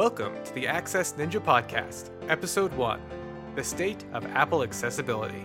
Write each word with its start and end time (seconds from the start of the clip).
Welcome 0.00 0.42
to 0.44 0.54
the 0.54 0.66
Access 0.66 1.12
Ninja 1.12 1.38
Podcast, 1.38 2.08
Episode 2.30 2.72
1 2.72 3.02
The 3.54 3.62
State 3.62 4.02
of 4.14 4.24
Apple 4.28 4.62
Accessibility. 4.62 5.44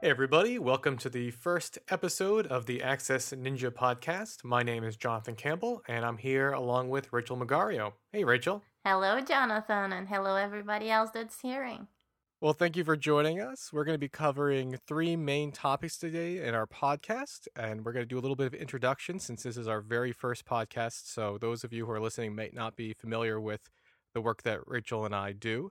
Hey, 0.00 0.08
everybody, 0.08 0.58
welcome 0.58 0.96
to 0.96 1.10
the 1.10 1.30
first 1.30 1.78
episode 1.90 2.46
of 2.46 2.64
the 2.64 2.82
Access 2.82 3.34
Ninja 3.34 3.70
Podcast. 3.70 4.42
My 4.42 4.62
name 4.62 4.84
is 4.84 4.96
Jonathan 4.96 5.34
Campbell, 5.34 5.82
and 5.86 6.06
I'm 6.06 6.16
here 6.16 6.52
along 6.52 6.88
with 6.88 7.12
Rachel 7.12 7.36
Magario. 7.36 7.92
Hey, 8.10 8.24
Rachel. 8.24 8.62
Hello, 8.86 9.20
Jonathan, 9.20 9.92
and 9.92 10.08
hello, 10.08 10.36
everybody 10.36 10.88
else 10.90 11.10
that's 11.12 11.42
hearing. 11.42 11.88
Well, 12.44 12.52
thank 12.52 12.76
you 12.76 12.84
for 12.84 12.94
joining 12.94 13.40
us. 13.40 13.70
We're 13.72 13.84
going 13.84 13.94
to 13.94 13.98
be 13.98 14.10
covering 14.10 14.76
three 14.86 15.16
main 15.16 15.50
topics 15.50 15.96
today 15.96 16.46
in 16.46 16.54
our 16.54 16.66
podcast, 16.66 17.48
and 17.56 17.82
we're 17.82 17.94
going 17.94 18.02
to 18.02 18.06
do 18.06 18.18
a 18.18 18.20
little 18.20 18.36
bit 18.36 18.46
of 18.46 18.52
introduction 18.52 19.18
since 19.18 19.44
this 19.44 19.56
is 19.56 19.66
our 19.66 19.80
very 19.80 20.12
first 20.12 20.44
podcast. 20.44 21.06
So, 21.06 21.38
those 21.40 21.64
of 21.64 21.72
you 21.72 21.86
who 21.86 21.92
are 21.92 22.00
listening 22.00 22.34
may 22.34 22.50
not 22.52 22.76
be 22.76 22.92
familiar 22.92 23.40
with 23.40 23.70
the 24.12 24.20
work 24.20 24.42
that 24.42 24.60
Rachel 24.66 25.06
and 25.06 25.14
I 25.14 25.32
do. 25.32 25.70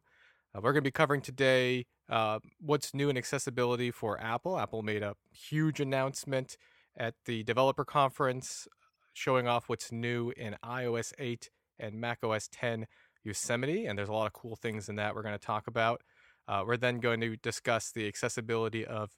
Uh, 0.55 0.61
we're 0.63 0.71
going 0.71 0.81
to 0.83 0.87
be 0.87 0.89
covering 0.89 1.21
today 1.21 1.85
uh, 2.09 2.39
what's 2.59 2.91
new 2.91 3.07
in 3.07 3.17
accessibility 3.17 3.91
for 3.91 4.19
Apple. 4.19 4.57
Apple 4.57 4.81
made 4.81 5.03
a 5.03 5.13
huge 5.31 5.79
announcement 5.79 6.57
at 6.97 7.13
the 7.27 7.43
developer 7.43 7.85
conference 7.85 8.67
showing 9.13 9.47
off 9.47 9.69
what's 9.69 9.91
new 9.91 10.33
in 10.35 10.55
iOS 10.65 11.13
8 11.19 11.51
and 11.77 12.01
macOS 12.01 12.49
10 12.51 12.87
Yosemite, 13.23 13.85
and 13.85 13.95
there's 13.95 14.09
a 14.09 14.13
lot 14.13 14.25
of 14.25 14.33
cool 14.33 14.55
things 14.55 14.89
in 14.89 14.95
that 14.95 15.13
we're 15.13 15.21
going 15.21 15.37
to 15.37 15.45
talk 15.45 15.67
about. 15.67 16.01
Uh, 16.47 16.63
we're 16.65 16.77
then 16.77 16.99
going 16.99 17.21
to 17.21 17.37
discuss 17.37 17.91
the 17.91 18.07
accessibility 18.07 18.85
of 18.85 19.11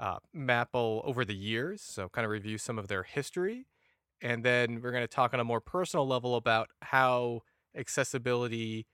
uh, 0.00 0.18
Apple 0.48 1.02
over 1.04 1.24
the 1.24 1.34
years, 1.34 1.82
so 1.82 2.08
kind 2.08 2.24
of 2.24 2.30
review 2.30 2.58
some 2.58 2.78
of 2.78 2.88
their 2.88 3.02
history. 3.02 3.66
And 4.20 4.44
then 4.44 4.80
we're 4.82 4.92
going 4.92 5.04
to 5.04 5.08
talk 5.08 5.34
on 5.34 5.40
a 5.40 5.44
more 5.44 5.60
personal 5.60 6.06
level 6.06 6.36
about 6.36 6.68
how 6.82 7.42
accessibility 7.74 8.86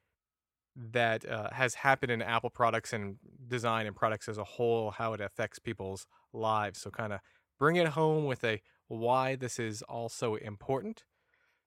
that 0.75 1.29
uh, 1.29 1.51
has 1.53 1.75
happened 1.75 2.11
in 2.11 2.23
Apple 2.23 2.51
products 2.51 2.93
and 2.93 3.17
design 3.47 3.87
and 3.87 3.95
products 3.95 4.29
as 4.29 4.39
a 4.39 4.45
whole, 4.45 4.91
how 4.91 5.13
it 5.13 5.21
affects 5.21 5.59
people's 5.59 6.07
lives. 6.33 6.81
So, 6.81 6.91
kind 6.91 7.13
of 7.13 7.21
bring 7.59 7.77
it 7.77 7.89
home 7.89 8.25
with 8.25 8.43
a 8.43 8.63
why 8.89 9.37
this 9.37 9.59
is 9.59 9.83
also 9.83 10.37
important. 10.37 11.05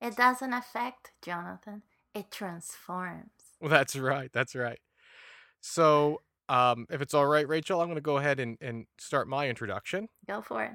It 0.02 0.16
doesn't 0.16 0.54
affect 0.54 1.12
Jonathan, 1.22 1.84
it 2.14 2.32
transforms. 2.32 3.32
Well, 3.62 3.70
that's 3.70 3.96
right. 3.96 4.32
That's 4.32 4.56
right. 4.56 4.80
So, 5.68 6.22
um, 6.48 6.86
if 6.92 7.02
it's 7.02 7.16
all 7.16 7.26
right, 7.26 7.48
Rachel, 7.48 7.82
I'm 7.82 7.88
going 7.88 7.96
to 7.96 8.02
go 8.02 8.18
ahead 8.18 8.40
and, 8.40 8.56
and 8.62 8.86
start 9.00 9.28
my 9.28 9.50
introduction. 9.50 10.10
Go 10.28 10.40
for 10.40 10.64
it. 10.64 10.72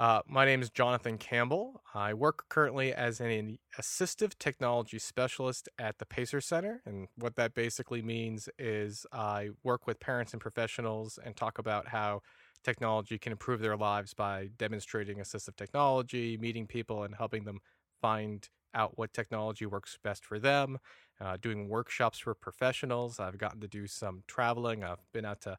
Uh, 0.00 0.22
my 0.26 0.46
name 0.46 0.62
is 0.62 0.70
Jonathan 0.70 1.18
Campbell. 1.18 1.82
I 1.94 2.14
work 2.14 2.46
currently 2.48 2.94
as 2.94 3.20
an 3.20 3.58
assistive 3.78 4.32
technology 4.38 4.98
specialist 4.98 5.68
at 5.78 5.98
the 5.98 6.06
Pacer 6.06 6.40
Center. 6.40 6.80
And 6.86 7.08
what 7.16 7.36
that 7.36 7.54
basically 7.54 8.00
means 8.00 8.48
is 8.58 9.04
I 9.12 9.50
work 9.62 9.86
with 9.86 10.00
parents 10.00 10.32
and 10.32 10.40
professionals 10.40 11.18
and 11.22 11.36
talk 11.36 11.58
about 11.58 11.88
how 11.88 12.22
technology 12.64 13.18
can 13.18 13.32
improve 13.32 13.60
their 13.60 13.76
lives 13.76 14.14
by 14.14 14.48
demonstrating 14.56 15.18
assistive 15.18 15.56
technology, 15.56 16.38
meeting 16.38 16.66
people, 16.66 17.02
and 17.02 17.14
helping 17.14 17.44
them 17.44 17.58
find 18.00 18.48
out 18.74 18.96
what 18.96 19.12
technology 19.12 19.66
works 19.66 19.98
best 20.02 20.24
for 20.24 20.38
them 20.38 20.78
uh, 21.20 21.36
doing 21.40 21.68
workshops 21.68 22.18
for 22.18 22.34
professionals. 22.34 23.18
I've 23.18 23.38
gotten 23.38 23.60
to 23.60 23.68
do 23.68 23.86
some 23.86 24.22
traveling. 24.26 24.84
I've 24.84 24.98
been 25.12 25.24
out 25.24 25.40
to 25.42 25.58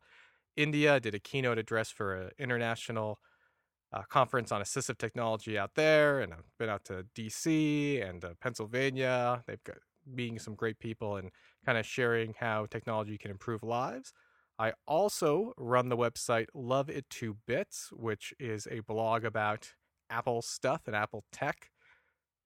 India, 0.55 1.00
did 1.00 1.16
a 1.16 1.19
keynote 1.19 1.58
address 1.58 1.91
for 1.91 2.16
an 2.16 2.31
international 2.39 3.19
uh, 3.94 4.02
conference 4.09 4.52
on 4.52 4.61
assistive 4.61 4.97
technology 4.97 5.57
out 5.57 5.75
there, 5.75 6.19
and 6.19 6.34
I've 6.34 6.57
been 6.59 6.69
out 6.69 6.84
to 6.85 7.06
DC 7.16 8.07
and 8.07 8.23
uh, 8.25 8.29
Pennsylvania. 8.41 9.44
They've 9.47 9.63
got 9.63 9.78
meeting 10.06 10.40
some 10.40 10.56
great 10.56 10.79
people 10.79 11.16
and 11.16 11.31
kind 11.66 11.78
of 11.78 11.85
sharing 11.85 12.34
how 12.39 12.66
technology 12.66 13.18
can 13.18 13.31
improve 13.31 13.63
lives. 13.63 14.13
I 14.59 14.74
also 14.88 15.53
run 15.57 15.89
the 15.89 15.97
website 15.97 16.47
Love 16.53 16.89
It 16.89 17.09
to 17.12 17.38
Bits, 17.45 17.89
which 17.91 18.34
is 18.39 18.68
a 18.72 18.79
blog 18.79 19.24
about 19.24 19.74
Apple 20.09 20.41
stuff 20.41 20.81
and 20.88 20.95
Apple 20.95 21.24
tech, 21.31 21.69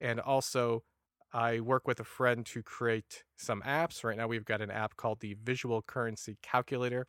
and 0.00 0.20
also 0.20 0.82
I 1.32 1.60
work 1.60 1.86
with 1.86 1.98
a 2.00 2.04
friend 2.04 2.44
to 2.46 2.62
create 2.62 3.24
some 3.36 3.62
apps. 3.62 4.04
Right 4.04 4.16
now, 4.16 4.26
we've 4.26 4.44
got 4.44 4.60
an 4.60 4.70
app 4.70 4.96
called 4.96 5.20
the 5.20 5.34
Visual 5.42 5.82
Currency 5.82 6.36
Calculator, 6.42 7.06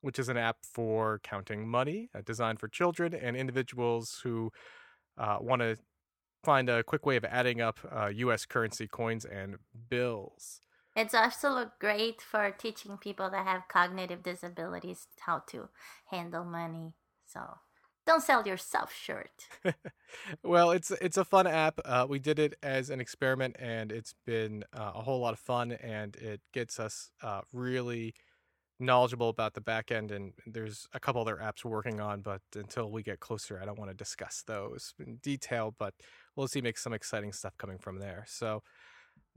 which 0.00 0.18
is 0.18 0.28
an 0.28 0.36
app 0.36 0.56
for 0.62 1.20
counting 1.22 1.68
money, 1.68 2.10
uh, 2.14 2.22
designed 2.24 2.58
for 2.58 2.68
children 2.68 3.14
and 3.14 3.36
individuals 3.36 4.20
who 4.24 4.50
uh, 5.16 5.38
want 5.40 5.62
to 5.62 5.76
find 6.42 6.68
a 6.68 6.82
quick 6.82 7.06
way 7.06 7.16
of 7.16 7.24
adding 7.24 7.60
up 7.60 7.78
uh, 7.90 8.08
US 8.08 8.44
currency 8.46 8.88
coins 8.88 9.24
and 9.24 9.56
bills. 9.88 10.60
It's 10.94 11.14
also 11.14 11.70
great 11.78 12.20
for 12.20 12.50
teaching 12.50 12.98
people 12.98 13.30
that 13.30 13.46
have 13.46 13.68
cognitive 13.68 14.22
disabilities 14.22 15.06
how 15.20 15.42
to 15.48 15.68
handle 16.10 16.44
money. 16.44 16.92
So 17.26 17.40
don't 18.06 18.22
sell 18.22 18.46
yourself 18.46 18.92
short. 18.92 19.30
well, 20.42 20.70
it's 20.72 20.90
it's 20.90 21.16
a 21.16 21.24
fun 21.24 21.46
app. 21.46 21.80
Uh, 21.84 22.06
we 22.08 22.18
did 22.18 22.38
it 22.38 22.54
as 22.62 22.90
an 22.90 23.00
experiment, 23.00 23.56
and 23.58 23.92
it's 23.92 24.14
been 24.26 24.64
uh, 24.72 24.92
a 24.94 25.02
whole 25.02 25.20
lot 25.20 25.32
of 25.32 25.38
fun. 25.38 25.72
And 25.72 26.16
it 26.16 26.40
gets 26.52 26.80
us 26.80 27.10
uh, 27.22 27.42
really 27.52 28.14
knowledgeable 28.80 29.28
about 29.28 29.54
the 29.54 29.60
back 29.60 29.92
end. 29.92 30.10
And 30.10 30.32
there's 30.46 30.86
a 30.92 31.00
couple 31.00 31.20
other 31.20 31.38
apps 31.42 31.64
we're 31.64 31.70
working 31.70 32.00
on, 32.00 32.20
but 32.20 32.42
until 32.54 32.90
we 32.90 33.02
get 33.02 33.20
closer, 33.20 33.60
I 33.62 33.64
don't 33.64 33.78
want 33.78 33.90
to 33.90 33.96
discuss 33.96 34.42
those 34.46 34.94
in 34.98 35.16
detail. 35.16 35.74
But 35.78 35.94
we'll 36.34 36.48
see, 36.48 36.60
make 36.60 36.78
some 36.78 36.92
exciting 36.92 37.32
stuff 37.32 37.56
coming 37.56 37.78
from 37.78 37.98
there. 37.98 38.24
So 38.26 38.62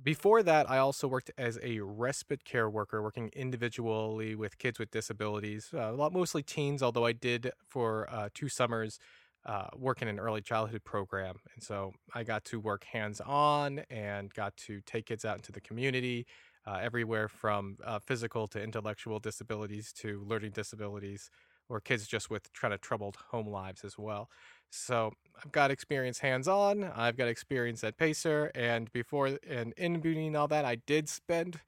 before 0.04 0.44
that, 0.44 0.70
I 0.70 0.78
also 0.78 1.08
worked 1.08 1.32
as 1.38 1.58
a 1.64 1.80
respite 1.80 2.44
care 2.44 2.70
worker, 2.70 3.02
working 3.02 3.30
individually 3.34 4.36
with 4.36 4.58
kids 4.58 4.78
with 4.78 4.92
disabilities, 4.92 5.70
uh, 5.74 5.92
a 5.92 5.94
lot 5.94 6.14
mostly 6.14 6.44
teens. 6.44 6.84
Although 6.84 7.06
I 7.06 7.14
did 7.14 7.52
for 7.68 8.08
uh, 8.10 8.30
two 8.34 8.50
summers 8.50 9.00
uh, 9.46 9.68
work 9.76 10.02
in 10.02 10.08
an 10.08 10.20
early 10.20 10.42
childhood 10.42 10.84
program, 10.84 11.38
and 11.54 11.64
so 11.64 11.94
I 12.14 12.24
got 12.24 12.44
to 12.46 12.60
work 12.60 12.84
hands 12.84 13.22
on 13.22 13.80
and 13.90 14.34
got 14.34 14.58
to 14.58 14.82
take 14.82 15.08
kids 15.08 15.24
out 15.24 15.38
into 15.38 15.52
the 15.52 15.62
community, 15.62 16.26
uh, 16.68 16.80
everywhere 16.82 17.28
from 17.28 17.78
uh, 17.84 18.00
physical 18.00 18.48
to 18.50 18.62
intellectual 18.62 19.20
disabilities 19.20 19.94
to 19.94 20.24
learning 20.28 20.52
disabilities, 20.52 21.30
or 21.70 21.80
kids 21.80 22.08
just 22.08 22.30
with 22.30 22.52
kind 22.54 22.74
of 22.74 22.82
troubled 22.82 23.18
home 23.32 23.48
lives 23.48 23.84
as 23.84 23.98
well. 23.98 24.30
So 24.70 25.12
I've 25.44 25.52
got 25.52 25.72
experience 25.72 26.20
hands 26.20 26.48
on. 26.48 26.84
I've 26.84 27.18
got 27.18 27.28
experience 27.28 27.84
at 27.84 27.98
Pacer, 27.98 28.52
and 28.56 28.92
before 28.92 29.38
and 29.48 29.74
in 29.78 30.00
between 30.00 30.36
all 30.36 30.48
that, 30.50 30.66
I 30.66 30.76
did 30.76 31.10
spend 31.10 31.60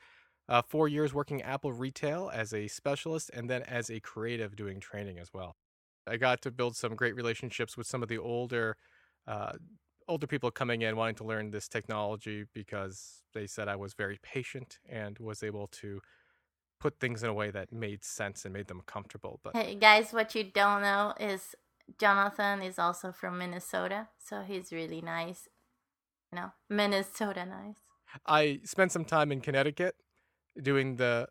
uh, 0.49 0.61
four 0.61 0.87
years 0.87 1.13
working 1.13 1.41
Apple 1.41 1.73
retail 1.73 2.31
as 2.33 2.53
a 2.53 2.67
specialist, 2.67 3.31
and 3.33 3.49
then 3.49 3.63
as 3.63 3.89
a 3.89 3.99
creative 3.99 4.55
doing 4.55 4.79
training 4.79 5.19
as 5.19 5.33
well. 5.33 5.55
I 6.07 6.17
got 6.17 6.41
to 6.43 6.51
build 6.51 6.75
some 6.75 6.95
great 6.95 7.15
relationships 7.15 7.75
with 7.77 7.87
some 7.87 8.01
of 8.01 8.09
the 8.09 8.17
older. 8.17 8.77
Uh, 9.27 9.53
older 10.07 10.27
people 10.27 10.49
coming 10.51 10.81
in 10.83 10.95
wanting 10.95 11.15
to 11.15 11.25
learn 11.25 11.51
this 11.51 11.67
technology 11.67 12.45
because 12.53 13.23
they 13.33 13.45
said 13.45 13.67
I 13.67 13.75
was 13.75 13.93
very 13.93 14.19
patient 14.23 14.79
and 14.87 15.17
was 15.19 15.43
able 15.43 15.67
to 15.67 15.99
put 16.79 16.99
things 16.99 17.23
in 17.23 17.29
a 17.29 17.33
way 17.33 17.51
that 17.51 17.71
made 17.71 18.03
sense 18.03 18.45
and 18.45 18.53
made 18.53 18.67
them 18.67 18.81
comfortable. 18.85 19.39
But 19.43 19.55
hey 19.55 19.75
guys, 19.75 20.11
what 20.11 20.35
you 20.35 20.43
don't 20.43 20.81
know 20.81 21.13
is 21.19 21.55
Jonathan 21.99 22.61
is 22.61 22.77
also 22.77 23.11
from 23.11 23.37
Minnesota, 23.37 24.07
so 24.23 24.41
he's 24.41 24.71
really 24.71 25.01
nice. 25.01 25.47
You 26.31 26.39
know, 26.39 26.51
Minnesota 26.69 27.45
nice. 27.45 27.77
I 28.25 28.59
spent 28.63 28.91
some 28.91 29.05
time 29.05 29.31
in 29.31 29.41
Connecticut 29.41 29.95
doing 30.61 30.97
the 30.97 31.27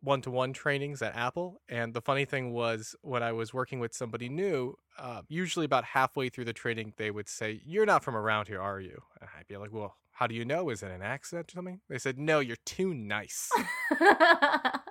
one 0.00 0.20
to 0.22 0.30
one 0.30 0.52
trainings 0.52 1.02
at 1.02 1.14
Apple. 1.16 1.60
And 1.68 1.92
the 1.92 2.00
funny 2.00 2.24
thing 2.24 2.52
was, 2.52 2.94
when 3.02 3.22
I 3.22 3.32
was 3.32 3.52
working 3.52 3.80
with 3.80 3.94
somebody 3.94 4.28
new, 4.28 4.74
uh, 4.98 5.22
usually 5.28 5.64
about 5.66 5.84
halfway 5.84 6.28
through 6.28 6.44
the 6.44 6.52
training, 6.52 6.94
they 6.96 7.10
would 7.10 7.28
say, 7.28 7.60
You're 7.64 7.86
not 7.86 8.04
from 8.04 8.16
around 8.16 8.48
here, 8.48 8.60
are 8.60 8.80
you? 8.80 9.02
And 9.20 9.28
I'd 9.38 9.48
be 9.48 9.56
like, 9.56 9.72
Well, 9.72 9.96
how 10.12 10.26
do 10.26 10.34
you 10.34 10.44
know? 10.44 10.70
Is 10.70 10.82
it 10.82 10.90
an 10.90 11.02
accent 11.02 11.52
or 11.52 11.54
something? 11.56 11.80
They 11.88 11.98
said, 11.98 12.18
No, 12.18 12.40
you're 12.40 12.56
too 12.64 12.94
nice. 12.94 13.50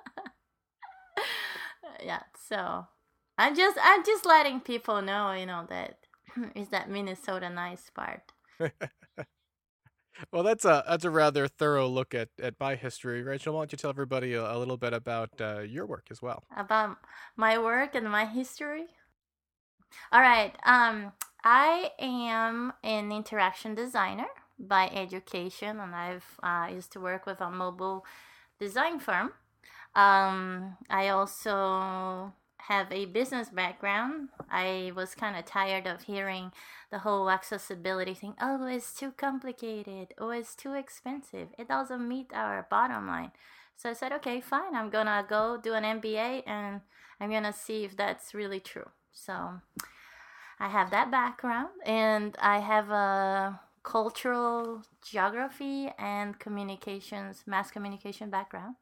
yeah, 2.02 2.22
so 2.48 2.86
I'm 3.36 3.54
just 3.54 3.78
I'm 3.82 4.04
just 4.04 4.26
letting 4.26 4.60
people 4.60 5.02
know, 5.02 5.32
you 5.32 5.46
know, 5.46 5.66
that 5.68 5.98
is 6.54 6.68
that 6.68 6.90
Minnesota 6.90 7.50
nice 7.50 7.90
part. 7.90 8.32
well, 10.32 10.42
that's 10.42 10.64
a 10.64 10.84
that's 10.88 11.04
a 11.04 11.10
rather 11.10 11.46
thorough 11.48 11.86
look 11.88 12.14
at 12.14 12.28
at 12.42 12.54
my 12.60 12.74
history, 12.74 13.22
Rachel. 13.22 13.54
Why 13.54 13.60
don't 13.60 13.72
you 13.72 13.78
tell 13.78 13.90
everybody 13.90 14.34
a, 14.34 14.52
a 14.52 14.58
little 14.58 14.76
bit 14.76 14.92
about 14.92 15.30
uh, 15.40 15.60
your 15.60 15.86
work 15.86 16.06
as 16.10 16.20
well? 16.20 16.44
About 16.56 16.96
my 17.36 17.58
work 17.58 17.94
and 17.94 18.10
my 18.10 18.26
history. 18.26 18.86
All 20.12 20.20
right. 20.20 20.54
Um, 20.64 21.12
I 21.44 21.92
am 21.98 22.72
an 22.82 23.12
interaction 23.12 23.74
designer 23.74 24.26
by 24.58 24.88
education, 24.88 25.78
and 25.78 25.94
I've 25.94 26.26
uh, 26.42 26.68
used 26.72 26.92
to 26.92 27.00
work 27.00 27.26
with 27.26 27.40
a 27.40 27.50
mobile 27.50 28.04
design 28.58 28.98
firm 28.98 29.32
Um, 29.98 30.76
I 30.88 31.08
also 31.08 32.32
have 32.58 32.92
a 32.92 33.06
business 33.06 33.48
background. 33.48 34.28
I 34.48 34.92
was 34.94 35.16
kind 35.16 35.36
of 35.36 35.44
tired 35.44 35.88
of 35.88 36.02
hearing 36.02 36.52
the 36.92 37.00
whole 37.00 37.28
accessibility 37.28 38.14
thing. 38.14 38.34
Oh, 38.40 38.64
it's 38.64 38.92
too 38.94 39.10
complicated. 39.10 40.14
Oh, 40.16 40.30
it's 40.30 40.54
too 40.54 40.74
expensive. 40.74 41.48
It 41.58 41.66
doesn't 41.66 42.06
meet 42.06 42.30
our 42.32 42.64
bottom 42.70 43.08
line. 43.08 43.32
So 43.76 43.90
I 43.90 43.92
said, 43.94 44.12
okay, 44.12 44.40
fine. 44.40 44.76
I'm 44.76 44.88
gonna 44.88 45.26
go 45.28 45.58
do 45.60 45.74
an 45.74 45.82
MBA 45.82 46.44
and 46.46 46.82
I'm 47.20 47.32
gonna 47.32 47.52
see 47.52 47.82
if 47.82 47.96
that's 47.96 48.34
really 48.34 48.60
true. 48.60 48.90
So 49.12 49.60
I 50.60 50.68
have 50.68 50.92
that 50.92 51.10
background 51.10 51.70
and 51.84 52.36
I 52.40 52.60
have 52.60 52.90
a 52.90 53.60
cultural 53.82 54.82
geography 55.02 55.90
and 55.98 56.38
communications, 56.38 57.42
mass 57.48 57.72
communication 57.72 58.30
background 58.30 58.76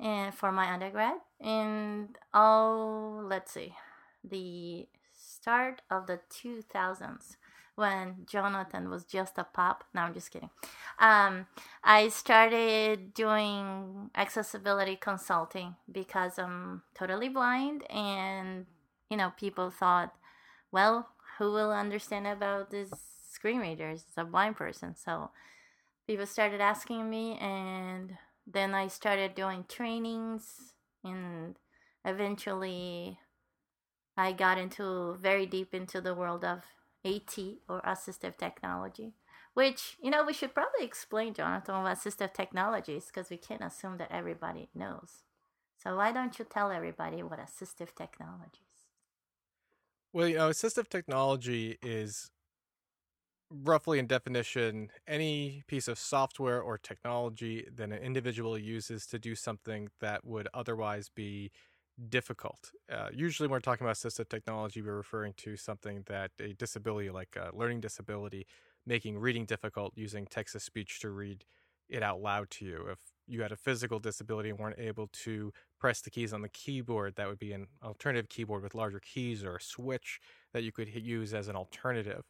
and 0.00 0.34
for 0.34 0.50
my 0.52 0.72
undergrad. 0.72 1.16
And 1.40 2.16
oh, 2.34 3.20
let's 3.24 3.52
see, 3.52 3.74
the 4.24 4.86
start 5.12 5.82
of 5.90 6.06
the 6.06 6.20
2000s 6.30 7.36
when 7.80 8.26
Jonathan 8.26 8.90
was 8.90 9.04
just 9.04 9.38
a 9.38 9.44
pop. 9.44 9.84
No, 9.94 10.02
I'm 10.02 10.14
just 10.14 10.30
kidding. 10.30 10.50
Um, 10.98 11.46
I 11.82 12.08
started 12.08 13.14
doing 13.14 14.10
accessibility 14.14 14.96
consulting 14.96 15.76
because 15.90 16.38
I'm 16.38 16.82
totally 16.94 17.30
blind, 17.30 17.90
and 17.90 18.66
you 19.10 19.16
know, 19.16 19.32
people 19.36 19.70
thought, 19.70 20.14
well, 20.70 21.08
who 21.38 21.50
will 21.52 21.72
understand 21.72 22.26
about 22.26 22.70
this 22.70 22.90
screen 23.30 23.60
readers? 23.60 24.04
It's 24.06 24.18
a 24.18 24.24
blind 24.24 24.56
person. 24.56 24.94
So 24.94 25.30
people 26.06 26.26
started 26.26 26.60
asking 26.60 27.08
me, 27.08 27.38
and 27.38 28.18
then 28.46 28.74
I 28.74 28.88
started 28.88 29.34
doing 29.34 29.64
trainings, 29.68 30.74
and 31.04 31.56
eventually 32.04 33.18
I 34.16 34.32
got 34.32 34.58
into 34.58 35.16
very 35.20 35.46
deep 35.46 35.74
into 35.74 36.00
the 36.00 36.14
world 36.14 36.44
of 36.44 36.62
AT 37.04 37.38
or 37.68 37.80
assistive 37.82 38.36
technology. 38.36 39.14
Which, 39.54 39.96
you 40.00 40.10
know, 40.10 40.24
we 40.24 40.32
should 40.32 40.54
probably 40.54 40.84
explain, 40.84 41.34
Jonathan, 41.34 41.82
what 41.82 41.96
assistive 41.96 42.32
technology 42.32 42.96
is 42.96 43.06
because 43.06 43.30
we 43.30 43.36
can't 43.36 43.64
assume 43.64 43.98
that 43.98 44.12
everybody 44.12 44.68
knows. 44.74 45.24
So, 45.82 45.96
why 45.96 46.12
don't 46.12 46.38
you 46.38 46.44
tell 46.44 46.70
everybody 46.70 47.22
what 47.22 47.40
assistive 47.40 47.94
technology 47.96 48.60
is? 48.72 48.82
Well, 50.12 50.28
you 50.28 50.36
know, 50.36 50.50
assistive 50.50 50.88
technology 50.88 51.78
is 51.82 52.30
roughly 53.50 53.98
in 53.98 54.06
definition 54.06 54.90
any 55.06 55.62
piece 55.66 55.88
of 55.88 55.98
software 55.98 56.60
or 56.60 56.78
technology 56.78 57.66
that 57.74 57.90
an 57.90 57.98
individual 57.98 58.56
uses 58.56 59.06
to 59.06 59.18
do 59.18 59.34
something 59.34 59.88
that 60.00 60.24
would 60.24 60.48
otherwise 60.54 61.10
be 61.14 61.50
difficult. 62.08 62.70
Uh, 62.90 63.08
usually, 63.12 63.46
when 63.46 63.56
we're 63.56 63.60
talking 63.60 63.86
about 63.86 63.96
assistive 63.96 64.28
technology, 64.28 64.80
we're 64.80 64.96
referring 64.96 65.34
to 65.36 65.56
something 65.56 66.04
that 66.06 66.30
a 66.40 66.54
disability, 66.54 67.10
like 67.10 67.36
a 67.36 67.54
learning 67.54 67.80
disability, 67.80 68.46
making 68.86 69.18
reading 69.18 69.44
difficult 69.44 69.92
using 69.96 70.26
text 70.26 70.52
to 70.52 70.60
speech 70.60 71.00
to 71.00 71.10
read 71.10 71.44
it 71.88 72.02
out 72.02 72.22
loud 72.22 72.50
to 72.50 72.64
you. 72.64 72.86
If 72.90 72.98
you 73.26 73.42
had 73.42 73.52
a 73.52 73.56
physical 73.56 73.98
disability 73.98 74.50
and 74.50 74.58
weren't 74.58 74.78
able 74.78 75.08
to 75.24 75.52
press 75.78 76.00
the 76.00 76.10
keys 76.10 76.32
on 76.32 76.42
the 76.42 76.48
keyboard, 76.48 77.16
that 77.16 77.28
would 77.28 77.38
be 77.38 77.52
an 77.52 77.66
alternative 77.82 78.28
keyboard 78.28 78.62
with 78.62 78.74
larger 78.74 79.00
keys 79.00 79.44
or 79.44 79.56
a 79.56 79.60
switch 79.60 80.20
that 80.52 80.62
you 80.62 80.72
could 80.72 80.88
use 80.94 81.34
as 81.34 81.48
an 81.48 81.56
alternative. 81.56 82.24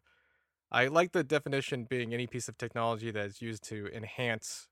I 0.73 0.87
like 0.87 1.13
the 1.13 1.25
definition 1.25 1.85
being 1.85 2.15
any 2.15 2.27
piece 2.27 2.49
of 2.49 2.57
technology 2.57 3.11
that 3.11 3.27
is 3.27 3.43
used 3.43 3.65
to 3.65 3.89
enhance 3.95 4.69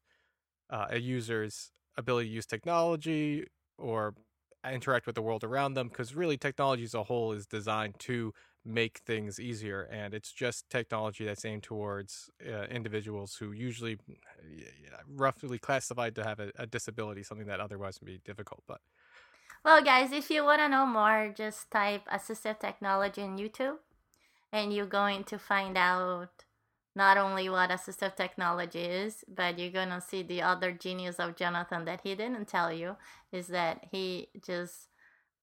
uh, 0.70 0.86
a 0.90 0.98
user's 0.98 1.72
ability 1.96 2.28
to 2.28 2.34
use 2.34 2.46
technology 2.46 3.46
or 3.78 4.14
interact 4.70 5.06
with 5.06 5.14
the 5.14 5.22
world 5.22 5.44
around 5.44 5.74
them 5.74 5.88
because 5.88 6.14
really 6.14 6.36
technology 6.36 6.84
as 6.84 6.94
a 6.94 7.04
whole 7.04 7.32
is 7.32 7.46
designed 7.46 7.98
to 7.98 8.32
make 8.64 8.98
things 9.06 9.40
easier 9.40 9.82
and 9.82 10.12
it's 10.12 10.32
just 10.32 10.68
technology 10.68 11.24
that's 11.24 11.44
aimed 11.44 11.62
towards 11.62 12.28
uh, 12.46 12.64
individuals 12.64 13.36
who 13.36 13.52
usually 13.52 13.96
roughly 15.08 15.58
classified 15.58 16.14
to 16.14 16.24
have 16.24 16.38
a, 16.40 16.50
a, 16.58 16.66
disability 16.66 17.22
something 17.22 17.46
that 17.46 17.60
otherwise 17.60 17.98
would 18.00 18.06
be 18.06 18.20
difficult 18.24 18.62
but 18.66 18.80
well 19.64 19.82
guys 19.82 20.12
if 20.12 20.28
you 20.28 20.44
want 20.44 20.60
to 20.60 20.68
know 20.68 20.84
more 20.84 21.32
just 21.34 21.70
type 21.70 22.02
assistive 22.12 22.58
technology 22.58 23.22
in 23.22 23.38
youtube 23.38 23.76
and 24.52 24.72
you're 24.72 24.86
going 24.86 25.24
to 25.24 25.38
find 25.38 25.76
out 25.76 26.44
not 26.94 27.16
only 27.16 27.48
what 27.48 27.70
assistive 27.70 28.16
technology 28.16 28.80
is, 28.80 29.24
but 29.28 29.58
you're 29.58 29.70
going 29.70 29.90
to 29.90 30.00
see 30.00 30.22
the 30.22 30.42
other 30.42 30.72
genius 30.72 31.16
of 31.16 31.36
Jonathan 31.36 31.84
that 31.84 32.00
he 32.02 32.14
didn't 32.14 32.48
tell 32.48 32.72
you 32.72 32.96
is 33.30 33.46
that 33.48 33.86
he 33.92 34.28
just 34.44 34.88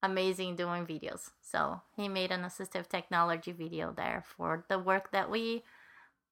amazing 0.04 0.56
doing 0.56 0.86
videos. 0.86 1.30
So 1.42 1.82
he 1.96 2.10
made 2.10 2.32
an 2.32 2.42
assistive 2.42 2.88
technology 2.88 3.52
video 3.52 3.94
there 3.96 4.24
for 4.36 4.66
the 4.70 4.78
work 4.78 5.12
that 5.12 5.32
we, 5.32 5.64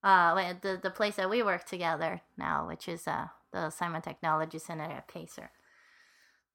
uh, 0.04 0.54
the, 0.62 0.80
the 0.82 0.92
place 0.92 1.16
that 1.16 1.30
we 1.30 1.42
work 1.42 1.66
together 1.66 2.22
now, 2.38 2.68
which 2.68 2.90
is 2.90 3.08
uh, 3.08 3.28
the 3.52 3.70
Simon 3.70 4.02
Technology 4.02 4.60
Center 4.60 4.84
at 4.84 5.08
Pacer 5.08 5.52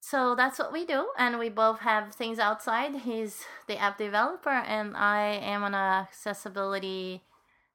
so 0.00 0.34
that's 0.34 0.58
what 0.58 0.72
we 0.72 0.84
do 0.84 1.08
and 1.18 1.38
we 1.38 1.48
both 1.48 1.80
have 1.80 2.14
things 2.14 2.38
outside. 2.38 2.94
He's 2.94 3.44
the 3.66 3.78
app 3.78 3.98
developer 3.98 4.50
and 4.50 4.96
i 4.96 5.20
am 5.42 5.62
an 5.64 5.74
accessibility 5.74 7.22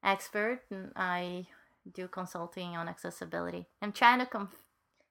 expert 0.03 0.61
and 0.71 0.91
i 0.95 1.45
do 1.93 2.07
consulting 2.07 2.75
on 2.75 2.87
accessibility. 2.87 3.67
I'm 3.81 3.91
trying 3.91 4.19
to 4.19 4.25
com- 4.25 4.49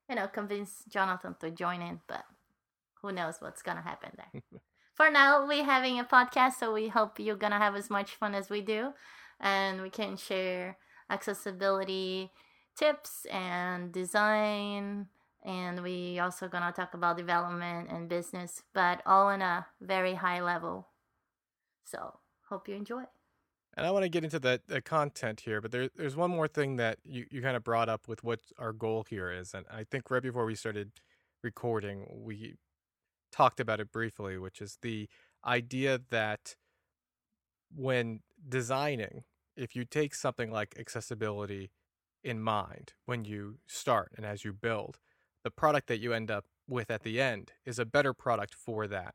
you 0.09 0.17
know 0.17 0.26
convince 0.26 0.85
jonathan 0.88 1.37
to 1.41 1.50
join 1.50 1.81
in 1.82 2.00
but 2.09 2.25
who 3.00 3.12
knows 3.12 3.37
what's 3.41 3.62
gonna 3.62 3.82
happen 3.82 4.11
there. 4.17 4.43
For 4.94 5.11
now 5.11 5.47
we're 5.47 5.64
having 5.64 5.99
a 5.99 6.05
podcast 6.05 6.55
so 6.55 6.73
we 6.73 6.88
hope 6.88 7.19
you're 7.19 7.37
gonna 7.37 7.59
have 7.59 7.76
as 7.76 7.91
much 7.91 8.14
fun 8.17 8.35
as 8.35 8.49
we 8.50 8.61
do 8.61 8.93
and 9.41 9.82
we 9.82 9.91
can 9.91 10.17
share 10.17 10.76
accessibility 11.11 12.31
tips 12.76 13.26
and 13.31 13.93
design 13.93 15.09
and 15.44 15.82
we 15.82 16.18
also 16.18 16.48
gonna 16.48 16.72
talk 16.72 16.94
about 16.94 17.16
development 17.16 17.90
and 17.90 18.08
business, 18.08 18.62
but 18.74 19.02
all 19.06 19.30
in 19.30 19.42
a 19.42 19.66
very 19.80 20.14
high 20.14 20.40
level. 20.40 20.88
So 21.84 22.18
hope 22.48 22.68
you 22.68 22.74
enjoy. 22.74 23.04
And 23.76 23.86
I 23.86 23.90
want 23.90 24.02
to 24.02 24.10
get 24.10 24.22
into 24.22 24.38
the, 24.38 24.60
the 24.66 24.82
content 24.82 25.40
here, 25.40 25.62
but 25.62 25.72
there, 25.72 25.88
there's 25.96 26.14
one 26.14 26.30
more 26.30 26.46
thing 26.46 26.76
that 26.76 26.98
you, 27.04 27.24
you 27.30 27.40
kind 27.40 27.56
of 27.56 27.64
brought 27.64 27.88
up 27.88 28.06
with 28.06 28.22
what 28.22 28.40
our 28.58 28.72
goal 28.72 29.06
here 29.08 29.30
is. 29.30 29.54
And 29.54 29.64
I 29.70 29.84
think 29.84 30.10
right 30.10 30.22
before 30.22 30.44
we 30.44 30.54
started 30.54 30.92
recording, 31.42 32.06
we 32.10 32.56
talked 33.32 33.60
about 33.60 33.80
it 33.80 33.90
briefly, 33.90 34.37
which 34.37 34.61
is 34.61 34.76
the 34.82 35.08
idea 35.44 36.00
that 36.11 36.56
when 37.75 38.20
designing, 38.46 39.25
if 39.56 39.75
you 39.75 39.87
take 39.87 40.14
something 40.14 40.50
like 40.50 40.76
accessibility 40.78 41.70
in 42.22 42.40
mind 42.40 42.92
when 43.06 43.25
you 43.25 43.56
start 43.66 44.12
and 44.16 44.26
as 44.26 44.44
you 44.44 44.52
build, 44.52 44.99
the 45.44 45.50
product 45.50 45.88
that 45.88 45.99
you 45.99 46.12
end 46.12 46.30
up 46.30 46.44
with 46.68 46.90
at 46.90 47.02
the 47.02 47.20
end 47.20 47.52
is 47.64 47.78
a 47.78 47.84
better 47.84 48.12
product 48.12 48.54
for 48.54 48.87
that. 48.87 49.14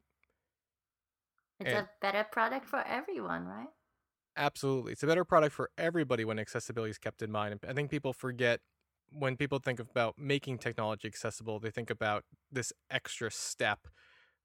It's 1.59 1.69
and 1.69 1.79
a 1.79 1.89
better 2.01 2.25
product 2.31 2.65
for 2.65 2.85
everyone, 2.85 3.45
right? 3.45 3.67
Absolutely. 4.35 4.91
It's 4.91 5.03
a 5.03 5.07
better 5.07 5.25
product 5.25 5.55
for 5.55 5.71
everybody 5.77 6.23
when 6.23 6.37
accessibility 6.37 6.91
is 6.91 6.97
kept 6.99 7.21
in 7.23 7.31
mind. 7.31 7.59
I 7.67 7.73
think 7.73 7.89
people 7.89 8.13
forget 8.13 8.59
when 9.11 9.37
people 9.37 9.59
think 9.59 9.79
about 9.79 10.15
making 10.17 10.59
technology 10.59 11.07
accessible, 11.07 11.59
they 11.59 11.71
think 11.71 11.89
about 11.89 12.25
this 12.51 12.73
extra 12.91 13.31
step 13.31 13.87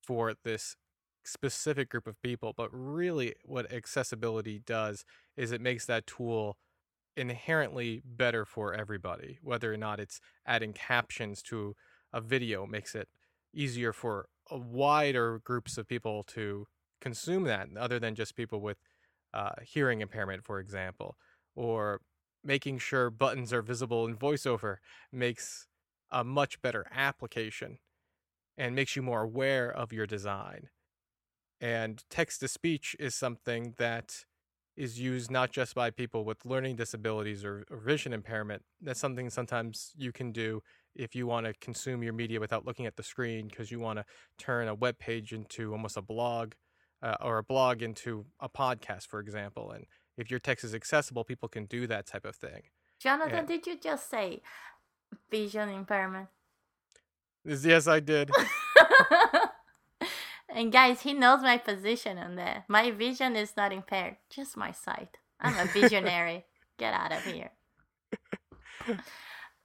for 0.00 0.34
this 0.44 0.76
specific 1.24 1.90
group 1.90 2.06
of 2.06 2.20
people. 2.22 2.54
But 2.56 2.70
really, 2.72 3.34
what 3.44 3.72
accessibility 3.72 4.60
does 4.64 5.04
is 5.36 5.52
it 5.52 5.60
makes 5.60 5.86
that 5.86 6.06
tool 6.06 6.56
inherently 7.16 8.02
better 8.04 8.44
for 8.44 8.74
everybody, 8.74 9.38
whether 9.42 9.72
or 9.72 9.76
not 9.76 10.00
it's 10.00 10.20
adding 10.46 10.72
captions 10.72 11.42
to 11.42 11.76
a 12.12 12.20
video 12.20 12.66
makes 12.66 12.94
it 12.94 13.08
easier 13.54 13.92
for 13.92 14.28
wider 14.50 15.40
groups 15.44 15.78
of 15.78 15.88
people 15.88 16.22
to 16.22 16.66
consume 17.00 17.44
that 17.44 17.68
other 17.78 17.98
than 17.98 18.14
just 18.14 18.36
people 18.36 18.60
with 18.60 18.78
uh, 19.34 19.52
hearing 19.62 20.00
impairment, 20.00 20.44
for 20.44 20.58
example, 20.58 21.16
or 21.54 22.00
making 22.44 22.78
sure 22.78 23.10
buttons 23.10 23.52
are 23.52 23.62
visible 23.62 24.06
in 24.06 24.16
voiceover 24.16 24.76
makes 25.10 25.66
a 26.10 26.24
much 26.24 26.60
better 26.60 26.86
application 26.94 27.78
and 28.58 28.74
makes 28.74 28.96
you 28.96 29.02
more 29.02 29.22
aware 29.22 29.70
of 29.70 29.92
your 29.92 30.06
design. 30.06 30.68
And 31.60 32.02
text 32.10 32.40
to 32.40 32.48
speech 32.48 32.96
is 32.98 33.14
something 33.14 33.74
that 33.78 34.24
is 34.76 34.98
used 34.98 35.30
not 35.30 35.50
just 35.50 35.74
by 35.74 35.90
people 35.90 36.24
with 36.24 36.44
learning 36.44 36.76
disabilities 36.76 37.44
or, 37.44 37.64
or 37.70 37.76
vision 37.78 38.12
impairment. 38.12 38.62
That's 38.80 39.00
something 39.00 39.28
sometimes 39.30 39.92
you 39.96 40.12
can 40.12 40.32
do 40.32 40.62
if 40.94 41.14
you 41.14 41.26
want 41.26 41.46
to 41.46 41.54
consume 41.54 42.02
your 42.02 42.12
media 42.12 42.40
without 42.40 42.64
looking 42.66 42.86
at 42.86 42.96
the 42.96 43.02
screen 43.02 43.48
because 43.48 43.70
you 43.70 43.80
want 43.80 43.98
to 43.98 44.04
turn 44.38 44.68
a 44.68 44.74
web 44.74 44.98
page 44.98 45.32
into 45.32 45.72
almost 45.72 45.96
a 45.96 46.02
blog 46.02 46.52
uh, 47.02 47.16
or 47.20 47.38
a 47.38 47.42
blog 47.42 47.82
into 47.82 48.26
a 48.40 48.48
podcast, 48.48 49.06
for 49.06 49.20
example. 49.20 49.70
And 49.70 49.86
if 50.16 50.30
your 50.30 50.40
text 50.40 50.64
is 50.64 50.74
accessible, 50.74 51.24
people 51.24 51.48
can 51.48 51.66
do 51.66 51.86
that 51.86 52.06
type 52.06 52.24
of 52.24 52.36
thing. 52.36 52.62
Jonathan, 53.00 53.40
and, 53.40 53.48
did 53.48 53.66
you 53.66 53.78
just 53.78 54.08
say 54.08 54.40
vision 55.30 55.68
impairment? 55.68 56.28
Yes, 57.44 57.88
I 57.88 58.00
did. 58.00 58.30
and 60.54 60.72
guys, 60.72 61.02
he 61.02 61.12
knows 61.12 61.42
my 61.42 61.58
position 61.58 62.18
on 62.18 62.36
there. 62.36 62.64
My 62.68 62.90
vision 62.90 63.36
is 63.36 63.56
not 63.56 63.72
impaired, 63.72 64.16
just 64.30 64.56
my 64.56 64.72
sight. 64.72 65.18
I'm 65.40 65.56
a 65.58 65.70
visionary. 65.72 66.44
Get 66.78 66.94
out 66.94 67.12
of 67.12 67.24
here. 67.24 67.50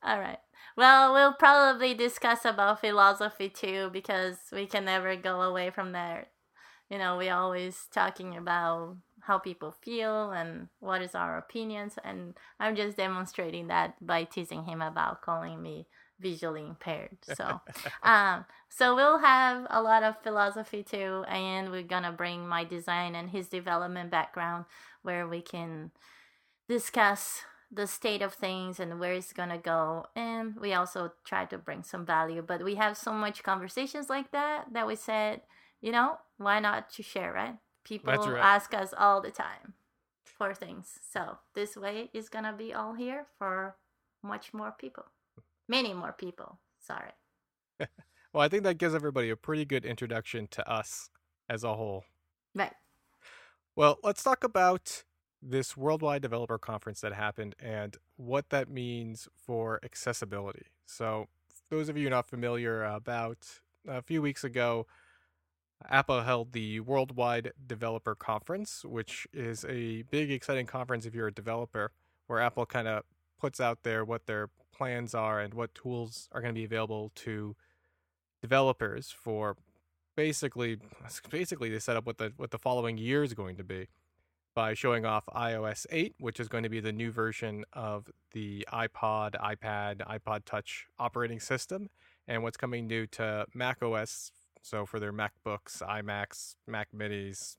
All 0.04 0.20
right. 0.20 0.40
Well, 0.76 1.14
we'll 1.14 1.34
probably 1.34 1.94
discuss 1.94 2.46
about 2.46 2.82
philosophy 2.82 3.50
too 3.50 3.90
because 3.92 4.38
we 4.52 4.68
can 4.68 4.86
never 4.86 5.16
go 5.16 5.42
away 5.42 5.72
from 5.72 5.92
there. 5.92 6.28
You 6.90 7.00
know, 7.00 7.18
we 7.18 7.30
always 7.30 7.88
talking 7.92 8.38
about 8.38 8.98
how 9.22 9.40
people 9.40 9.76
feel 9.84 10.32
and 10.32 10.68
what 10.80 11.02
is 11.02 11.16
our 11.16 11.38
opinions 11.38 11.96
and 12.04 12.36
I'm 12.60 12.76
just 12.76 12.96
demonstrating 12.96 13.68
that 13.68 13.96
by 14.06 14.24
teasing 14.24 14.64
him 14.64 14.82
about 14.82 15.22
calling 15.22 15.62
me 15.62 15.88
visually 16.20 16.66
impaired. 16.66 17.18
So 17.36 17.62
um 18.04 18.46
so 18.70 18.96
we'll 18.96 19.20
have 19.20 19.66
a 19.70 19.82
lot 19.82 20.04
of 20.04 20.22
philosophy 20.22 20.84
too 20.84 21.24
and 21.28 21.72
we're 21.72 21.84
going 21.84 22.04
to 22.04 22.12
bring 22.12 22.48
my 22.48 22.64
design 22.64 23.16
and 23.16 23.30
his 23.30 23.48
development 23.48 24.12
background 24.12 24.66
where 25.04 25.28
we 25.28 25.42
can 25.42 25.92
discuss 26.68 27.44
the 27.72 27.88
state 27.88 28.22
of 28.22 28.34
things 28.34 28.80
and 28.80 29.00
where 29.00 29.14
it's 29.14 29.34
gonna 29.34 29.58
go 29.58 30.06
and 30.16 30.56
we 30.56 30.74
also 30.74 31.12
try 31.26 31.44
to 31.46 31.58
bring 31.58 31.84
some 31.84 32.06
value 32.06 32.42
but 32.42 32.64
we 32.64 32.76
have 32.76 32.96
so 32.96 33.12
much 33.12 33.44
conversations 33.44 34.10
like 34.10 34.32
that 34.32 34.66
that 34.72 34.88
we 34.88 34.96
said 34.96 35.42
you 35.82 35.92
know 35.92 36.18
why 36.38 36.60
not 36.60 36.90
to 36.90 37.04
share 37.04 37.34
right 37.34 37.58
people 37.84 38.14
right. 38.14 38.42
ask 38.42 38.74
us 38.74 38.94
all 38.98 39.22
the 39.22 39.32
time 39.32 39.74
for 40.24 40.54
things 40.54 41.00
so 41.12 41.38
this 41.56 41.76
way 41.76 42.10
is 42.14 42.30
gonna 42.30 42.54
be 42.54 42.74
all 42.74 42.94
here 42.94 43.26
for 43.38 43.76
much 44.24 44.54
more 44.54 44.74
people 44.78 45.06
many 45.68 45.94
more 45.94 46.14
people. 46.14 46.60
Sorry. 46.80 47.12
Well 48.34 48.44
i 48.44 48.50
think 48.50 48.64
that 48.64 48.78
gives 48.78 48.94
everybody 48.94 49.32
a 49.32 49.36
pretty 49.36 49.66
good 49.66 49.84
introduction 49.84 50.48
to 50.52 50.70
us 50.70 51.10
as 51.50 51.64
a 51.64 51.74
whole. 51.74 52.04
Right. 52.54 52.74
Well 53.76 53.98
let's 54.04 54.22
talk 54.22 54.44
about 54.44 55.04
this 55.42 55.78
worldwide 55.78 56.22
developer 56.22 56.58
conference 56.58 57.02
that 57.02 57.14
happened 57.14 57.56
and 57.60 57.98
what 58.16 58.50
that 58.50 58.70
means 58.70 59.28
for 59.36 59.80
accessibility. 59.84 60.68
So, 60.86 61.28
those 61.70 61.90
of 61.90 61.98
you 61.98 62.10
not 62.10 62.28
familiar, 62.28 62.84
about 62.84 63.46
a 63.88 64.02
few 64.02 64.22
weeks 64.22 64.44
ago, 64.44 64.88
Apple 65.88 66.22
held 66.22 66.54
the 66.54 66.80
Worldwide 66.80 67.52
Developer 67.66 68.16
Conference, 68.16 68.84
which 68.84 69.28
is 69.34 69.66
a 69.66 70.04
big, 70.04 70.32
exciting 70.32 70.66
conference 70.66 71.06
if 71.06 71.14
you're 71.14 71.28
a 71.28 71.34
developer, 71.34 71.92
where 72.28 72.40
Apple 72.40 72.66
kind 72.66 72.88
of 72.88 73.04
puts 73.40 73.60
out 73.60 73.84
there 73.84 74.04
what 74.04 74.26
their 74.26 74.50
plans 74.78 75.16
are 75.16 75.40
and 75.40 75.54
what 75.54 75.74
tools 75.74 76.30
are 76.32 76.42
going 76.42 76.54
to 76.54 76.60
be 76.60 76.66
available 76.66 77.12
to 77.16 77.56
developers 78.42 79.12
for 79.12 79.58
basically 80.16 80.78
basically 81.30 81.70
they 81.70 81.80
set 81.80 81.98
up 81.98 82.06
what 82.06 82.18
the 82.18 82.34
what 82.38 82.52
the 82.52 82.60
following 82.60 82.98
year 82.98 83.24
is 83.24 83.34
going 83.34 83.56
to 83.58 83.64
be 83.64 83.88
by 84.58 84.74
showing 84.74 85.06
off 85.06 85.24
iOS 85.36 85.86
8, 85.92 86.16
which 86.20 86.40
is 86.40 86.48
going 86.48 86.64
to 86.64 86.70
be 86.70 86.80
the 86.80 86.92
new 86.92 87.12
version 87.12 87.64
of 87.74 88.10
the 88.32 88.68
iPod, 88.74 89.36
iPad, 89.36 89.98
iPod 90.08 90.46
Touch 90.46 90.88
operating 90.98 91.40
system, 91.40 91.92
and 92.28 92.42
what's 92.42 92.58
coming 92.58 92.88
new 92.88 93.06
to 93.06 93.46
macOS. 93.54 94.32
So 94.64 94.88
for 94.88 95.00
their 95.00 95.14
MacBooks, 95.14 95.84
iMacs, 95.84 96.56
Mac 96.66 96.88
Minis, 96.92 97.58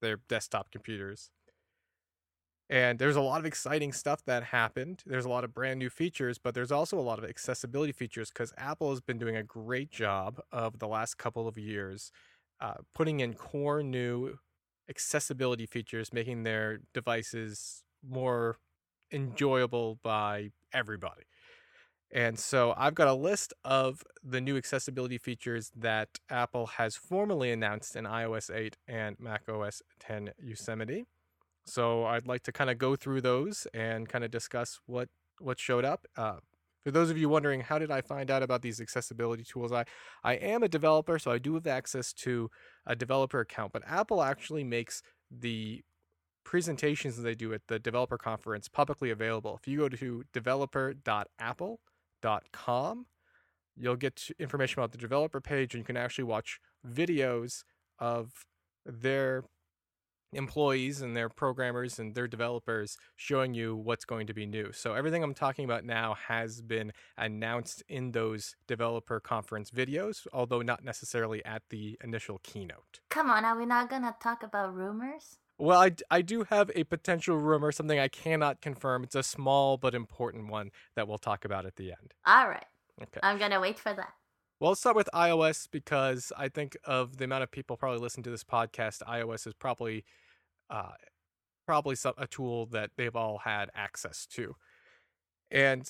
their 0.00 0.18
desktop 0.28 0.70
computers. 0.70 1.30
And 2.70 2.98
there's 2.98 3.16
a 3.16 3.22
lot 3.22 3.40
of 3.40 3.46
exciting 3.46 3.92
stuff 3.92 4.22
that 4.26 4.44
happened. 4.44 5.02
There's 5.06 5.24
a 5.24 5.28
lot 5.28 5.44
of 5.44 5.54
brand 5.54 5.78
new 5.78 5.88
features, 5.88 6.36
but 6.36 6.54
there's 6.54 6.70
also 6.70 6.98
a 6.98 7.00
lot 7.00 7.18
of 7.18 7.24
accessibility 7.24 7.92
features 7.92 8.28
because 8.28 8.52
Apple 8.58 8.90
has 8.90 9.00
been 9.00 9.18
doing 9.18 9.36
a 9.36 9.42
great 9.42 9.90
job 9.90 10.40
of 10.52 10.78
the 10.78 10.86
last 10.86 11.16
couple 11.16 11.48
of 11.48 11.56
years 11.56 12.12
uh, 12.60 12.74
putting 12.94 13.20
in 13.20 13.34
core 13.34 13.82
new 13.82 14.38
accessibility 14.88 15.66
features, 15.66 16.12
making 16.12 16.42
their 16.42 16.80
devices 16.92 17.82
more 18.06 18.58
enjoyable 19.12 19.98
by 20.02 20.50
everybody. 20.72 21.22
And 22.10 22.38
so 22.38 22.74
I've 22.76 22.94
got 22.94 23.08
a 23.08 23.14
list 23.14 23.52
of 23.64 24.02
the 24.22 24.40
new 24.40 24.56
accessibility 24.56 25.18
features 25.18 25.70
that 25.76 26.08
Apple 26.30 26.66
has 26.66 26.96
formally 26.96 27.50
announced 27.52 27.96
in 27.96 28.04
iOS 28.04 28.54
8 28.54 28.76
and 28.86 29.16
macOS 29.20 29.82
10 30.00 30.30
Yosemite. 30.38 31.06
So 31.68 32.04
I'd 32.04 32.26
like 32.26 32.42
to 32.44 32.52
kind 32.52 32.70
of 32.70 32.78
go 32.78 32.96
through 32.96 33.20
those 33.20 33.66
and 33.74 34.08
kind 34.08 34.24
of 34.24 34.30
discuss 34.30 34.80
what 34.86 35.10
what 35.40 35.60
showed 35.60 35.84
up. 35.84 36.06
Uh, 36.16 36.36
for 36.84 36.90
those 36.90 37.10
of 37.10 37.18
you 37.18 37.28
wondering, 37.28 37.60
how 37.60 37.78
did 37.78 37.90
I 37.90 38.00
find 38.00 38.30
out 38.30 38.42
about 38.42 38.62
these 38.62 38.80
accessibility 38.80 39.44
tools? 39.44 39.72
I, 39.72 39.84
I 40.24 40.34
am 40.34 40.62
a 40.62 40.68
developer, 40.68 41.18
so 41.18 41.30
I 41.30 41.36
do 41.38 41.52
have 41.54 41.66
access 41.66 42.12
to 42.14 42.50
a 42.86 42.96
developer 42.96 43.40
account, 43.40 43.72
but 43.72 43.82
Apple 43.86 44.22
actually 44.22 44.64
makes 44.64 45.02
the 45.30 45.82
presentations 46.44 47.16
that 47.16 47.22
they 47.22 47.34
do 47.34 47.52
at 47.52 47.66
the 47.68 47.78
developer 47.78 48.16
conference 48.16 48.68
publicly 48.68 49.10
available. 49.10 49.58
If 49.60 49.68
you 49.68 49.80
go 49.80 49.90
to 49.90 50.24
developer.apple.com, 50.32 53.06
you'll 53.76 53.96
get 53.96 54.30
information 54.38 54.80
about 54.80 54.92
the 54.92 54.98
developer 54.98 55.42
page 55.42 55.74
and 55.74 55.82
you 55.82 55.84
can 55.84 55.98
actually 55.98 56.24
watch 56.24 56.58
videos 56.88 57.64
of 57.98 58.46
their 58.86 59.44
employees 60.32 61.00
and 61.00 61.16
their 61.16 61.28
programmers 61.28 61.98
and 61.98 62.14
their 62.14 62.28
developers 62.28 62.96
showing 63.16 63.54
you 63.54 63.76
what's 63.76 64.04
going 64.04 64.26
to 64.26 64.34
be 64.34 64.46
new. 64.46 64.72
So 64.72 64.94
everything 64.94 65.22
I'm 65.22 65.34
talking 65.34 65.64
about 65.64 65.84
now 65.84 66.14
has 66.28 66.60
been 66.60 66.92
announced 67.16 67.82
in 67.88 68.12
those 68.12 68.56
developer 68.66 69.20
conference 69.20 69.70
videos, 69.70 70.26
although 70.32 70.62
not 70.62 70.84
necessarily 70.84 71.44
at 71.44 71.62
the 71.70 71.98
initial 72.02 72.40
keynote. 72.42 73.00
Come 73.10 73.30
on, 73.30 73.44
are 73.44 73.56
we 73.56 73.66
not 73.66 73.90
going 73.90 74.02
to 74.02 74.14
talk 74.20 74.42
about 74.42 74.74
rumors? 74.74 75.38
Well, 75.58 75.80
I, 75.80 75.90
I 76.10 76.22
do 76.22 76.44
have 76.50 76.70
a 76.76 76.84
potential 76.84 77.36
rumor, 77.36 77.72
something 77.72 77.98
I 77.98 78.06
cannot 78.06 78.60
confirm. 78.60 79.02
It's 79.02 79.16
a 79.16 79.24
small 79.24 79.76
but 79.76 79.92
important 79.92 80.48
one 80.50 80.70
that 80.94 81.08
we'll 81.08 81.18
talk 81.18 81.44
about 81.44 81.66
at 81.66 81.74
the 81.76 81.90
end. 81.90 82.14
All 82.24 82.48
right. 82.48 82.64
Okay. 83.02 83.20
I'm 83.22 83.38
going 83.38 83.50
to 83.50 83.60
wait 83.60 83.78
for 83.78 83.92
that. 83.92 84.12
Well, 84.60 84.70
let's 84.70 84.80
start 84.80 84.96
with 84.96 85.08
iOS 85.14 85.68
because 85.70 86.32
I 86.36 86.48
think 86.48 86.76
of 86.84 87.18
the 87.18 87.24
amount 87.24 87.44
of 87.44 87.50
people 87.52 87.76
probably 87.76 88.00
listen 88.00 88.24
to 88.24 88.30
this 88.30 88.42
podcast, 88.42 89.02
iOS 89.04 89.46
is 89.46 89.54
probably 89.54 90.04
uh, 90.68 90.94
probably 91.64 91.94
some, 91.94 92.14
a 92.18 92.26
tool 92.26 92.66
that 92.66 92.90
they've 92.96 93.14
all 93.14 93.38
had 93.44 93.70
access 93.72 94.26
to. 94.32 94.56
And 95.48 95.88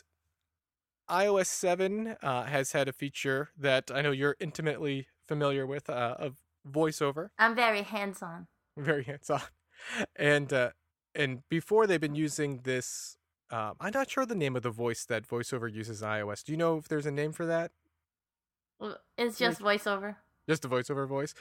iOS 1.08 1.46
7 1.46 2.16
uh, 2.22 2.44
has 2.44 2.72
had 2.72 2.88
a 2.88 2.92
feature 2.92 3.48
that 3.56 3.90
I 3.92 4.02
know 4.02 4.10
you're 4.10 4.36
intimately 4.38 5.06
familiar 5.26 5.66
with 5.66 5.88
uh, 5.88 6.16
of 6.18 6.36
voiceover. 6.70 7.30
I'm 7.38 7.54
very 7.54 7.82
hands 7.82 8.22
on. 8.22 8.48
Very 8.76 9.04
hands 9.04 9.30
on. 9.30 9.40
And 10.16 10.52
uh, 10.52 10.70
and 11.14 11.48
before 11.48 11.86
they've 11.86 12.00
been 12.00 12.16
using 12.16 12.62
this, 12.64 13.16
um, 13.48 13.74
I'm 13.80 13.92
not 13.94 14.10
sure 14.10 14.26
the 14.26 14.34
name 14.34 14.56
of 14.56 14.64
the 14.64 14.72
voice 14.72 15.04
that 15.04 15.24
voiceover 15.26 15.72
uses 15.72 16.02
in 16.02 16.08
iOS. 16.08 16.42
Do 16.42 16.50
you 16.50 16.58
know 16.58 16.78
if 16.78 16.88
there's 16.88 17.06
a 17.06 17.12
name 17.12 17.32
for 17.32 17.46
that? 17.46 17.70
It's 19.16 19.38
just 19.38 19.60
voiceover. 19.60 20.16
Just 20.48 20.62
the 20.62 20.68
voiceover 20.68 21.06
voice. 21.06 21.34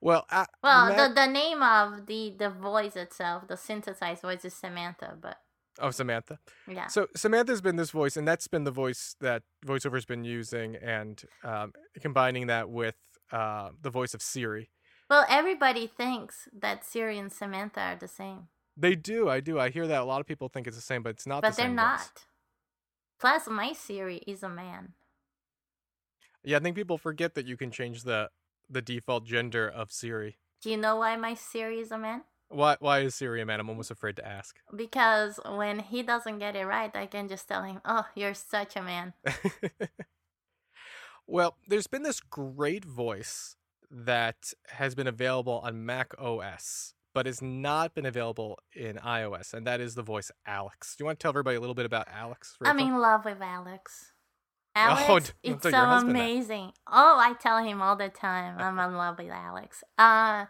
Well, 0.00 0.26
I, 0.30 0.46
well, 0.62 0.88
Mac... 0.88 0.96
the 0.96 1.14
the 1.14 1.26
name 1.26 1.62
of 1.62 2.06
the 2.06 2.34
the 2.38 2.50
voice 2.50 2.96
itself, 2.96 3.48
the 3.48 3.56
synthesized 3.56 4.22
voice, 4.22 4.44
is 4.44 4.54
Samantha, 4.54 5.16
but. 5.20 5.38
Oh, 5.78 5.90
Samantha. 5.90 6.38
Yeah. 6.66 6.86
So 6.86 7.06
Samantha's 7.14 7.60
been 7.60 7.76
this 7.76 7.90
voice, 7.90 8.16
and 8.16 8.26
that's 8.26 8.48
been 8.48 8.64
the 8.64 8.70
voice 8.70 9.14
that 9.20 9.42
voiceover's 9.64 10.06
been 10.06 10.24
using, 10.24 10.76
and 10.76 11.22
um, 11.44 11.72
combining 12.00 12.46
that 12.46 12.70
with 12.70 12.96
uh, 13.30 13.70
the 13.80 13.90
voice 13.90 14.14
of 14.14 14.22
Siri. 14.22 14.70
Well, 15.10 15.26
everybody 15.28 15.86
thinks 15.86 16.48
that 16.58 16.84
Siri 16.84 17.18
and 17.18 17.30
Samantha 17.30 17.80
are 17.80 17.96
the 17.96 18.08
same. 18.08 18.48
They 18.76 18.94
do. 18.94 19.28
I 19.28 19.40
do. 19.40 19.58
I 19.58 19.68
hear 19.70 19.86
that 19.86 20.00
a 20.00 20.04
lot 20.04 20.20
of 20.20 20.26
people 20.26 20.48
think 20.48 20.66
it's 20.66 20.76
the 20.76 20.82
same, 20.82 21.02
but 21.02 21.10
it's 21.10 21.26
not. 21.26 21.42
But 21.42 21.56
the 21.56 21.62
they're 21.62 21.70
not. 21.70 21.98
Voice. 21.98 22.10
Plus, 23.18 23.48
my 23.48 23.72
Siri 23.72 24.18
is 24.26 24.42
a 24.42 24.48
man. 24.48 24.94
Yeah, 26.46 26.58
I 26.58 26.60
think 26.60 26.76
people 26.76 26.96
forget 26.96 27.34
that 27.34 27.44
you 27.44 27.56
can 27.56 27.72
change 27.72 28.04
the 28.04 28.30
the 28.70 28.80
default 28.80 29.24
gender 29.24 29.68
of 29.68 29.90
Siri. 29.90 30.38
Do 30.62 30.70
you 30.70 30.76
know 30.76 30.96
why 30.96 31.16
my 31.16 31.34
Siri 31.34 31.80
is 31.80 31.90
a 31.90 31.98
man? 31.98 32.22
Why 32.48 32.76
why 32.78 33.00
is 33.00 33.16
Siri 33.16 33.42
a 33.42 33.46
man? 33.46 33.58
I'm 33.58 33.68
almost 33.68 33.90
afraid 33.90 34.14
to 34.16 34.26
ask. 34.26 34.56
Because 34.74 35.40
when 35.44 35.80
he 35.80 36.04
doesn't 36.04 36.38
get 36.38 36.54
it 36.54 36.64
right, 36.64 36.94
I 36.94 37.06
can 37.06 37.28
just 37.28 37.48
tell 37.48 37.64
him, 37.64 37.80
"Oh, 37.84 38.06
you're 38.14 38.32
such 38.32 38.76
a 38.76 38.82
man." 38.82 39.12
well, 41.26 41.56
there's 41.66 41.88
been 41.88 42.04
this 42.04 42.20
great 42.20 42.84
voice 42.84 43.56
that 43.90 44.52
has 44.68 44.94
been 44.94 45.08
available 45.08 45.60
on 45.64 45.84
Mac 45.84 46.14
OS, 46.16 46.94
but 47.12 47.26
has 47.26 47.42
not 47.42 47.92
been 47.92 48.06
available 48.06 48.60
in 48.72 48.98
iOS, 48.98 49.52
and 49.52 49.66
that 49.66 49.80
is 49.80 49.96
the 49.96 50.02
voice 50.02 50.30
Alex. 50.46 50.94
Do 50.94 51.02
you 51.02 51.06
want 51.06 51.18
to 51.18 51.24
tell 51.24 51.30
everybody 51.30 51.56
a 51.56 51.60
little 51.60 51.74
bit 51.74 51.86
about 51.86 52.06
Alex? 52.06 52.56
I'm 52.64 52.78
in 52.78 52.98
love 52.98 53.24
with 53.24 53.42
Alex. 53.42 54.12
Alex, 54.76 55.32
oh, 55.32 55.34
it's 55.42 55.62
so 55.62 55.76
amazing. 55.76 56.72
Oh, 56.86 57.18
I 57.18 57.32
tell 57.40 57.64
him 57.64 57.80
all 57.80 57.96
the 57.96 58.10
time. 58.10 58.58
I'm 58.58 58.78
in 58.78 58.96
love 58.96 59.16
with 59.18 59.30
Alex. 59.30 59.82
Uh, 59.96 60.44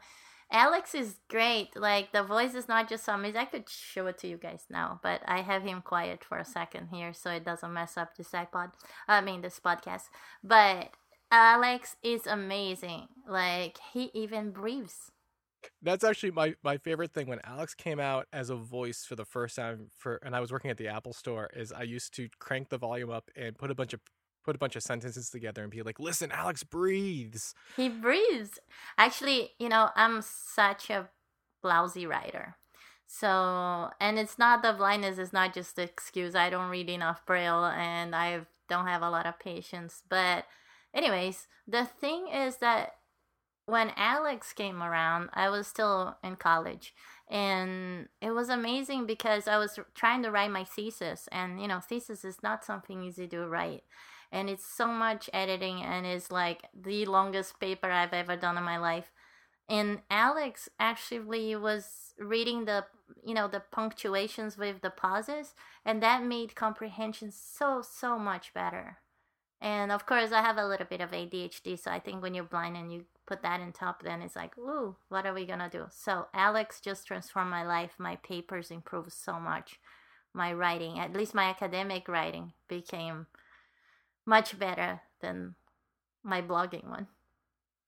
Alex 0.50 0.94
is 0.96 1.20
great. 1.28 1.76
Like 1.76 2.12
the 2.12 2.24
voice 2.24 2.54
is 2.54 2.66
not 2.66 2.88
just 2.88 3.06
amazing. 3.06 3.40
I 3.40 3.44
could 3.44 3.68
show 3.68 4.08
it 4.08 4.18
to 4.18 4.28
you 4.28 4.36
guys 4.36 4.64
now, 4.68 4.98
but 5.02 5.22
I 5.26 5.42
have 5.42 5.62
him 5.62 5.80
quiet 5.80 6.24
for 6.24 6.38
a 6.38 6.44
second 6.44 6.88
here 6.92 7.12
so 7.12 7.30
it 7.30 7.44
doesn't 7.44 7.72
mess 7.72 7.96
up 7.96 8.16
this 8.16 8.30
iPod. 8.30 8.72
I 9.06 9.20
mean 9.20 9.42
this 9.42 9.60
podcast. 9.64 10.08
But 10.42 10.90
Alex 11.30 11.96
is 12.02 12.26
amazing. 12.26 13.08
Like 13.28 13.78
he 13.92 14.10
even 14.12 14.50
breathes. 14.50 15.12
That's 15.82 16.04
actually 16.04 16.30
my, 16.30 16.54
my 16.62 16.78
favorite 16.78 17.12
thing 17.12 17.26
when 17.26 17.40
Alex 17.42 17.74
came 17.74 17.98
out 17.98 18.26
as 18.32 18.50
a 18.50 18.56
voice 18.56 19.04
for 19.04 19.16
the 19.16 19.24
first 19.24 19.56
time 19.56 19.90
for 19.96 20.20
and 20.24 20.36
I 20.36 20.40
was 20.40 20.52
working 20.52 20.70
at 20.70 20.76
the 20.76 20.88
Apple 20.88 21.12
store 21.12 21.50
is 21.54 21.72
I 21.72 21.82
used 21.82 22.14
to 22.14 22.28
crank 22.38 22.68
the 22.68 22.78
volume 22.78 23.10
up 23.10 23.30
and 23.34 23.58
put 23.58 23.70
a 23.70 23.74
bunch 23.74 23.92
of 23.92 24.00
put 24.46 24.56
a 24.56 24.58
bunch 24.58 24.76
of 24.76 24.82
sentences 24.82 25.28
together 25.28 25.62
and 25.62 25.70
be 25.70 25.82
like, 25.82 26.00
"Listen, 26.00 26.32
Alex 26.32 26.62
breathes." 26.62 27.54
He 27.76 27.88
breathes. 27.90 28.58
Actually, 28.96 29.50
you 29.58 29.68
know, 29.68 29.90
I'm 29.94 30.22
such 30.22 30.88
a 30.88 31.10
lousy 31.62 32.06
writer. 32.06 32.56
So, 33.06 33.90
and 34.00 34.18
it's 34.18 34.38
not 34.38 34.62
the 34.62 34.72
blindness 34.72 35.18
is 35.18 35.32
not 35.32 35.54
just 35.54 35.76
the 35.76 35.82
excuse. 35.82 36.34
I 36.34 36.50
don't 36.50 36.70
read 36.70 36.88
enough 36.88 37.24
braille 37.26 37.66
and 37.66 38.14
I 38.14 38.46
don't 38.68 38.86
have 38.86 39.02
a 39.02 39.10
lot 39.10 39.26
of 39.26 39.38
patience. 39.38 40.02
But 40.08 40.44
anyways, 40.92 41.46
the 41.68 41.84
thing 41.84 42.28
is 42.28 42.56
that 42.56 42.96
when 43.66 43.92
Alex 43.96 44.52
came 44.52 44.82
around, 44.82 45.30
I 45.34 45.50
was 45.50 45.66
still 45.66 46.16
in 46.22 46.36
college. 46.36 46.94
And 47.28 48.08
it 48.20 48.30
was 48.30 48.48
amazing 48.48 49.06
because 49.06 49.48
I 49.48 49.58
was 49.58 49.78
trying 49.94 50.22
to 50.22 50.30
write 50.30 50.50
my 50.50 50.64
thesis. 50.64 51.28
And, 51.32 51.60
you 51.60 51.66
know, 51.66 51.80
thesis 51.80 52.24
is 52.24 52.42
not 52.42 52.64
something 52.64 53.02
easy 53.02 53.26
to 53.28 53.46
write. 53.46 53.82
And 54.32 54.50
it's 54.50 54.66
so 54.66 54.86
much 54.86 55.30
editing 55.32 55.82
and 55.82 56.04
it's 56.06 56.30
like 56.30 56.68
the 56.74 57.06
longest 57.06 57.58
paper 57.60 57.90
I've 57.90 58.12
ever 58.12 58.36
done 58.36 58.58
in 58.58 58.64
my 58.64 58.78
life. 58.78 59.12
And 59.68 60.00
Alex 60.10 60.68
actually 60.78 61.56
was 61.56 62.14
reading 62.18 62.64
the, 62.66 62.84
you 63.24 63.34
know, 63.34 63.48
the 63.48 63.62
punctuations 63.72 64.56
with 64.56 64.80
the 64.80 64.90
pauses. 64.90 65.54
And 65.84 66.02
that 66.02 66.24
made 66.24 66.54
comprehension 66.54 67.32
so, 67.32 67.82
so 67.82 68.18
much 68.18 68.54
better. 68.54 68.98
And 69.60 69.90
of 69.90 70.06
course, 70.06 70.32
I 70.32 70.42
have 70.42 70.58
a 70.58 70.66
little 70.66 70.86
bit 70.86 71.00
of 71.00 71.10
ADHD, 71.12 71.78
so 71.78 71.90
I 71.90 71.98
think 71.98 72.22
when 72.22 72.34
you're 72.34 72.44
blind 72.44 72.76
and 72.76 72.92
you 72.92 73.06
put 73.26 73.42
that 73.42 73.60
in 73.60 73.72
top, 73.72 74.02
then 74.02 74.20
it's 74.20 74.36
like, 74.36 74.56
ooh, 74.58 74.96
what 75.08 75.26
are 75.26 75.32
we 75.32 75.46
gonna 75.46 75.70
do? 75.70 75.86
So 75.90 76.26
Alex 76.34 76.80
just 76.80 77.06
transformed 77.06 77.50
my 77.50 77.64
life. 77.64 77.92
My 77.98 78.16
papers 78.16 78.70
improved 78.70 79.12
so 79.12 79.40
much. 79.40 79.80
My 80.34 80.52
writing, 80.52 80.98
at 80.98 81.14
least 81.14 81.34
my 81.34 81.44
academic 81.44 82.06
writing, 82.06 82.52
became 82.68 83.26
much 84.26 84.58
better 84.58 85.00
than 85.20 85.54
my 86.22 86.42
blogging 86.42 86.88
one. 86.88 87.06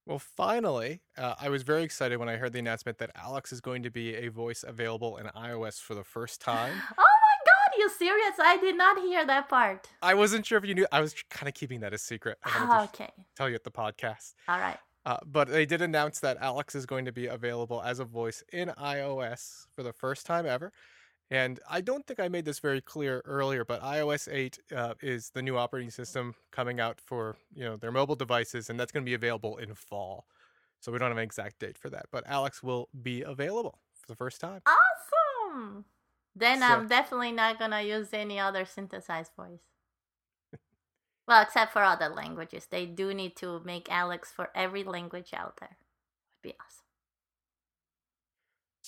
Well, 0.06 0.18
finally, 0.18 1.02
uh, 1.18 1.34
I 1.38 1.50
was 1.50 1.62
very 1.62 1.82
excited 1.82 2.16
when 2.18 2.30
I 2.30 2.36
heard 2.36 2.54
the 2.54 2.60
announcement 2.60 2.96
that 2.96 3.10
Alex 3.14 3.52
is 3.52 3.60
going 3.60 3.82
to 3.82 3.90
be 3.90 4.14
a 4.14 4.28
voice 4.28 4.64
available 4.66 5.18
in 5.18 5.26
iOS 5.26 5.78
for 5.80 5.94
the 5.94 6.04
first 6.04 6.40
time. 6.40 6.72
Oh 6.98 7.04
my 7.04 7.52
God, 7.52 7.78
you 7.78 7.90
serious? 7.90 8.34
I 8.40 8.56
did 8.56 8.76
not 8.76 8.98
hear 8.98 9.26
that 9.26 9.48
part. 9.50 9.86
I 10.00 10.14
wasn't 10.14 10.46
sure 10.46 10.56
if 10.56 10.64
you 10.64 10.74
knew. 10.74 10.86
I 10.90 11.00
was 11.00 11.14
kind 11.28 11.46
of 11.46 11.54
keeping 11.54 11.80
that 11.80 11.92
a 11.92 11.98
secret. 11.98 12.38
Oh, 12.46 12.84
okay. 12.84 13.10
Tell 13.36 13.48
you 13.50 13.54
at 13.54 13.64
the 13.64 13.70
podcast. 13.70 14.34
All 14.48 14.58
right. 14.58 14.78
Uh, 15.04 15.18
but 15.26 15.48
they 15.48 15.66
did 15.66 15.82
announce 15.82 16.20
that 16.20 16.38
Alex 16.40 16.74
is 16.74 16.86
going 16.86 17.04
to 17.04 17.12
be 17.12 17.26
available 17.26 17.82
as 17.82 17.98
a 17.98 18.04
voice 18.04 18.42
in 18.52 18.68
iOS 18.78 19.66
for 19.72 19.82
the 19.82 19.92
first 19.92 20.26
time 20.26 20.46
ever. 20.46 20.72
And 21.30 21.60
I 21.68 21.82
don't 21.82 22.06
think 22.06 22.20
I 22.20 22.28
made 22.28 22.46
this 22.46 22.58
very 22.58 22.80
clear 22.80 23.22
earlier, 23.26 23.64
but 23.64 23.82
iOS 23.82 24.32
8 24.32 24.58
uh, 24.74 24.94
is 25.02 25.30
the 25.30 25.42
new 25.42 25.58
operating 25.58 25.90
system 25.90 26.34
coming 26.50 26.80
out 26.80 27.00
for 27.00 27.36
you 27.54 27.64
know 27.64 27.76
their 27.76 27.92
mobile 27.92 28.16
devices, 28.16 28.70
and 28.70 28.80
that's 28.80 28.92
going 28.92 29.04
to 29.04 29.08
be 29.08 29.14
available 29.14 29.58
in 29.58 29.74
fall. 29.74 30.26
So 30.80 30.90
we 30.92 30.98
don't 30.98 31.08
have 31.10 31.18
an 31.18 31.24
exact 31.24 31.58
date 31.58 31.76
for 31.76 31.90
that, 31.90 32.06
but 32.10 32.24
Alex 32.26 32.62
will 32.62 32.88
be 33.02 33.22
available 33.22 33.78
for 33.92 34.06
the 34.06 34.16
first 34.16 34.40
time. 34.40 34.62
Awesome! 34.64 35.84
Then 36.34 36.60
so, 36.60 36.66
I'm 36.66 36.86
definitely 36.86 37.32
not 37.32 37.58
gonna 37.58 37.82
use 37.82 38.08
any 38.12 38.38
other 38.38 38.64
synthesized 38.64 39.32
voice. 39.36 39.60
well, 41.26 41.42
except 41.42 41.72
for 41.72 41.82
other 41.82 42.08
languages. 42.08 42.66
They 42.70 42.86
do 42.86 43.12
need 43.12 43.36
to 43.36 43.60
make 43.64 43.90
Alex 43.90 44.30
for 44.34 44.50
every 44.54 44.84
language 44.84 45.34
out 45.34 45.56
there. 45.58 45.76
Would 46.44 46.48
be 46.50 46.54
awesome. 46.54 46.87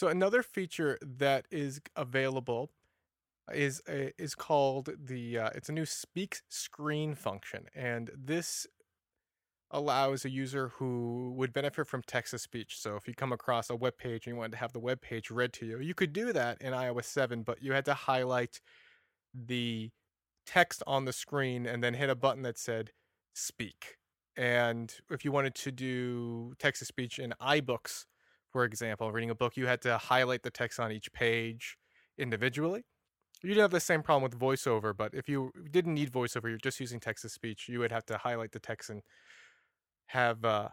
So 0.01 0.09
another 0.09 0.43
feature 0.43 0.99
that 1.03 1.45
is 1.51 1.79
available 1.95 2.71
is 3.53 3.83
is 3.87 4.35
called 4.35 4.89
the 4.99 5.39
uh, 5.39 5.51
it's 5.55 5.69
a 5.69 5.73
new 5.73 5.85
speak 5.85 6.39
screen 6.49 7.15
function, 7.15 7.67
and 7.75 8.11
this 8.17 8.67
allows 9.71 10.25
a 10.25 10.31
user 10.31 10.69
who 10.77 11.35
would 11.37 11.53
benefit 11.53 11.87
from 11.87 12.01
text 12.07 12.31
to 12.31 12.39
speech. 12.39 12.79
So 12.81 12.97
if 12.97 13.07
you 13.07 13.13
come 13.13 13.31
across 13.31 13.69
a 13.69 13.77
web 13.77 13.99
page 13.99 14.27
and 14.27 14.35
you 14.35 14.39
wanted 14.39 14.53
to 14.53 14.57
have 14.57 14.73
the 14.73 14.81
web 14.81 15.03
page 15.03 15.31
read 15.31 15.53
to 15.53 15.67
you, 15.67 15.81
you 15.81 15.93
could 15.93 16.15
do 16.15 16.33
that 16.33 16.63
in 16.63 16.73
iOS 16.73 17.05
7, 17.05 17.43
but 17.43 17.63
you 17.63 17.75
had 17.75 17.85
to 17.85 17.93
highlight 17.93 18.63
the 19.35 19.91
text 20.47 20.83
on 20.87 21.05
the 21.05 21.13
screen 21.13 21.67
and 21.67 21.85
then 21.85 21.93
hit 21.93 22.09
a 22.09 22.15
button 22.15 22.41
that 22.45 22.57
said 22.57 22.93
speak. 23.35 23.99
And 24.35 24.95
if 25.11 25.27
you 25.27 25.31
wanted 25.31 25.55
to 25.57 25.71
do 25.71 26.55
text 26.59 26.79
to 26.79 26.87
speech 26.87 27.19
in 27.19 27.35
iBooks, 27.39 28.07
for 28.53 28.65
example, 28.65 29.11
reading 29.13 29.31
a 29.31 29.35
book, 29.35 29.57
you 29.57 29.67
had 29.67 29.81
to 29.83 29.99
highlight 29.99 30.43
the 30.43 30.51
text 30.51 30.81
on 30.81 30.93
each 30.93 31.13
page 31.13 31.77
individually. 32.19 32.85
You'd 33.43 33.57
have 33.57 33.71
the 33.71 33.81
same 33.81 34.03
problem 34.03 34.23
with 34.23 34.39
voiceover, 34.39 34.95
but 34.95 35.15
if 35.15 35.29
you 35.29 35.51
didn't 35.71 35.95
need 35.95 36.13
voiceover, 36.13 36.49
you're 36.49 36.59
just 36.59 36.79
using 36.79 37.01
text 37.01 37.23
to 37.23 37.29
speech, 37.29 37.69
you 37.69 37.79
would 37.79 37.93
have 37.93 38.05
to 38.07 38.19
highlight 38.19 38.53
the 38.53 38.59
text 38.59 38.91
and 38.91 39.03
have 40.07 40.45
uh, 40.45 40.69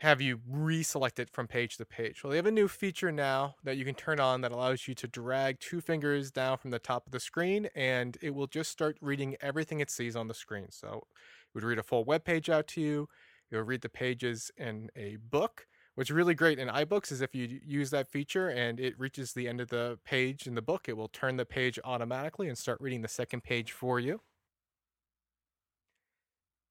have 0.00 0.20
you 0.20 0.40
reselect 0.50 1.18
it 1.18 1.28
from 1.30 1.46
page 1.46 1.76
to 1.76 1.84
page. 1.84 2.24
Well, 2.24 2.30
they 2.30 2.36
have 2.36 2.46
a 2.46 2.50
new 2.50 2.68
feature 2.68 3.12
now 3.12 3.56
that 3.64 3.76
you 3.76 3.84
can 3.84 3.94
turn 3.94 4.18
on 4.18 4.40
that 4.40 4.50
allows 4.50 4.88
you 4.88 4.94
to 4.94 5.06
drag 5.06 5.60
two 5.60 5.82
fingers 5.82 6.30
down 6.30 6.56
from 6.56 6.70
the 6.70 6.78
top 6.78 7.06
of 7.06 7.12
the 7.12 7.20
screen 7.20 7.68
and 7.74 8.16
it 8.22 8.34
will 8.34 8.46
just 8.46 8.70
start 8.70 8.96
reading 9.02 9.36
everything 9.42 9.80
it 9.80 9.90
sees 9.90 10.16
on 10.16 10.26
the 10.26 10.34
screen. 10.34 10.68
So 10.70 11.04
it 11.06 11.54
would 11.54 11.64
read 11.64 11.78
a 11.78 11.82
full 11.82 12.04
web 12.04 12.24
page 12.24 12.48
out 12.48 12.66
to 12.68 12.80
you. 12.80 13.08
it 13.50 13.56
would 13.56 13.68
read 13.68 13.82
the 13.82 13.90
pages 13.90 14.50
in 14.56 14.88
a 14.96 15.16
book. 15.16 15.66
What's 15.96 16.10
really 16.10 16.34
great 16.34 16.58
in 16.58 16.68
iBooks 16.68 17.10
is 17.10 17.20
if 17.20 17.34
you 17.34 17.60
use 17.64 17.90
that 17.90 18.08
feature 18.08 18.48
and 18.48 18.78
it 18.78 18.98
reaches 18.98 19.32
the 19.32 19.48
end 19.48 19.60
of 19.60 19.68
the 19.68 19.98
page 20.04 20.46
in 20.46 20.54
the 20.54 20.62
book, 20.62 20.88
it 20.88 20.96
will 20.96 21.08
turn 21.08 21.36
the 21.36 21.44
page 21.44 21.78
automatically 21.84 22.48
and 22.48 22.56
start 22.56 22.80
reading 22.80 23.02
the 23.02 23.08
second 23.08 23.42
page 23.42 23.72
for 23.72 23.98
you. 23.98 24.20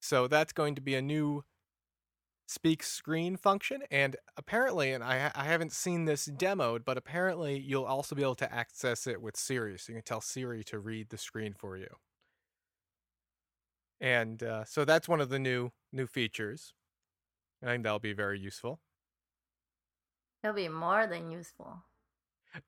So 0.02 0.28
that's 0.28 0.54
going 0.54 0.76
to 0.76 0.82
be 0.82 0.96
a 0.96 1.02
new 1.02 1.44
speak 2.48 2.82
screen 2.82 3.38
function 3.38 3.84
and 3.92 4.16
apparently 4.36 4.92
and 4.92 5.04
I, 5.04 5.32
I 5.36 5.44
haven't 5.44 5.72
seen 5.72 6.06
this 6.06 6.28
demoed 6.28 6.84
but 6.84 6.98
apparently 6.98 7.60
you'll 7.60 7.84
also 7.84 8.16
be 8.16 8.24
able 8.24 8.34
to 8.36 8.52
access 8.52 9.06
it 9.06 9.22
with 9.22 9.38
siri 9.38 9.78
so 9.78 9.92
you 9.92 9.98
can 9.98 10.04
tell 10.04 10.20
siri 10.20 10.64
to 10.64 10.80
read 10.80 11.10
the 11.10 11.18
screen 11.20 11.54
for 11.56 11.78
you. 11.78 11.90
And 14.02 14.42
uh, 14.42 14.64
so 14.66 14.84
that's 14.84 15.08
one 15.08 15.22
of 15.22 15.30
the 15.30 15.38
new 15.38 15.72
new 15.94 16.08
features. 16.08 16.74
I 17.62 17.68
think 17.68 17.84
that'll 17.84 18.00
be 18.00 18.14
very 18.14 18.40
useful 18.40 18.80
it'll 20.44 20.56
be 20.56 20.70
more 20.70 21.08
than 21.08 21.30
useful 21.32 21.84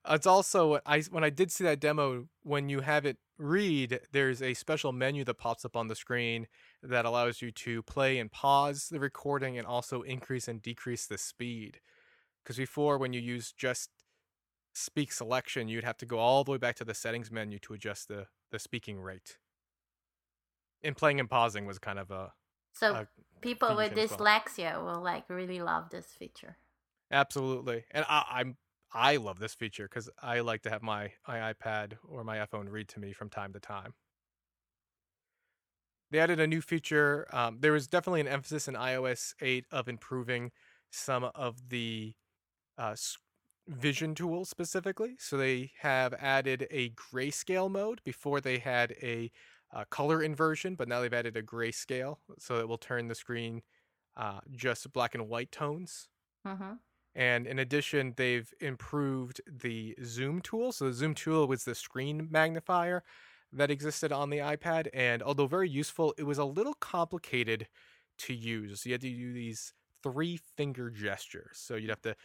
it's 0.08 0.26
also 0.26 0.80
I 0.86 1.00
when 1.10 1.24
I 1.24 1.30
did 1.30 1.50
see 1.50 1.64
that 1.64 1.80
demo 1.80 2.28
when 2.42 2.68
you 2.68 2.80
have 2.80 3.04
it 3.04 3.18
read, 3.38 4.00
there's 4.12 4.40
a 4.40 4.54
special 4.54 4.92
menu 4.92 5.24
that 5.24 5.34
pops 5.34 5.64
up 5.64 5.76
on 5.76 5.88
the 5.88 5.94
screen 5.94 6.46
that 6.82 7.04
allows 7.04 7.42
you 7.42 7.50
to 7.50 7.82
play 7.82 8.18
and 8.18 8.30
pause 8.30 8.88
the 8.90 9.00
recording 9.00 9.58
and 9.58 9.66
also 9.66 10.02
increase 10.02 10.48
and 10.48 10.62
decrease 10.62 11.06
the 11.06 11.18
speed. 11.18 11.80
Because 12.42 12.56
before, 12.56 12.98
when 12.98 13.12
you 13.12 13.20
use 13.20 13.52
just 13.52 13.90
speak 14.74 15.12
selection, 15.12 15.68
you'd 15.68 15.84
have 15.84 15.98
to 15.98 16.06
go 16.06 16.18
all 16.18 16.44
the 16.44 16.52
way 16.52 16.58
back 16.58 16.76
to 16.76 16.84
the 16.84 16.94
settings 16.94 17.30
menu 17.30 17.58
to 17.60 17.74
adjust 17.74 18.08
the 18.08 18.26
the 18.50 18.58
speaking 18.58 19.00
rate. 19.00 19.38
And 20.84 20.96
playing 20.96 21.20
and 21.20 21.30
pausing 21.30 21.66
was 21.66 21.78
kind 21.78 21.98
of 21.98 22.10
a 22.10 22.32
so 22.72 22.94
a 22.94 23.08
people 23.40 23.76
with 23.76 23.92
dyslexia 23.94 24.72
well. 24.72 24.84
will 24.84 25.02
like 25.02 25.28
really 25.28 25.60
love 25.60 25.90
this 25.90 26.06
feature. 26.06 26.56
Absolutely, 27.12 27.84
and 27.92 28.04
I, 28.08 28.24
I'm 28.28 28.56
I 28.92 29.16
love 29.16 29.38
this 29.38 29.54
feature 29.54 29.84
because 29.88 30.10
I 30.20 30.40
like 30.40 30.62
to 30.62 30.70
have 30.70 30.82
my, 30.82 31.12
my 31.26 31.52
iPad 31.52 31.96
or 32.04 32.24
my 32.24 32.38
iPhone 32.38 32.70
read 32.70 32.88
to 32.90 33.00
me 33.00 33.12
from 33.12 33.30
time 33.30 33.52
to 33.54 33.60
time. 33.60 33.94
They 36.10 36.18
added 36.18 36.40
a 36.40 36.46
new 36.46 36.60
feature. 36.60 37.26
Um, 37.32 37.60
there 37.60 37.72
was 37.72 37.86
definitely 37.86 38.20
an 38.20 38.28
emphasis 38.28 38.68
in 38.68 38.74
iOS 38.74 39.34
8 39.40 39.64
of 39.70 39.88
improving 39.88 40.52
some 40.90 41.24
of 41.24 41.70
the 41.70 42.14
uh, 42.78 42.96
vision 43.68 44.14
tools 44.14 44.50
specifically. 44.50 45.16
So 45.18 45.36
they 45.36 45.72
have 45.80 46.14
added 46.14 46.66
a 46.70 46.90
grayscale 46.90 47.70
mode. 47.70 48.02
Before 48.04 48.40
they 48.40 48.58
had 48.58 48.92
a 49.02 49.32
uh, 49.72 49.84
color 49.90 50.22
inversion, 50.22 50.76
but 50.76 50.88
now 50.88 51.00
they've 51.00 51.14
added 51.14 51.36
a 51.36 51.42
grayscale, 51.42 52.18
so 52.38 52.60
it 52.60 52.68
will 52.68 52.78
turn 52.78 53.08
the 53.08 53.14
screen 53.14 53.62
uh, 54.16 54.40
just 54.50 54.92
black 54.92 55.14
and 55.14 55.28
white 55.28 55.52
tones. 55.52 56.08
Mm-hmm. 56.46 56.72
And 57.14 57.46
in 57.46 57.58
addition, 57.58 58.14
they've 58.16 58.52
improved 58.60 59.40
the 59.46 59.94
zoom 60.04 60.40
tool. 60.40 60.72
So 60.72 60.86
the 60.86 60.92
zoom 60.94 61.14
tool 61.14 61.46
was 61.46 61.64
the 61.64 61.74
screen 61.74 62.28
magnifier 62.30 63.02
that 63.52 63.70
existed 63.70 64.12
on 64.12 64.30
the 64.30 64.38
iPad. 64.38 64.88
And 64.94 65.22
although 65.22 65.46
very 65.46 65.68
useful, 65.68 66.14
it 66.16 66.22
was 66.24 66.38
a 66.38 66.44
little 66.44 66.74
complicated 66.74 67.68
to 68.18 68.34
use. 68.34 68.86
You 68.86 68.92
had 68.92 69.02
to 69.02 69.10
do 69.10 69.32
these 69.32 69.74
three 70.02 70.38
finger 70.56 70.90
gestures. 70.90 71.58
So 71.58 71.76
you'd 71.76 71.90
have 71.90 72.02
to 72.02 72.16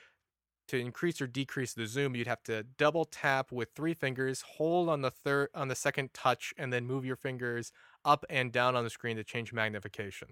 to 0.67 0.77
increase 0.79 1.21
or 1.21 1.27
decrease 1.27 1.73
the 1.73 1.87
zoom, 1.87 2.15
you'd 2.15 2.27
have 2.27 2.43
to 2.43 2.63
double 2.77 3.05
tap 3.05 3.51
with 3.51 3.69
three 3.75 3.93
fingers, 3.93 4.43
hold 4.57 4.89
on 4.89 5.01
the 5.01 5.11
third 5.11 5.49
on 5.55 5.69
the 5.69 5.75
second 5.75 6.13
touch, 6.13 6.53
and 6.57 6.73
then 6.73 6.85
move 6.85 7.05
your 7.05 7.15
fingers 7.15 7.71
up 8.03 8.25
and 8.29 8.51
down 8.51 8.75
on 8.75 8.83
the 8.83 8.89
screen 8.89 9.15
to 9.17 9.23
change 9.23 9.53
magnification. 9.53 10.29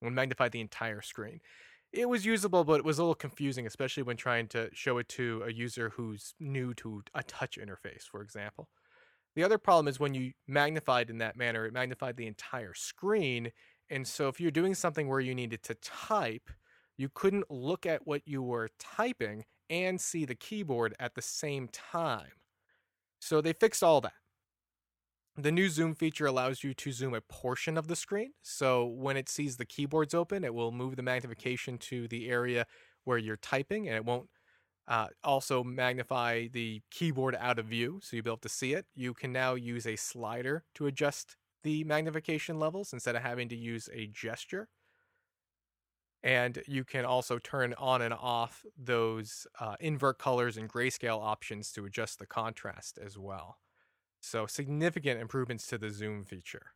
and 0.00 0.14
magnified 0.14 0.52
the 0.52 0.60
entire 0.60 1.00
screen. 1.00 1.40
It 1.92 2.08
was 2.08 2.24
usable, 2.24 2.64
but 2.64 2.78
it 2.80 2.84
was 2.84 2.98
a 2.98 3.02
little 3.02 3.14
confusing, 3.14 3.66
especially 3.66 4.02
when 4.02 4.16
trying 4.16 4.48
to 4.48 4.70
show 4.72 4.96
it 4.98 5.08
to 5.10 5.42
a 5.46 5.52
user 5.52 5.90
who's 5.90 6.34
new 6.40 6.72
to 6.74 7.02
a 7.14 7.22
touch 7.22 7.58
interface, 7.58 8.04
for 8.10 8.22
example. 8.22 8.68
The 9.36 9.44
other 9.44 9.58
problem 9.58 9.88
is 9.88 10.00
when 10.00 10.14
you 10.14 10.32
magnified 10.46 11.10
in 11.10 11.18
that 11.18 11.36
manner, 11.36 11.66
it 11.66 11.72
magnified 11.72 12.16
the 12.16 12.26
entire 12.26 12.74
screen. 12.74 13.50
And 13.90 14.06
so 14.06 14.28
if 14.28 14.40
you're 14.40 14.50
doing 14.50 14.74
something 14.74 15.08
where 15.08 15.20
you 15.20 15.34
needed 15.34 15.62
to 15.64 15.74
type, 15.76 16.50
you 16.96 17.10
couldn't 17.12 17.50
look 17.50 17.84
at 17.84 18.06
what 18.06 18.22
you 18.26 18.42
were 18.42 18.70
typing 18.78 19.44
and 19.68 20.00
see 20.00 20.24
the 20.24 20.34
keyboard 20.34 20.94
at 20.98 21.14
the 21.14 21.22
same 21.22 21.68
time. 21.68 22.32
So 23.20 23.40
they 23.40 23.52
fixed 23.52 23.82
all 23.82 24.00
that. 24.02 24.12
The 25.36 25.52
new 25.52 25.70
zoom 25.70 25.94
feature 25.94 26.26
allows 26.26 26.62
you 26.62 26.74
to 26.74 26.92
zoom 26.92 27.14
a 27.14 27.22
portion 27.22 27.78
of 27.78 27.88
the 27.88 27.96
screen. 27.96 28.32
So 28.42 28.84
when 28.84 29.16
it 29.16 29.30
sees 29.30 29.56
the 29.56 29.64
keyboards 29.64 30.12
open, 30.12 30.44
it 30.44 30.54
will 30.54 30.72
move 30.72 30.96
the 30.96 31.02
magnification 31.02 31.78
to 31.78 32.06
the 32.06 32.28
area 32.28 32.66
where 33.04 33.16
you're 33.16 33.38
typing 33.38 33.88
and 33.88 33.96
it 33.96 34.04
won't 34.04 34.28
uh, 34.88 35.08
also 35.24 35.64
magnify 35.64 36.48
the 36.52 36.82
keyboard 36.90 37.34
out 37.38 37.58
of 37.58 37.66
view 37.66 38.00
so 38.02 38.14
you'll 38.14 38.24
be 38.24 38.30
able 38.30 38.36
to 38.38 38.48
see 38.48 38.74
it. 38.74 38.84
You 38.94 39.14
can 39.14 39.32
now 39.32 39.54
use 39.54 39.86
a 39.86 39.96
slider 39.96 40.64
to 40.74 40.86
adjust 40.86 41.36
the 41.62 41.82
magnification 41.84 42.58
levels 42.58 42.92
instead 42.92 43.16
of 43.16 43.22
having 43.22 43.48
to 43.48 43.56
use 43.56 43.88
a 43.92 44.08
gesture. 44.08 44.68
And 46.22 46.62
you 46.68 46.84
can 46.84 47.04
also 47.04 47.38
turn 47.38 47.74
on 47.78 48.02
and 48.02 48.14
off 48.14 48.64
those 48.76 49.46
uh, 49.58 49.76
invert 49.80 50.18
colors 50.18 50.56
and 50.56 50.68
grayscale 50.68 51.22
options 51.22 51.72
to 51.72 51.86
adjust 51.86 52.18
the 52.18 52.26
contrast 52.26 52.98
as 52.98 53.16
well. 53.16 53.56
So, 54.22 54.46
significant 54.46 55.20
improvements 55.20 55.66
to 55.66 55.78
the 55.78 55.90
zoom 55.90 56.24
feature. 56.24 56.72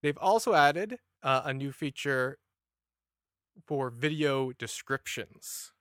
They've 0.00 0.16
also 0.16 0.54
added 0.54 0.98
uh, 1.24 1.42
a 1.44 1.52
new 1.52 1.72
feature 1.72 2.38
for 3.66 3.90
video 3.90 4.52
descriptions. 4.52 5.72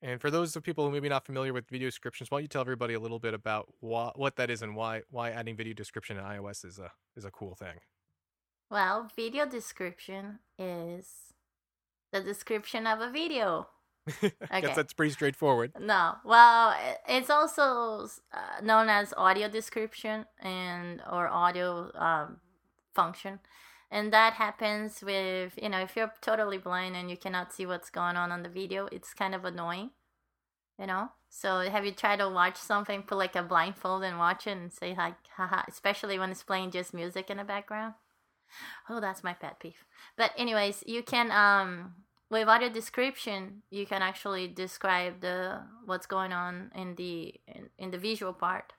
And 0.00 0.20
for 0.20 0.30
those 0.30 0.56
of 0.56 0.62
people 0.62 0.86
who 0.86 0.90
may 0.90 1.00
be 1.00 1.08
not 1.08 1.26
familiar 1.26 1.52
with 1.52 1.68
video 1.68 1.88
descriptions, 1.88 2.30
why 2.30 2.38
don't 2.38 2.44
you 2.44 2.48
tell 2.48 2.62
everybody 2.62 2.94
a 2.94 3.00
little 3.00 3.18
bit 3.18 3.34
about 3.34 3.68
what 3.80 4.36
that 4.36 4.50
is 4.50 4.62
and 4.62 4.74
why 4.74 5.02
why 5.10 5.30
adding 5.30 5.56
video 5.56 5.74
description 5.74 6.16
in 6.16 6.24
iOS 6.24 6.64
is 6.64 6.78
a 6.78 6.92
is 7.14 7.26
a 7.26 7.30
cool 7.30 7.54
thing? 7.54 7.76
Well, 8.70 9.10
video 9.14 9.46
description 9.46 10.40
is 10.58 11.08
the 12.12 12.20
description 12.20 12.86
of 12.86 13.00
a 13.00 13.10
video. 13.10 13.68
I 14.50 14.60
guess 14.60 14.76
that's 14.76 14.92
pretty 14.92 15.12
straightforward. 15.12 15.72
No, 15.80 16.14
well, 16.24 16.74
it's 17.08 17.30
also 17.30 18.08
uh, 18.32 18.60
known 18.62 18.88
as 18.88 19.12
audio 19.16 19.48
description 19.48 20.26
and 20.40 21.02
or 21.10 21.28
audio 21.28 21.90
um, 21.94 22.40
function. 22.94 23.40
And 23.90 24.12
that 24.12 24.34
happens 24.34 25.02
with 25.02 25.58
you 25.60 25.68
know 25.68 25.80
if 25.80 25.96
you're 25.96 26.12
totally 26.20 26.58
blind 26.58 26.96
and 26.96 27.10
you 27.10 27.16
cannot 27.16 27.52
see 27.52 27.66
what's 27.66 27.90
going 27.90 28.16
on 28.16 28.32
on 28.32 28.42
the 28.42 28.48
video 28.48 28.88
it's 28.90 29.14
kind 29.14 29.34
of 29.34 29.44
annoying 29.44 29.90
you 30.78 30.86
know? 30.86 31.08
So 31.28 31.60
have 31.60 31.84
you 31.84 31.92
tried 31.92 32.18
to 32.18 32.28
watch 32.28 32.56
something 32.56 33.02
put 33.02 33.18
like 33.18 33.36
a 33.36 33.42
blindfold 33.42 34.02
and 34.04 34.18
watch 34.18 34.46
it 34.46 34.52
and 34.56 34.72
say 34.72 34.94
like 34.96 35.16
haha 35.36 35.62
especially 35.68 36.18
when 36.18 36.30
it's 36.30 36.42
playing 36.42 36.70
just 36.70 36.94
music 36.94 37.30
in 37.30 37.36
the 37.36 37.44
background? 37.44 37.94
Oh 38.88 39.00
that's 39.00 39.24
my 39.24 39.34
pet 39.34 39.60
peeve. 39.60 39.84
But 40.16 40.32
anyways 40.36 40.82
you 40.86 41.02
can 41.02 41.30
um 41.30 41.94
with 42.30 42.48
audio 42.48 42.68
description 42.68 43.62
you 43.70 43.86
can 43.86 44.02
actually 44.02 44.48
describe 44.48 45.20
the 45.20 45.60
what's 45.84 46.06
going 46.06 46.32
on 46.32 46.72
in 46.74 46.94
the 46.96 47.34
in, 47.46 47.68
in 47.78 47.90
the 47.90 47.98
visual 47.98 48.32
part. 48.32 48.72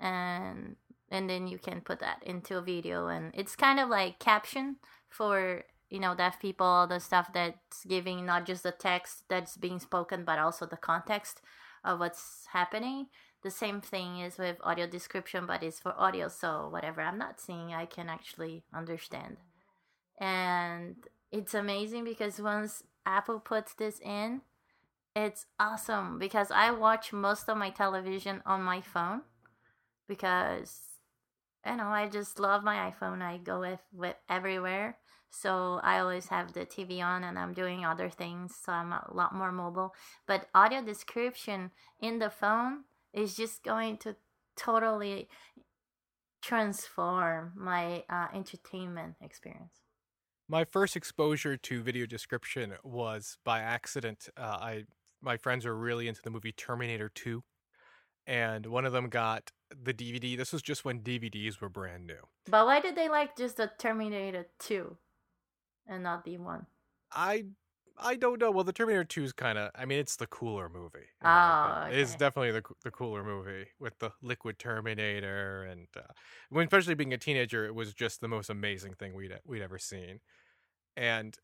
And 0.00 0.76
and 1.10 1.28
then 1.28 1.46
you 1.46 1.58
can 1.58 1.80
put 1.80 2.00
that 2.00 2.22
into 2.24 2.58
a 2.58 2.62
video. 2.62 3.08
And 3.08 3.32
it's 3.34 3.56
kind 3.56 3.80
of 3.80 3.88
like 3.88 4.18
caption 4.18 4.76
for 5.08 5.64
you 5.90 6.00
know 6.00 6.14
deaf 6.14 6.40
people 6.40 6.86
the 6.88 6.98
stuff 6.98 7.32
that's 7.32 7.84
giving 7.84 8.24
not 8.26 8.46
just 8.46 8.62
the 8.62 8.72
text 8.72 9.24
that's 9.28 9.56
being 9.56 9.78
spoken 9.78 10.24
but 10.24 10.38
also 10.38 10.66
the 10.66 10.76
context 10.76 11.40
of 11.84 12.00
what's 12.00 12.46
happening. 12.52 13.06
The 13.42 13.50
same 13.50 13.80
thing 13.82 14.20
is 14.20 14.38
with 14.38 14.56
audio 14.62 14.86
description 14.86 15.46
but 15.46 15.62
it's 15.62 15.80
for 15.80 15.94
audio. 15.98 16.28
So 16.28 16.68
whatever 16.70 17.02
i'm 17.02 17.18
not 17.18 17.40
seeing 17.40 17.74
i 17.74 17.86
can 17.86 18.08
actually 18.08 18.64
understand. 18.72 19.36
And 20.18 20.96
it's 21.38 21.54
amazing 21.54 22.04
because 22.04 22.40
once 22.40 22.82
apple 23.04 23.40
puts 23.40 23.74
this 23.74 24.00
in 24.00 24.40
it's 25.14 25.46
awesome 25.58 26.18
because 26.18 26.50
i 26.50 26.70
watch 26.70 27.12
most 27.12 27.48
of 27.48 27.56
my 27.56 27.70
television 27.70 28.42
on 28.46 28.62
my 28.62 28.80
phone 28.80 29.22
because 30.08 30.80
you 31.66 31.76
know 31.76 31.88
I 31.88 32.08
just 32.08 32.38
love 32.38 32.62
my 32.62 32.92
iPhone. 32.92 33.22
I 33.22 33.38
go 33.38 33.60
with 33.60 33.80
with 33.92 34.16
everywhere. 34.28 34.98
So 35.30 35.80
I 35.82 35.98
always 35.98 36.26
have 36.28 36.52
the 36.52 36.64
TV 36.64 37.02
on 37.02 37.24
and 37.24 37.36
I'm 37.36 37.54
doing 37.54 37.84
other 37.84 38.08
things, 38.08 38.54
so 38.64 38.70
I'm 38.70 38.92
a 38.92 39.04
lot 39.12 39.34
more 39.34 39.50
mobile. 39.50 39.92
But 40.28 40.48
audio 40.54 40.80
description 40.80 41.72
in 42.00 42.20
the 42.20 42.30
phone 42.30 42.84
is 43.12 43.34
just 43.34 43.64
going 43.64 43.96
to 43.98 44.14
totally 44.56 45.28
transform 46.40 47.52
my 47.56 48.04
uh, 48.08 48.28
entertainment 48.32 49.16
experience. 49.20 49.83
My 50.48 50.64
first 50.64 50.94
exposure 50.94 51.56
to 51.56 51.82
video 51.82 52.04
description 52.04 52.74
was 52.82 53.38
by 53.44 53.60
accident. 53.60 54.28
Uh, 54.36 54.58
I 54.60 54.84
my 55.22 55.38
friends 55.38 55.64
were 55.64 55.74
really 55.74 56.06
into 56.06 56.20
the 56.22 56.30
movie 56.30 56.52
Terminator 56.52 57.08
2 57.08 57.42
and 58.26 58.66
one 58.66 58.84
of 58.84 58.92
them 58.92 59.08
got 59.08 59.50
the 59.70 59.94
DVD. 59.94 60.36
This 60.36 60.52
was 60.52 60.60
just 60.60 60.84
when 60.84 61.00
DVDs 61.00 61.60
were 61.60 61.70
brand 61.70 62.06
new. 62.06 62.20
But 62.50 62.66
why 62.66 62.80
did 62.80 62.94
they 62.94 63.08
like 63.08 63.36
just 63.36 63.56
the 63.56 63.70
Terminator 63.78 64.46
2 64.60 64.96
and 65.86 66.02
not 66.02 66.24
the 66.24 66.36
one? 66.36 66.66
I 67.10 67.46
I 67.96 68.16
don't 68.16 68.40
know. 68.40 68.50
Well, 68.50 68.64
the 68.64 68.72
Terminator 68.72 69.04
2 69.04 69.24
is 69.24 69.32
kind 69.32 69.58
of 69.58 69.70
I 69.74 69.84
mean, 69.84 69.98
it's 69.98 70.16
the 70.16 70.26
cooler 70.26 70.68
movie. 70.68 71.06
Oh, 71.22 71.84
okay. 71.86 72.00
It's 72.00 72.14
definitely 72.14 72.52
the 72.52 72.62
the 72.82 72.90
cooler 72.90 73.22
movie 73.22 73.66
with 73.78 73.98
the 73.98 74.10
liquid 74.22 74.58
Terminator 74.58 75.64
and 75.64 75.86
uh, 75.96 76.12
when 76.50 76.64
especially 76.64 76.94
being 76.94 77.12
a 77.12 77.18
teenager, 77.18 77.66
it 77.66 77.74
was 77.74 77.94
just 77.94 78.20
the 78.20 78.28
most 78.28 78.50
amazing 78.50 78.94
thing 78.94 79.14
we'd 79.14 79.32
we'd 79.46 79.62
ever 79.62 79.78
seen. 79.78 80.20
And 80.96 81.36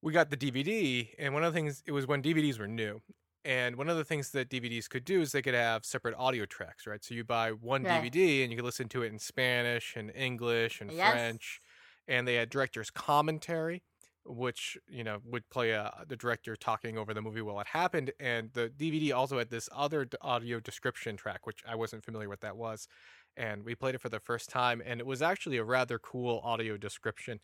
we 0.00 0.12
got 0.12 0.30
the 0.30 0.36
DVD, 0.36 1.08
and 1.18 1.32
one 1.32 1.44
of 1.44 1.52
the 1.52 1.56
things 1.56 1.82
it 1.86 1.92
was 1.92 2.06
when 2.06 2.22
DVDs 2.22 2.58
were 2.58 2.66
new, 2.66 3.00
and 3.44 3.76
one 3.76 3.88
of 3.88 3.96
the 3.96 4.04
things 4.04 4.30
that 4.30 4.48
DVDs 4.48 4.88
could 4.88 5.04
do 5.04 5.20
is 5.20 5.32
they 5.32 5.42
could 5.42 5.54
have 5.54 5.84
separate 5.84 6.14
audio 6.16 6.44
tracks, 6.44 6.86
right? 6.86 7.02
So 7.04 7.14
you 7.14 7.24
buy 7.24 7.50
one 7.50 7.82
right. 7.82 8.02
DVD 8.02 8.42
and 8.42 8.52
you 8.52 8.56
could 8.56 8.64
listen 8.64 8.88
to 8.90 9.02
it 9.02 9.12
in 9.12 9.18
Spanish 9.18 9.94
and 9.96 10.12
English 10.14 10.80
and 10.80 10.92
yes. 10.92 11.12
French. 11.12 11.60
And 12.06 12.26
they 12.26 12.34
had 12.34 12.50
director's 12.50 12.90
commentary, 12.90 13.82
which, 14.24 14.78
you 14.88 15.04
know, 15.04 15.18
would 15.24 15.48
play 15.50 15.70
a, 15.70 15.92
the 16.08 16.16
director 16.16 16.56
talking 16.56 16.96
over 16.96 17.12
the 17.12 17.22
movie 17.22 17.42
while 17.42 17.60
it 17.60 17.66
happened. 17.66 18.12
And 18.20 18.50
the 18.52 18.68
DVD 18.68 19.14
also 19.14 19.38
had 19.38 19.50
this 19.50 19.68
other 19.74 20.08
audio 20.20 20.60
description 20.60 21.16
track, 21.16 21.46
which 21.46 21.62
I 21.68 21.74
wasn't 21.74 22.04
familiar 22.04 22.28
with 22.28 22.40
that 22.40 22.56
was. 22.56 22.88
And 23.36 23.64
we 23.64 23.74
played 23.74 23.94
it 23.94 24.00
for 24.00 24.08
the 24.08 24.20
first 24.20 24.50
time. 24.50 24.82
And 24.84 25.00
it 25.00 25.06
was 25.06 25.22
actually 25.22 25.56
a 25.56 25.64
rather 25.64 25.98
cool 25.98 26.40
audio 26.44 26.76
description. 26.76 27.40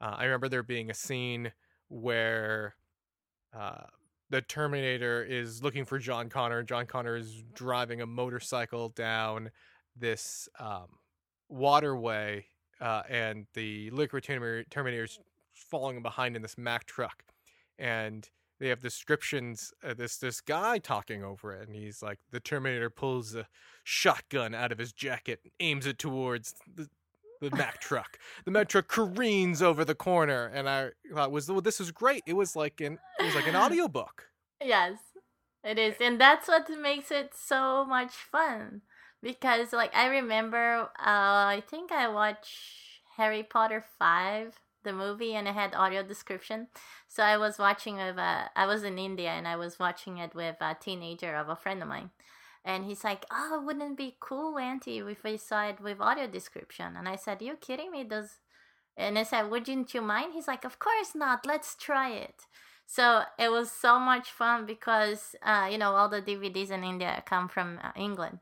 Uh, 0.00 0.16
I 0.18 0.24
remember 0.24 0.48
there 0.48 0.62
being 0.62 0.90
a 0.90 0.94
scene 0.94 1.52
where. 1.88 2.76
Uh, 3.56 3.84
the 4.30 4.40
Terminator 4.40 5.22
is 5.22 5.62
looking 5.62 5.84
for 5.84 5.98
John 5.98 6.30
Connor. 6.30 6.62
John 6.62 6.86
Connor 6.86 7.16
is 7.16 7.44
driving 7.52 8.00
a 8.00 8.06
motorcycle 8.06 8.88
down 8.88 9.50
this 9.94 10.48
um, 10.58 10.86
waterway, 11.50 12.46
uh, 12.80 13.02
and 13.10 13.46
the 13.52 13.90
liquid 13.90 14.24
Terminator 14.24 15.04
is 15.04 15.18
following 15.62 16.02
behind 16.02 16.36
in 16.36 16.42
this 16.42 16.58
Mack 16.58 16.84
truck, 16.84 17.24
and 17.78 18.28
they 18.60 18.68
have 18.68 18.80
descriptions. 18.80 19.72
Uh, 19.82 19.94
this 19.94 20.16
this 20.16 20.40
guy 20.40 20.78
talking 20.78 21.24
over 21.24 21.52
it, 21.52 21.66
and 21.66 21.76
he's 21.76 22.02
like, 22.02 22.18
the 22.30 22.40
Terminator 22.40 22.90
pulls 22.90 23.34
a 23.34 23.46
shotgun 23.84 24.54
out 24.54 24.72
of 24.72 24.78
his 24.78 24.92
jacket, 24.92 25.40
aims 25.60 25.86
it 25.86 25.98
towards 25.98 26.54
the 26.72 26.88
the 27.42 27.50
Mack 27.56 27.80
truck. 27.80 28.18
The 28.44 28.50
Mack 28.50 28.68
truck 28.68 28.88
careens 28.88 29.60
over 29.60 29.84
the 29.84 29.94
corner, 29.94 30.46
and 30.46 30.68
I 30.68 30.90
thought 31.12 31.32
was 31.32 31.50
well, 31.50 31.60
this 31.60 31.80
is 31.80 31.90
great. 31.90 32.22
It 32.26 32.34
was 32.34 32.56
like 32.56 32.80
an 32.80 32.98
it 33.18 33.24
was 33.24 33.34
like 33.34 33.46
an 33.46 33.56
audiobook. 33.62 34.28
Yes, 34.62 34.98
it 35.62 35.78
is, 35.78 35.96
and 36.00 36.20
that's 36.20 36.48
what 36.48 36.68
makes 36.80 37.10
it 37.10 37.32
so 37.34 37.84
much 37.84 38.12
fun. 38.12 38.82
Because 39.22 39.72
like 39.72 39.94
I 39.94 40.06
remember, 40.06 40.88
uh, 40.98 41.56
I 41.56 41.62
think 41.68 41.92
I 41.92 42.08
watched 42.08 43.00
Harry 43.16 43.42
Potter 43.42 43.84
five, 43.98 44.58
the 44.82 44.92
movie, 44.92 45.34
and 45.34 45.48
it 45.48 45.54
had 45.54 45.74
audio 45.74 46.02
description. 46.02 46.68
So 47.08 47.22
I 47.22 47.36
was 47.36 47.58
watching 47.58 47.96
with 47.96 48.18
uh, 48.18 48.48
I 48.56 48.66
was 48.66 48.82
in 48.84 48.98
India 48.98 49.30
and 49.30 49.46
I 49.46 49.56
was 49.56 49.78
watching 49.78 50.18
it 50.18 50.34
with 50.34 50.56
a 50.60 50.76
teenager 50.78 51.34
of 51.36 51.48
a 51.48 51.56
friend 51.56 51.82
of 51.82 51.88
mine 51.88 52.10
and 52.64 52.84
he's 52.84 53.04
like, 53.04 53.24
"Oh, 53.30 53.62
wouldn't 53.64 53.92
it 53.92 53.96
be 53.96 54.16
cool, 54.20 54.58
Auntie, 54.58 54.98
if 54.98 55.24
we 55.24 55.36
saw 55.36 55.66
it 55.66 55.80
with 55.80 56.00
audio 56.00 56.26
description?" 56.26 56.96
And 56.96 57.08
I 57.08 57.16
said, 57.16 57.42
"You 57.42 57.56
kidding 57.56 57.90
me? 57.90 58.04
Does?" 58.04 58.38
And 58.96 59.18
I 59.18 59.24
said, 59.24 59.50
"Wouldn't 59.50 59.94
you 59.94 60.00
mind?" 60.02 60.34
He's 60.34 60.48
like, 60.48 60.64
"Of 60.64 60.78
course 60.78 61.14
not. 61.14 61.46
Let's 61.46 61.74
try 61.74 62.10
it." 62.10 62.46
So 62.86 63.22
it 63.38 63.50
was 63.50 63.70
so 63.70 63.98
much 63.98 64.30
fun 64.30 64.66
because 64.66 65.34
uh, 65.42 65.68
you 65.70 65.78
know 65.78 65.92
all 65.92 66.08
the 66.08 66.22
DVDs 66.22 66.70
in 66.70 66.84
India 66.84 67.22
come 67.26 67.48
from 67.48 67.80
uh, 67.82 67.92
England. 67.96 68.38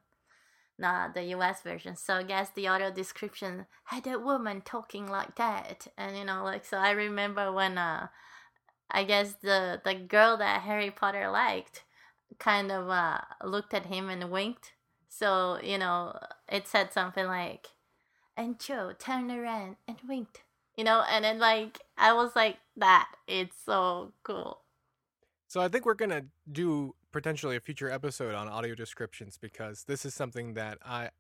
Not 0.81 1.15
the 1.15 1.23
US 1.35 1.63
version. 1.63 1.97
So 1.97 2.15
I 2.15 2.23
guess 2.23 2.51
the 2.51 2.69
audio 2.69 2.91
description 2.91 3.67
had 3.85 4.07
a 4.07 4.19
woman 4.19 4.63
talking 4.63 5.07
like 5.07 5.37
that. 5.37 5.87
And 5.97 6.17
you 6.17 6.25
know, 6.25 6.43
like 6.43 6.65
so 6.65 6.79
I 6.79 6.91
remember 6.91 7.53
when 7.53 7.79
uh 7.79 8.09
I 8.91 9.05
guess 9.05 9.35
the 9.35 9.81
the 9.85 9.95
girl 9.95 10.37
that 10.39 10.63
Harry 10.63 10.91
Potter 10.91 11.31
liked 11.31 11.85
kind 12.39 12.73
of 12.73 12.89
uh 12.89 13.21
looked 13.45 13.75
at 13.75 13.87
him 13.87 14.09
and 14.09 14.31
winked. 14.31 14.73
So, 15.09 15.59
you 15.63 15.79
know, 15.79 16.19
it 16.49 16.67
said 16.67 16.93
something 16.93 17.27
like 17.27 17.69
and 18.37 18.59
Cho 18.59 18.93
turned 18.99 19.31
around 19.31 19.77
and 19.87 19.99
winked. 20.09 20.43
You 20.77 20.85
know, 20.85 21.05
and 21.11 21.25
then 21.25 21.39
like 21.39 21.81
I 21.99 22.13
was 22.13 22.35
like 22.35 22.59
that. 22.77 23.11
It's 23.27 23.57
so 23.65 24.13
cool. 24.23 24.63
So 25.47 25.61
I 25.61 25.69
think 25.69 25.85
we're 25.85 25.95
gonna 25.95 26.25
do 26.51 26.95
potentially 27.13 27.57
a 27.57 27.61
future 27.61 27.91
episode 27.91 28.35
on 28.35 28.49
audio 28.49 28.75
descriptions 28.75 29.39
because 29.41 29.85
this 29.85 30.05
is 30.05 30.15
something 30.15 30.55
that 30.55 30.79
I 30.85 31.11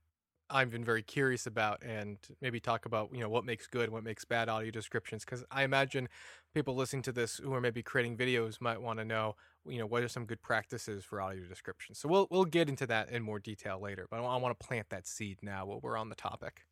I've 0.52 0.70
been 0.70 0.84
very 0.84 1.02
curious 1.02 1.46
about 1.46 1.82
and 1.82 2.18
maybe 2.40 2.58
talk 2.58 2.84
about 2.84 3.10
you 3.12 3.20
know 3.20 3.28
what 3.28 3.44
makes 3.44 3.66
good 3.66 3.90
what 3.90 4.02
makes 4.02 4.24
bad 4.24 4.48
audio 4.48 4.70
descriptions 4.70 5.24
because 5.24 5.44
I 5.50 5.62
imagine 5.62 6.08
people 6.54 6.74
listening 6.74 7.02
to 7.02 7.12
this 7.12 7.36
who 7.36 7.54
are 7.54 7.60
maybe 7.60 7.82
creating 7.82 8.16
videos 8.16 8.60
might 8.60 8.82
want 8.82 8.98
to 8.98 9.04
know 9.04 9.36
you 9.66 9.78
know 9.78 9.86
what 9.86 10.02
are 10.02 10.08
some 10.08 10.24
good 10.24 10.42
practices 10.42 11.04
for 11.04 11.20
audio 11.20 11.44
descriptions. 11.44 11.98
So 11.98 12.08
we'll 12.08 12.26
we'll 12.30 12.44
get 12.44 12.68
into 12.68 12.86
that 12.88 13.10
in 13.10 13.22
more 13.22 13.38
detail 13.38 13.80
later, 13.80 14.06
but 14.10 14.16
I 14.16 14.36
want 14.36 14.58
to 14.58 14.66
plant 14.66 14.88
that 14.90 15.06
seed 15.06 15.38
now 15.42 15.66
while 15.66 15.80
we're 15.80 15.96
on 15.96 16.08
the 16.08 16.16
topic. 16.16 16.66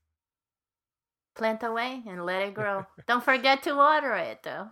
Plant 1.36 1.62
away 1.62 2.02
and 2.08 2.26
let 2.26 2.42
it 2.42 2.54
grow. 2.54 2.84
Don't 3.06 3.22
forget 3.22 3.62
to 3.62 3.74
water 3.74 4.14
it 4.14 4.42
though. 4.42 4.68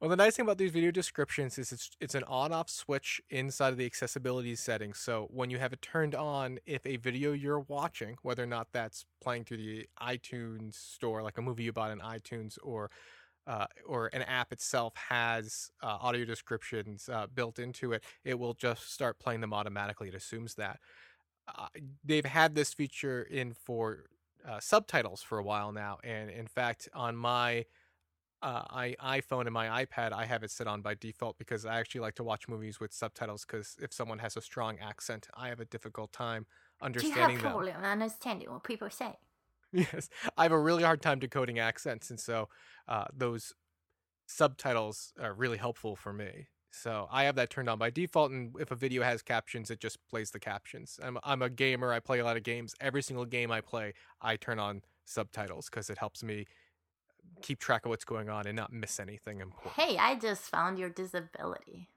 Well, 0.00 0.10
the 0.10 0.16
nice 0.16 0.36
thing 0.36 0.44
about 0.44 0.58
these 0.58 0.70
video 0.70 0.90
descriptions 0.90 1.58
is 1.58 1.72
it's 1.72 1.90
it's 2.00 2.14
an 2.14 2.24
on-off 2.24 2.68
switch 2.68 3.20
inside 3.30 3.70
of 3.70 3.76
the 3.78 3.86
accessibility 3.86 4.54
settings. 4.54 4.98
So 4.98 5.28
when 5.30 5.50
you 5.50 5.58
have 5.58 5.72
it 5.72 5.82
turned 5.82 6.14
on, 6.14 6.58
if 6.66 6.84
a 6.86 6.96
video 6.96 7.32
you're 7.32 7.60
watching, 7.60 8.16
whether 8.22 8.42
or 8.42 8.46
not 8.46 8.68
that's 8.72 9.04
playing 9.22 9.44
through 9.44 9.58
the 9.58 9.86
iTunes 10.00 10.74
store, 10.74 11.22
like 11.22 11.38
a 11.38 11.42
movie 11.42 11.64
you 11.64 11.72
bought 11.72 11.90
in 11.90 12.00
iTunes, 12.00 12.58
or 12.62 12.90
uh, 13.46 13.66
or 13.86 14.10
an 14.12 14.22
app 14.22 14.52
itself 14.52 14.94
has 14.96 15.70
uh, 15.82 15.98
audio 16.00 16.24
descriptions 16.24 17.08
uh, 17.12 17.26
built 17.34 17.58
into 17.58 17.92
it, 17.92 18.04
it 18.24 18.38
will 18.38 18.54
just 18.54 18.92
start 18.92 19.18
playing 19.18 19.40
them 19.40 19.52
automatically. 19.52 20.08
It 20.08 20.14
assumes 20.14 20.54
that. 20.54 20.80
Uh, 21.46 21.66
they've 22.02 22.24
had 22.24 22.54
this 22.54 22.72
feature 22.72 23.22
in 23.22 23.52
for 23.52 24.04
uh, 24.48 24.58
subtitles 24.60 25.22
for 25.22 25.38
a 25.38 25.42
while 25.42 25.72
now, 25.72 25.98
and 26.02 26.30
in 26.30 26.46
fact, 26.46 26.88
on 26.94 27.16
my 27.16 27.66
uh, 28.44 28.62
I, 28.68 28.94
iPhone 29.20 29.46
and 29.46 29.52
my 29.52 29.84
iPad, 29.84 30.12
I 30.12 30.26
have 30.26 30.42
it 30.42 30.50
set 30.50 30.66
on 30.66 30.82
by 30.82 30.94
default 30.94 31.38
because 31.38 31.64
I 31.64 31.80
actually 31.80 32.02
like 32.02 32.14
to 32.16 32.24
watch 32.24 32.46
movies 32.46 32.78
with 32.78 32.92
subtitles. 32.92 33.46
Because 33.46 33.76
if 33.80 33.92
someone 33.92 34.18
has 34.18 34.36
a 34.36 34.42
strong 34.42 34.78
accent, 34.80 35.28
I 35.34 35.48
have 35.48 35.60
a 35.60 35.64
difficult 35.64 36.12
time 36.12 36.46
understanding 36.82 37.14
Do 37.14 37.20
you 37.20 37.26
have 37.28 37.42
them. 37.42 37.52
problem 37.52 37.76
understanding 37.82 38.50
what 38.50 38.62
people 38.62 38.90
say? 38.90 39.16
Yes, 39.72 40.08
I 40.36 40.44
have 40.44 40.52
a 40.52 40.58
really 40.58 40.84
hard 40.84 41.02
time 41.02 41.18
decoding 41.18 41.58
accents, 41.58 42.08
and 42.10 42.20
so 42.20 42.48
uh, 42.86 43.06
those 43.12 43.54
subtitles 44.28 45.12
are 45.20 45.34
really 45.34 45.56
helpful 45.56 45.96
for 45.96 46.12
me. 46.12 46.46
So 46.70 47.08
I 47.10 47.24
have 47.24 47.34
that 47.36 47.50
turned 47.50 47.68
on 47.68 47.78
by 47.78 47.90
default, 47.90 48.30
and 48.30 48.54
if 48.60 48.70
a 48.70 48.76
video 48.76 49.02
has 49.02 49.20
captions, 49.20 49.72
it 49.72 49.80
just 49.80 49.98
plays 50.08 50.30
the 50.30 50.38
captions. 50.38 51.00
I'm 51.02 51.18
I'm 51.24 51.42
a 51.42 51.50
gamer. 51.50 51.92
I 51.92 51.98
play 51.98 52.20
a 52.20 52.24
lot 52.24 52.36
of 52.36 52.44
games. 52.44 52.76
Every 52.80 53.02
single 53.02 53.24
game 53.24 53.50
I 53.50 53.60
play, 53.60 53.94
I 54.20 54.36
turn 54.36 54.60
on 54.60 54.82
subtitles 55.06 55.68
because 55.68 55.90
it 55.90 55.98
helps 55.98 56.22
me 56.22 56.46
keep 57.42 57.58
track 57.58 57.84
of 57.84 57.90
what's 57.90 58.04
going 58.04 58.28
on 58.28 58.46
and 58.46 58.56
not 58.56 58.72
miss 58.72 58.98
anything 58.98 59.40
important. 59.40 59.74
Hey, 59.74 59.96
I 59.98 60.16
just 60.16 60.42
found 60.42 60.78
your 60.78 60.88
disability. 60.88 61.88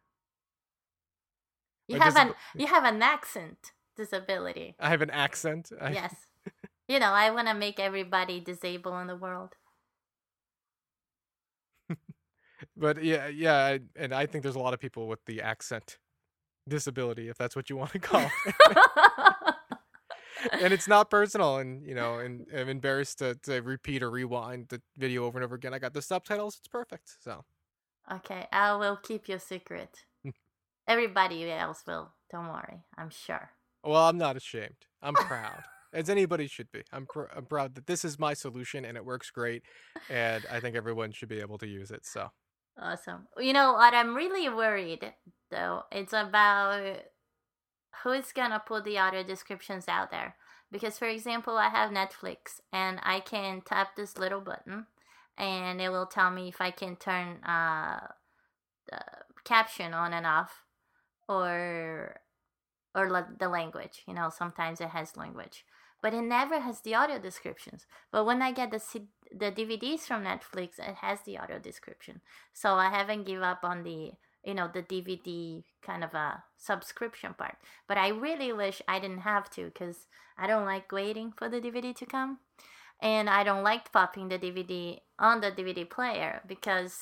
You 1.88 1.98
My 1.98 2.06
have 2.06 2.18
an 2.18 2.34
you 2.56 2.68
have 2.68 2.84
an 2.84 3.02
accent 3.02 3.72
disability. 3.96 4.76
I 4.80 4.90
have 4.90 5.02
an 5.02 5.10
accent. 5.10 5.72
I, 5.80 5.92
Yes. 5.92 6.16
you 6.88 7.00
know, 7.00 7.12
I 7.12 7.32
want 7.32 7.48
to 7.48 7.54
make 7.54 7.80
everybody 7.80 8.40
disabled 8.40 9.02
in 9.02 9.08
the 9.08 9.16
world. 9.16 9.56
But 12.76 13.04
yeah, 13.04 13.28
yeah, 13.28 13.56
I, 13.56 13.80
and 13.96 14.14
I 14.14 14.26
think 14.26 14.44
there's 14.44 14.56
a 14.56 14.60
lot 14.60 14.74
of 14.74 14.80
people 14.80 15.08
with 15.08 15.24
the 15.26 15.42
accent 15.42 15.98
disability, 16.68 17.30
if 17.30 17.38
that's 17.38 17.56
what 17.56 17.70
you 17.70 17.78
want 17.78 17.92
to 17.92 18.00
call 18.00 18.30
it. 18.46 18.76
and 20.52 20.74
it's 20.74 20.88
not 20.88 21.10
personal. 21.10 21.58
And 21.58 21.86
you 21.86 21.96
know, 21.96 22.20
and 22.20 22.46
I'm 22.56 22.70
embarrassed 22.70 23.20
to, 23.20 23.36
to 23.44 23.62
repeat 23.62 24.04
or 24.04 24.10
rewind 24.10 24.70
the 24.70 24.82
video 24.98 25.26
over 25.26 25.38
and 25.38 25.46
over 25.46 25.56
again. 25.56 25.74
I 25.74 25.80
got 25.80 25.94
the 25.94 26.02
subtitles; 26.02 26.58
it's 26.60 26.68
perfect. 26.68 27.18
So 27.22 27.46
okay, 28.12 28.48
I 28.52 28.76
will 28.76 28.98
keep 28.98 29.28
your 29.28 29.40
secret. 29.40 29.90
Hmm. 30.24 30.32
Everybody 30.88 31.50
else 31.52 31.84
will. 31.86 32.12
Don't 32.32 32.48
worry. 32.48 32.84
I'm 32.98 33.10
sure. 33.10 33.52
well, 33.84 34.08
I'm 34.08 34.18
not 34.18 34.38
ashamed. 34.38 34.86
I'm 35.02 35.14
proud. 35.14 35.64
As 35.94 36.10
anybody 36.10 36.48
should 36.48 36.70
be. 36.72 36.84
I'm, 36.92 37.06
pr- 37.06 37.32
I'm 37.34 37.46
proud 37.46 37.74
that 37.76 37.88
this 37.88 38.04
is 38.04 38.20
my 38.20 38.34
solution 38.34 38.84
and 38.84 38.98
it 38.98 39.06
works 39.06 39.32
great, 39.32 39.64
and 40.10 40.46
I 40.52 40.60
think 40.60 40.76
everyone 40.76 41.14
should 41.14 41.30
be 41.30 41.40
able 41.40 41.58
to 41.60 41.68
use 41.68 41.92
it. 41.92 42.06
So 42.06 42.30
Awesome. 42.80 43.28
You 43.38 43.54
know 43.54 43.74
what? 43.74 43.94
I'm 43.94 44.14
really 44.14 44.50
worried 44.50 45.12
though. 45.50 45.84
It's 45.92 46.14
about 46.14 47.00
who's 48.04 48.32
gonna 48.32 48.62
put 48.66 48.84
the 48.84 48.98
audio 48.98 49.24
descriptions 49.24 49.88
out 49.88 50.12
there. 50.12 50.36
Because, 50.72 50.98
for 50.98 51.08
example, 51.08 51.58
I 51.58 51.70
have 51.70 51.92
Netflix 51.92 52.60
and 52.74 53.00
I 53.04 53.22
can 53.22 53.62
tap 53.62 53.96
this 53.96 54.18
little 54.18 54.42
button 54.42 54.88
and 55.38 55.80
it 55.80 55.90
will 55.90 56.08
tell 56.08 56.32
me 56.32 56.48
if 56.48 56.60
I 56.60 56.72
can 56.72 56.96
turn 56.96 57.44
uh, 57.44 58.08
the 58.90 59.00
caption 59.44 59.94
on 59.94 60.14
and 60.14 60.26
off 60.26 60.64
or 61.30 62.20
or 62.96 63.28
the 63.40 63.48
language. 63.48 64.04
You 64.08 64.16
know, 64.16 64.30
sometimes 64.36 64.82
it 64.82 64.90
has 64.90 65.16
language, 65.16 65.64
but 66.02 66.14
it 66.14 66.24
never 66.24 66.60
has 66.60 66.82
the 66.82 66.96
audio 66.96 67.20
descriptions. 67.20 67.86
But 68.12 68.26
when 68.26 68.42
I 68.42 68.52
get 68.52 68.72
the 68.72 68.80
C- 68.80 69.10
the 69.32 69.52
DVDs 69.52 70.02
from 70.02 70.24
Netflix, 70.24 70.80
it 70.80 70.96
has 71.02 71.22
the 71.22 71.38
audio 71.38 71.60
description. 71.60 72.22
So 72.54 72.74
I 72.76 72.90
haven't 72.90 73.26
give 73.26 73.44
up 73.44 73.60
on 73.64 73.84
the 73.84 74.14
you 74.48 74.54
know 74.54 74.70
the 74.74 74.82
DVD 74.82 75.64
kind 75.86 76.04
of 76.04 76.14
a 76.14 76.44
subscription 76.58 77.36
part. 77.38 77.58
But 77.88 77.98
I 77.98 78.08
really 78.08 78.54
wish 78.54 78.82
I 78.88 79.00
didn't 79.00 79.20
have 79.20 79.50
to 79.52 79.66
because 79.66 80.08
I 80.38 80.48
don't 80.48 80.66
like 80.66 80.92
waiting 80.92 81.34
for 81.38 81.50
the 81.50 81.60
DVD 81.60 81.94
to 81.98 82.06
come, 82.06 82.40
and 83.02 83.30
I 83.30 83.44
don't 83.44 83.64
like 83.64 83.92
popping 83.92 84.30
the 84.30 84.40
DVD 84.40 85.00
on 85.20 85.42
the 85.42 85.52
DVD 85.52 85.88
player 85.88 86.42
because 86.48 86.96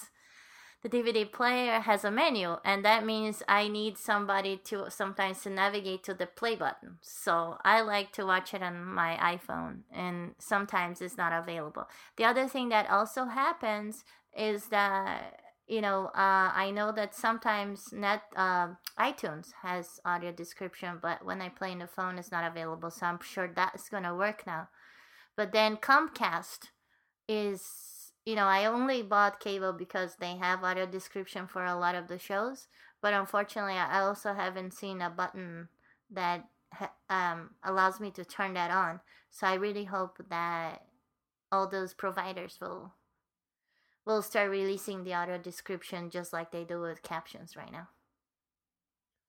the 0.81 0.89
DVD 0.89 1.31
player 1.31 1.79
has 1.79 2.03
a 2.03 2.11
menu, 2.11 2.57
and 2.65 2.83
that 2.83 3.05
means 3.05 3.43
I 3.47 3.67
need 3.67 3.97
somebody 3.97 4.57
to 4.65 4.89
sometimes 4.89 5.41
to 5.41 5.49
navigate 5.49 6.03
to 6.05 6.13
the 6.15 6.27
play 6.27 6.55
button. 6.55 6.97
So 7.01 7.57
I 7.63 7.81
like 7.81 8.11
to 8.13 8.25
watch 8.25 8.53
it 8.53 8.63
on 8.63 8.85
my 8.85 9.17
iPhone, 9.17 9.81
and 9.93 10.35
sometimes 10.39 11.01
it's 11.01 11.17
not 11.17 11.31
available. 11.31 11.85
The 12.17 12.25
other 12.25 12.47
thing 12.47 12.69
that 12.69 12.89
also 12.89 13.25
happens 13.25 14.03
is 14.35 14.67
that 14.67 15.44
you 15.67 15.81
know 15.81 16.07
uh, 16.07 16.51
I 16.53 16.71
know 16.71 16.91
that 16.91 17.15
sometimes 17.15 17.91
net 17.91 18.23
uh, 18.35 18.69
iTunes 18.99 19.51
has 19.61 19.99
audio 20.05 20.31
description, 20.31 20.99
but 21.01 21.25
when 21.25 21.41
I 21.41 21.49
play 21.49 21.71
in 21.71 21.79
the 21.79 21.87
phone, 21.87 22.17
it's 22.17 22.31
not 22.31 22.49
available. 22.49 22.91
So 22.91 23.05
I'm 23.05 23.19
sure 23.21 23.51
that's 23.53 23.89
gonna 23.89 24.15
work 24.15 24.45
now. 24.45 24.69
But 25.35 25.51
then 25.51 25.77
Comcast 25.77 26.69
is 27.27 28.11
you 28.25 28.35
know 28.35 28.45
I 28.45 28.65
only 28.65 29.01
bought 29.01 29.39
cable 29.39 29.73
because 29.73 30.15
they 30.19 30.35
have 30.37 30.63
audio 30.63 30.85
description 30.85 31.47
for 31.47 31.65
a 31.65 31.77
lot 31.77 31.95
of 31.95 32.07
the 32.07 32.19
shows, 32.19 32.67
but 33.01 33.13
unfortunately 33.13 33.73
I 33.73 34.01
also 34.01 34.33
haven't 34.33 34.73
seen 34.73 35.01
a 35.01 35.09
button 35.09 35.69
that 36.11 36.45
ha- 36.73 36.93
um, 37.09 37.51
allows 37.63 37.99
me 37.99 38.11
to 38.11 38.25
turn 38.25 38.53
that 38.53 38.71
on. 38.71 38.99
So 39.31 39.47
I 39.47 39.55
really 39.55 39.85
hope 39.85 40.17
that 40.29 40.81
all 41.51 41.67
those 41.67 41.93
providers 41.93 42.57
will 42.61 42.93
will 44.05 44.21
start 44.21 44.49
releasing 44.49 45.03
the 45.03 45.13
audio 45.13 45.37
description 45.37 46.09
just 46.09 46.31
like 46.31 46.51
they 46.51 46.63
do 46.63 46.81
with 46.81 47.01
captions 47.01 47.55
right 47.55 47.71
now. 47.71 47.89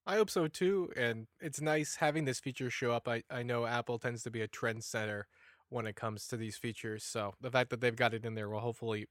I 0.05 0.15
hope 0.15 0.29
so 0.29 0.47
too. 0.47 0.89
And 0.95 1.27
it's 1.41 1.59
nice 1.59 1.97
having 1.97 2.25
this 2.25 2.39
feature 2.39 2.69
show 2.69 2.91
up. 2.91 3.07
I, 3.07 3.23
I 3.29 3.43
know 3.43 3.65
Apple 3.65 3.99
tends 3.99 4.23
to 4.23 4.31
be 4.31 4.41
a 4.41 4.47
trendsetter 4.47 5.23
when 5.69 5.85
it 5.85 5.95
comes 5.95 6.27
to 6.27 6.37
these 6.37 6.57
features. 6.57 7.03
So 7.03 7.33
the 7.41 7.51
fact 7.51 7.71
that 7.71 7.81
they've 7.81 7.95
got 7.95 8.13
it 8.13 8.23
in 8.23 8.35
there 8.35 8.49
will 8.49 8.61
hopefully 8.61 9.07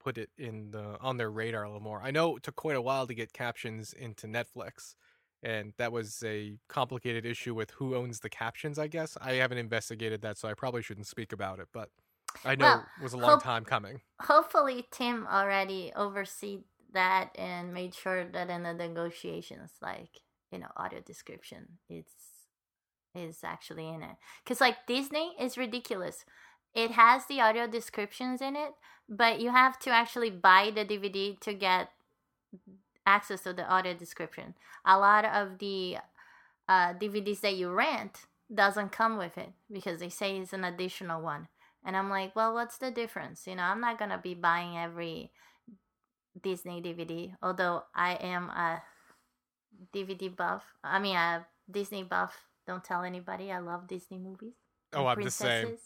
put 0.00 0.18
it 0.18 0.30
in 0.38 0.70
the 0.70 0.96
on 1.00 1.18
their 1.18 1.30
radar 1.30 1.62
a 1.62 1.68
little 1.68 1.82
more. 1.82 2.00
I 2.02 2.10
know 2.10 2.36
it 2.36 2.42
took 2.42 2.56
quite 2.56 2.76
a 2.76 2.82
while 2.82 3.06
to 3.06 3.14
get 3.14 3.32
captions 3.32 3.92
into 3.92 4.26
Netflix. 4.26 4.94
And 5.42 5.72
that 5.78 5.92
was 5.92 6.22
a 6.24 6.58
complicated 6.68 7.24
issue 7.24 7.54
with 7.54 7.70
who 7.70 7.94
owns 7.94 8.20
the 8.20 8.28
captions, 8.28 8.78
I 8.78 8.88
guess. 8.88 9.16
I 9.20 9.34
haven't 9.34 9.56
investigated 9.56 10.20
that, 10.22 10.36
so 10.36 10.48
I 10.48 10.54
probably 10.54 10.82
shouldn't 10.82 11.06
speak 11.06 11.32
about 11.32 11.60
it, 11.60 11.68
but 11.72 11.88
I 12.44 12.54
know 12.54 12.64
Well, 12.64 12.86
it 12.98 13.02
was 13.02 13.12
a 13.12 13.16
long 13.18 13.30
hope- 13.30 13.42
time 13.42 13.64
coming. 13.64 14.00
Hopefully 14.22 14.86
Tim 14.90 15.26
already 15.26 15.92
oversee 15.94 16.60
that 16.92 17.30
and 17.38 17.72
made 17.72 17.94
sure 17.94 18.24
that 18.24 18.50
in 18.50 18.62
the 18.64 18.74
negotiations 18.74 19.72
like, 19.80 20.20
you 20.50 20.58
know, 20.58 20.68
audio 20.76 21.00
description 21.00 21.78
it's 21.88 22.12
is 23.14 23.42
actually 23.42 23.88
in 23.88 24.02
it. 24.02 24.16
Cuz 24.44 24.60
like 24.60 24.86
Disney 24.86 25.34
is 25.38 25.58
ridiculous. 25.58 26.24
It 26.74 26.92
has 26.92 27.26
the 27.26 27.40
audio 27.40 27.66
descriptions 27.66 28.40
in 28.40 28.54
it, 28.56 28.74
but 29.08 29.40
you 29.40 29.50
have 29.50 29.78
to 29.80 29.90
actually 29.90 30.30
buy 30.30 30.70
the 30.70 30.84
DVD 30.84 31.36
to 31.40 31.52
get 31.54 31.90
access 33.06 33.42
to 33.42 33.52
the 33.52 33.68
audio 33.68 33.94
description. 33.94 34.54
A 34.84 34.98
lot 34.98 35.24
of 35.24 35.58
the 35.58 35.98
uh, 36.68 36.94
DVDs 36.94 37.40
that 37.40 37.56
you 37.56 37.70
rent 37.70 38.26
doesn't 38.52 38.92
come 38.92 39.16
with 39.16 39.36
it 39.36 39.50
because 39.72 39.98
they 39.98 40.08
say 40.08 40.36
it's 40.38 40.52
an 40.52 40.64
additional 40.64 41.20
one. 41.20 41.48
And 41.84 41.96
I'm 41.96 42.10
like, 42.10 42.36
well, 42.36 42.52
what's 42.54 42.78
the 42.78 42.90
difference? 42.90 43.46
You 43.46 43.56
know, 43.56 43.62
I'm 43.62 43.80
not 43.80 43.98
gonna 43.98 44.20
be 44.22 44.34
buying 44.34 44.76
every 44.76 45.32
Disney 46.42 46.82
DVD, 46.82 47.32
although 47.42 47.82
I 47.94 48.14
am 48.14 48.50
a 48.50 48.82
DVD 49.94 50.34
buff. 50.34 50.62
I 50.84 50.98
mean, 50.98 51.16
a 51.16 51.46
Disney 51.70 52.02
buff. 52.02 52.36
Don't 52.66 52.84
tell 52.84 53.02
anybody. 53.02 53.50
I 53.50 53.58
love 53.58 53.88
Disney 53.88 54.18
movies. 54.18 54.54
Oh, 54.92 55.06
I'm 55.06 55.22
the 55.22 55.30
same. 55.30 55.76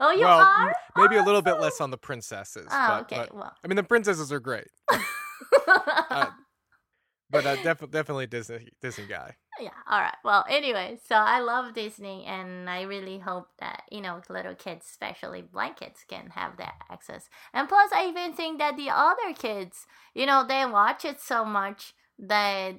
Oh, 0.00 0.10
you 0.10 0.20
well, 0.20 0.40
are? 0.40 0.74
maybe 0.96 1.16
a 1.16 1.22
little 1.22 1.42
bit 1.42 1.60
less 1.60 1.80
on 1.80 1.90
the 1.90 1.98
princesses. 1.98 2.66
Oh, 2.70 2.86
but, 2.88 3.00
okay. 3.02 3.16
but- 3.16 3.34
well. 3.34 3.52
I 3.62 3.68
mean, 3.68 3.76
the 3.76 3.82
princesses 3.82 4.32
are 4.32 4.40
great, 4.40 4.68
uh, 4.90 6.26
but 7.30 7.46
uh, 7.46 7.56
def- 7.56 7.90
definitely 7.90 8.26
Disney 8.26 8.68
Disney 8.80 9.06
guy. 9.06 9.36
Yeah 9.60 9.70
all 9.88 10.00
right 10.00 10.16
well 10.24 10.44
anyway 10.48 10.98
so 11.06 11.14
i 11.14 11.38
love 11.38 11.74
disney 11.74 12.24
and 12.26 12.68
i 12.68 12.82
really 12.82 13.18
hope 13.18 13.48
that 13.58 13.82
you 13.90 14.00
know 14.00 14.20
little 14.28 14.54
kids 14.54 14.86
especially 14.90 15.42
blind 15.42 15.76
kids 15.76 16.04
can 16.08 16.30
have 16.30 16.56
that 16.56 16.74
access 16.90 17.28
and 17.52 17.68
plus 17.68 17.90
i 17.92 18.06
even 18.08 18.32
think 18.32 18.58
that 18.58 18.76
the 18.76 18.90
other 18.90 19.32
kids 19.34 19.86
you 20.14 20.26
know 20.26 20.44
they 20.46 20.66
watch 20.66 21.04
it 21.04 21.20
so 21.20 21.44
much 21.44 21.94
that 22.18 22.74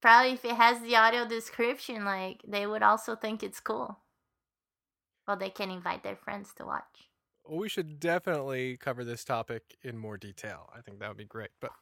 probably 0.00 0.32
if 0.32 0.44
it 0.44 0.56
has 0.56 0.80
the 0.80 0.96
audio 0.96 1.26
description 1.26 2.04
like 2.04 2.40
they 2.46 2.66
would 2.66 2.82
also 2.82 3.14
think 3.14 3.42
it's 3.42 3.60
cool 3.60 3.98
well 5.26 5.36
they 5.36 5.50
can 5.50 5.70
invite 5.70 6.02
their 6.02 6.16
friends 6.16 6.52
to 6.54 6.64
watch 6.64 7.10
We 7.48 7.68
should 7.70 7.98
definitely 7.98 8.76
cover 8.76 9.02
this 9.04 9.24
topic 9.24 9.78
in 9.82 9.96
more 9.96 10.18
detail. 10.18 10.70
I 10.74 10.82
think 10.82 10.98
that 10.98 11.08
would 11.08 11.16
be 11.16 11.24
great. 11.24 11.50
But 11.60 11.72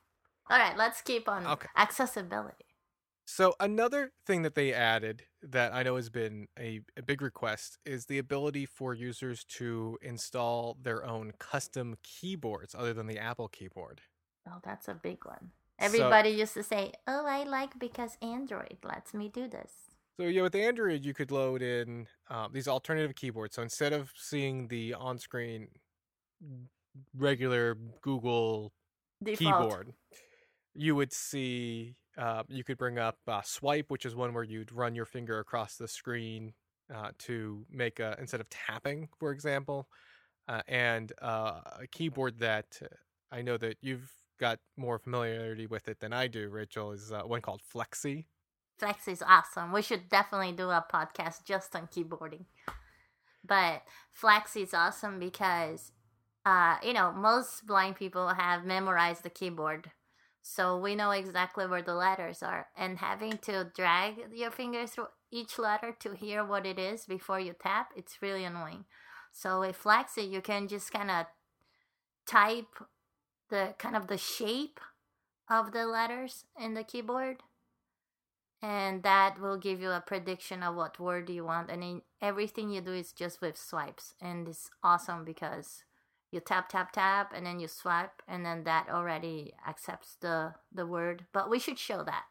all 0.51 0.59
right 0.59 0.77
let's 0.77 1.01
keep 1.03 1.29
on 1.29 1.53
Okay. 1.53 1.69
accessibility 1.77 2.74
so 3.27 3.55
another 3.61 4.13
thing 4.27 4.43
that 4.43 4.55
they 4.55 4.73
added 4.73 5.23
that 5.43 5.73
I 5.73 5.83
know 5.83 5.97
has 5.97 6.11
been 6.11 6.49
a, 6.59 6.81
a 6.97 7.03
big 7.03 7.23
request 7.23 7.79
is 7.85 8.07
the 8.07 8.19
ability 8.19 8.67
for 8.67 8.95
users 8.95 9.45
to 9.59 9.99
install 10.03 10.77
their 10.81 11.05
own 11.05 11.33
custom 11.39 11.97
keyboards 12.03 12.75
other 12.75 12.93
than 12.93 13.07
the 13.07 13.19
Apple 13.19 13.49
keyboard. 13.49 14.01
oh 14.49 14.59
that's 14.63 14.89
a 14.89 14.95
big 14.95 15.25
one 15.25 15.51
everybody 15.79 16.31
used 16.31 16.55
to 16.55 16.63
say 16.63 16.93
oh 17.09 17.27
i 17.27 17.43
like 17.45 17.77
because 17.79 18.17
android 18.23 18.77
lets 18.85 19.13
me 19.15 19.29
do 19.29 19.49
this 19.49 19.73
So 20.17 20.25
yeah, 20.25 20.43
with 20.43 20.55
Android, 20.55 21.05
you 21.05 21.13
could 21.13 21.33
load 21.33 21.61
in 21.61 22.07
um, 22.31 22.51
these 22.53 22.69
alternative 22.69 23.17
keyboards. 23.17 23.57
So 23.57 23.63
instead 23.63 23.93
of 23.93 24.13
seeing 24.17 24.69
the 24.69 24.95
on-screen 24.95 25.67
regular 27.17 27.77
Google 28.01 28.73
Default. 29.23 29.39
keyboard, 29.39 29.93
you 30.75 30.95
would 30.95 31.13
see 31.13 31.97
uh, 32.17 32.43
you 32.49 32.65
could 32.65 32.79
bring 32.79 32.99
up 32.99 33.19
uh, 33.27 33.41
Swype, 33.41 33.87
which 33.89 34.07
is 34.07 34.15
one 34.15 34.35
where 34.35 34.45
you'd 34.45 34.73
run 34.73 34.95
your 34.95 35.05
finger 35.05 35.39
across 35.41 35.77
the 35.77 35.89
screen 35.89 36.53
uh, 36.95 37.11
to 37.19 37.65
make 37.71 37.99
a 37.99 38.17
instead 38.19 38.41
of 38.41 38.49
tapping, 38.51 39.09
for 39.19 39.33
example, 39.33 39.89
uh, 40.49 40.63
and 40.69 41.13
uh, 41.21 41.61
a 41.81 41.87
keyboard 41.91 42.39
that 42.39 42.79
uh, 42.83 42.87
I 43.33 43.43
know 43.43 43.57
that 43.57 43.79
you've 43.81 44.11
got 44.39 44.59
more 44.77 44.99
familiarity 44.99 45.67
with 45.67 45.89
it 45.89 46.01
than 46.01 46.13
I 46.13 46.29
do. 46.29 46.49
Rachel 46.49 46.93
is 46.93 47.13
one 47.25 47.41
called 47.41 47.63
Fleksy. 47.63 48.27
Flex 48.79 49.09
is 49.09 49.23
awesome. 49.23 49.73
We 49.73 49.83
should 49.83 50.09
definitely 50.09 50.53
do 50.53 50.71
a 50.71 50.85
podcast 50.93 51.45
just 51.45 51.75
on 51.75 51.87
keyboarding. 51.87 52.45
But 53.47 53.83
Flex 54.13 54.57
is 54.57 54.75
awesome 54.75 55.21
because, 55.21 55.93
you 56.83 56.93
know, 56.93 57.13
most 57.13 57.67
blind 57.67 57.97
people 57.97 58.29
have 58.29 58.65
memorized 58.65 59.23
the 59.23 59.31
keyboard. 59.31 59.91
So 60.47 60.77
we 60.77 60.95
know 60.95 61.11
exactly 61.11 61.67
where 61.67 61.81
the 61.81 61.95
letters 61.95 62.43
are. 62.43 62.67
And 62.77 62.99
having 62.99 63.39
to 63.39 63.73
drag 63.75 64.27
your 64.35 64.51
fingers 64.51 64.91
through 64.91 65.07
each 65.31 65.59
letter 65.59 65.97
to 66.01 66.13
hear 66.13 66.45
what 66.45 66.67
it 66.67 66.79
is 66.79 67.07
before 67.07 67.41
you 67.41 67.55
tap, 67.59 67.93
it's 67.97 68.21
really 68.21 68.45
annoying. 68.45 68.85
So 69.33 69.61
with 69.61 69.83
Fleksy, 69.83 70.31
you 70.31 70.43
can 70.43 70.69
just 70.69 70.93
kind 70.93 71.11
of 71.11 71.27
type 72.27 72.79
the 73.49 73.75
kind 73.79 73.97
of 73.97 74.07
the 74.07 74.19
shape 74.19 74.81
of 75.49 75.73
the 75.73 75.87
letters 75.87 76.45
in 76.61 76.75
the 76.75 76.85
keyboard 76.85 77.43
and 78.63 79.03
that 79.03 79.41
will 79.41 79.59
give 79.59 79.81
you 79.81 79.91
a 79.91 80.03
prediction 80.07 80.63
of 80.63 80.75
what 80.75 80.99
word 80.99 81.29
you 81.29 81.45
want 81.45 81.71
and 81.71 82.01
everything 82.23 82.71
you 82.71 82.81
do 82.81 82.93
is 82.93 83.13
just 83.13 83.41
with 83.43 83.59
swipes 83.59 84.15
and 84.21 84.49
it's 84.49 84.71
awesome 84.83 85.25
because 85.25 85.85
you 86.35 86.41
tap 86.41 86.69
tap 86.69 86.93
tap 86.93 87.33
and 87.35 87.47
then 87.47 87.61
you 87.61 87.69
swipe 87.69 88.23
and 88.29 88.45
then 88.45 88.65
that 88.65 88.89
already 88.91 89.55
accepts 89.69 90.17
the 90.21 90.55
the 90.73 90.87
word 90.87 91.27
but 91.33 91.51
we 91.51 91.59
should 91.59 91.79
show 91.79 92.03
that 92.05 92.25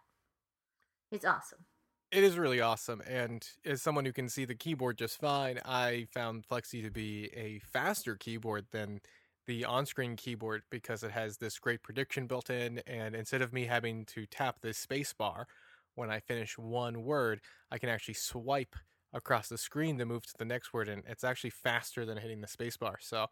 it's 1.11 1.25
awesome 1.25 1.65
It 2.11 2.23
is 2.23 2.37
really 2.37 2.61
awesome. 2.61 3.01
And 3.07 3.47
as 3.65 3.81
someone 3.81 4.05
who 4.05 4.13
can 4.13 4.29
see 4.29 4.45
the 4.45 4.53
keyboard 4.55 4.97
just 4.99 5.19
fine, 5.19 5.59
I 5.65 6.05
found 6.13 6.47
Fleksy 6.47 6.83
to 6.83 6.91
be 6.91 7.29
a 7.35 7.59
faster 7.59 8.15
keyboard 8.15 8.67
than 8.71 9.01
the 9.47 9.65
on 9.65 9.85
screen 9.87 10.15
keyboard 10.15 10.63
because 10.69 11.03
it 11.03 11.11
has 11.11 11.37
this 11.37 11.57
great 11.59 11.81
prediction 11.81 12.27
built 12.27 12.49
in. 12.51 12.79
And 12.85 13.15
instead 13.15 13.41
of 13.41 13.51
me 13.51 13.65
having 13.65 14.05
to 14.07 14.25
tap 14.27 14.61
this 14.61 14.77
space 14.77 15.11
bar 15.13 15.47
when 15.95 16.11
I 16.11 16.19
finish 16.19 16.57
one 16.57 17.03
word, 17.03 17.41
I 17.71 17.79
can 17.79 17.89
actually 17.89 18.13
swipe 18.15 18.75
across 19.11 19.49
the 19.49 19.57
screen 19.57 19.97
to 19.97 20.05
move 20.05 20.23
to 20.27 20.33
the 20.37 20.45
next 20.45 20.71
word. 20.73 20.89
And 20.89 21.03
it's 21.07 21.23
actually 21.23 21.49
faster 21.51 22.05
than 22.05 22.17
hitting 22.17 22.41
the 22.41 22.47
space 22.47 22.77
bar. 22.77 22.97
So, 23.01 23.27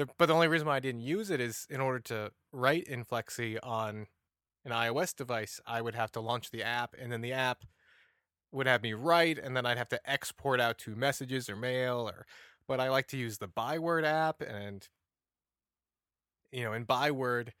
the, 0.00 0.08
but 0.16 0.26
the 0.26 0.34
only 0.34 0.48
reason 0.48 0.66
why 0.66 0.76
I 0.76 0.80
didn't 0.80 1.02
use 1.02 1.30
it 1.30 1.40
is 1.40 1.66
in 1.68 1.80
order 1.80 2.00
to 2.00 2.32
write 2.52 2.84
in 2.84 3.04
Fleksy 3.04 3.58
on 3.62 4.06
an 4.64 4.72
iOS 4.72 5.14
device, 5.14 5.60
I 5.66 5.82
would 5.82 5.94
have 5.94 6.10
to 6.12 6.20
launch 6.20 6.50
the 6.50 6.62
app, 6.62 6.94
and 6.98 7.12
then 7.12 7.20
the 7.20 7.32
app 7.32 7.64
would 8.50 8.66
have 8.66 8.82
me 8.82 8.94
write, 8.94 9.38
and 9.38 9.54
then 9.54 9.66
I'd 9.66 9.78
have 9.78 9.90
to 9.90 10.10
export 10.10 10.58
out 10.58 10.78
to 10.78 10.96
messages 10.96 11.48
or 11.50 11.56
mail, 11.56 12.08
or. 12.08 12.26
But 12.66 12.80
I 12.80 12.88
like 12.88 13.08
to 13.08 13.16
use 13.16 13.38
the 13.38 13.48
Byword 13.48 14.04
app, 14.04 14.40
and 14.40 14.88
you 16.50 16.64
know, 16.64 16.72
in 16.72 16.84
Byword, 16.84 17.52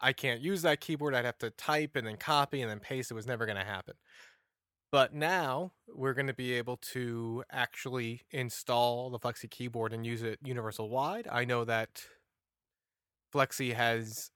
I 0.00 0.12
can't 0.12 0.40
use 0.40 0.62
that 0.62 0.80
keyboard. 0.80 1.14
I'd 1.14 1.24
have 1.24 1.38
to 1.38 1.50
type 1.50 1.96
and 1.96 2.06
then 2.06 2.16
copy 2.16 2.60
and 2.60 2.70
then 2.70 2.80
paste. 2.80 3.10
It 3.10 3.14
was 3.14 3.26
never 3.26 3.46
going 3.46 3.58
to 3.58 3.64
happen. 3.64 3.94
But 4.92 5.12
now 5.12 5.72
we're 5.88 6.14
going 6.14 6.28
to 6.28 6.34
be 6.34 6.54
able 6.54 6.76
to 6.92 7.44
actually 7.50 8.22
install 8.30 9.10
the 9.10 9.18
Fleksy 9.18 9.50
keyboard 9.50 9.92
and 9.92 10.06
use 10.06 10.22
it 10.22 10.38
universal 10.42 10.88
wide. 10.88 11.28
I 11.30 11.44
know 11.44 11.64
that 11.64 12.02
Fleksy 13.34 13.74
has 13.74 14.30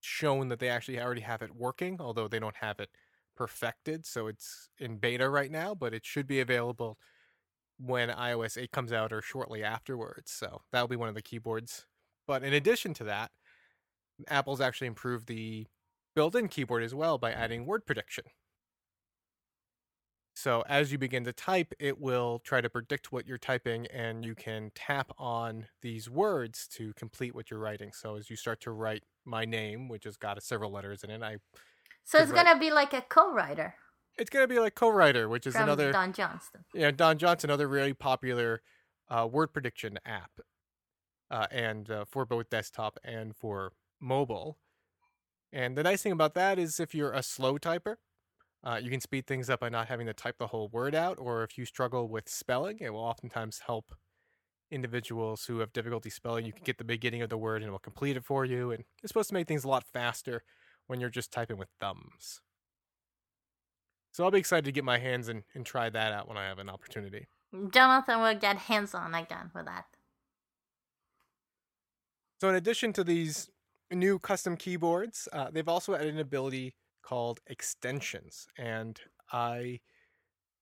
shown 0.00 0.48
that 0.48 0.58
they 0.58 0.68
actually 0.68 1.00
already 1.00 1.20
have 1.20 1.42
it 1.42 1.54
working, 1.54 1.98
although 2.00 2.28
they 2.28 2.40
don't 2.40 2.56
have 2.56 2.80
it 2.80 2.88
perfected. 3.36 4.06
So 4.06 4.26
it's 4.26 4.68
in 4.78 4.96
beta 4.96 5.28
right 5.28 5.50
now, 5.50 5.74
but 5.74 5.94
it 5.94 6.04
should 6.04 6.26
be 6.26 6.40
available 6.40 6.98
when 7.78 8.08
iOS 8.08 8.60
8 8.60 8.72
comes 8.72 8.92
out 8.92 9.12
or 9.12 9.22
shortly 9.22 9.62
afterwards. 9.62 10.30
So 10.30 10.62
that'll 10.72 10.88
be 10.88 10.96
one 10.96 11.08
of 11.08 11.14
the 11.14 11.22
keyboards. 11.22 11.86
But 12.26 12.42
in 12.42 12.54
addition 12.54 12.94
to 12.94 13.04
that, 13.04 13.30
Apple's 14.28 14.60
actually 14.60 14.86
improved 14.86 15.26
the 15.26 15.66
built 16.14 16.34
in 16.34 16.48
keyboard 16.48 16.82
as 16.82 16.94
well 16.94 17.18
by 17.18 17.32
adding 17.32 17.66
word 17.66 17.86
prediction. 17.86 18.24
So 20.34 20.64
as 20.68 20.90
you 20.90 20.98
begin 20.98 21.24
to 21.24 21.32
type, 21.32 21.74
it 21.78 22.00
will 22.00 22.40
try 22.42 22.60
to 22.60 22.70
predict 22.70 23.12
what 23.12 23.26
you're 23.26 23.38
typing, 23.38 23.86
and 23.88 24.24
you 24.24 24.34
can 24.34 24.72
tap 24.74 25.12
on 25.18 25.66
these 25.82 26.08
words 26.08 26.66
to 26.68 26.94
complete 26.94 27.34
what 27.34 27.50
you're 27.50 27.60
writing. 27.60 27.92
So 27.92 28.16
as 28.16 28.30
you 28.30 28.36
start 28.36 28.60
to 28.62 28.70
write 28.70 29.04
my 29.24 29.44
name, 29.44 29.88
which 29.88 30.04
has 30.04 30.16
got 30.16 30.42
several 30.42 30.70
letters 30.70 31.04
in 31.04 31.10
it, 31.10 31.22
I 31.22 31.36
so 32.04 32.18
it's 32.18 32.30
right. 32.32 32.44
gonna 32.44 32.58
be 32.58 32.70
like 32.70 32.92
a 32.92 33.02
co-writer 33.02 33.74
it's 34.18 34.28
gonna 34.28 34.48
be 34.48 34.58
like 34.58 34.74
co-writer, 34.74 35.28
which 35.28 35.46
is 35.46 35.54
from 35.54 35.64
another 35.64 35.92
don 35.92 36.12
johnston 36.12 36.64
yeah 36.74 36.90
Don 36.90 37.18
Johnston, 37.18 37.50
another 37.50 37.68
really 37.68 37.94
popular 37.94 38.62
uh, 39.08 39.26
word 39.30 39.52
prediction 39.52 39.98
app, 40.04 40.30
uh, 41.30 41.46
and 41.50 41.90
uh, 41.90 42.04
for 42.04 42.24
both 42.24 42.50
desktop 42.50 42.98
and 43.04 43.36
for 43.36 43.72
mobile. 44.00 44.58
And 45.52 45.76
the 45.76 45.82
nice 45.82 46.02
thing 46.02 46.12
about 46.12 46.34
that 46.34 46.58
is 46.58 46.80
if 46.80 46.94
you're 46.94 47.12
a 47.12 47.22
slow 47.22 47.58
typer, 47.58 47.96
uh, 48.64 48.78
you 48.82 48.90
can 48.90 49.00
speed 49.00 49.26
things 49.26 49.50
up 49.50 49.60
by 49.60 49.68
not 49.68 49.88
having 49.88 50.06
to 50.06 50.14
type 50.14 50.36
the 50.38 50.48
whole 50.48 50.68
word 50.68 50.94
out. 50.94 51.18
Or 51.18 51.42
if 51.42 51.58
you 51.58 51.64
struggle 51.64 52.08
with 52.08 52.28
spelling, 52.28 52.78
it 52.80 52.92
will 52.92 53.00
oftentimes 53.00 53.62
help 53.66 53.94
individuals 54.70 55.44
who 55.46 55.58
have 55.58 55.72
difficulty 55.72 56.10
spelling. 56.10 56.46
You 56.46 56.52
can 56.52 56.64
get 56.64 56.78
the 56.78 56.84
beginning 56.84 57.22
of 57.22 57.30
the 57.30 57.38
word 57.38 57.62
and 57.62 57.68
it 57.68 57.72
will 57.72 57.78
complete 57.78 58.16
it 58.16 58.24
for 58.24 58.44
you. 58.44 58.70
And 58.70 58.84
it's 59.02 59.10
supposed 59.10 59.28
to 59.30 59.34
make 59.34 59.48
things 59.48 59.64
a 59.64 59.68
lot 59.68 59.84
faster 59.92 60.42
when 60.86 61.00
you're 61.00 61.10
just 61.10 61.32
typing 61.32 61.58
with 61.58 61.68
thumbs. 61.80 62.40
So 64.12 64.24
I'll 64.24 64.30
be 64.30 64.38
excited 64.38 64.64
to 64.66 64.72
get 64.72 64.84
my 64.84 64.98
hands 64.98 65.28
and, 65.28 65.42
and 65.54 65.64
try 65.66 65.90
that 65.90 66.12
out 66.12 66.28
when 66.28 66.36
I 66.36 66.44
have 66.44 66.58
an 66.58 66.68
opportunity. 66.68 67.28
jonathan 67.70 68.20
will 68.20 68.34
get 68.34 68.56
hands-on 68.58 69.14
again 69.14 69.50
with 69.54 69.64
that 69.66 69.86
So, 72.40 72.48
in 72.48 72.56
addition 72.56 72.92
to 72.94 73.04
these 73.04 73.50
new 73.90 74.18
custom 74.18 74.56
keyboards, 74.56 75.28
uh, 75.32 75.50
they've 75.50 75.68
also 75.68 75.94
added 75.94 76.14
an 76.14 76.20
ability 76.20 76.74
called 77.02 77.40
extensions. 77.46 78.46
And 78.58 79.00
I 79.32 79.80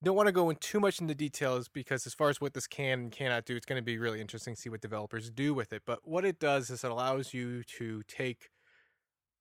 don't 0.03 0.17
want 0.17 0.29
to 0.29 0.33
go 0.33 0.51
in 0.51 0.57
too 0.57 0.81
much 0.81 1.01
into 1.01 1.15
details 1.15 1.69
because, 1.69 2.07
as 2.07 2.15
far 2.15 2.31
as 2.31 2.41
what 2.41 2.55
this 2.55 2.67
can 2.67 3.01
and 3.01 3.13
cannot 3.13 3.45
do, 3.45 3.57
it's 3.57 3.67
going 3.67 3.81
to 3.81 3.85
be 3.85 3.99
really 3.99 4.21
interesting 4.21 4.55
to 4.55 4.61
see 4.61 4.71
what 4.71 4.81
developers 4.81 5.31
do 5.31 5.53
with 5.53 5.73
it. 5.73 5.83
But 5.85 6.01
what 6.05 6.25
it 6.25 6.39
does 6.41 6.71
is 6.71 6.85
it 6.85 6.91
allows 6.91 7.35
you 7.35 7.63
to 7.79 8.03
take 8.09 8.51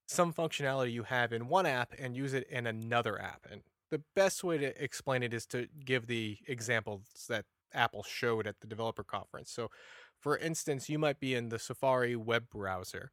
some 0.07 0.33
functionality 0.33 0.91
you 0.91 1.03
have 1.03 1.31
in 1.31 1.47
one 1.47 1.65
app 1.65 1.93
and 1.97 2.17
use 2.17 2.33
it 2.33 2.47
in 2.49 2.65
another 2.67 3.21
app. 3.21 3.45
And 3.49 3.61
the 3.91 4.01
best 4.15 4.43
way 4.43 4.57
to 4.57 4.83
explain 4.83 5.23
it 5.23 5.33
is 5.33 5.45
to 5.47 5.67
give 5.85 6.07
the 6.07 6.37
examples 6.47 7.03
that 7.29 7.45
Apple 7.73 8.03
showed 8.03 8.47
at 8.47 8.59
the 8.59 8.67
developer 8.67 9.03
conference. 9.03 9.51
So, 9.51 9.69
for 10.19 10.37
instance, 10.37 10.89
you 10.89 10.99
might 10.99 11.19
be 11.19 11.35
in 11.35 11.49
the 11.49 11.59
Safari 11.59 12.15
web 12.15 12.49
browser 12.49 13.11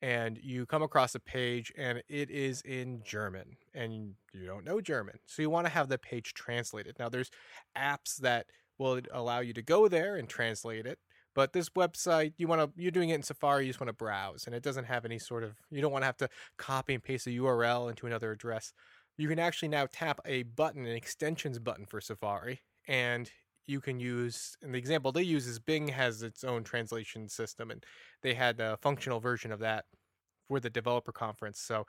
and 0.00 0.38
you 0.42 0.66
come 0.66 0.82
across 0.82 1.14
a 1.14 1.20
page 1.20 1.72
and 1.76 2.02
it 2.08 2.30
is 2.30 2.60
in 2.62 3.02
German 3.04 3.56
and 3.74 4.14
you 4.32 4.46
don't 4.46 4.64
know 4.64 4.80
German. 4.80 5.16
So 5.26 5.42
you 5.42 5.50
want 5.50 5.66
to 5.66 5.72
have 5.72 5.88
the 5.88 5.98
page 5.98 6.34
translated. 6.34 6.96
Now 6.98 7.08
there's 7.08 7.30
apps 7.76 8.16
that 8.18 8.46
will 8.78 9.00
allow 9.12 9.40
you 9.40 9.52
to 9.54 9.62
go 9.62 9.88
there 9.88 10.16
and 10.16 10.28
translate 10.28 10.86
it. 10.86 10.98
But 11.34 11.52
this 11.52 11.68
website, 11.70 12.32
you 12.36 12.46
want 12.48 12.60
to 12.62 12.80
you're 12.80 12.90
doing 12.90 13.10
it 13.10 13.14
in 13.14 13.22
Safari, 13.22 13.64
you 13.64 13.70
just 13.70 13.80
want 13.80 13.88
to 13.88 13.94
browse 13.94 14.46
and 14.46 14.54
it 14.54 14.62
doesn't 14.62 14.84
have 14.84 15.04
any 15.04 15.18
sort 15.18 15.44
of 15.44 15.56
you 15.70 15.80
don't 15.80 15.92
want 15.92 16.02
to 16.02 16.06
have 16.06 16.16
to 16.18 16.28
copy 16.56 16.94
and 16.94 17.02
paste 17.02 17.26
a 17.26 17.30
URL 17.30 17.90
into 17.90 18.06
another 18.06 18.32
address. 18.32 18.72
You 19.16 19.28
can 19.28 19.40
actually 19.40 19.68
now 19.68 19.88
tap 19.90 20.20
a 20.24 20.44
button, 20.44 20.86
an 20.86 20.94
extensions 20.94 21.58
button 21.58 21.86
for 21.86 22.00
Safari, 22.00 22.62
and 22.86 23.28
you 23.68 23.80
can 23.80 24.00
use 24.00 24.56
and 24.62 24.74
the 24.74 24.78
example 24.78 25.12
they 25.12 25.22
use 25.22 25.46
is 25.46 25.58
Bing 25.58 25.88
has 25.88 26.22
its 26.22 26.44
own 26.44 26.64
translation 26.64 27.28
system 27.28 27.70
and 27.70 27.84
they 28.22 28.34
had 28.34 28.60
a 28.60 28.76
functional 28.78 29.20
version 29.20 29.52
of 29.52 29.60
that 29.60 29.84
for 30.48 30.60
the 30.60 30.70
developer 30.70 31.12
conference. 31.12 31.60
So 31.60 31.86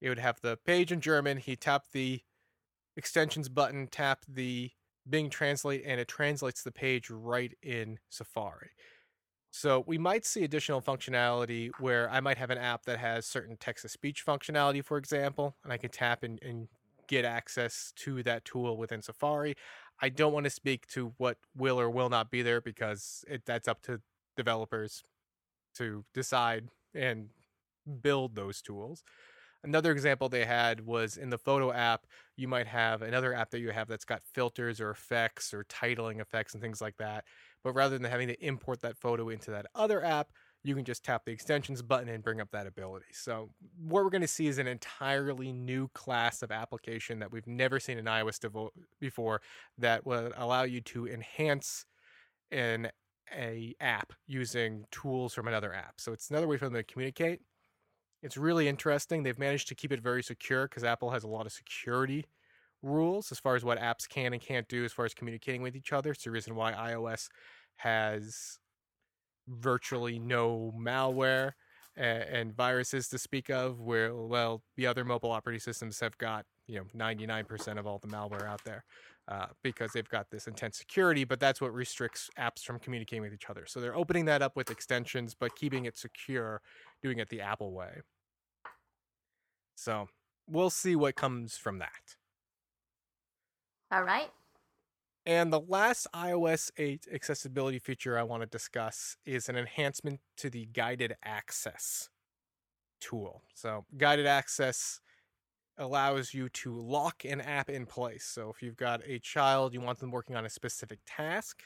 it 0.00 0.08
would 0.08 0.18
have 0.18 0.40
the 0.40 0.58
page 0.66 0.92
in 0.92 1.00
German, 1.00 1.38
he 1.38 1.56
tapped 1.56 1.92
the 1.92 2.20
extensions 2.96 3.48
button, 3.48 3.86
tap 3.86 4.24
the 4.28 4.70
Bing 5.08 5.30
translate 5.30 5.82
and 5.84 6.00
it 6.00 6.08
translates 6.08 6.62
the 6.62 6.70
page 6.72 7.10
right 7.10 7.52
in 7.62 7.98
Safari. 8.08 8.70
So 9.50 9.84
we 9.86 9.98
might 9.98 10.24
see 10.24 10.44
additional 10.44 10.80
functionality 10.80 11.70
where 11.78 12.10
I 12.10 12.20
might 12.20 12.38
have 12.38 12.50
an 12.50 12.58
app 12.58 12.84
that 12.86 12.98
has 12.98 13.26
certain 13.26 13.56
text 13.58 13.82
to 13.82 13.88
speech 13.88 14.24
functionality, 14.24 14.82
for 14.82 14.96
example, 14.96 15.56
and 15.62 15.72
I 15.72 15.76
can 15.76 15.90
tap 15.90 16.22
and, 16.22 16.42
and 16.42 16.68
get 17.06 17.24
access 17.26 17.92
to 17.96 18.22
that 18.22 18.44
tool 18.44 18.78
within 18.78 19.02
Safari. 19.02 19.54
I 20.02 20.08
don't 20.08 20.32
want 20.32 20.44
to 20.44 20.50
speak 20.50 20.86
to 20.88 21.14
what 21.16 21.38
will 21.56 21.80
or 21.80 21.88
will 21.88 22.08
not 22.08 22.30
be 22.30 22.42
there 22.42 22.60
because 22.60 23.24
it, 23.28 23.46
that's 23.46 23.68
up 23.68 23.82
to 23.82 24.00
developers 24.36 25.04
to 25.76 26.04
decide 26.12 26.68
and 26.92 27.28
build 28.02 28.34
those 28.34 28.60
tools. 28.60 29.04
Another 29.64 29.92
example 29.92 30.28
they 30.28 30.44
had 30.44 30.84
was 30.84 31.16
in 31.16 31.30
the 31.30 31.38
photo 31.38 31.72
app, 31.72 32.06
you 32.36 32.48
might 32.48 32.66
have 32.66 33.00
another 33.00 33.32
app 33.32 33.50
that 33.50 33.60
you 33.60 33.70
have 33.70 33.86
that's 33.86 34.04
got 34.04 34.22
filters 34.34 34.80
or 34.80 34.90
effects 34.90 35.54
or 35.54 35.64
titling 35.64 36.20
effects 36.20 36.52
and 36.52 36.60
things 36.60 36.80
like 36.80 36.96
that. 36.96 37.24
But 37.62 37.74
rather 37.74 37.96
than 37.96 38.10
having 38.10 38.26
to 38.26 38.44
import 38.44 38.80
that 38.80 38.98
photo 38.98 39.28
into 39.28 39.52
that 39.52 39.66
other 39.72 40.04
app, 40.04 40.30
you 40.64 40.74
can 40.74 40.84
just 40.84 41.04
tap 41.04 41.24
the 41.24 41.32
extensions 41.32 41.82
button 41.82 42.08
and 42.08 42.22
bring 42.22 42.40
up 42.40 42.50
that 42.52 42.66
ability. 42.66 43.06
So, 43.12 43.50
what 43.78 44.04
we're 44.04 44.10
going 44.10 44.22
to 44.22 44.28
see 44.28 44.46
is 44.46 44.58
an 44.58 44.66
entirely 44.66 45.52
new 45.52 45.88
class 45.88 46.42
of 46.42 46.50
application 46.50 47.18
that 47.18 47.32
we've 47.32 47.46
never 47.46 47.80
seen 47.80 47.98
in 47.98 48.04
iOS 48.04 48.70
before 49.00 49.40
that 49.78 50.06
will 50.06 50.30
allow 50.36 50.62
you 50.62 50.80
to 50.82 51.08
enhance 51.08 51.84
an 52.50 52.90
a 53.34 53.74
app 53.80 54.12
using 54.26 54.84
tools 54.90 55.32
from 55.32 55.48
another 55.48 55.72
app. 55.72 55.94
So, 55.98 56.12
it's 56.12 56.30
another 56.30 56.46
way 56.46 56.56
for 56.56 56.66
them 56.66 56.74
to 56.74 56.84
communicate. 56.84 57.40
It's 58.22 58.36
really 58.36 58.68
interesting. 58.68 59.24
They've 59.24 59.38
managed 59.38 59.66
to 59.68 59.74
keep 59.74 59.92
it 59.92 60.00
very 60.00 60.22
secure 60.22 60.68
because 60.68 60.84
Apple 60.84 61.10
has 61.10 61.24
a 61.24 61.28
lot 61.28 61.46
of 61.46 61.52
security 61.52 62.26
rules 62.82 63.32
as 63.32 63.38
far 63.38 63.56
as 63.56 63.64
what 63.64 63.78
apps 63.78 64.08
can 64.08 64.32
and 64.32 64.42
can't 64.42 64.68
do 64.68 64.84
as 64.84 64.92
far 64.92 65.04
as 65.04 65.14
communicating 65.14 65.62
with 65.62 65.74
each 65.74 65.92
other. 65.92 66.12
It's 66.12 66.24
the 66.24 66.30
reason 66.30 66.54
why 66.54 66.72
iOS 66.72 67.28
has 67.76 68.58
virtually 69.48 70.18
no 70.18 70.72
malware 70.78 71.52
and, 71.96 72.22
and 72.22 72.56
viruses 72.56 73.08
to 73.08 73.18
speak 73.18 73.50
of 73.50 73.80
where 73.80 74.14
well 74.14 74.62
the 74.76 74.86
other 74.86 75.04
mobile 75.04 75.30
operating 75.30 75.60
systems 75.60 76.00
have 76.00 76.16
got 76.18 76.44
you 76.66 76.76
know 76.76 76.84
99% 76.96 77.78
of 77.78 77.86
all 77.86 77.98
the 77.98 78.08
malware 78.08 78.46
out 78.46 78.62
there 78.64 78.84
uh, 79.28 79.46
because 79.62 79.92
they've 79.92 80.08
got 80.08 80.30
this 80.30 80.46
intense 80.46 80.78
security 80.78 81.24
but 81.24 81.40
that's 81.40 81.60
what 81.60 81.72
restricts 81.72 82.30
apps 82.38 82.62
from 82.62 82.78
communicating 82.78 83.22
with 83.22 83.32
each 83.32 83.50
other. 83.50 83.64
So 83.66 83.80
they're 83.80 83.96
opening 83.96 84.24
that 84.26 84.42
up 84.42 84.56
with 84.56 84.70
extensions 84.70 85.34
but 85.38 85.54
keeping 85.56 85.84
it 85.84 85.96
secure 85.96 86.60
doing 87.02 87.18
it 87.18 87.28
the 87.28 87.40
apple 87.40 87.72
way. 87.72 88.00
So 89.74 90.08
we'll 90.48 90.70
see 90.70 90.96
what 90.96 91.16
comes 91.16 91.56
from 91.56 91.78
that. 91.78 92.16
All 93.90 94.02
right 94.02 94.30
and 95.24 95.52
the 95.52 95.60
last 95.60 96.06
iOS 96.14 96.70
8 96.76 97.06
accessibility 97.12 97.78
feature 97.78 98.18
I 98.18 98.24
want 98.24 98.42
to 98.42 98.46
discuss 98.46 99.16
is 99.24 99.48
an 99.48 99.56
enhancement 99.56 100.20
to 100.38 100.50
the 100.50 100.66
guided 100.66 101.14
access 101.24 102.08
tool. 103.00 103.42
So, 103.54 103.84
guided 103.96 104.26
access 104.26 105.00
allows 105.78 106.34
you 106.34 106.48
to 106.48 106.74
lock 106.74 107.24
an 107.24 107.40
app 107.40 107.70
in 107.70 107.86
place. 107.86 108.24
So, 108.24 108.50
if 108.50 108.62
you've 108.62 108.76
got 108.76 109.00
a 109.06 109.18
child, 109.20 109.74
you 109.74 109.80
want 109.80 110.00
them 110.00 110.10
working 110.10 110.34
on 110.34 110.44
a 110.44 110.50
specific 110.50 110.98
task, 111.06 111.62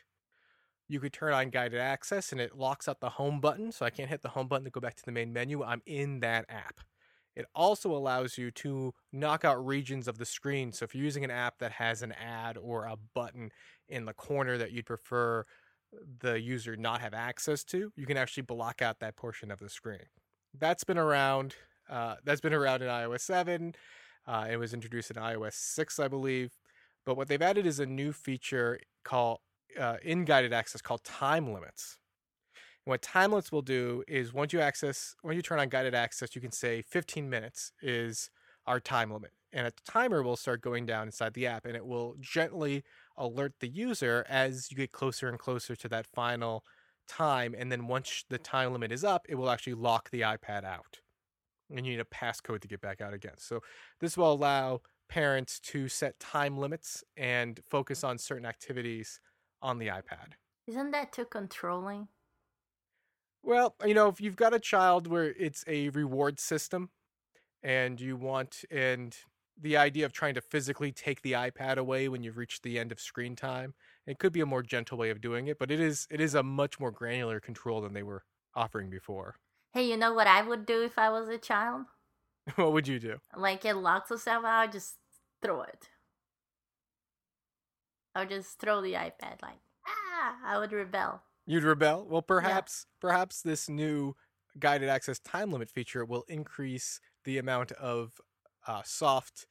you 0.88 1.00
could 1.00 1.12
turn 1.12 1.32
on 1.32 1.50
guided 1.50 1.80
access 1.80 2.32
and 2.32 2.40
it 2.40 2.56
locks 2.56 2.88
out 2.88 3.00
the 3.00 3.10
home 3.10 3.40
button. 3.40 3.72
So, 3.72 3.86
I 3.86 3.90
can't 3.90 4.10
hit 4.10 4.22
the 4.22 4.28
home 4.30 4.48
button 4.48 4.64
to 4.64 4.70
go 4.70 4.80
back 4.80 4.96
to 4.96 5.04
the 5.04 5.12
main 5.12 5.32
menu. 5.32 5.62
I'm 5.62 5.82
in 5.86 6.20
that 6.20 6.44
app. 6.48 6.80
It 7.36 7.46
also 7.54 7.94
allows 7.94 8.38
you 8.38 8.50
to 8.52 8.94
knock 9.12 9.44
out 9.44 9.64
regions 9.64 10.08
of 10.08 10.16
the 10.16 10.24
screen. 10.24 10.72
So 10.72 10.84
if 10.84 10.94
you're 10.94 11.04
using 11.04 11.22
an 11.22 11.30
app 11.30 11.58
that 11.58 11.72
has 11.72 12.02
an 12.02 12.12
ad 12.12 12.56
or 12.56 12.86
a 12.86 12.96
button 13.14 13.50
in 13.88 14.06
the 14.06 14.14
corner 14.14 14.56
that 14.56 14.72
you'd 14.72 14.86
prefer 14.86 15.44
the 16.20 16.40
user 16.40 16.76
not 16.76 17.02
have 17.02 17.12
access 17.12 17.62
to, 17.64 17.92
you 17.94 18.06
can 18.06 18.16
actually 18.16 18.42
block 18.42 18.80
out 18.80 19.00
that 19.00 19.16
portion 19.16 19.50
of 19.50 19.58
the 19.58 19.68
screen. 19.68 20.06
That's 20.58 20.82
been 20.82 20.98
around. 20.98 21.54
Uh, 21.88 22.16
that's 22.24 22.40
been 22.40 22.54
around 22.54 22.82
in 22.82 22.88
iOS 22.88 23.20
7. 23.20 23.74
Uh, 24.26 24.46
it 24.50 24.56
was 24.56 24.72
introduced 24.72 25.10
in 25.10 25.16
iOS 25.16 25.52
6, 25.52 26.00
I 26.00 26.08
believe. 26.08 26.52
But 27.04 27.16
what 27.16 27.28
they've 27.28 27.40
added 27.40 27.66
is 27.66 27.78
a 27.78 27.86
new 27.86 28.12
feature 28.12 28.80
called 29.04 29.38
uh, 29.78 29.98
in 30.02 30.24
guided 30.24 30.52
access 30.52 30.80
called 30.80 31.04
time 31.04 31.52
limits. 31.52 31.98
What 32.86 33.02
time 33.02 33.32
limits 33.32 33.50
will 33.50 33.62
do 33.62 34.04
is 34.06 34.32
once 34.32 34.52
you 34.52 34.60
access, 34.60 35.16
when 35.22 35.34
you 35.34 35.42
turn 35.42 35.58
on 35.58 35.68
guided 35.68 35.92
access, 35.92 36.36
you 36.36 36.40
can 36.40 36.52
say 36.52 36.82
15 36.82 37.28
minutes 37.28 37.72
is 37.82 38.30
our 38.64 38.78
time 38.78 39.10
limit. 39.10 39.32
And 39.52 39.66
a 39.66 39.72
timer 39.84 40.22
will 40.22 40.36
start 40.36 40.60
going 40.60 40.86
down 40.86 41.08
inside 41.08 41.34
the 41.34 41.48
app 41.48 41.66
and 41.66 41.74
it 41.74 41.84
will 41.84 42.14
gently 42.20 42.84
alert 43.16 43.54
the 43.58 43.66
user 43.66 44.24
as 44.28 44.70
you 44.70 44.76
get 44.76 44.92
closer 44.92 45.28
and 45.28 45.36
closer 45.36 45.74
to 45.74 45.88
that 45.88 46.06
final 46.06 46.64
time. 47.08 47.56
And 47.58 47.72
then 47.72 47.88
once 47.88 48.24
the 48.28 48.38
time 48.38 48.72
limit 48.72 48.92
is 48.92 49.02
up, 49.02 49.26
it 49.28 49.34
will 49.34 49.50
actually 49.50 49.74
lock 49.74 50.10
the 50.10 50.20
iPad 50.20 50.62
out. 50.62 51.00
And 51.68 51.84
you 51.84 51.90
need 51.90 52.00
a 52.00 52.04
passcode 52.04 52.60
to 52.60 52.68
get 52.68 52.80
back 52.80 53.00
out 53.00 53.12
again. 53.12 53.34
So 53.38 53.62
this 53.98 54.16
will 54.16 54.32
allow 54.32 54.82
parents 55.08 55.58
to 55.58 55.88
set 55.88 56.20
time 56.20 56.56
limits 56.56 57.02
and 57.16 57.58
focus 57.68 58.04
on 58.04 58.16
certain 58.18 58.46
activities 58.46 59.18
on 59.60 59.80
the 59.80 59.88
iPad. 59.88 60.34
Isn't 60.68 60.92
that 60.92 61.12
too 61.12 61.24
controlling? 61.24 62.06
Well, 63.46 63.76
you 63.84 63.94
know, 63.94 64.08
if 64.08 64.20
you've 64.20 64.34
got 64.34 64.54
a 64.54 64.58
child 64.58 65.06
where 65.06 65.32
it's 65.38 65.62
a 65.68 65.90
reward 65.90 66.40
system 66.40 66.90
and 67.62 68.00
you 68.00 68.16
want, 68.16 68.64
and 68.72 69.16
the 69.56 69.76
idea 69.76 70.04
of 70.04 70.12
trying 70.12 70.34
to 70.34 70.40
physically 70.40 70.90
take 70.90 71.22
the 71.22 71.30
iPad 71.30 71.76
away 71.76 72.08
when 72.08 72.24
you've 72.24 72.38
reached 72.38 72.64
the 72.64 72.76
end 72.76 72.90
of 72.90 72.98
screen 72.98 73.36
time, 73.36 73.74
it 74.04 74.18
could 74.18 74.32
be 74.32 74.40
a 74.40 74.46
more 74.46 74.64
gentle 74.64 74.98
way 74.98 75.10
of 75.10 75.20
doing 75.20 75.46
it, 75.46 75.60
but 75.60 75.70
it 75.70 75.78
is 75.78 76.08
it 76.10 76.20
is 76.20 76.34
a 76.34 76.42
much 76.42 76.80
more 76.80 76.90
granular 76.90 77.38
control 77.38 77.80
than 77.80 77.92
they 77.92 78.02
were 78.02 78.24
offering 78.56 78.90
before. 78.90 79.36
Hey, 79.72 79.88
you 79.88 79.96
know 79.96 80.12
what 80.12 80.26
I 80.26 80.42
would 80.42 80.66
do 80.66 80.82
if 80.82 80.98
I 80.98 81.08
was 81.10 81.28
a 81.28 81.38
child? 81.38 81.84
what 82.56 82.72
would 82.72 82.88
you 82.88 82.98
do? 82.98 83.18
Like 83.36 83.64
it 83.64 83.74
locks 83.74 84.10
itself 84.10 84.44
out, 84.44 84.72
just 84.72 84.96
throw 85.40 85.62
it. 85.62 85.88
I 88.12 88.20
would 88.20 88.30
just 88.30 88.58
throw 88.58 88.82
the 88.82 88.94
iPad 88.94 89.40
like 89.40 89.60
ah 89.86 90.34
I 90.44 90.58
would 90.58 90.72
rebel. 90.72 91.22
You'd 91.46 91.62
rebel? 91.62 92.06
Well, 92.08 92.22
perhaps 92.22 92.86
yeah. 92.86 93.08
perhaps 93.08 93.42
this 93.42 93.68
new 93.68 94.14
guided 94.58 94.88
access 94.88 95.18
time 95.20 95.52
limit 95.52 95.70
feature 95.70 96.04
will 96.04 96.24
increase 96.28 97.00
the 97.24 97.38
amount 97.38 97.72
of 97.72 98.20
uh, 98.66 98.82
soft 98.84 99.46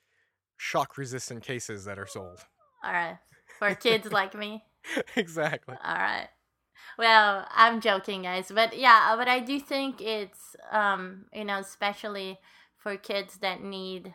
shock 0.57 0.97
resistant 0.97 1.43
cases 1.43 1.85
that 1.85 1.97
are 1.97 2.07
sold. 2.07 2.39
All 2.83 2.91
right. 2.91 3.17
For 3.59 3.73
kids 3.75 4.11
like 4.11 4.35
me. 4.35 4.63
Exactly. 5.15 5.75
All 5.83 5.95
right. 5.95 6.27
Well, 6.99 7.47
I'm 7.49 7.81
joking, 7.81 8.21
guys, 8.21 8.51
but 8.53 8.77
yeah, 8.77 9.15
but 9.17 9.27
I 9.27 9.39
do 9.39 9.59
think 9.59 9.99
it's 9.99 10.55
um, 10.71 11.25
you 11.33 11.43
know, 11.43 11.57
especially 11.57 12.37
for 12.77 12.95
kids 12.95 13.39
that 13.39 13.63
need 13.63 14.13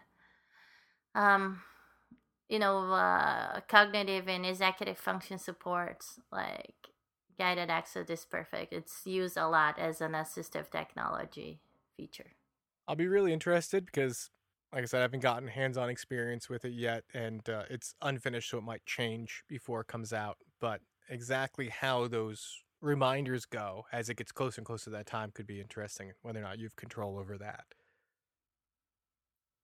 um 1.17 1.61
you 2.49 2.59
know, 2.59 2.93
uh, 2.93 3.61
cognitive 3.69 4.29
and 4.29 4.45
executive 4.45 4.99
function 4.99 5.39
supports 5.39 6.19
like 6.33 6.90
guided 7.41 7.71
access 7.71 8.11
is 8.11 8.25
perfect. 8.27 8.73
It's 8.73 9.07
used 9.07 9.37
a 9.39 9.49
lot 9.49 9.79
as 9.79 10.01
an 10.03 10.13
assistive 10.13 10.71
technology 10.71 11.63
feature. 11.97 12.37
I'll 12.89 12.97
be 12.97 13.09
really 13.09 13.33
interested 13.33 13.87
because, 13.87 14.31
like 14.73 14.83
I 14.83 14.87
said, 14.87 14.99
I 14.99 15.03
haven't 15.03 15.21
gotten 15.21 15.49
hands 15.49 15.77
on 15.77 15.89
experience 15.89 16.49
with 16.49 16.65
it 16.65 16.73
yet, 16.73 17.05
and 17.15 17.49
uh, 17.49 17.65
it's 17.71 17.95
unfinished, 18.03 18.51
so 18.51 18.59
it 18.59 18.63
might 18.65 18.85
change 18.87 19.45
before 19.49 19.81
it 19.83 19.87
comes 19.87 20.13
out. 20.13 20.39
But 20.61 20.83
exactly 21.09 21.69
how 21.69 22.09
those 22.09 22.63
reminders 22.81 23.45
go 23.47 23.85
as 23.93 24.09
it 24.09 24.17
gets 24.17 24.33
closer 24.33 24.61
and 24.61 24.67
closer 24.67 24.85
to 24.85 24.91
that 24.91 25.07
time 25.07 25.31
could 25.33 25.47
be 25.47 25.61
interesting, 25.61 26.13
whether 26.23 26.41
or 26.41 26.43
not 26.43 26.59
you 26.59 26.65
have 26.65 26.77
control 26.77 27.19
over 27.19 27.39
that. 27.39 27.67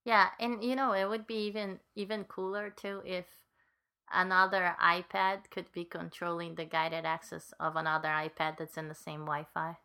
Yeah, 0.05 0.31
and 0.39 0.62
you 0.64 0.77
know, 0.77 0.93
it 0.93 1.07
would 1.09 1.27
be 1.27 1.47
even 1.47 1.81
even 1.95 2.24
cooler 2.24 2.70
too 2.70 3.03
if 3.05 3.45
another 4.12 4.74
iPad 4.82 5.50
could 5.50 5.70
be 5.72 5.84
controlling 5.84 6.54
the 6.54 6.64
guided 6.64 7.04
access 7.04 7.52
of 7.59 7.76
another 7.76 8.09
iPad 8.09 8.59
that's 8.59 8.76
in 8.76 8.88
the 8.88 8.94
same 8.94 9.20
Wi-Fi. 9.20 9.76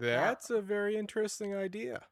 That's 0.00 0.50
yeah. 0.50 0.56
a 0.56 0.60
very 0.60 0.96
interesting 0.96 1.54
idea. 1.54 2.02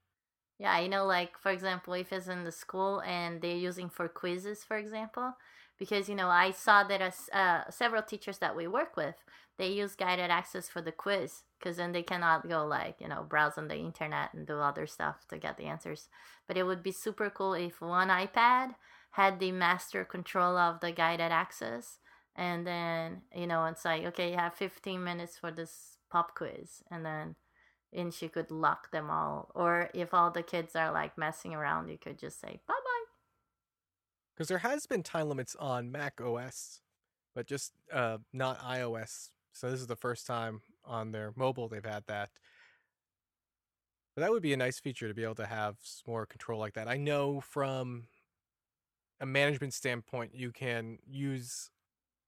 Yeah, 0.59 0.78
you 0.80 0.88
know, 0.88 1.04
like 1.04 1.38
for 1.38 1.50
example, 1.50 1.92
if 1.94 2.12
it's 2.12 2.28
in 2.28 2.44
the 2.44 2.52
school 2.52 3.00
and 3.02 3.42
they're 3.42 3.57
using 3.57 3.88
for 3.88 4.09
quizzes, 4.09 4.64
for 4.64 4.76
example, 4.76 5.34
because 5.78 6.09
you 6.09 6.14
know 6.14 6.28
I 6.28 6.50
saw 6.50 6.82
that 6.84 7.02
as, 7.02 7.28
uh, 7.32 7.70
several 7.70 8.02
teachers 8.02 8.38
that 8.38 8.57
we 8.57 8.66
work 8.66 8.96
with 8.96 9.16
they 9.59 9.68
use 9.68 9.94
guided 9.94 10.30
access 10.30 10.68
for 10.68 10.80
the 10.80 10.92
quiz 10.92 11.42
because 11.59 11.76
then 11.76 11.92
they 11.92 12.02
cannot 12.02 12.48
go 12.48 12.66
like 12.66 12.96
you 13.00 13.09
know 13.09 13.24
browse 13.28 13.59
on 13.59 13.68
the 13.68 13.76
internet 13.76 14.32
and 14.34 14.46
do 14.46 14.59
other 14.59 14.86
stuff 14.86 15.26
to 15.28 15.38
get 15.38 15.57
the 15.57 15.64
answers 15.64 16.09
but 16.46 16.57
it 16.57 16.64
would 16.64 16.82
be 16.82 16.92
super 16.92 17.30
cool 17.30 17.54
if 17.54 17.80
one 17.80 18.09
ipad 18.09 18.74
had 19.17 19.41
the 19.41 19.53
master 19.53 20.05
control 20.05 20.57
of 20.57 20.81
the 20.81 20.93
guided 20.93 21.33
access. 21.33 21.99
And 22.35 22.67
then 22.67 23.23
you 23.35 23.47
know 23.47 23.64
it's 23.67 23.85
like 23.85 24.05
okay 24.05 24.31
you 24.31 24.37
have 24.37 24.55
15 24.55 25.03
minutes 25.03 25.37
for 25.39 25.51
this 25.51 25.99
pop 26.11 26.35
quiz. 26.35 26.83
And 26.91 27.05
then 27.05 27.37
and 27.93 28.12
she 28.12 28.29
could 28.29 28.51
lock 28.51 28.91
them 28.91 29.11
all. 29.11 29.51
Or 29.55 29.91
if 29.95 30.12
all 30.12 30.31
the 30.31 30.43
kids 30.43 30.77
are 30.77 30.93
like 30.93 31.17
messing 31.19 31.55
around 31.55 31.89
you 31.89 31.99
could 31.99 32.19
just 32.19 32.41
say 32.41 32.61
bye 32.67 32.75
bye 32.75 33.05
because 34.35 34.49
there 34.49 34.59
has 34.59 34.87
been 34.87 35.03
time 35.03 35.31
limits 35.31 35.57
on 35.59 35.91
mac 35.91 36.21
os 36.21 36.83
but 37.35 37.47
just 37.47 37.73
uh, 37.91 38.19
not 38.35 38.61
ios 38.61 39.31
so 39.57 39.71
this 39.71 39.81
is 39.81 39.87
the 39.87 39.97
first 39.97 40.27
time 40.27 40.61
on 40.85 41.12
their 41.12 41.33
mobile 41.35 41.67
they've 41.67 41.83
had 41.83 42.05
that. 42.09 42.29
But 44.14 44.21
that 44.21 44.31
would 44.31 44.43
be 44.43 44.53
a 44.53 44.57
nice 44.57 44.79
feature 44.79 45.09
to 45.09 45.14
be 45.14 45.25
able 45.25 45.35
to 45.37 45.47
have 45.47 45.77
more 46.07 46.27
control 46.27 46.61
like 46.61 46.75
that. 46.75 46.89
I 46.89 46.99
know 46.99 47.41
from 47.41 48.05
a 49.21 49.27
management 49.27 49.75
standpoint, 49.75 50.35
you 50.35 50.53
can 50.53 50.99
use, 51.07 51.71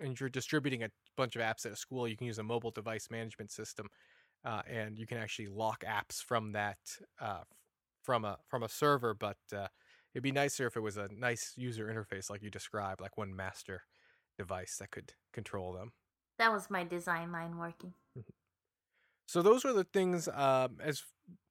and 0.00 0.18
you're 0.18 0.28
distributing 0.28 0.82
a 0.82 0.90
bunch 1.16 1.36
of 1.36 1.42
apps 1.42 1.66
at 1.66 1.72
a 1.72 1.76
school, 1.76 2.08
you 2.08 2.16
can 2.16 2.26
use 2.26 2.38
a 2.38 2.42
mobile 2.42 2.70
device 2.70 3.08
management 3.10 3.50
system, 3.50 3.88
uh, 4.44 4.62
and 4.68 4.98
you 4.98 5.06
can 5.06 5.18
actually 5.18 5.48
lock 5.48 5.84
apps 5.84 6.22
from 6.22 6.52
that 6.52 6.78
uh, 7.20 7.42
from 8.02 8.24
a 8.24 8.38
from 8.48 8.62
a 8.62 8.68
server. 8.68 9.14
But 9.14 9.38
uh, 9.54 9.68
it'd 10.14 10.22
be 10.22 10.32
nicer 10.32 10.66
if 10.66 10.76
it 10.76 10.80
was 10.80 10.96
a 10.96 11.08
nice 11.16 11.54
user 11.56 11.86
interface 11.86 12.30
like 12.30 12.42
you 12.42 12.50
described, 12.50 13.00
like 13.00 13.18
one 13.18 13.34
master 13.34 13.82
device 14.38 14.76
that 14.78 14.90
could 14.90 15.12
control 15.32 15.72
them. 15.72 15.92
That 16.38 16.52
was 16.52 16.70
my 16.70 16.84
design 16.84 17.32
line 17.32 17.58
working. 17.58 17.92
Mm-hmm. 18.16 18.30
So 19.26 19.42
those 19.42 19.64
are 19.64 19.72
the 19.72 19.84
things 19.84 20.28
um, 20.28 20.78
as 20.80 21.02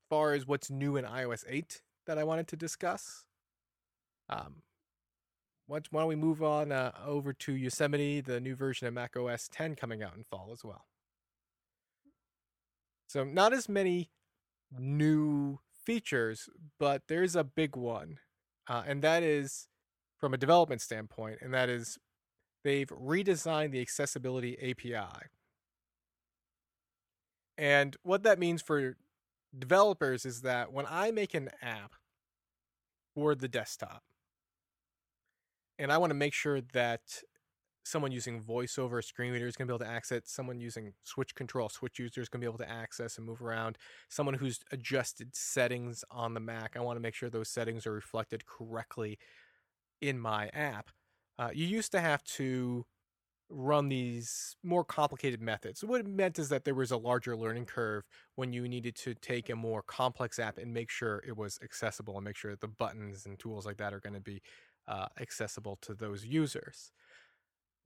far 0.10 0.34
as 0.34 0.48
what's 0.48 0.72
new 0.72 0.96
in 0.96 1.06
iOS 1.06 1.44
8 1.48 1.82
that 2.08 2.18
I 2.18 2.24
wanted 2.24 2.48
to 2.48 2.56
discuss. 2.56 3.26
Um, 4.30 4.64
why 5.68 5.80
don't 5.80 6.08
we 6.08 6.16
move 6.16 6.42
on 6.42 6.72
uh, 6.72 6.92
over 7.06 7.34
to 7.34 7.54
Yosemite, 7.54 8.22
the 8.22 8.40
new 8.40 8.56
version 8.56 8.88
of 8.88 8.94
Mac 8.94 9.18
OS 9.18 9.50
10 9.52 9.76
coming 9.76 10.02
out 10.02 10.16
in 10.16 10.24
fall 10.24 10.50
as 10.54 10.64
well. 10.64 10.86
So 13.08 13.24
not 13.24 13.54
as 13.54 13.68
many 13.68 14.10
new 14.78 15.60
features, 15.86 16.50
but 16.80 17.04
there's 17.08 17.36
a 17.36 17.44
big 17.44 17.76
one, 17.76 18.20
uh, 18.68 18.84
and 18.86 19.02
that 19.02 19.24
is 19.24 19.68
from 20.18 20.34
a 20.34 20.38
development 20.38 20.82
standpoint, 20.82 21.40
and 21.42 21.54
that 21.54 21.70
is 21.70 21.98
they've 22.64 22.90
redesigned 22.90 23.72
the 23.72 23.82
accessibility 23.82 24.58
API. 24.60 25.28
And 27.58 27.96
what 28.04 28.24
that 28.24 28.40
means 28.40 28.62
for 28.62 28.98
developers 29.58 30.26
is 30.26 30.42
that 30.42 30.72
when 30.72 30.86
I 30.90 31.12
make 31.12 31.34
an 31.34 31.50
app 31.62 31.94
for 33.16 33.36
the 33.36 33.48
desktop, 33.48 34.04
and 35.80 35.92
I 35.92 35.98
want 35.98 36.12
to 36.12 36.16
make 36.16 36.34
sure 36.34 36.62
that 36.74 37.02
someone 37.84 38.12
using 38.12 38.42
voiceover 38.42 39.04
screen 39.04 39.32
reader 39.32 39.48
is 39.48 39.56
going 39.56 39.68
to 39.68 39.72
be 39.72 39.76
able 39.76 39.86
to 39.86 39.92
access 39.92 40.22
someone 40.26 40.60
using 40.60 40.94
switch 41.04 41.34
control 41.36 41.70
switch 41.70 42.00
user 42.00 42.22
is 42.22 42.28
going 42.28 42.42
to 42.42 42.46
be 42.46 42.50
able 42.50 42.58
to 42.58 42.70
access 42.70 43.18
and 43.18 43.26
move 43.26 43.42
around 43.42 43.78
someone 44.10 44.36
who's 44.36 44.60
adjusted 44.72 45.34
settings 45.34 46.04
on 46.12 46.34
the 46.34 46.40
mac 46.40 46.76
i 46.76 46.82
want 46.82 46.98
to 46.98 47.02
make 47.02 47.16
sure 47.16 47.30
those 47.30 47.48
settings 47.48 47.88
are 47.88 47.94
reflected 47.94 48.46
correctly 48.46 49.18
in 50.02 50.20
my 50.20 50.50
app 50.50 50.90
uh, 51.40 51.50
you 51.54 51.66
used 51.66 51.92
to 51.92 52.02
have 52.02 52.22
to 52.26 52.86
run 53.50 53.88
these 53.88 54.58
more 54.64 54.84
complicated 54.84 55.42
methods. 55.42 55.84
what 55.84 56.02
it 56.02 56.08
meant 56.08 56.38
is 56.38 56.50
that 56.50 56.66
there 56.66 56.76
was 56.76 56.92
a 56.92 56.98
larger 56.98 57.36
learning 57.36 57.66
curve 57.66 58.04
when 58.36 58.52
you 58.52 58.68
needed 58.68 58.96
to 58.96 59.14
take 59.14 59.50
a 59.50 59.56
more 59.56 59.82
complex 59.82 60.38
app 60.38 60.58
and 60.58 60.74
make 60.74 60.90
sure 60.90 61.24
it 61.26 61.38
was 61.38 61.58
accessible 61.64 62.16
and 62.18 62.26
make 62.26 62.36
sure 62.36 62.52
that 62.52 62.60
the 62.60 62.68
buttons 62.68 63.26
and 63.26 63.40
tools 63.40 63.66
like 63.66 63.78
that 63.78 63.94
are 63.94 64.02
going 64.02 64.14
to 64.14 64.20
be 64.20 64.42
uh, 64.88 65.08
accessible 65.20 65.78
to 65.82 65.94
those 65.94 66.26
users. 66.26 66.92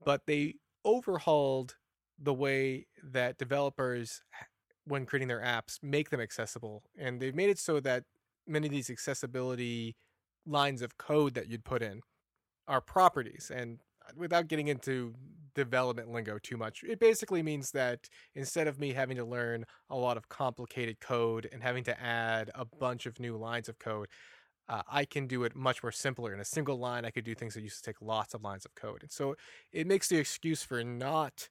But 0.04 0.22
they 0.26 0.56
overhauled 0.84 1.76
the 2.18 2.34
way 2.34 2.86
that 3.02 3.38
developers, 3.38 4.22
when 4.84 5.06
creating 5.06 5.28
their 5.28 5.40
apps, 5.40 5.78
make 5.82 6.10
them 6.10 6.20
accessible. 6.20 6.82
And 6.98 7.20
they've 7.20 7.34
made 7.34 7.50
it 7.50 7.58
so 7.58 7.80
that 7.80 8.04
many 8.46 8.66
of 8.66 8.72
these 8.72 8.90
accessibility 8.90 9.96
lines 10.46 10.82
of 10.82 10.98
code 10.98 11.34
that 11.34 11.48
you'd 11.48 11.64
put 11.64 11.82
in 11.82 12.00
are 12.68 12.80
properties. 12.80 13.50
And 13.54 13.78
without 14.16 14.48
getting 14.48 14.68
into 14.68 15.14
development 15.54 16.10
lingo 16.10 16.38
too 16.38 16.56
much, 16.56 16.82
it 16.82 16.98
basically 16.98 17.42
means 17.42 17.70
that 17.72 18.08
instead 18.34 18.66
of 18.66 18.78
me 18.78 18.92
having 18.92 19.16
to 19.16 19.24
learn 19.24 19.64
a 19.90 19.96
lot 19.96 20.16
of 20.16 20.28
complicated 20.28 21.00
code 21.00 21.48
and 21.52 21.62
having 21.62 21.84
to 21.84 22.00
add 22.00 22.50
a 22.54 22.64
bunch 22.64 23.06
of 23.06 23.20
new 23.20 23.36
lines 23.36 23.68
of 23.68 23.78
code, 23.78 24.08
uh, 24.68 24.82
I 24.90 25.04
can 25.04 25.26
do 25.26 25.44
it 25.44 25.54
much 25.54 25.82
more 25.82 25.92
simpler. 25.92 26.32
In 26.32 26.40
a 26.40 26.44
single 26.44 26.78
line, 26.78 27.04
I 27.04 27.10
could 27.10 27.24
do 27.24 27.34
things 27.34 27.54
that 27.54 27.62
used 27.62 27.82
to 27.82 27.90
take 27.90 28.00
lots 28.00 28.34
of 28.34 28.42
lines 28.42 28.64
of 28.64 28.74
code. 28.74 29.02
And 29.02 29.10
so 29.10 29.36
it 29.72 29.86
makes 29.86 30.08
the 30.08 30.16
excuse 30.16 30.62
for 30.62 30.82
not 30.84 31.48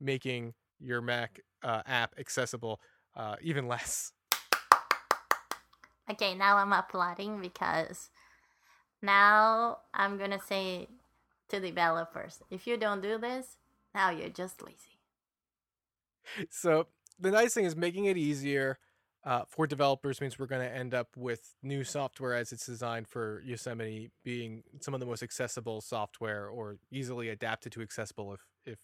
making 0.00 0.54
your 0.78 1.00
Mac 1.00 1.40
uh, 1.62 1.82
app 1.86 2.14
accessible 2.18 2.80
uh, 3.16 3.36
even 3.40 3.66
less. 3.68 4.12
Okay, 6.10 6.34
now 6.34 6.56
I'm 6.56 6.72
applauding 6.72 7.40
because 7.40 8.10
now 9.00 9.78
I'm 9.94 10.18
gonna 10.18 10.40
say 10.40 10.88
to 11.48 11.60
developers, 11.60 12.40
if 12.50 12.66
you 12.66 12.76
don't 12.76 13.00
do 13.00 13.18
this, 13.18 13.56
now 13.94 14.10
you're 14.10 14.28
just 14.28 14.62
lazy. 14.62 14.98
So 16.50 16.88
the 17.18 17.30
nice 17.30 17.54
thing 17.54 17.64
is 17.64 17.76
making 17.76 18.06
it 18.06 18.16
easier 18.16 18.78
uh, 19.24 19.42
for 19.48 19.66
developers 19.66 20.20
means 20.20 20.38
we're 20.38 20.46
going 20.46 20.66
to 20.66 20.74
end 20.74 20.94
up 20.94 21.08
with 21.16 21.54
new 21.62 21.84
software 21.84 22.34
as 22.34 22.52
it's 22.52 22.66
designed 22.66 23.06
for 23.06 23.42
Yosemite 23.44 24.10
being 24.24 24.62
some 24.80 24.94
of 24.94 25.00
the 25.00 25.06
most 25.06 25.22
accessible 25.22 25.80
software 25.80 26.48
or 26.48 26.78
easily 26.90 27.28
adapted 27.28 27.72
to 27.72 27.82
accessible 27.82 28.32
if 28.32 28.40
if 28.64 28.78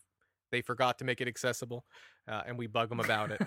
they 0.52 0.60
forgot 0.60 0.98
to 0.98 1.04
make 1.04 1.20
it 1.20 1.28
accessible 1.28 1.84
uh, 2.28 2.42
and 2.46 2.56
we 2.56 2.66
bug 2.66 2.88
them 2.88 3.00
about 3.00 3.30
it, 3.32 3.40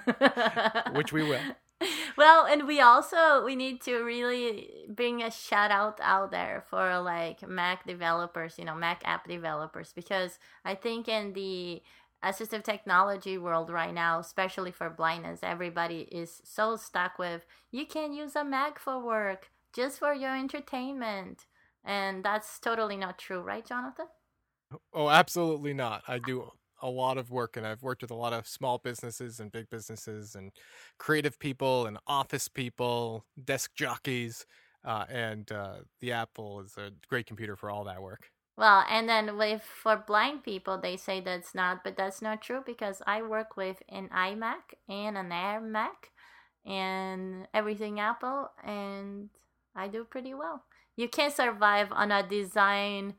which 0.95 1.13
we 1.13 1.23
will. 1.23 1.41
Well, 2.17 2.45
and 2.45 2.67
we 2.67 2.81
also 2.81 3.45
we 3.45 3.55
need 3.55 3.79
to 3.83 3.99
really 3.99 4.67
bring 4.89 5.23
a 5.23 5.31
shout 5.31 5.71
out 5.71 5.99
out 6.01 6.31
there 6.31 6.65
for 6.69 6.99
like 6.99 7.47
Mac 7.47 7.87
developers, 7.87 8.55
you 8.57 8.65
know, 8.65 8.75
Mac 8.75 9.01
app 9.05 9.25
developers, 9.25 9.93
because 9.95 10.37
I 10.65 10.75
think 10.75 11.07
in 11.07 11.31
the 11.31 11.81
assistive 12.23 12.63
technology 12.63 13.37
world 13.37 13.69
right 13.69 13.93
now, 13.93 14.19
especially 14.19 14.71
for 14.71 14.89
blindness, 14.89 15.39
everybody 15.43 16.01
is 16.11 16.41
so 16.43 16.75
stuck 16.75 17.17
with 17.17 17.45
you 17.71 17.85
can 17.85 18.13
use 18.13 18.35
a 18.35 18.43
Mac 18.43 18.79
for 18.79 19.03
work 19.03 19.51
just 19.73 19.99
for 19.99 20.13
your 20.13 20.35
entertainment. 20.35 21.45
And 21.83 22.23
that's 22.23 22.59
totally 22.59 22.97
not 22.97 23.17
true, 23.17 23.41
right, 23.41 23.65
Jonathan? 23.65 24.07
Oh, 24.93 25.09
absolutely 25.09 25.73
not. 25.73 26.03
I 26.07 26.19
do 26.19 26.51
a 26.81 26.89
lot 26.89 27.17
of 27.17 27.31
work 27.31 27.57
and 27.57 27.65
I've 27.65 27.81
worked 27.83 28.01
with 28.01 28.11
a 28.11 28.15
lot 28.15 28.33
of 28.33 28.47
small 28.47 28.77
businesses 28.77 29.39
and 29.39 29.51
big 29.51 29.69
businesses 29.69 30.35
and 30.35 30.51
creative 30.97 31.39
people 31.39 31.87
and 31.87 31.97
office 32.07 32.47
people, 32.47 33.25
desk 33.43 33.71
jockeys, 33.75 34.45
uh, 34.85 35.05
and 35.09 35.51
uh, 35.51 35.77
the 35.99 36.11
Apple 36.11 36.61
is 36.61 36.77
a 36.77 36.91
great 37.07 37.25
computer 37.25 37.55
for 37.55 37.69
all 37.69 37.83
that 37.85 38.01
work. 38.01 38.31
Well, 38.59 38.83
and 38.89 39.07
then 39.07 39.37
with 39.37 39.61
for 39.63 39.95
blind 39.95 40.43
people, 40.43 40.77
they 40.77 40.97
say 40.97 41.21
that's 41.21 41.55
not, 41.55 41.83
but 41.83 41.95
that's 41.95 42.21
not 42.21 42.41
true 42.41 42.61
because 42.65 43.01
I 43.07 43.21
work 43.21 43.55
with 43.55 43.81
an 43.87 44.09
iMac 44.09 44.75
and 44.89 45.17
an 45.17 45.31
Air 45.31 45.61
Mac 45.61 46.11
and 46.65 47.47
everything 47.53 48.01
Apple, 48.01 48.51
and 48.63 49.29
I 49.75 49.87
do 49.87 50.03
pretty 50.03 50.33
well. 50.33 50.65
You 50.97 51.07
can't 51.07 51.33
survive 51.33 51.87
on 51.91 52.11
a 52.11 52.21
design 52.27 53.13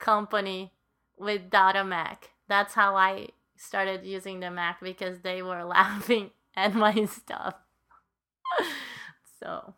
company 0.00 0.72
without 1.16 1.76
a 1.76 1.84
Mac 1.84 2.30
that's 2.50 2.74
how 2.74 2.96
I 2.96 3.28
started 3.56 4.04
using 4.04 4.40
the 4.40 4.50
Mac 4.50 4.80
because 4.82 5.20
they 5.20 5.40
were 5.40 5.64
laughing 5.78 6.30
at 6.54 6.74
my 6.74 7.06
stuff. 7.06 7.54
so 9.40 9.74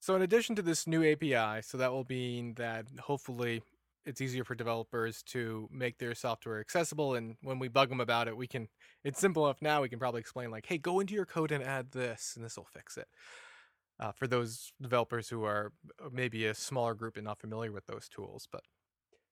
so 0.00 0.16
in 0.16 0.22
addition 0.22 0.56
to 0.56 0.62
this 0.62 0.86
new 0.86 1.02
API, 1.02 1.62
so 1.62 1.78
that 1.78 1.92
will 1.92 2.04
mean 2.10 2.54
that 2.54 2.86
hopefully 3.00 3.62
it's 4.06 4.20
easier 4.20 4.44
for 4.44 4.54
developers 4.54 5.22
to 5.24 5.68
make 5.72 5.98
their 5.98 6.14
software 6.14 6.60
accessible 6.60 7.14
and 7.14 7.36
when 7.42 7.58
we 7.58 7.68
bug 7.68 7.88
them 7.88 8.00
about 8.00 8.28
it, 8.28 8.36
we 8.36 8.46
can 8.46 8.68
it's 9.02 9.20
simple 9.20 9.46
enough 9.46 9.62
now 9.62 9.82
we 9.82 9.88
can 9.88 9.98
probably 9.98 10.20
explain 10.20 10.50
like, 10.50 10.66
"Hey, 10.66 10.78
go 10.78 11.00
into 11.00 11.14
your 11.14 11.26
code 11.26 11.52
and 11.52 11.62
add 11.62 11.92
this 11.92 12.34
and 12.36 12.44
this 12.44 12.56
will 12.56 12.68
fix 12.72 12.96
it." 12.96 13.08
uh, 14.00 14.12
for 14.12 14.26
those 14.26 14.72
developers 14.80 15.28
who 15.28 15.44
are 15.44 15.72
uh, 16.02 16.08
maybe 16.12 16.46
a 16.46 16.54
smaller 16.54 16.94
group 16.94 17.16
and 17.16 17.24
not 17.24 17.38
familiar 17.38 17.72
with 17.72 17.86
those 17.86 18.08
tools. 18.08 18.48
But 18.50 18.62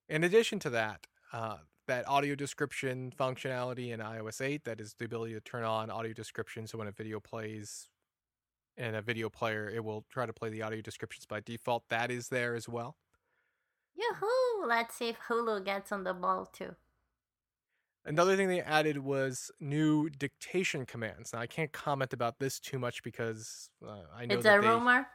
in 0.08 0.24
addition 0.24 0.58
to 0.60 0.70
that, 0.70 1.06
uh, 1.32 1.58
that 1.88 2.08
audio 2.08 2.34
description 2.34 3.12
functionality 3.18 3.92
in 3.92 4.00
iOS 4.00 4.40
8, 4.40 4.64
that 4.64 4.80
is 4.80 4.94
the 4.98 5.04
ability 5.04 5.34
to 5.34 5.40
turn 5.40 5.64
on 5.64 5.90
audio 5.90 6.12
description. 6.12 6.66
So 6.66 6.78
when 6.78 6.88
a 6.88 6.92
video 6.92 7.18
plays 7.18 7.88
in 8.76 8.94
a 8.94 9.02
video 9.02 9.28
player, 9.28 9.68
it 9.68 9.84
will 9.84 10.04
try 10.10 10.26
to 10.26 10.32
play 10.32 10.48
the 10.48 10.62
audio 10.62 10.80
descriptions 10.80 11.26
by 11.26 11.40
default. 11.40 11.84
That 11.90 12.10
is 12.10 12.28
there 12.28 12.54
as 12.54 12.68
well. 12.68 12.96
Yahoo! 13.96 14.66
Let's 14.66 14.96
see 14.96 15.08
if 15.08 15.16
Hulu 15.28 15.64
gets 15.64 15.92
on 15.92 16.04
the 16.04 16.14
ball 16.14 16.46
too. 16.46 16.74
Another 18.04 18.36
thing 18.36 18.48
they 18.48 18.60
added 18.60 18.98
was 18.98 19.50
new 19.60 20.10
dictation 20.10 20.86
commands. 20.86 21.32
Now 21.32 21.38
I 21.38 21.46
can't 21.46 21.70
comment 21.70 22.12
about 22.12 22.38
this 22.38 22.58
too 22.58 22.78
much 22.78 23.02
because 23.02 23.70
uh, 23.86 23.98
I 24.16 24.26
know 24.26 24.34
it's 24.36 24.44
that 24.44 24.58
a 24.58 24.62
they, 24.62 24.68
rumor. 24.68 25.06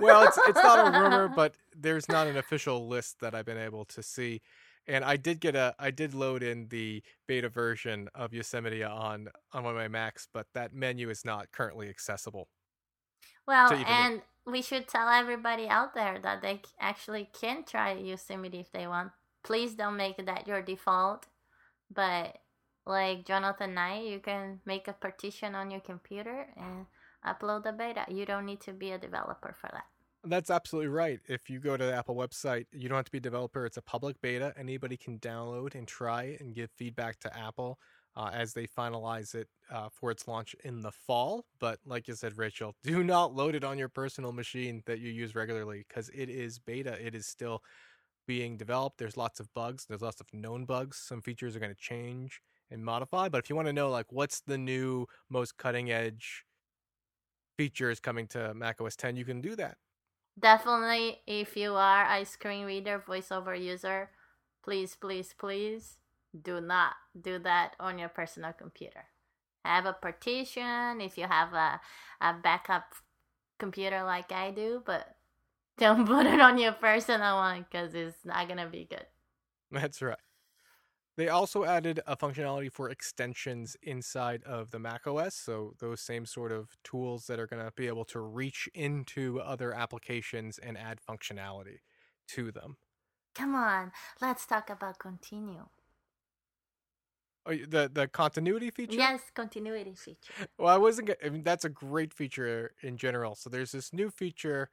well, 0.00 0.22
it's 0.22 0.38
it's 0.46 0.62
not 0.62 0.94
a 0.94 0.98
rumor, 0.98 1.28
but 1.36 1.54
there's 1.74 2.08
not 2.08 2.26
an 2.26 2.36
official 2.36 2.88
list 2.88 3.20
that 3.20 3.34
I've 3.34 3.46
been 3.46 3.58
able 3.58 3.86
to 3.86 4.02
see. 4.02 4.42
And 4.86 5.04
I 5.04 5.16
did 5.16 5.40
get 5.40 5.56
a 5.56 5.74
I 5.78 5.90
did 5.90 6.12
load 6.14 6.42
in 6.42 6.68
the 6.68 7.02
beta 7.26 7.48
version 7.48 8.08
of 8.14 8.34
Yosemite 8.34 8.84
on 8.84 9.28
on 9.52 9.64
one 9.64 9.74
of 9.74 9.78
my 9.78 9.88
Macs, 9.88 10.28
but 10.32 10.46
that 10.52 10.74
menu 10.74 11.08
is 11.08 11.24
not 11.24 11.52
currently 11.52 11.88
accessible. 11.88 12.48
Well, 13.48 13.72
and 13.72 14.20
we 14.46 14.62
should 14.62 14.86
tell 14.86 15.08
everybody 15.08 15.68
out 15.68 15.94
there 15.94 16.18
that 16.22 16.40
they 16.40 16.62
actually 16.78 17.28
can 17.38 17.64
try 17.64 17.92
Yosemite 17.92 18.60
if 18.60 18.70
they 18.70 18.86
want. 18.86 19.10
Please 19.42 19.74
don't 19.74 19.96
make 19.96 20.24
that 20.24 20.46
your 20.46 20.62
default. 20.62 21.26
But 21.92 22.38
like 22.86 23.26
Jonathan 23.26 23.74
Knight, 23.74 24.06
you 24.06 24.20
can 24.20 24.60
make 24.64 24.88
a 24.88 24.92
partition 24.92 25.54
on 25.54 25.70
your 25.70 25.80
computer 25.80 26.46
and 26.56 26.86
upload 27.26 27.64
the 27.64 27.72
beta. 27.72 28.04
You 28.08 28.24
don't 28.24 28.46
need 28.46 28.60
to 28.62 28.72
be 28.72 28.92
a 28.92 28.98
developer 28.98 29.54
for 29.60 29.68
that. 29.72 29.84
That's 30.24 30.50
absolutely 30.50 30.88
right. 30.88 31.20
If 31.28 31.48
you 31.50 31.60
go 31.60 31.76
to 31.76 31.84
the 31.84 31.94
Apple 31.94 32.16
website, 32.16 32.66
you 32.72 32.88
don't 32.88 32.96
have 32.96 33.04
to 33.04 33.12
be 33.12 33.18
a 33.18 33.20
developer. 33.20 33.64
It's 33.64 33.76
a 33.76 33.82
public 33.82 34.20
beta. 34.20 34.52
Anybody 34.56 34.96
can 34.96 35.18
download 35.18 35.74
and 35.74 35.86
try 35.86 36.36
and 36.40 36.54
give 36.54 36.70
feedback 36.70 37.20
to 37.20 37.36
Apple 37.36 37.78
uh, 38.16 38.30
as 38.32 38.54
they 38.54 38.66
finalize 38.66 39.34
it 39.34 39.48
uh, 39.70 39.88
for 39.92 40.10
its 40.10 40.26
launch 40.26 40.54
in 40.64 40.80
the 40.80 40.90
fall. 40.90 41.44
But 41.60 41.78
like 41.84 42.08
you 42.08 42.14
said, 42.14 42.38
Rachel, 42.38 42.74
do 42.82 43.04
not 43.04 43.34
load 43.34 43.54
it 43.54 43.64
on 43.64 43.78
your 43.78 43.88
personal 43.88 44.32
machine 44.32 44.82
that 44.86 45.00
you 45.00 45.10
use 45.10 45.34
regularly 45.34 45.84
because 45.86 46.08
it 46.10 46.28
is 46.30 46.58
beta. 46.58 46.96
It 47.04 47.14
is 47.14 47.26
still 47.26 47.62
being 48.26 48.56
developed. 48.56 48.98
There's 48.98 49.16
lots 49.16 49.38
of 49.38 49.52
bugs. 49.54 49.84
There's 49.86 50.02
lots 50.02 50.20
of 50.20 50.32
known 50.32 50.64
bugs. 50.64 50.96
Some 50.98 51.20
features 51.20 51.54
are 51.54 51.60
going 51.60 51.74
to 51.74 51.80
change 51.80 52.40
and 52.70 52.84
modify. 52.84 53.28
But 53.28 53.44
if 53.44 53.50
you 53.50 53.56
want 53.56 53.66
to 53.66 53.72
know, 53.72 53.90
like, 53.90 54.06
what's 54.10 54.40
the 54.40 54.58
new, 54.58 55.06
most 55.28 55.56
cutting 55.56 55.90
edge 55.90 56.44
features 57.56 58.00
coming 58.00 58.26
to 58.28 58.52
macOS 58.54 58.96
10, 58.96 59.16
you 59.16 59.24
can 59.24 59.40
do 59.40 59.54
that. 59.56 59.76
Definitely, 60.38 61.20
if 61.26 61.56
you 61.56 61.74
are 61.74 62.04
a 62.12 62.24
screen 62.26 62.66
reader 62.66 63.02
voiceover 63.06 63.58
user, 63.58 64.10
please, 64.62 64.94
please, 64.94 65.34
please 65.38 65.96
do 66.42 66.60
not 66.60 66.94
do 67.20 67.38
that 67.40 67.74
on 67.80 67.98
your 67.98 68.08
personal 68.08 68.52
computer. 68.52 69.04
Have 69.64 69.86
a 69.86 69.92
partition 69.92 71.00
if 71.00 71.18
you 71.18 71.26
have 71.26 71.52
a, 71.52 71.80
a 72.20 72.34
backup 72.34 72.94
computer 73.58 74.04
like 74.04 74.32
I 74.32 74.50
do, 74.50 74.82
but 74.84 75.16
don't 75.78 76.06
put 76.06 76.26
it 76.26 76.40
on 76.40 76.58
your 76.58 76.72
personal 76.72 77.36
one 77.36 77.66
because 77.70 77.94
it's 77.94 78.24
not 78.24 78.46
going 78.46 78.58
to 78.58 78.66
be 78.66 78.86
good. 78.88 79.06
That's 79.70 80.00
right. 80.00 80.18
They 81.16 81.28
also 81.28 81.64
added 81.64 82.00
a 82.06 82.14
functionality 82.14 82.70
for 82.70 82.90
extensions 82.90 83.74
inside 83.82 84.42
of 84.44 84.70
the 84.70 84.78
Mac 84.78 85.06
OS. 85.06 85.34
So, 85.34 85.72
those 85.78 86.02
same 86.02 86.26
sort 86.26 86.52
of 86.52 86.76
tools 86.84 87.26
that 87.26 87.38
are 87.38 87.46
going 87.46 87.64
to 87.64 87.72
be 87.74 87.86
able 87.86 88.04
to 88.06 88.20
reach 88.20 88.68
into 88.74 89.40
other 89.40 89.72
applications 89.72 90.58
and 90.58 90.76
add 90.76 90.98
functionality 91.00 91.78
to 92.28 92.52
them. 92.52 92.76
Come 93.34 93.54
on, 93.54 93.92
let's 94.20 94.46
talk 94.46 94.68
about 94.68 94.98
continue. 94.98 95.66
Oh, 97.46 97.54
the 97.56 97.88
the 97.92 98.08
continuity 98.08 98.70
feature? 98.70 99.08
Yes, 99.08 99.30
continuity 99.30 99.94
feature. 99.94 100.48
Well, 100.58 100.68
I 100.68 100.76
wasn't. 100.78 101.10
I 101.24 101.28
mean, 101.28 101.42
that's 101.42 101.64
a 101.64 101.68
great 101.68 102.12
feature 102.12 102.72
in 102.82 102.96
general. 102.96 103.34
So 103.34 103.50
there's 103.50 103.72
this 103.72 103.92
new 103.92 104.10
feature 104.10 104.70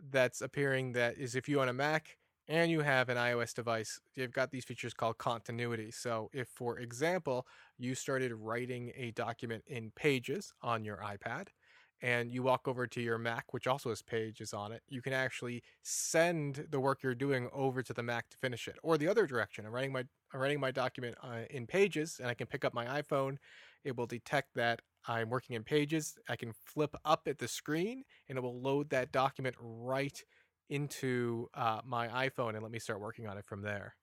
that's 0.00 0.40
appearing 0.40 0.92
that 0.92 1.18
is 1.18 1.34
if 1.34 1.48
you 1.48 1.60
own 1.60 1.68
a 1.68 1.72
Mac 1.72 2.18
and 2.48 2.70
you 2.70 2.80
have 2.80 3.08
an 3.08 3.16
iOS 3.16 3.54
device, 3.54 4.00
you've 4.14 4.32
got 4.32 4.50
these 4.50 4.64
features 4.64 4.94
called 4.94 5.18
continuity. 5.18 5.90
So 5.92 6.30
if, 6.32 6.48
for 6.48 6.78
example, 6.78 7.46
you 7.78 7.94
started 7.94 8.32
writing 8.34 8.92
a 8.96 9.12
document 9.12 9.64
in 9.66 9.92
Pages 9.92 10.52
on 10.62 10.84
your 10.84 10.98
iPad, 10.98 11.48
and 12.02 12.32
you 12.32 12.42
walk 12.42 12.66
over 12.66 12.86
to 12.86 13.00
your 13.00 13.18
Mac, 13.18 13.52
which 13.52 13.66
also 13.66 13.90
has 13.90 14.02
Pages 14.02 14.52
on 14.54 14.72
it, 14.72 14.82
you 14.88 15.02
can 15.02 15.12
actually 15.12 15.62
send 15.82 16.66
the 16.70 16.80
work 16.80 17.02
you're 17.02 17.14
doing 17.14 17.48
over 17.52 17.82
to 17.82 17.92
the 17.92 18.02
Mac 18.02 18.28
to 18.30 18.36
finish 18.38 18.68
it. 18.68 18.76
Or 18.82 18.96
the 18.96 19.08
other 19.08 19.26
direction, 19.26 19.66
I'm 19.66 19.72
writing 19.72 19.92
my 19.92 20.04
I'm 20.32 20.40
writing 20.40 20.60
my 20.60 20.70
document 20.70 21.16
uh, 21.22 21.40
in 21.50 21.66
Pages, 21.66 22.18
and 22.20 22.28
I 22.28 22.34
can 22.34 22.46
pick 22.46 22.64
up 22.64 22.72
my 22.72 23.02
iPhone. 23.02 23.36
It 23.84 23.96
will 23.96 24.06
detect 24.06 24.54
that 24.54 24.80
I'm 25.08 25.28
working 25.28 25.56
in 25.56 25.64
Pages. 25.64 26.16
I 26.28 26.36
can 26.36 26.52
flip 26.52 26.94
up 27.04 27.22
at 27.26 27.38
the 27.38 27.48
screen, 27.48 28.04
and 28.28 28.38
it 28.38 28.40
will 28.40 28.60
load 28.60 28.90
that 28.90 29.10
document 29.10 29.56
right 29.58 30.22
into 30.70 31.48
uh, 31.54 31.80
my 31.84 32.08
iPhone 32.08 32.54
and 32.54 32.62
let 32.62 32.70
me 32.70 32.78
start 32.78 33.00
working 33.00 33.26
on 33.26 33.36
it 33.36 33.44
from 33.44 33.62
there. 33.62 33.96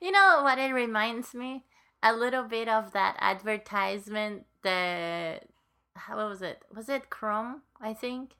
You 0.00 0.12
know 0.12 0.40
what 0.42 0.58
it 0.58 0.72
reminds 0.72 1.34
me? 1.34 1.64
A 2.02 2.14
little 2.14 2.44
bit 2.44 2.68
of 2.68 2.92
that 2.92 3.16
advertisement 3.18 4.44
that 4.62 5.46
how 5.94 6.28
was 6.28 6.42
it? 6.42 6.62
Was 6.74 6.88
it 6.88 7.10
Chrome, 7.10 7.62
I 7.80 7.94
think? 7.94 8.32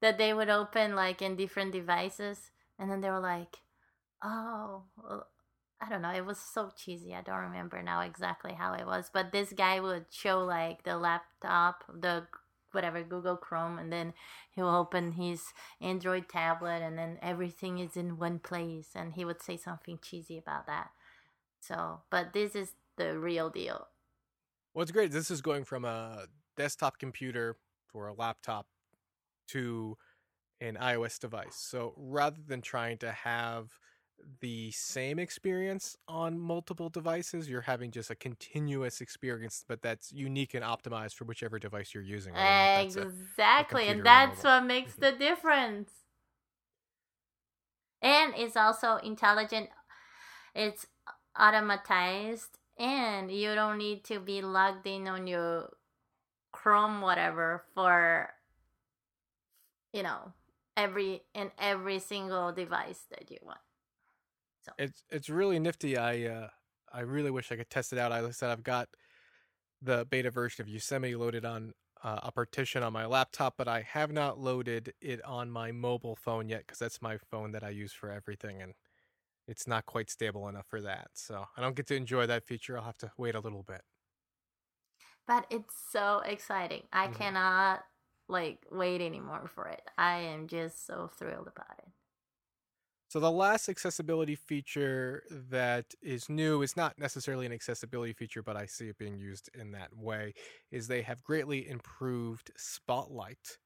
That 0.00 0.18
they 0.18 0.34
would 0.34 0.50
open 0.50 0.94
like 0.94 1.22
in 1.22 1.36
different 1.36 1.72
devices 1.72 2.50
and 2.78 2.90
then 2.90 3.00
they 3.00 3.10
were 3.10 3.20
like, 3.20 3.58
"Oh, 4.22 4.84
well, 5.02 5.28
I 5.80 5.88
don't 5.88 6.02
know, 6.02 6.12
it 6.12 6.24
was 6.24 6.38
so 6.38 6.72
cheesy. 6.76 7.14
I 7.14 7.22
don't 7.22 7.40
remember 7.40 7.82
now 7.82 8.00
exactly 8.00 8.54
how 8.54 8.74
it 8.74 8.86
was, 8.86 9.10
but 9.12 9.32
this 9.32 9.52
guy 9.52 9.80
would 9.80 10.06
show 10.10 10.44
like 10.44 10.84
the 10.84 10.96
laptop, 10.96 11.84
the 11.88 12.26
whatever 12.72 13.02
Google 13.02 13.36
Chrome 13.36 13.78
and 13.78 13.92
then 13.92 14.12
he'll 14.50 14.68
open 14.68 15.12
his 15.12 15.52
Android 15.80 16.28
tablet 16.28 16.82
and 16.82 16.98
then 16.98 17.18
everything 17.22 17.78
is 17.78 17.96
in 17.96 18.18
one 18.18 18.40
place 18.40 18.88
and 18.94 19.14
he 19.14 19.24
would 19.24 19.40
say 19.40 19.56
something 19.56 19.98
cheesy 20.02 20.36
about 20.36 20.66
that. 20.66 20.90
So, 21.60 22.00
but 22.10 22.32
this 22.32 22.54
is 22.54 22.72
the 22.96 23.18
real 23.18 23.48
deal. 23.48 23.88
What's 24.72 24.90
great, 24.90 25.12
this 25.12 25.30
is 25.30 25.40
going 25.40 25.64
from 25.64 25.84
a 25.84 26.26
desktop 26.56 26.98
computer 26.98 27.56
or 27.92 28.08
a 28.08 28.14
laptop 28.14 28.66
to 29.48 29.96
an 30.60 30.76
iOS 30.80 31.18
device. 31.18 31.56
So 31.56 31.94
rather 31.96 32.40
than 32.46 32.60
trying 32.60 32.98
to 32.98 33.12
have 33.12 33.78
the 34.40 34.70
same 34.70 35.18
experience 35.18 35.96
on 36.08 36.38
multiple 36.38 36.88
devices, 36.88 37.48
you're 37.48 37.60
having 37.60 37.90
just 37.90 38.10
a 38.10 38.14
continuous 38.14 39.00
experience, 39.00 39.64
but 39.66 39.82
that's 39.82 40.12
unique 40.12 40.54
and 40.54 40.64
optimized 40.64 41.14
for 41.14 41.24
whichever 41.24 41.58
device 41.58 41.92
you're 41.92 42.02
using. 42.02 42.32
or 42.32 42.36
not 42.36 42.44
that's 42.44 42.96
a- 42.96 43.02
Exactly, 43.02 43.88
and 43.88 44.04
that's 44.04 44.42
what 44.42 44.64
makes 44.64 44.92
mm-hmm. 44.92 45.00
the 45.02 45.12
difference. 45.12 45.90
And 48.00 48.34
it's 48.36 48.56
also 48.56 48.96
intelligent. 48.96 49.70
It's 50.54 50.86
automatized, 51.38 52.50
and 52.78 53.30
you 53.30 53.54
don't 53.54 53.78
need 53.78 54.04
to 54.04 54.20
be 54.20 54.42
logged 54.42 54.86
in 54.86 55.08
on 55.08 55.26
your 55.26 55.70
Chrome 56.54 57.00
whatever 57.00 57.64
for 57.74 58.30
you 59.92 60.04
know 60.04 60.32
every 60.76 61.22
in 61.34 61.50
every 61.58 61.98
single 61.98 62.52
device 62.52 63.00
that 63.10 63.28
you 63.28 63.38
want. 63.42 63.58
So 64.64 64.72
it's 64.78 65.02
it's 65.10 65.28
really 65.28 65.58
nifty. 65.58 65.98
I 65.98 66.26
uh, 66.26 66.48
I 66.92 67.00
really 67.00 67.32
wish 67.32 67.50
I 67.50 67.56
could 67.56 67.70
test 67.70 67.92
it 67.92 67.98
out. 67.98 68.12
I 68.12 68.30
said 68.30 68.50
I've 68.50 68.62
got 68.62 68.88
the 69.82 70.06
beta 70.08 70.30
version 70.30 70.62
of 70.62 70.68
Yosemite 70.68 71.16
loaded 71.16 71.44
on 71.44 71.72
uh, 72.04 72.20
a 72.22 72.30
partition 72.30 72.84
on 72.84 72.92
my 72.92 73.04
laptop, 73.04 73.54
but 73.58 73.66
I 73.66 73.82
have 73.82 74.12
not 74.12 74.38
loaded 74.38 74.94
it 75.00 75.22
on 75.24 75.50
my 75.50 75.72
mobile 75.72 76.14
phone 76.14 76.48
yet 76.48 76.60
because 76.60 76.78
that's 76.78 77.02
my 77.02 77.18
phone 77.32 77.50
that 77.50 77.64
I 77.64 77.70
use 77.70 77.92
for 77.92 78.12
everything, 78.12 78.62
and 78.62 78.74
it's 79.48 79.66
not 79.66 79.86
quite 79.86 80.08
stable 80.08 80.48
enough 80.48 80.66
for 80.68 80.80
that. 80.82 81.08
So 81.14 81.46
I 81.56 81.60
don't 81.60 81.74
get 81.74 81.88
to 81.88 81.96
enjoy 81.96 82.26
that 82.26 82.46
feature. 82.46 82.78
I'll 82.78 82.84
have 82.84 82.98
to 82.98 83.10
wait 83.18 83.34
a 83.34 83.40
little 83.40 83.64
bit. 83.64 83.82
But 85.26 85.46
it's 85.50 85.74
so 85.90 86.18
exciting. 86.20 86.88
I 86.92 87.08
Mhm. 87.08 87.14
cannot 87.18 87.84
like 88.28 88.66
wait 88.70 89.00
anymore 89.00 89.48
for 89.48 89.68
it. 89.68 89.82
I 89.98 90.18
am 90.18 90.48
just 90.48 90.86
so 90.86 91.08
thrilled 91.08 91.48
about 91.48 91.78
it. 91.78 91.88
So 93.08 93.20
the 93.20 93.30
last 93.30 93.68
accessibility 93.68 94.34
feature 94.34 95.22
that 95.30 95.94
is 96.02 96.28
new 96.28 96.62
is 96.62 96.76
not 96.76 96.98
necessarily 96.98 97.46
an 97.46 97.52
accessibility 97.52 98.12
feature, 98.12 98.42
but 98.42 98.56
I 98.56 98.66
see 98.66 98.88
it 98.88 98.98
being 98.98 99.16
used 99.18 99.50
in 99.54 99.70
that 99.72 99.96
way, 99.96 100.34
is 100.70 100.88
they 100.88 101.02
have 101.02 101.22
greatly 101.22 101.68
improved 101.68 102.50
Spotlight 102.56 103.58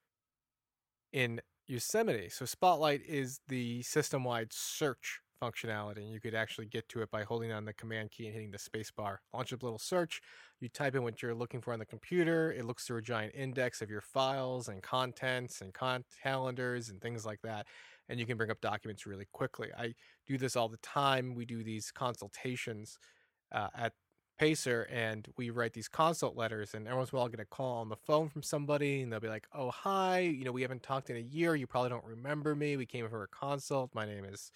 in 1.12 1.40
Yosemite. 1.66 2.28
So 2.28 2.44
Spotlight 2.44 3.02
is 3.06 3.40
the 3.48 3.82
system-wide 3.82 4.52
search 4.52 5.20
functionality. 5.43 5.99
And 5.99 6.12
you 6.12 6.20
could 6.20 6.34
actually 6.34 6.66
get 6.66 6.89
to 6.91 7.03
it 7.03 7.11
by 7.11 7.22
holding 7.22 7.53
on 7.53 7.64
the 7.64 7.72
command 7.72 8.11
key 8.11 8.26
and 8.26 8.34
hitting 8.34 8.51
the 8.51 8.59
space 8.59 8.91
bar. 8.91 9.20
Launch 9.32 9.53
up 9.53 9.62
a 9.62 9.66
little 9.66 9.78
search. 9.78 10.20
You 10.61 10.68
type 10.68 10.95
in 10.95 11.03
what 11.03 11.22
you're 11.22 11.34
looking 11.34 11.61
for 11.61 11.72
on 11.72 11.78
the 11.78 11.86
computer. 11.86 12.53
It 12.53 12.64
looks 12.64 12.84
through 12.84 12.99
a 12.99 13.03
giant 13.03 13.34
index 13.34 13.80
of 13.80 13.91
your 13.91 14.01
files 14.01 14.68
and 14.68 14.82
contents 14.82 15.61
and 15.61 15.72
con- 15.72 16.05
calendars 16.22 16.89
and 16.89 17.01
things 17.01 17.24
like 17.24 17.41
that. 17.43 17.66
And 18.09 18.18
you 18.18 18.26
can 18.26 18.36
bring 18.36 18.51
up 18.51 18.61
documents 18.61 19.07
really 19.07 19.26
quickly. 19.32 19.68
I 19.76 19.95
do 20.26 20.39
this 20.39 20.57
all 20.57 20.68
the 20.68 20.78
time. 20.78 21.34
We 21.34 21.45
do 21.45 21.62
these 21.62 21.91
consultations 21.91 22.99
uh, 23.53 23.68
at 23.76 23.93
Pacer 24.39 24.86
and 24.91 25.26
we 25.36 25.51
write 25.51 25.72
these 25.72 25.89
consult 25.89 26.36
letters 26.36 26.74
and 26.74 26.86
every 26.86 26.97
once 26.97 27.11
in 27.11 27.16
a 27.16 27.18
while 27.18 27.28
get 27.28 27.41
a 27.41 27.45
call 27.45 27.80
on 27.80 27.89
the 27.89 27.97
phone 27.97 28.28
from 28.28 28.43
somebody 28.43 29.03
and 29.03 29.12
they'll 29.12 29.20
be 29.20 29.28
like, 29.28 29.49
Oh 29.53 29.70
hi, 29.70 30.20
you 30.20 30.45
know, 30.45 30.53
we 30.53 30.62
haven't 30.62 30.82
talked 30.82 31.11
in 31.11 31.16
a 31.16 31.20
year, 31.20 31.57
you 31.57 31.66
probably 31.66 31.91
don't 31.91 32.05
remember 32.05 32.55
me. 32.55 32.76
We 32.76 32.86
came 32.86 33.09
for 33.09 33.24
a 33.24 33.28
consult. 33.28 33.95
My 33.95 34.07
name 34.07 34.24
is 34.24 34.53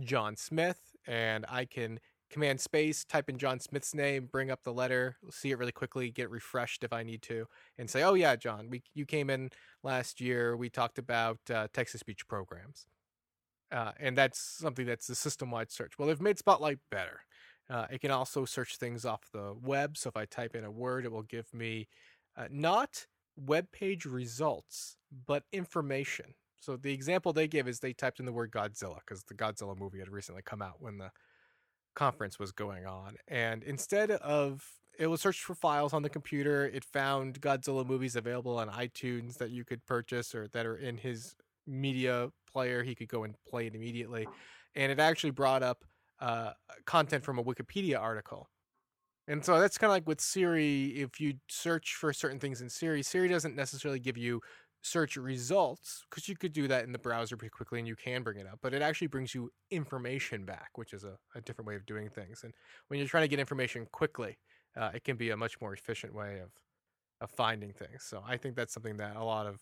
John 0.00 0.36
Smith 0.36 0.96
and 1.06 1.44
I 1.48 1.64
can 1.64 2.00
command 2.30 2.60
space, 2.60 3.04
type 3.04 3.30
in 3.30 3.38
John 3.38 3.58
Smith's 3.58 3.94
name, 3.94 4.28
bring 4.30 4.50
up 4.50 4.62
the 4.62 4.72
letter, 4.72 5.16
see 5.30 5.50
it 5.50 5.58
really 5.58 5.72
quickly, 5.72 6.10
get 6.10 6.30
refreshed 6.30 6.84
if 6.84 6.92
I 6.92 7.02
need 7.02 7.22
to, 7.22 7.46
and 7.78 7.88
say, 7.88 8.02
"Oh 8.02 8.14
yeah, 8.14 8.36
John, 8.36 8.68
we 8.68 8.82
you 8.94 9.06
came 9.06 9.30
in 9.30 9.50
last 9.82 10.20
year. 10.20 10.56
We 10.56 10.68
talked 10.68 10.98
about 10.98 11.38
uh, 11.50 11.68
text-to-speech 11.72 12.28
programs, 12.28 12.86
uh, 13.72 13.92
and 13.98 14.16
that's 14.16 14.38
something 14.38 14.86
that's 14.86 15.08
a 15.08 15.14
system-wide 15.14 15.70
search. 15.70 15.98
Well, 15.98 16.08
they've 16.08 16.20
made 16.20 16.38
Spotlight 16.38 16.80
better. 16.90 17.20
Uh, 17.70 17.86
it 17.90 18.00
can 18.00 18.10
also 18.10 18.44
search 18.44 18.76
things 18.76 19.04
off 19.04 19.22
the 19.32 19.54
web. 19.62 19.96
So 19.96 20.08
if 20.08 20.16
I 20.16 20.24
type 20.24 20.54
in 20.54 20.64
a 20.64 20.70
word, 20.70 21.04
it 21.04 21.12
will 21.12 21.22
give 21.22 21.52
me 21.52 21.88
uh, 22.36 22.48
not 22.50 23.06
web 23.36 23.70
page 23.72 24.04
results, 24.04 24.96
but 25.26 25.44
information. 25.52 26.34
So 26.60 26.76
the 26.76 26.92
example 26.92 27.32
they 27.32 27.48
give 27.48 27.68
is 27.68 27.80
they 27.80 27.92
typed 27.92 28.20
in 28.20 28.26
the 28.26 28.32
word 28.32 28.50
Godzilla 28.50 28.98
because 29.06 29.22
the 29.24 29.34
Godzilla 29.34 29.78
movie 29.78 29.98
had 30.00 30.08
recently 30.08 30.42
come 30.42 30.60
out 30.60 30.80
when 30.80 30.98
the 30.98 31.10
conference 31.94 32.38
was 32.38 32.52
going 32.52 32.86
on. 32.86 33.16
And 33.28 33.62
instead 33.62 34.10
of 34.10 34.64
it 34.98 35.06
was 35.06 35.20
searched 35.20 35.42
for 35.42 35.54
files 35.54 35.92
on 35.92 36.02
the 36.02 36.08
computer, 36.08 36.66
it 36.66 36.84
found 36.84 37.40
Godzilla 37.40 37.86
movies 37.86 38.16
available 38.16 38.58
on 38.58 38.68
iTunes 38.68 39.38
that 39.38 39.50
you 39.50 39.64
could 39.64 39.84
purchase 39.86 40.34
or 40.34 40.48
that 40.48 40.66
are 40.66 40.76
in 40.76 40.96
his 40.96 41.36
media 41.66 42.30
player. 42.52 42.82
He 42.82 42.94
could 42.94 43.08
go 43.08 43.22
and 43.22 43.34
play 43.48 43.68
it 43.68 43.74
immediately. 43.74 44.26
And 44.74 44.90
it 44.90 44.98
actually 44.98 45.30
brought 45.30 45.62
up 45.62 45.84
uh, 46.20 46.52
content 46.84 47.24
from 47.24 47.38
a 47.38 47.44
Wikipedia 47.44 48.00
article. 48.00 48.48
And 49.28 49.44
so 49.44 49.60
that's 49.60 49.76
kind 49.76 49.90
of 49.90 49.94
like 49.94 50.08
with 50.08 50.20
Siri. 50.20 50.86
If 50.86 51.20
you 51.20 51.34
search 51.48 51.94
for 51.94 52.12
certain 52.12 52.40
things 52.40 52.60
in 52.60 52.68
Siri, 52.68 53.02
Siri 53.02 53.28
doesn't 53.28 53.54
necessarily 53.54 54.00
give 54.00 54.16
you 54.16 54.40
search 54.82 55.16
results 55.16 56.04
because 56.08 56.28
you 56.28 56.36
could 56.36 56.52
do 56.52 56.68
that 56.68 56.84
in 56.84 56.92
the 56.92 56.98
browser 56.98 57.36
pretty 57.36 57.50
quickly 57.50 57.78
and 57.78 57.88
you 57.88 57.96
can 57.96 58.22
bring 58.22 58.38
it 58.38 58.46
up, 58.46 58.58
but 58.62 58.72
it 58.72 58.82
actually 58.82 59.08
brings 59.08 59.34
you 59.34 59.50
information 59.70 60.44
back, 60.44 60.70
which 60.76 60.92
is 60.92 61.04
a, 61.04 61.16
a 61.34 61.40
different 61.40 61.68
way 61.68 61.74
of 61.74 61.84
doing 61.84 62.08
things. 62.08 62.42
And 62.44 62.52
when 62.88 62.98
you're 62.98 63.08
trying 63.08 63.24
to 63.24 63.28
get 63.28 63.40
information 63.40 63.86
quickly, 63.92 64.38
uh, 64.76 64.90
it 64.94 65.04
can 65.04 65.16
be 65.16 65.30
a 65.30 65.36
much 65.36 65.60
more 65.60 65.72
efficient 65.72 66.14
way 66.14 66.38
of 66.38 66.50
of 67.20 67.30
finding 67.32 67.72
things. 67.72 68.04
So 68.04 68.22
I 68.24 68.36
think 68.36 68.54
that's 68.54 68.72
something 68.72 68.96
that 68.98 69.16
a 69.16 69.24
lot 69.24 69.46
of 69.46 69.60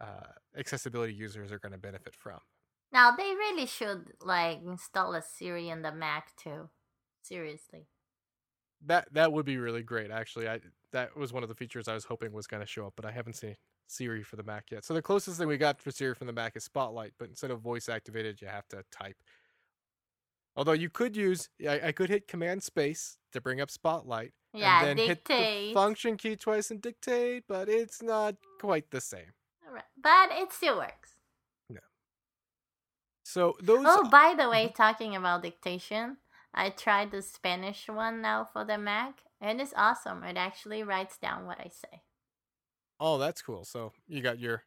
uh, 0.00 0.32
accessibility 0.56 1.12
users 1.12 1.52
are 1.52 1.58
going 1.58 1.72
to 1.72 1.78
benefit 1.78 2.14
from. 2.16 2.38
Now 2.92 3.10
they 3.10 3.34
really 3.34 3.66
should 3.66 4.12
like 4.22 4.60
install 4.64 5.14
a 5.14 5.22
Siri 5.22 5.70
on 5.70 5.82
the 5.82 5.92
Mac 5.92 6.34
too. 6.36 6.70
Seriously. 7.22 7.88
That 8.86 9.08
that 9.12 9.32
would 9.32 9.44
be 9.44 9.58
really 9.58 9.82
great. 9.82 10.10
Actually, 10.10 10.48
I 10.48 10.60
that 10.92 11.16
was 11.16 11.32
one 11.32 11.42
of 11.42 11.48
the 11.48 11.54
features 11.54 11.88
I 11.88 11.94
was 11.94 12.04
hoping 12.04 12.32
was 12.32 12.46
going 12.46 12.62
to 12.62 12.66
show 12.66 12.86
up, 12.86 12.94
but 12.96 13.04
I 13.04 13.10
haven't 13.10 13.34
seen 13.34 13.56
Siri 13.86 14.22
for 14.22 14.36
the 14.36 14.42
Mac 14.42 14.70
yet. 14.70 14.84
So 14.84 14.94
the 14.94 15.02
closest 15.02 15.38
thing 15.38 15.48
we 15.48 15.56
got 15.56 15.80
for 15.80 15.90
Siri 15.90 16.14
from 16.14 16.26
the 16.26 16.32
Mac 16.32 16.56
is 16.56 16.64
Spotlight, 16.64 17.12
but 17.18 17.28
instead 17.28 17.50
of 17.50 17.60
voice 17.60 17.88
activated, 17.88 18.40
you 18.40 18.48
have 18.48 18.66
to 18.68 18.84
type. 18.90 19.16
Although 20.56 20.72
you 20.72 20.88
could 20.88 21.16
use, 21.16 21.48
I, 21.68 21.88
I 21.88 21.92
could 21.92 22.08
hit 22.08 22.28
Command 22.28 22.62
Space 22.62 23.18
to 23.32 23.40
bring 23.40 23.60
up 23.60 23.70
Spotlight, 23.70 24.32
Yeah, 24.52 24.80
and 24.84 24.98
then 24.98 25.08
dictate. 25.08 25.38
hit 25.38 25.68
the 25.68 25.74
function 25.74 26.16
key 26.16 26.36
twice 26.36 26.70
and 26.70 26.80
dictate, 26.80 27.44
but 27.48 27.68
it's 27.68 28.02
not 28.02 28.36
quite 28.60 28.90
the 28.90 29.00
same. 29.00 29.32
Right. 29.68 29.82
But 30.00 30.30
it 30.30 30.52
still 30.52 30.76
works. 30.76 31.16
Yeah. 31.68 31.78
So 33.24 33.54
those. 33.60 33.84
Oh, 33.86 34.08
by 34.08 34.34
the 34.38 34.48
way, 34.48 34.66
mm-hmm. 34.66 34.74
talking 34.74 35.16
about 35.16 35.42
dictation, 35.42 36.18
I 36.54 36.70
tried 36.70 37.10
the 37.10 37.22
Spanish 37.22 37.88
one 37.88 38.22
now 38.22 38.48
for 38.52 38.64
the 38.64 38.78
Mac, 38.78 39.22
and 39.40 39.60
it's 39.60 39.74
awesome. 39.76 40.22
It 40.22 40.36
actually 40.36 40.84
writes 40.84 41.18
down 41.18 41.46
what 41.46 41.58
I 41.58 41.68
say. 41.68 42.02
Oh, 43.00 43.18
that's 43.18 43.42
cool. 43.42 43.64
So 43.64 43.92
you 44.06 44.20
got 44.22 44.38
your 44.38 44.62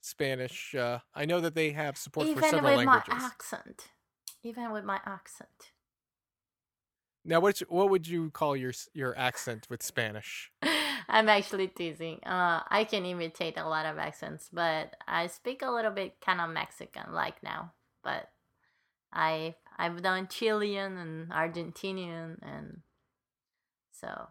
Spanish. 0.00 0.74
Uh, 0.74 0.98
I 1.14 1.24
know 1.24 1.40
that 1.40 1.54
they 1.54 1.70
have 1.70 1.96
support 1.96 2.26
for 2.26 2.32
Even 2.32 2.50
several 2.50 2.76
with 2.76 2.86
languages. 2.86 3.14
my 3.14 3.26
accent. 3.26 3.88
Even 4.42 4.72
with 4.72 4.84
my 4.84 5.00
accent. 5.04 5.72
Now, 7.24 7.40
what 7.40 7.58
what 7.68 7.90
would 7.90 8.06
you 8.06 8.30
call 8.30 8.56
your 8.56 8.72
your 8.94 9.16
accent 9.18 9.66
with 9.68 9.82
Spanish? 9.82 10.50
I'm 11.08 11.28
actually 11.28 11.68
teasing. 11.68 12.20
Uh, 12.24 12.62
I 12.68 12.84
can 12.84 13.04
imitate 13.04 13.58
a 13.58 13.68
lot 13.68 13.86
of 13.86 13.98
accents, 13.98 14.48
but 14.52 14.94
I 15.06 15.26
speak 15.26 15.62
a 15.62 15.70
little 15.70 15.90
bit 15.90 16.20
kind 16.20 16.40
of 16.40 16.50
Mexican 16.50 17.12
like 17.12 17.42
now. 17.42 17.72
But 18.02 18.30
I 19.12 19.56
I've 19.76 20.02
done 20.02 20.28
Chilean 20.28 20.96
and 20.96 21.30
Argentinian, 21.30 22.38
and 22.42 22.82
so 23.92 24.28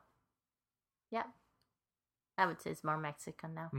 I 2.37 2.45
would 2.45 2.61
say 2.61 2.71
it's 2.71 2.83
more 2.83 2.97
Mexican 2.97 3.53
now. 3.53 3.73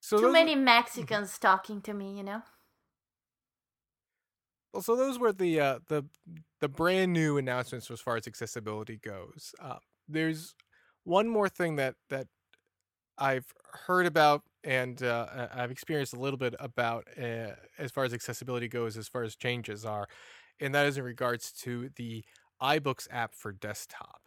So 0.00 0.18
Too 0.18 0.32
many 0.32 0.56
Mexicans 0.56 1.38
talking 1.38 1.80
to 1.82 1.94
me, 1.94 2.16
you 2.16 2.24
know. 2.24 2.42
well, 4.72 4.82
so 4.82 4.96
those 4.96 5.18
were 5.18 5.32
the 5.32 5.58
uh, 5.60 5.78
the 5.88 6.04
the 6.60 6.68
brand 6.68 7.12
new 7.12 7.38
announcements 7.38 7.90
as 7.90 8.00
far 8.00 8.16
as 8.16 8.26
accessibility 8.26 8.98
goes. 8.98 9.54
Uh, 9.60 9.78
there's 10.08 10.54
one 11.04 11.28
more 11.28 11.48
thing 11.48 11.76
that 11.76 11.96
that 12.10 12.28
I've 13.18 13.52
heard 13.86 14.06
about 14.06 14.44
and 14.64 15.02
uh, 15.02 15.48
I've 15.52 15.70
experienced 15.72 16.14
a 16.14 16.20
little 16.20 16.38
bit 16.38 16.54
about 16.60 17.06
uh, 17.18 17.54
as 17.78 17.92
far 17.92 18.04
as 18.04 18.14
accessibility 18.14 18.68
goes, 18.68 18.96
as 18.96 19.08
far 19.08 19.24
as 19.24 19.36
changes 19.36 19.84
are, 19.86 20.08
and 20.60 20.74
that 20.74 20.86
is 20.86 20.98
in 20.98 21.04
regards 21.04 21.52
to 21.62 21.90
the 21.96 22.24
iBooks 22.62 23.08
app 23.10 23.34
for 23.34 23.52
desktop. 23.52 24.25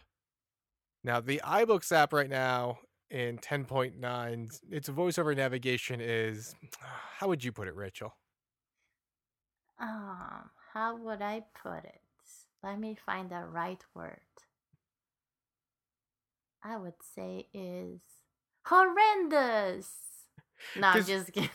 Now, 1.04 1.20
the 1.22 1.42
iBooks 1.46 1.92
app 1.92 2.14
right 2.14 2.30
now 2.30 2.80
in 3.10 3.38
10.9, 3.38 4.60
its 4.70 4.90
voiceover 4.90 5.36
navigation 5.36 6.00
is 6.02 6.56
how 7.20 7.28
would 7.28 7.44
you 7.44 7.52
put 7.52 7.68
it, 7.68 7.76
Rachel? 7.76 8.16
Um, 9.80 10.50
how 10.74 10.98
would 10.98 11.22
I 11.22 11.44
put 11.64 11.86
it? 11.86 12.02
Let 12.64 12.80
me 12.80 12.98
find 13.06 13.30
the 13.30 13.46
right 13.50 13.82
word. 13.96 14.20
I 16.64 16.78
would 16.78 16.96
say 17.16 17.48
is 17.54 18.02
horrendous. 18.66 19.90
No, 20.76 20.88
I'm 20.88 21.06
just 21.06 21.32
kidding. 21.34 21.50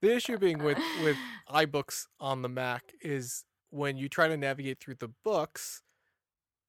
The 0.00 0.14
issue 0.16 0.38
being 0.38 0.62
with 0.62 0.78
with 1.02 1.16
iBooks 1.50 2.06
on 2.18 2.42
the 2.42 2.48
Mac 2.48 2.94
is 3.02 3.44
when 3.70 3.98
you 3.98 4.08
try 4.08 4.28
to 4.28 4.36
navigate 4.36 4.80
through 4.80 4.94
the 4.96 5.10
books, 5.22 5.82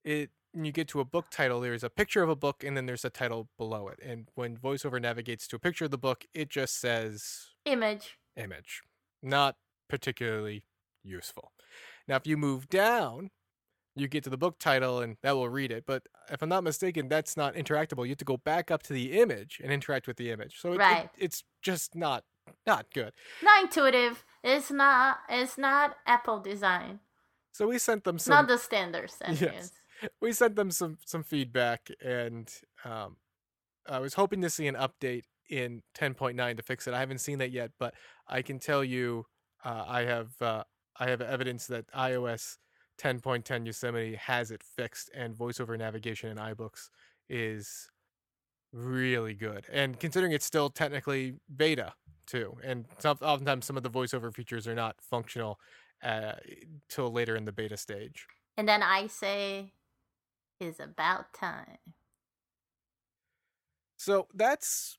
it 0.04 0.30
when 0.54 0.66
you 0.66 0.72
get 0.72 0.88
to 0.90 1.00
a 1.00 1.06
book 1.06 1.30
title, 1.30 1.62
there's 1.62 1.84
a 1.84 1.90
picture 1.90 2.24
of 2.24 2.30
a 2.30 2.36
book 2.36 2.64
and 2.64 2.76
then 2.76 2.86
there's 2.86 3.06
a 3.06 3.10
title 3.10 3.48
below 3.58 3.88
it. 3.88 4.00
And 4.04 4.28
when 4.36 4.58
VoiceOver 4.58 5.02
navigates 5.02 5.48
to 5.50 5.56
a 5.56 5.60
picture 5.60 5.86
of 5.86 5.92
the 5.92 5.98
book, 5.98 6.26
it 6.34 6.50
just 6.50 6.80
says 6.80 7.50
image. 7.66 8.18
image. 8.36 8.82
Not 9.24 9.56
particularly 9.90 10.64
useful. 11.04 11.52
Now, 12.08 12.16
if 12.18 12.28
you 12.28 12.38
move 12.38 12.68
down, 12.70 13.30
you 13.96 14.08
get 14.08 14.24
to 14.24 14.30
the 14.30 14.38
book 14.38 14.58
title 14.60 15.00
and 15.00 15.18
that 15.22 15.36
will 15.36 15.50
read 15.50 15.72
it. 15.72 15.84
But 15.86 16.04
if 16.30 16.42
I'm 16.42 16.50
not 16.50 16.64
mistaken, 16.64 17.08
that's 17.08 17.36
not 17.38 17.56
interactable. 17.56 18.04
You 18.04 18.10
have 18.12 18.18
to 18.20 18.26
go 18.26 18.38
back 18.38 18.72
up 18.72 18.84
to 18.84 18.94
the 18.94 19.20
image 19.20 19.60
and 19.64 19.72
interact 19.72 20.08
with 20.08 20.18
the 20.18 20.32
image. 20.32 20.60
So 20.60 20.74
it, 20.74 20.78
it- 20.82 21.10
it's 21.18 21.44
just 21.62 21.96
not 21.96 22.24
not 22.66 22.88
good. 22.94 23.14
Not 23.44 23.64
intuitive. 23.64 24.26
It's 24.44 24.72
not. 24.72 25.20
It's 25.30 25.58
not 25.58 25.96
Apple 26.08 26.40
design. 26.40 27.00
So 27.54 27.68
we 27.68 27.78
sent 27.78 28.04
them 28.04 28.18
some 28.18 28.34
not 28.34 28.48
the 28.48 28.58
standard 28.58 29.12
Yes. 29.30 29.72
we 30.22 30.32
sent 30.32 30.56
them 30.56 30.72
some 30.72 30.98
some 31.06 31.24
feedback 31.24 31.90
and 32.04 32.52
um, 32.86 33.18
I 33.90 34.00
was 34.00 34.14
hoping 34.14 34.42
to 34.42 34.50
see 34.50 34.68
an 34.68 34.76
update 34.76 35.24
in 35.50 35.82
10.9 35.98 36.58
to 36.58 36.64
fix 36.64 36.88
it. 36.88 36.94
I 36.94 37.00
haven't 37.00 37.20
seen 37.20 37.40
that 37.40 37.52
yet, 37.52 37.72
but 37.78 37.94
I 38.28 38.42
can 38.42 38.60
tell 38.60 38.84
you 38.84 39.26
uh, 39.64 39.84
I 39.88 40.04
have 40.04 40.42
uh, 40.42 40.64
I 41.00 41.10
have 41.10 41.22
evidence 41.22 41.68
that 41.68 41.92
iOS 41.94 42.58
10.10 43.00 43.66
Yosemite 43.66 44.16
has 44.16 44.52
it 44.52 44.62
fixed 44.64 45.10
and 45.16 45.36
voiceover 45.36 45.78
navigation 45.78 46.30
in 46.30 46.38
iBooks 46.38 46.90
is 47.30 47.90
really 48.72 49.34
good. 49.34 49.66
And 49.72 50.00
considering 50.00 50.32
it's 50.32 50.46
still 50.46 50.70
technically 50.70 51.36
beta 51.56 51.94
too, 52.28 52.58
and 52.64 52.86
some, 53.00 53.18
oftentimes 53.22 53.66
some 53.66 53.78
of 53.78 53.84
the 53.84 53.90
voiceover 53.90 54.34
features 54.34 54.68
are 54.68 54.76
not 54.76 54.96
functional 55.02 55.60
uh, 56.04 56.34
till 56.90 57.12
later 57.12 57.36
in 57.36 57.46
the 57.46 57.52
beta 57.52 57.78
stage. 57.78 58.28
And 58.58 58.68
then 58.68 58.84
I 58.84 59.08
say, 59.08 59.74
"Is 60.62 60.80
about 60.80 61.34
time." 61.34 61.80
So 63.98 64.28
that's 64.34 64.98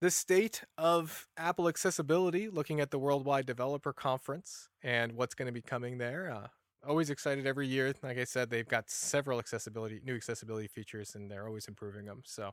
the 0.00 0.10
state 0.10 0.62
of 0.78 1.28
Apple 1.36 1.68
accessibility, 1.68 2.48
looking 2.48 2.80
at 2.80 2.90
the 2.90 2.98
Worldwide 2.98 3.46
Developer 3.46 3.92
Conference 3.92 4.68
and 4.82 5.12
what's 5.12 5.34
going 5.34 5.46
to 5.46 5.52
be 5.52 5.62
coming 5.62 5.98
there. 5.98 6.30
Uh, 6.30 6.48
always 6.86 7.10
excited 7.10 7.46
every 7.46 7.66
year. 7.66 7.92
Like 8.02 8.18
I 8.18 8.24
said, 8.24 8.50
they've 8.50 8.66
got 8.66 8.90
several 8.90 9.38
accessibility, 9.38 10.00
new 10.04 10.16
accessibility 10.16 10.68
features, 10.68 11.14
and 11.14 11.30
they're 11.30 11.46
always 11.46 11.68
improving 11.68 12.06
them. 12.06 12.22
So 12.24 12.52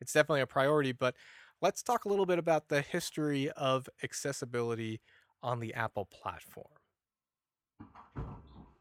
it's 0.00 0.12
definitely 0.12 0.40
a 0.40 0.46
priority. 0.46 0.92
But 0.92 1.14
let's 1.62 1.82
talk 1.82 2.04
a 2.04 2.08
little 2.08 2.26
bit 2.26 2.38
about 2.38 2.68
the 2.68 2.82
history 2.82 3.50
of 3.50 3.88
accessibility 4.02 5.00
on 5.42 5.60
the 5.60 5.74
Apple 5.74 6.04
platform. 6.06 6.66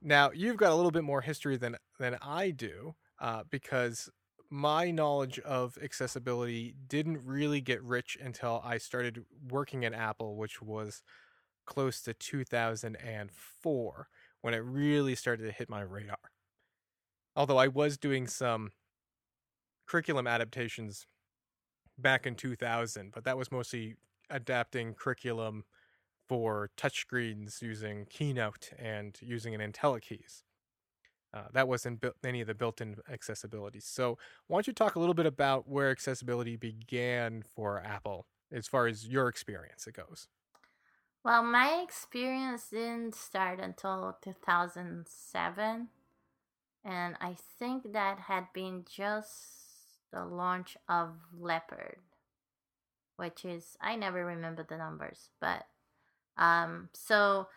Now, 0.07 0.31
you've 0.31 0.55
got 0.55 0.71
a 0.71 0.75
little 0.75 0.91
bit 0.91 1.03
more 1.03 1.19
history 1.19 1.57
than 1.57 1.75
than 1.99 2.17
I 2.21 2.51
do, 2.51 2.95
uh, 3.19 3.43
because 3.49 4.09
my 4.49 4.89
knowledge 4.89 5.37
of 5.39 5.77
accessibility 5.83 6.73
didn't 6.87 7.25
really 7.25 7.59
get 7.59 7.83
rich 7.83 8.17
until 8.21 8.61
I 8.63 8.77
started 8.77 9.25
working 9.49 9.83
at 9.83 9.93
Apple, 9.93 10.37
which 10.37 10.61
was 10.61 11.03
close 11.65 12.01
to 12.03 12.13
2004 12.13 14.07
when 14.39 14.53
it 14.53 14.59
really 14.59 15.13
started 15.13 15.43
to 15.43 15.51
hit 15.51 15.67
my 15.69 15.81
radar. 15.81 16.31
Although 17.35 17.57
I 17.57 17.67
was 17.67 17.97
doing 17.97 18.27
some 18.27 18.71
curriculum 19.87 20.25
adaptations 20.25 21.05
back 21.97 22.25
in 22.25 22.35
2000, 22.35 23.11
but 23.13 23.25
that 23.25 23.37
was 23.37 23.51
mostly 23.51 23.97
adapting 24.29 24.93
curriculum 24.93 25.65
for 26.27 26.69
touchscreens 26.77 27.61
using 27.61 28.05
Keynote 28.09 28.71
and 28.77 29.17
using 29.21 29.55
an 29.55 29.61
IntelliKeys. 29.61 30.43
Uh, 31.33 31.43
that 31.53 31.67
wasn't 31.67 31.99
built, 31.99 32.15
any 32.25 32.41
of 32.41 32.47
the 32.47 32.55
built-in 32.55 32.95
accessibility. 33.11 33.79
So, 33.79 34.17
why 34.47 34.57
don't 34.57 34.67
you 34.67 34.73
talk 34.73 34.95
a 34.95 34.99
little 34.99 35.13
bit 35.13 35.25
about 35.25 35.67
where 35.67 35.91
accessibility 35.91 36.55
began 36.55 37.43
for 37.55 37.81
Apple, 37.83 38.27
as 38.51 38.67
far 38.67 38.87
as 38.87 39.07
your 39.07 39.27
experience 39.27 39.87
it 39.87 39.93
goes? 39.93 40.27
Well, 41.23 41.43
my 41.43 41.81
experience 41.83 42.69
didn't 42.69 43.15
start 43.15 43.59
until 43.59 44.17
2007, 44.23 45.87
and 46.85 47.15
I 47.19 47.35
think 47.59 47.91
that 47.91 48.19
had 48.19 48.45
been 48.53 48.85
just 48.89 49.57
the 50.13 50.23
launch 50.23 50.77
of 50.87 51.09
Leopard, 51.37 51.99
which 53.17 53.43
is 53.43 53.77
I 53.81 53.95
never 53.97 54.25
remember 54.25 54.65
the 54.67 54.77
numbers, 54.77 55.29
but 55.41 55.65
um, 56.37 56.89
so 56.93 57.47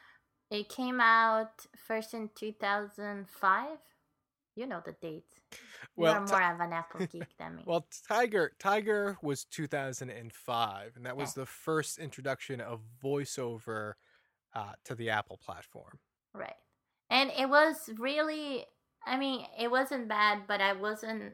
it 0.51 0.68
came 0.68 1.01
out 1.01 1.66
first 1.76 2.14
in 2.14 2.31
2005. 2.35 3.66
You 4.57 4.66
know 4.66 4.83
the 4.85 4.93
date. 4.93 5.24
Well, 5.97 6.14
You're 6.14 6.26
more 6.26 6.53
of 6.53 6.61
an 6.61 6.72
Apple 6.72 7.07
geek 7.12 7.37
than 7.39 7.57
me. 7.57 7.62
well, 7.66 7.87
Tiger 8.09 8.53
Tiger 8.59 9.16
was 9.22 9.45
2005, 9.45 10.93
and 10.97 11.07
that 11.07 11.16
was 11.16 11.35
the 11.35 11.47
first 11.47 11.99
introduction 11.99 12.61
of 12.61 12.81
voiceover 13.03 13.95
uh, 14.55 14.72
to 14.85 14.95
the 14.95 15.11
Apple 15.11 15.39
platform. 15.43 15.99
Right, 16.35 16.57
and 17.09 17.31
it 17.39 17.49
was 17.49 17.91
really. 17.99 18.64
I 19.07 19.16
mean, 19.16 19.47
it 19.59 19.70
wasn't 19.70 20.09
bad, 20.09 20.41
but 20.47 20.61
I 20.61 20.72
wasn't. 20.74 21.33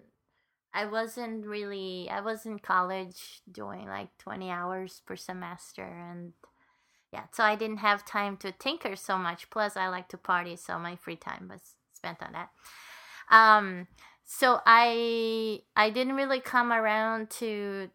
I 0.72 0.84
wasn't 0.84 1.46
really. 1.46 2.08
I 2.10 2.20
was 2.20 2.44
in 2.46 2.58
college 2.58 3.40
doing 3.50 3.86
like 3.88 4.16
20 4.18 4.50
hours 4.50 5.02
per 5.06 5.16
semester, 5.16 5.84
and 5.84 6.32
yeah, 7.12 7.24
so 7.32 7.44
I 7.44 7.54
didn't 7.54 7.78
have 7.78 8.04
time 8.04 8.36
to 8.38 8.52
tinker 8.52 8.96
so 8.96 9.16
much. 9.16 9.48
Plus, 9.50 9.76
I 9.76 9.88
like 9.88 10.08
to 10.08 10.18
party, 10.18 10.56
so 10.56 10.78
my 10.78 10.96
free 10.96 11.16
time 11.16 11.48
was 11.50 11.60
spent 11.92 12.22
on 12.22 12.32
that. 12.32 12.50
Um, 13.30 13.86
so 14.24 14.60
I 14.66 15.60
I 15.76 15.90
didn't 15.90 16.16
really 16.16 16.40
come 16.40 16.72
around 16.72 17.30
to 17.30 17.90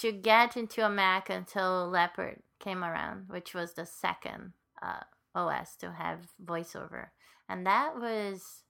to 0.00 0.12
get 0.12 0.56
into 0.56 0.84
a 0.84 0.90
Mac 0.90 1.30
until 1.30 1.88
Leopard 1.88 2.42
came 2.58 2.82
around, 2.82 3.28
which 3.28 3.54
was 3.54 3.74
the 3.74 3.86
second 3.86 4.52
uh, 4.82 5.04
OS 5.34 5.76
to 5.76 5.92
have 5.92 6.28
voiceover, 6.44 7.08
and 7.48 7.66
that 7.66 7.96
was 7.96 8.64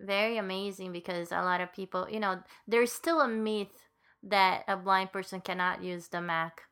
very 0.00 0.36
amazing 0.38 0.92
because 0.92 1.30
a 1.30 1.42
lot 1.42 1.60
of 1.60 1.72
people, 1.72 2.08
you 2.10 2.18
know, 2.18 2.40
there's 2.66 2.90
still 2.90 3.20
a 3.20 3.28
myth 3.28 3.88
that 4.24 4.64
a 4.66 4.76
blind 4.76 5.12
person 5.12 5.40
cannot 5.40 5.82
use 5.84 6.08
the 6.08 6.20
Mac 6.20 6.62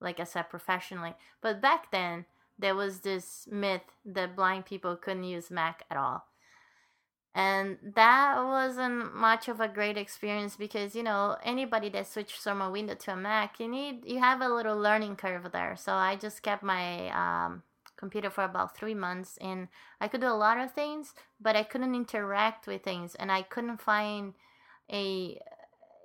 like 0.00 0.20
I 0.20 0.24
said, 0.24 0.50
professionally. 0.50 1.14
But 1.40 1.60
back 1.60 1.90
then, 1.90 2.26
there 2.58 2.74
was 2.74 3.00
this 3.00 3.46
myth 3.50 3.82
that 4.04 4.36
blind 4.36 4.66
people 4.66 4.96
couldn't 4.96 5.24
use 5.24 5.50
Mac 5.50 5.84
at 5.90 5.96
all. 5.96 6.24
And 7.34 7.78
that 7.94 8.36
wasn't 8.42 9.14
much 9.14 9.48
of 9.48 9.60
a 9.60 9.68
great 9.68 9.96
experience 9.96 10.56
because, 10.56 10.96
you 10.96 11.04
know, 11.04 11.36
anybody 11.44 11.88
that 11.90 12.08
switches 12.08 12.40
from 12.40 12.60
a 12.60 12.70
window 12.70 12.94
to 12.94 13.12
a 13.12 13.16
Mac, 13.16 13.60
you 13.60 13.68
need, 13.68 14.04
you 14.04 14.18
have 14.18 14.40
a 14.40 14.48
little 14.48 14.76
learning 14.76 15.16
curve 15.16 15.52
there. 15.52 15.76
So 15.76 15.92
I 15.92 16.16
just 16.16 16.42
kept 16.42 16.64
my 16.64 17.10
um, 17.10 17.62
computer 17.96 18.30
for 18.30 18.42
about 18.42 18.76
three 18.76 18.94
months 18.94 19.36
and 19.40 19.68
I 20.00 20.08
could 20.08 20.20
do 20.20 20.26
a 20.26 20.34
lot 20.34 20.58
of 20.58 20.72
things, 20.72 21.14
but 21.40 21.54
I 21.54 21.62
couldn't 21.62 21.94
interact 21.94 22.66
with 22.66 22.82
things 22.82 23.14
and 23.14 23.30
I 23.30 23.42
couldn't 23.42 23.80
find 23.80 24.34
a, 24.90 25.38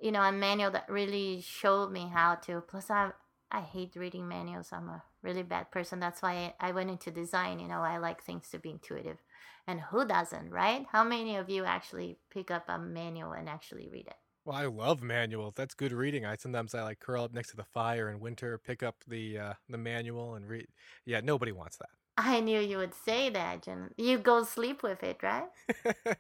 you 0.02 0.12
know, 0.12 0.22
a 0.22 0.32
manual 0.32 0.70
that 0.72 0.90
really 0.90 1.42
showed 1.42 1.92
me 1.92 2.12
how 2.14 2.36
to. 2.46 2.62
Plus, 2.62 2.92
I, 2.92 3.12
I 3.54 3.62
hate 3.62 3.96
reading 3.96 4.28
manuals. 4.28 4.70
I'm 4.74 4.90
a 4.90 5.04
really 5.22 5.44
bad 5.44 5.70
person. 5.70 6.00
That's 6.00 6.24
why 6.24 6.56
I 6.60 6.72
went 6.72 6.90
into 6.90 7.12
design. 7.12 7.60
You 7.60 7.68
know, 7.68 7.82
I 7.82 8.00
like 8.00 8.24
things 8.24 8.50
to 8.50 8.60
be 8.60 8.72
intuitive. 8.72 9.20
And 9.68 9.80
who 9.80 10.06
doesn't, 10.08 10.50
right? 10.50 10.88
How 10.92 11.04
many 11.04 11.36
of 11.36 11.50
you 11.52 11.64
actually 11.64 12.18
pick 12.32 12.50
up 12.50 12.66
a 12.68 12.80
manual 12.80 13.34
and 13.34 13.48
actually 13.48 13.88
read 13.88 14.08
it? 14.08 14.16
Well, 14.44 14.58
I 14.58 14.66
love 14.66 15.04
manuals. 15.04 15.54
That's 15.56 15.76
good 15.76 15.94
reading. 15.94 16.26
I 16.26 16.36
sometimes 16.36 16.74
I 16.76 16.82
like 16.82 17.00
curl 17.00 17.24
up 17.24 17.34
next 17.34 17.52
to 17.52 17.56
the 17.56 17.64
fire 17.64 18.10
in 18.10 18.20
winter, 18.20 18.58
pick 18.58 18.84
up 18.84 18.96
the 19.08 19.38
uh, 19.38 19.54
the 19.70 19.78
manual 19.78 20.36
and 20.36 20.48
read. 20.48 20.68
Yeah, 21.06 21.22
nobody 21.22 21.52
wants 21.52 21.78
that. 21.78 21.90
I 22.18 22.42
knew 22.42 22.60
you 22.60 22.78
would 22.78 22.94
say 22.94 23.30
that, 23.30 23.64
Jen. 23.64 23.92
You 23.98 24.18
go 24.18 24.44
sleep 24.44 24.84
with 24.84 25.02
it, 25.04 25.22
right? 25.24 25.48
well, 25.86 26.16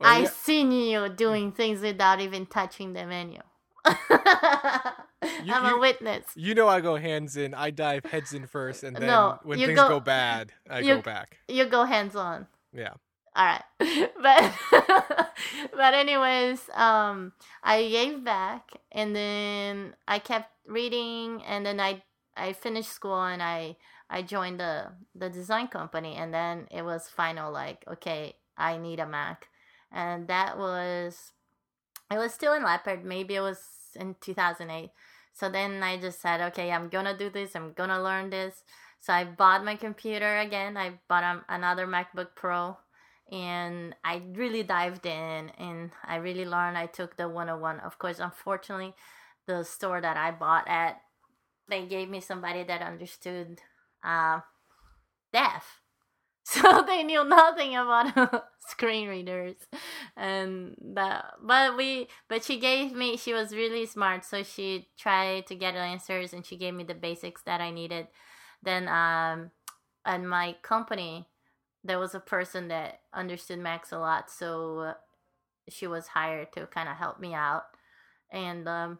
I've 0.00 0.24
yeah. 0.24 0.30
seen 0.30 0.72
you 0.72 1.08
doing 1.10 1.52
things 1.52 1.80
without 1.80 2.20
even 2.20 2.46
touching 2.46 2.94
the 2.94 3.04
menu. 3.04 3.40
you, 5.44 5.52
I'm 5.52 5.64
you, 5.64 5.76
a 5.76 5.80
witness. 5.80 6.24
You 6.34 6.54
know 6.54 6.68
I 6.68 6.80
go 6.80 6.96
hands 6.96 7.36
in. 7.36 7.54
I 7.54 7.70
dive 7.70 8.04
heads 8.04 8.32
in 8.32 8.46
first, 8.46 8.82
and 8.84 8.96
then 8.96 9.06
no, 9.06 9.38
when 9.42 9.58
things 9.58 9.78
go, 9.78 9.88
go, 9.88 10.00
bad, 10.00 10.52
I 10.68 10.80
you, 10.80 10.96
go 10.96 11.02
back. 11.02 11.38
You 11.48 11.64
go 11.66 11.84
hands 11.84 12.16
on. 12.16 12.46
Yeah. 12.72 12.94
All 13.36 13.46
right, 13.46 13.62
but 14.22 14.52
but 15.72 15.94
anyways, 15.94 16.68
um, 16.74 17.32
I 17.62 17.88
gave 17.88 18.24
back, 18.24 18.70
and 18.90 19.14
then 19.14 19.94
I 20.08 20.18
kept 20.18 20.50
reading, 20.66 21.42
and 21.44 21.64
then 21.64 21.80
I 21.80 22.02
I 22.36 22.52
finished 22.52 22.90
school, 22.90 23.22
and 23.22 23.42
I 23.42 23.76
I 24.08 24.22
joined 24.22 24.58
the 24.58 24.88
the 25.14 25.30
design 25.30 25.68
company, 25.68 26.16
and 26.16 26.34
then 26.34 26.66
it 26.70 26.82
was 26.82 27.08
final 27.08 27.52
like 27.52 27.84
okay, 27.86 28.34
I 28.58 28.78
need 28.78 28.98
a 28.98 29.06
Mac, 29.06 29.46
and 29.92 30.26
that 30.26 30.58
was 30.58 31.32
it 32.10 32.18
was 32.18 32.32
still 32.34 32.54
in 32.54 32.64
Leopard. 32.64 33.04
Maybe 33.04 33.36
it 33.36 33.40
was 33.40 33.60
in 33.94 34.16
2008. 34.20 34.90
So 35.32 35.48
then 35.48 35.82
I 35.82 35.98
just 35.98 36.20
said, 36.20 36.40
okay, 36.40 36.70
I'm 36.70 36.88
gonna 36.88 37.16
do 37.16 37.30
this. 37.30 37.54
I'm 37.54 37.72
gonna 37.72 38.02
learn 38.02 38.30
this. 38.30 38.62
So 39.00 39.12
I 39.12 39.24
bought 39.24 39.64
my 39.64 39.76
computer 39.76 40.38
again. 40.38 40.76
I 40.76 40.98
bought 41.08 41.24
um, 41.24 41.42
another 41.48 41.86
MacBook 41.86 42.34
Pro 42.34 42.76
and 43.30 43.94
I 44.04 44.22
really 44.32 44.62
dived 44.62 45.06
in 45.06 45.50
and 45.50 45.90
I 46.04 46.16
really 46.16 46.44
learned. 46.44 46.76
I 46.76 46.86
took 46.86 47.16
the 47.16 47.28
101. 47.28 47.80
Of 47.80 47.98
course, 47.98 48.18
unfortunately, 48.18 48.94
the 49.46 49.64
store 49.64 50.00
that 50.00 50.16
I 50.16 50.32
bought 50.32 50.68
at, 50.68 51.00
they 51.68 51.86
gave 51.86 52.08
me 52.10 52.20
somebody 52.20 52.64
that 52.64 52.82
understood 52.82 53.60
uh, 54.04 54.40
deaf. 55.32 55.80
so 56.62 56.82
they 56.84 57.04
knew 57.04 57.22
nothing 57.22 57.76
about 57.76 58.44
screen 58.66 59.08
readers. 59.08 59.54
And 60.16 60.74
that 60.94 61.34
but 61.40 61.76
we 61.76 62.08
but 62.28 62.42
she 62.42 62.58
gave 62.58 62.92
me 62.92 63.16
she 63.16 63.32
was 63.32 63.54
really 63.54 63.86
smart. 63.86 64.24
So 64.24 64.42
she 64.42 64.88
tried 64.98 65.46
to 65.46 65.54
get 65.54 65.76
answers 65.76 66.32
and 66.32 66.44
she 66.44 66.56
gave 66.56 66.74
me 66.74 66.82
the 66.82 66.94
basics 66.94 67.42
that 67.42 67.60
i 67.60 67.70
needed. 67.70 68.08
Then 68.64 68.88
um 68.88 69.52
at 70.04 70.22
my 70.24 70.56
company 70.62 71.28
there 71.84 72.00
was 72.00 72.16
a 72.16 72.20
person 72.20 72.66
that 72.68 73.00
understood 73.14 73.60
max 73.60 73.92
a 73.92 73.98
lot. 73.98 74.28
So 74.28 74.94
she 75.68 75.86
was 75.86 76.08
hired 76.08 76.52
to 76.54 76.66
kind 76.66 76.88
of 76.88 76.96
help 76.96 77.20
me 77.20 77.32
out. 77.32 77.66
And 78.32 78.66
um 78.66 78.98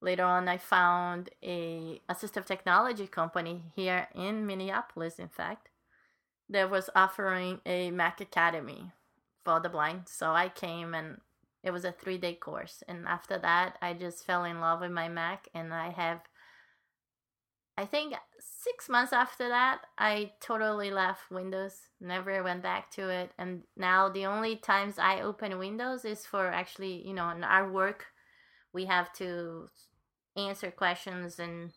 later 0.00 0.24
on 0.24 0.46
i 0.46 0.58
found 0.58 1.30
a 1.42 2.00
assistive 2.10 2.44
technology 2.44 3.06
company 3.06 3.64
here 3.74 4.06
in 4.14 4.46
minneapolis 4.46 5.18
in 5.18 5.26
fact 5.28 5.70
that 6.48 6.70
was 6.70 6.90
offering 6.94 7.60
a 7.66 7.90
Mac 7.90 8.20
Academy 8.20 8.92
for 9.44 9.60
the 9.60 9.68
blind. 9.68 10.02
So 10.06 10.30
I 10.30 10.48
came 10.48 10.94
and 10.94 11.20
it 11.62 11.72
was 11.72 11.84
a 11.84 11.92
three 11.92 12.18
day 12.18 12.34
course. 12.34 12.82
And 12.86 13.06
after 13.06 13.38
that, 13.38 13.76
I 13.82 13.92
just 13.94 14.24
fell 14.24 14.44
in 14.44 14.60
love 14.60 14.80
with 14.80 14.92
my 14.92 15.08
Mac. 15.08 15.48
And 15.54 15.74
I 15.74 15.90
have, 15.90 16.20
I 17.76 17.84
think, 17.84 18.14
six 18.38 18.88
months 18.88 19.12
after 19.12 19.48
that, 19.48 19.80
I 19.98 20.32
totally 20.40 20.90
left 20.90 21.30
Windows, 21.30 21.88
never 22.00 22.42
went 22.42 22.62
back 22.62 22.90
to 22.92 23.08
it. 23.08 23.32
And 23.38 23.62
now 23.76 24.08
the 24.08 24.26
only 24.26 24.56
times 24.56 24.98
I 24.98 25.20
open 25.20 25.58
Windows 25.58 26.04
is 26.04 26.24
for 26.26 26.46
actually, 26.48 27.06
you 27.06 27.14
know, 27.14 27.30
in 27.30 27.42
our 27.44 27.70
work, 27.70 28.06
we 28.72 28.84
have 28.86 29.12
to 29.14 29.68
answer 30.36 30.70
questions 30.70 31.38
and 31.38 31.72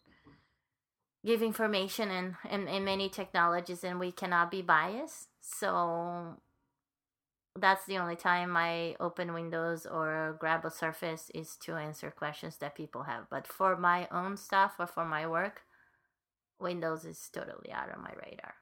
give 1.26 1.42
information 1.42 2.10
in, 2.12 2.38
in, 2.50 2.68
in 2.68 2.86
many 2.86 3.10
technologies 3.10 3.84
and 3.84 4.00
we 4.00 4.12
cannot 4.12 4.52
be 4.52 4.62
biased 4.62 5.28
so 5.42 6.38
that's 7.60 7.86
the 7.86 7.98
only 7.98 8.16
time 8.16 8.56
i 8.56 8.96
open 9.00 9.34
windows 9.34 9.86
or 9.86 10.38
grab 10.40 10.64
a 10.66 10.72
surface 10.72 11.30
is 11.36 11.58
to 11.58 11.76
answer 11.76 12.12
questions 12.12 12.58
that 12.58 12.76
people 12.76 13.04
have 13.04 13.26
but 13.30 13.48
for 13.48 13.76
my 13.78 14.08
own 14.12 14.38
stuff 14.38 14.76
or 14.80 14.88
for 14.88 15.06
my 15.06 15.28
work 15.28 15.64
windows 16.60 17.06
is 17.06 17.30
totally 17.34 17.72
out 17.72 17.90
of 17.90 18.02
my 18.02 18.12
radar 18.22 18.56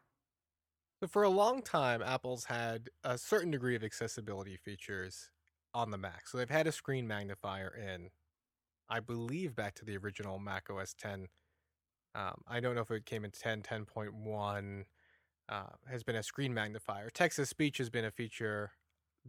So 1.02 1.08
for 1.08 1.24
a 1.24 1.30
long 1.30 1.62
time, 1.62 2.02
Apple's 2.02 2.46
had 2.46 2.90
a 3.04 3.18
certain 3.18 3.52
degree 3.52 3.76
of 3.76 3.84
accessibility 3.84 4.58
features 4.58 5.30
on 5.74 5.92
the 5.92 5.98
Mac. 5.98 6.28
So 6.28 6.38
they've 6.38 6.50
had 6.50 6.68
a 6.68 6.72
screen 6.72 7.08
magnifier 7.08 7.70
in, 7.76 8.10
I 8.90 9.00
believe, 9.00 9.56
back 9.56 9.76
to 9.76 9.86
the 9.86 9.98
original 9.98 10.40
Mac 10.40 10.70
OS 10.72 10.96
10. 11.00 11.28
Um, 12.18 12.42
I 12.48 12.60
don't 12.60 12.74
know 12.74 12.82
if 12.82 12.90
it 12.90 13.06
came 13.06 13.24
in 13.24 13.32
10, 13.32 13.62
10.1. 13.62 14.86
Uh, 15.50 15.64
has 15.90 16.04
been 16.04 16.16
a 16.16 16.24
screen 16.24 16.54
magnifier. 16.54 17.10
Text 17.10 17.38
to 17.38 17.46
speech 17.46 17.78
has 17.78 17.90
been 17.90 18.06
a 18.06 18.12
feature 18.12 18.72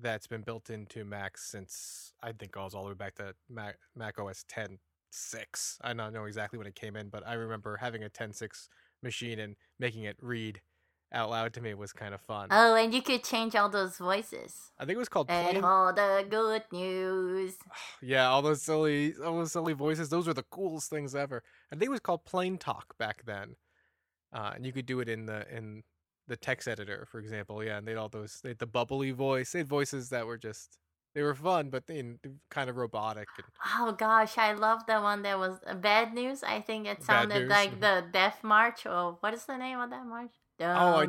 that's 0.01 0.27
been 0.27 0.41
built 0.41 0.71
into 0.71 1.05
Mac 1.05 1.37
since 1.37 2.13
I 2.23 2.33
think 2.33 2.53
goes 2.53 2.75
all 2.75 2.85
the 2.85 2.89
way 2.89 2.95
back 2.95 3.15
to 3.17 3.35
Mac, 3.49 3.77
Mac 3.95 4.19
OS 4.19 4.45
10.6. 4.51 5.77
I 5.83 5.93
don't 5.93 6.13
know 6.13 6.25
exactly 6.25 6.59
when 6.59 6.67
it 6.67 6.75
came 6.75 6.97
in, 6.97 7.09
but 7.09 7.27
I 7.27 7.35
remember 7.35 7.77
having 7.77 8.05
a 8.05 8.09
10.6 8.09 8.69
machine 9.03 9.39
and 9.39 9.55
making 9.79 10.05
it 10.05 10.17
read 10.21 10.61
out 11.13 11.31
loud 11.31 11.53
to 11.55 11.61
me 11.61 11.73
was 11.75 11.93
kind 11.93 12.15
of 12.15 12.21
fun. 12.21 12.49
oh 12.51 12.75
and 12.75 12.93
you 12.93 13.01
could 13.01 13.25
change 13.25 13.55
all 13.55 13.69
those 13.69 13.97
voices 13.97 14.73
I 14.79 14.85
think 14.85 14.97
it 14.97 14.99
was 14.99 15.09
called 15.09 15.31
and 15.31 15.51
Plain. 15.51 15.65
all 15.65 15.93
the 15.93 16.27
good 16.29 16.65
news 16.73 17.55
Yeah, 18.03 18.29
all 18.29 18.43
those 18.43 18.63
silly, 18.63 19.15
all 19.25 19.39
those 19.39 19.53
silly 19.53 19.73
voices. 19.73 20.09
Those 20.09 20.27
were 20.27 20.35
the 20.35 20.45
coolest 20.45 20.91
things 20.91 21.15
ever. 21.15 21.43
I 21.73 21.77
think 21.77 21.87
it 21.87 21.91
was 21.91 22.01
called 22.01 22.25
Plain 22.25 22.59
Talk 22.59 22.97
back 22.99 23.25
then, 23.27 23.57
uh, 24.33 24.53
and 24.55 24.65
you 24.65 24.73
could 24.73 24.87
do 24.87 25.01
it 25.01 25.09
in 25.09 25.27
the 25.27 25.45
in 25.55 25.83
the 26.27 26.37
text 26.37 26.69
editor, 26.69 27.07
for 27.11 27.19
example. 27.19 27.63
Yeah, 27.65 27.79
and 27.79 27.87
they 27.87 27.93
had 27.93 27.99
all 27.99 28.09
those. 28.09 28.41
They 28.43 28.51
had 28.51 28.59
the 28.59 28.67
bubbly 28.67 29.11
voice. 29.11 29.53
They 29.53 29.61
had 29.61 29.69
voices 29.69 30.11
that 30.11 30.27
were 30.27 30.39
just 30.39 30.79
they 31.15 31.23
were 31.23 31.35
fun, 31.35 31.71
but 31.71 31.87
they 31.87 32.05
kind 32.51 32.71
of 32.71 32.77
robotic. 32.77 33.29
And, 33.37 33.47
Oh 33.79 33.93
gosh, 33.93 34.39
I 34.39 34.53
love 34.53 34.87
the 34.87 35.01
one 35.01 35.23
that 35.23 35.39
was 35.39 35.59
bad 35.81 36.15
news. 36.15 36.43
I 36.43 36.61
think 36.61 36.87
it 36.87 37.03
sounded 37.03 37.49
like 37.49 37.77
mhm. 37.77 37.81
the 37.81 38.05
Death 38.13 38.45
March, 38.45 38.87
or 38.87 39.17
what 39.21 39.35
is 39.35 39.45
the 39.45 39.57
name 39.57 39.81
of 39.81 39.91
that 39.91 40.07
march? 40.07 40.33
Oh, 40.61 40.97
I 40.97 41.07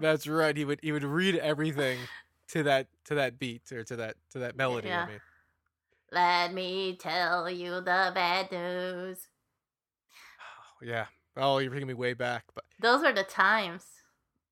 That's 0.00 0.26
right. 0.26 0.56
He 0.56 0.64
would 0.64 0.80
he 0.82 0.92
would 0.92 1.04
read 1.04 1.36
everything 1.36 1.98
to 2.48 2.62
that 2.64 2.88
to 3.04 3.14
that 3.14 3.38
beat 3.38 3.70
or 3.72 3.84
to 3.84 3.96
that 3.96 4.16
to 4.32 4.40
that 4.40 4.56
melody. 4.56 4.88
Yeah. 4.88 5.04
I 5.04 5.06
mean. 5.06 5.20
Let 6.10 6.54
me 6.54 6.96
tell 6.96 7.50
you 7.50 7.74
the 7.76 8.12
bad 8.14 8.50
news. 8.52 9.28
Yeah. 10.82 11.06
Oh, 11.36 11.58
you're 11.58 11.70
bringing 11.70 11.88
me 11.88 11.94
way 11.94 12.14
back, 12.14 12.44
but 12.54 12.64
those 12.80 13.02
were 13.02 13.12
the 13.12 13.24
times. 13.24 13.84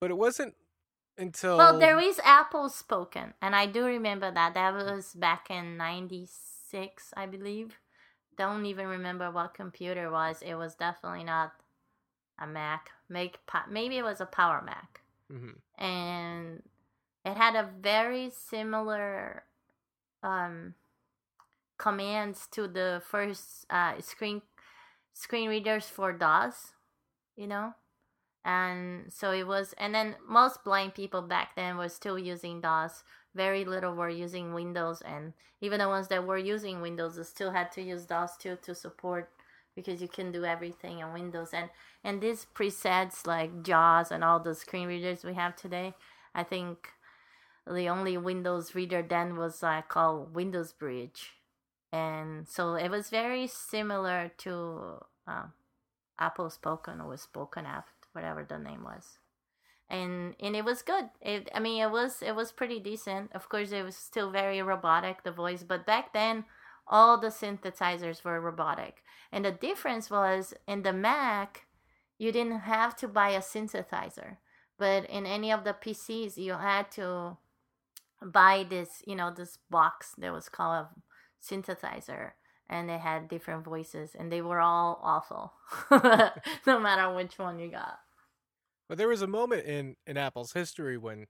But 0.01 0.11
it 0.11 0.19
wasn't 0.19 0.55
until 1.19 1.57
well, 1.57 1.79
there 1.79 1.99
is 1.99 2.21
Apple 2.25 2.69
Spoken, 2.69 3.35
and 3.41 3.55
I 3.57 3.67
do 3.67 3.85
remember 3.85 4.31
that. 4.31 4.55
That 4.55 4.75
was 4.75 5.13
back 5.15 5.51
in 5.51 5.77
'96, 5.77 7.15
I 7.17 7.27
believe. 7.27 7.77
Don't 8.37 8.67
even 8.67 8.87
remember 8.87 9.31
what 9.31 9.55
computer 9.55 10.11
was. 10.11 10.43
It 10.43 10.55
was 10.55 10.75
definitely 10.75 11.25
not 11.25 11.53
a 12.39 12.47
Mac. 12.47 12.91
Make 13.09 13.39
maybe 13.69 13.99
it 13.99 14.03
was 14.03 14.21
a 14.21 14.27
Power 14.27 14.63
Mac, 14.63 15.01
Mhm. 15.31 15.61
and 15.79 16.63
it 17.25 17.37
had 17.37 17.55
a 17.57 17.71
very 17.81 18.31
similar 18.31 19.45
um, 20.23 20.75
commands 21.79 22.47
to 22.49 22.67
the 22.67 23.03
first 23.07 23.67
uh, 23.71 24.01
screen 24.01 24.43
screen 25.13 25.49
readers 25.49 25.89
for 25.89 26.13
DOS. 26.13 26.73
You 27.37 27.47
know, 27.47 27.75
and 28.45 29.13
so 29.13 29.31
it 29.33 29.47
was 29.47 29.75
and 29.79 29.95
then 29.95 30.17
most 30.27 30.65
blind 30.65 30.95
people 30.95 31.23
back 31.23 31.55
then 31.57 31.77
were 31.77 31.89
still 31.89 32.19
using 32.19 32.61
dos 32.61 33.05
very 33.37 33.65
little 33.65 33.95
were 33.95 34.09
using 34.09 34.55
windows 34.55 35.03
and 35.03 35.33
even 35.61 35.79
the 35.79 35.89
ones 35.89 36.09
that 36.09 36.27
were 36.27 36.39
using 36.39 36.81
windows 36.81 37.19
still 37.29 37.51
had 37.51 37.71
to 37.73 37.83
use 37.83 38.05
dos 38.05 38.37
too 38.37 38.57
to 38.63 38.75
support 38.75 39.31
because 39.75 40.01
you 40.01 40.09
can 40.09 40.33
do 40.33 40.45
everything 40.45 41.03
on 41.03 41.13
windows 41.13 41.51
and 41.53 41.69
and 42.03 42.21
these 42.21 42.47
presets 42.55 43.27
like 43.27 43.63
jaws 43.63 44.11
and 44.11 44.25
all 44.25 44.41
the 44.41 44.55
screen 44.55 44.89
readers 44.89 45.25
we 45.25 45.35
have 45.35 45.55
today 45.55 45.95
i 46.35 46.43
think 46.43 46.89
the 47.67 47.89
only 47.89 48.17
windows 48.17 48.75
reader 48.75 49.03
then 49.03 49.37
was 49.37 49.63
uh, 49.63 49.83
called 49.89 50.35
windows 50.35 50.73
bridge 50.73 51.33
and 51.93 52.49
so 52.49 52.75
it 52.75 52.91
was 52.91 53.11
very 53.11 53.47
similar 53.47 54.31
to 54.39 54.99
uh, 55.27 55.47
Apple 56.19 56.51
Spoken 56.51 57.01
or 57.01 57.17
Spoken 57.17 57.67
App, 57.67 57.89
whatever 58.13 58.45
the 58.45 58.59
name 58.59 58.85
was. 58.85 59.19
And 59.89 60.35
and 60.41 60.57
it 60.57 60.65
was 60.65 60.83
good. 60.83 61.11
It, 61.21 61.49
I 61.55 61.61
mean, 61.61 61.81
it 61.81 61.91
was 61.91 62.23
it 62.23 62.35
was 62.35 62.51
pretty 62.53 62.81
decent. 62.81 63.31
Of 63.35 63.49
course, 63.49 63.71
it 63.73 63.85
was 63.85 63.97
still 63.97 64.31
very 64.31 64.61
robotic 64.63 65.23
the 65.23 65.31
voice, 65.31 65.63
but 65.63 65.87
back 65.87 66.13
then, 66.13 66.45
all 66.89 67.19
the 67.19 67.29
synthesizers 67.29 68.25
were 68.25 68.41
robotic. 68.41 69.03
And 69.31 69.45
the 69.45 69.53
difference 69.53 70.11
was 70.11 70.55
in 70.67 70.83
the 70.83 70.93
Mac, 70.93 71.67
you 72.19 72.33
didn't 72.33 72.61
have 72.61 72.97
to 72.97 73.09
buy 73.09 73.31
a 73.31 73.41
synthesizer, 73.41 74.39
but 74.79 75.09
in 75.09 75.27
any 75.27 75.53
of 75.53 75.65
the 75.65 75.75
PCs, 75.75 76.37
you 76.37 76.55
had 76.55 76.91
to 76.93 77.37
buy 78.23 78.67
this, 78.69 79.03
you 79.07 79.15
know, 79.15 79.33
this 79.33 79.59
box 79.71 80.15
that 80.19 80.33
was 80.33 80.49
called 80.49 80.87
a 80.87 80.89
synthesizer 81.45 82.33
and 82.69 82.89
they 82.89 82.99
had 82.99 83.29
different 83.29 83.65
voices 83.65 84.17
and 84.19 84.31
they 84.31 84.41
were 84.41 84.61
all 84.61 84.99
awful 85.03 85.53
no 86.67 86.81
matter 86.81 87.15
which 87.15 87.39
one 87.39 87.59
you 87.59 87.71
got 87.71 88.01
But 88.89 88.99
there 88.99 89.09
was 89.09 89.23
a 89.23 89.27
moment 89.27 89.67
in 89.67 89.97
in 90.07 90.17
Apple's 90.17 90.53
history 90.53 90.97
when 90.97 91.27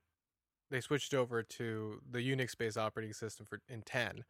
they 0.71 0.81
switched 0.81 1.15
over 1.15 1.43
to 1.43 2.01
the 2.11 2.19
Unix-based 2.19 2.77
operating 2.77 3.13
system 3.13 3.47
for 3.47 3.61
in 3.69 3.83
10, 3.83 4.25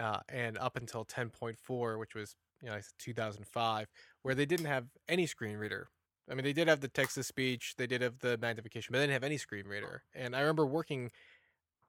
uh, 0.00 0.20
and 0.28 0.56
up 0.58 0.76
until 0.76 1.04
10.4, 1.04 1.98
which 1.98 2.14
was 2.14 2.36
you 2.62 2.68
know 2.68 2.78
2005, 2.98 3.88
where 4.22 4.34
they 4.34 4.46
didn't 4.46 4.66
have 4.66 4.86
any 5.08 5.26
screen 5.26 5.56
reader. 5.56 5.88
I 6.30 6.34
mean, 6.34 6.44
they 6.44 6.54
did 6.54 6.68
have 6.68 6.80
the 6.80 6.88
text 6.88 7.16
to 7.16 7.22
speech, 7.22 7.74
they 7.76 7.86
did 7.86 8.00
have 8.00 8.20
the 8.20 8.38
magnification, 8.38 8.92
but 8.92 8.98
they 8.98 9.04
didn't 9.04 9.14
have 9.14 9.24
any 9.24 9.36
screen 9.36 9.66
reader. 9.66 10.04
And 10.14 10.34
I 10.34 10.40
remember 10.40 10.64
working 10.64 11.10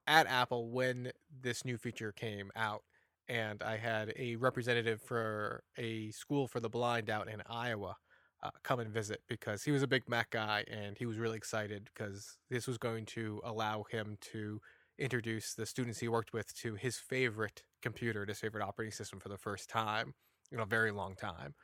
at 0.06 0.26
Apple 0.26 0.68
when 0.68 1.12
this 1.40 1.64
new 1.64 1.78
feature 1.78 2.12
came 2.12 2.50
out, 2.54 2.82
and 3.28 3.62
I 3.62 3.78
had 3.78 4.12
a 4.16 4.36
representative 4.36 5.00
for 5.00 5.62
a 5.78 6.10
school 6.10 6.48
for 6.48 6.60
the 6.60 6.68
blind 6.68 7.08
out 7.08 7.28
in 7.28 7.42
Iowa 7.48 7.96
uh, 8.42 8.50
come 8.62 8.80
and 8.80 8.90
visit 8.90 9.22
because 9.28 9.64
he 9.64 9.70
was 9.70 9.82
a 9.82 9.86
big 9.86 10.08
Mac 10.08 10.30
guy 10.30 10.64
and 10.70 10.98
he 10.98 11.06
was 11.06 11.18
really 11.18 11.36
excited 11.36 11.88
because 11.92 12.38
this 12.50 12.66
was 12.66 12.78
going 12.78 13.06
to 13.06 13.40
allow 13.44 13.84
him 13.90 14.18
to 14.32 14.60
introduce 14.98 15.54
the 15.54 15.66
students 15.66 15.98
he 15.98 16.08
worked 16.08 16.32
with 16.32 16.54
to 16.54 16.74
his 16.74 16.96
favorite 16.96 17.62
computer, 17.82 18.24
his 18.26 18.38
favorite 18.38 18.64
operating 18.64 18.92
system 18.92 19.20
for 19.20 19.28
the 19.28 19.38
first 19.38 19.68
time 19.68 20.14
in 20.50 20.60
a 20.60 20.66
very 20.66 20.90
long 20.90 21.14
time. 21.14 21.54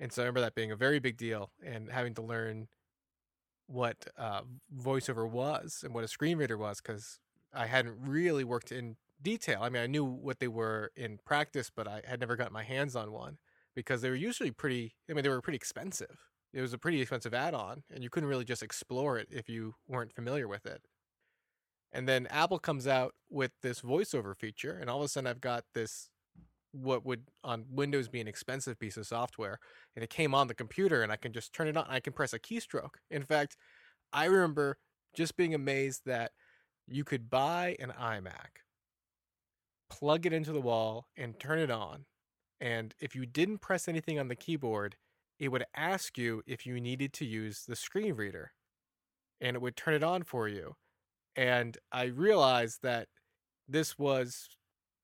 And 0.00 0.12
so 0.12 0.22
I 0.22 0.24
remember 0.24 0.40
that 0.40 0.54
being 0.54 0.72
a 0.72 0.76
very 0.76 0.98
big 0.98 1.16
deal 1.16 1.50
and 1.64 1.90
having 1.90 2.14
to 2.14 2.22
learn 2.22 2.68
what 3.66 4.06
uh, 4.18 4.42
voiceover 4.76 5.28
was 5.28 5.80
and 5.84 5.94
what 5.94 6.04
a 6.04 6.08
screen 6.08 6.38
reader 6.38 6.58
was 6.58 6.80
because 6.80 7.18
I 7.52 7.66
hadn't 7.66 7.96
really 8.00 8.44
worked 8.44 8.72
in 8.72 8.96
detail. 9.22 9.60
I 9.62 9.68
mean, 9.70 9.82
I 9.82 9.86
knew 9.86 10.04
what 10.04 10.40
they 10.40 10.48
were 10.48 10.90
in 10.96 11.18
practice, 11.24 11.70
but 11.74 11.88
I 11.88 12.02
had 12.06 12.20
never 12.20 12.36
gotten 12.36 12.52
my 12.52 12.64
hands 12.64 12.96
on 12.96 13.12
one 13.12 13.38
because 13.74 14.00
they 14.00 14.10
were 14.10 14.16
usually 14.16 14.50
pretty, 14.50 14.94
I 15.10 15.14
mean, 15.14 15.22
they 15.22 15.28
were 15.28 15.40
pretty 15.40 15.56
expensive. 15.56 16.16
It 16.52 16.60
was 16.60 16.72
a 16.72 16.78
pretty 16.78 17.00
expensive 17.00 17.34
add 17.34 17.54
on, 17.54 17.82
and 17.92 18.02
you 18.04 18.10
couldn't 18.10 18.28
really 18.28 18.44
just 18.44 18.62
explore 18.62 19.18
it 19.18 19.28
if 19.30 19.48
you 19.48 19.74
weren't 19.88 20.14
familiar 20.14 20.46
with 20.46 20.66
it. 20.66 20.82
And 21.92 22.08
then 22.08 22.26
Apple 22.28 22.58
comes 22.58 22.86
out 22.86 23.14
with 23.30 23.52
this 23.62 23.80
voiceover 23.80 24.36
feature, 24.36 24.78
and 24.80 24.88
all 24.88 24.98
of 24.98 25.04
a 25.04 25.08
sudden 25.08 25.26
I've 25.26 25.40
got 25.40 25.64
this 25.74 26.10
what 26.72 27.06
would 27.06 27.22
on 27.44 27.64
Windows 27.70 28.08
be 28.08 28.20
an 28.20 28.26
expensive 28.26 28.78
piece 28.78 28.96
of 28.96 29.06
software, 29.06 29.58
and 29.94 30.02
it 30.02 30.10
came 30.10 30.34
on 30.34 30.48
the 30.48 30.54
computer, 30.54 31.02
and 31.02 31.12
I 31.12 31.16
can 31.16 31.32
just 31.32 31.52
turn 31.52 31.68
it 31.68 31.76
on. 31.76 31.86
I 31.88 32.00
can 32.00 32.12
press 32.12 32.32
a 32.32 32.38
keystroke. 32.38 32.96
In 33.10 33.22
fact, 33.22 33.56
I 34.12 34.24
remember 34.26 34.78
just 35.14 35.36
being 35.36 35.54
amazed 35.54 36.02
that 36.06 36.32
you 36.86 37.04
could 37.04 37.30
buy 37.30 37.76
an 37.78 37.92
iMac, 37.98 38.60
plug 39.88 40.26
it 40.26 40.32
into 40.32 40.52
the 40.52 40.60
wall, 40.60 41.06
and 41.16 41.38
turn 41.38 41.60
it 41.60 41.70
on. 41.70 42.04
And 42.60 42.94
if 43.00 43.14
you 43.14 43.26
didn't 43.26 43.58
press 43.58 43.88
anything 43.88 44.18
on 44.18 44.28
the 44.28 44.36
keyboard, 44.36 44.96
it 45.38 45.48
would 45.48 45.64
ask 45.74 46.16
you 46.18 46.42
if 46.46 46.66
you 46.66 46.80
needed 46.80 47.12
to 47.14 47.24
use 47.26 47.64
the 47.66 47.76
screen 47.76 48.14
reader, 48.14 48.52
and 49.40 49.56
it 49.56 49.60
would 49.62 49.76
turn 49.76 49.94
it 49.94 50.02
on 50.04 50.22
for 50.24 50.48
you. 50.48 50.76
And 51.36 51.78
I 51.92 52.04
realized 52.06 52.82
that 52.82 53.08
this 53.68 53.98
was 53.98 54.48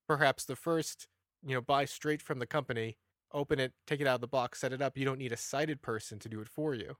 perhaps 0.09 0.44
the 0.46 0.57
first 0.57 1.09
you 1.44 1.55
know, 1.55 1.62
buy 1.62 1.84
straight 1.86 2.22
from 2.22 2.38
the 2.40 2.46
company, 2.46 2.98
open 3.32 3.61
it, 3.61 3.74
take 3.86 4.01
it 4.01 4.07
out 4.09 4.16
of 4.16 4.20
the 4.22 4.28
box, 4.28 4.61
set 4.61 4.72
it 4.72 4.82
up. 4.82 4.98
You 4.98 5.05
don't 5.07 5.18
need 5.18 5.32
a 5.32 5.36
sighted 5.38 5.82
person 5.82 6.18
to 6.20 6.28
do 6.28 6.40
it 6.40 6.48
for 6.48 6.74
you. 6.74 6.96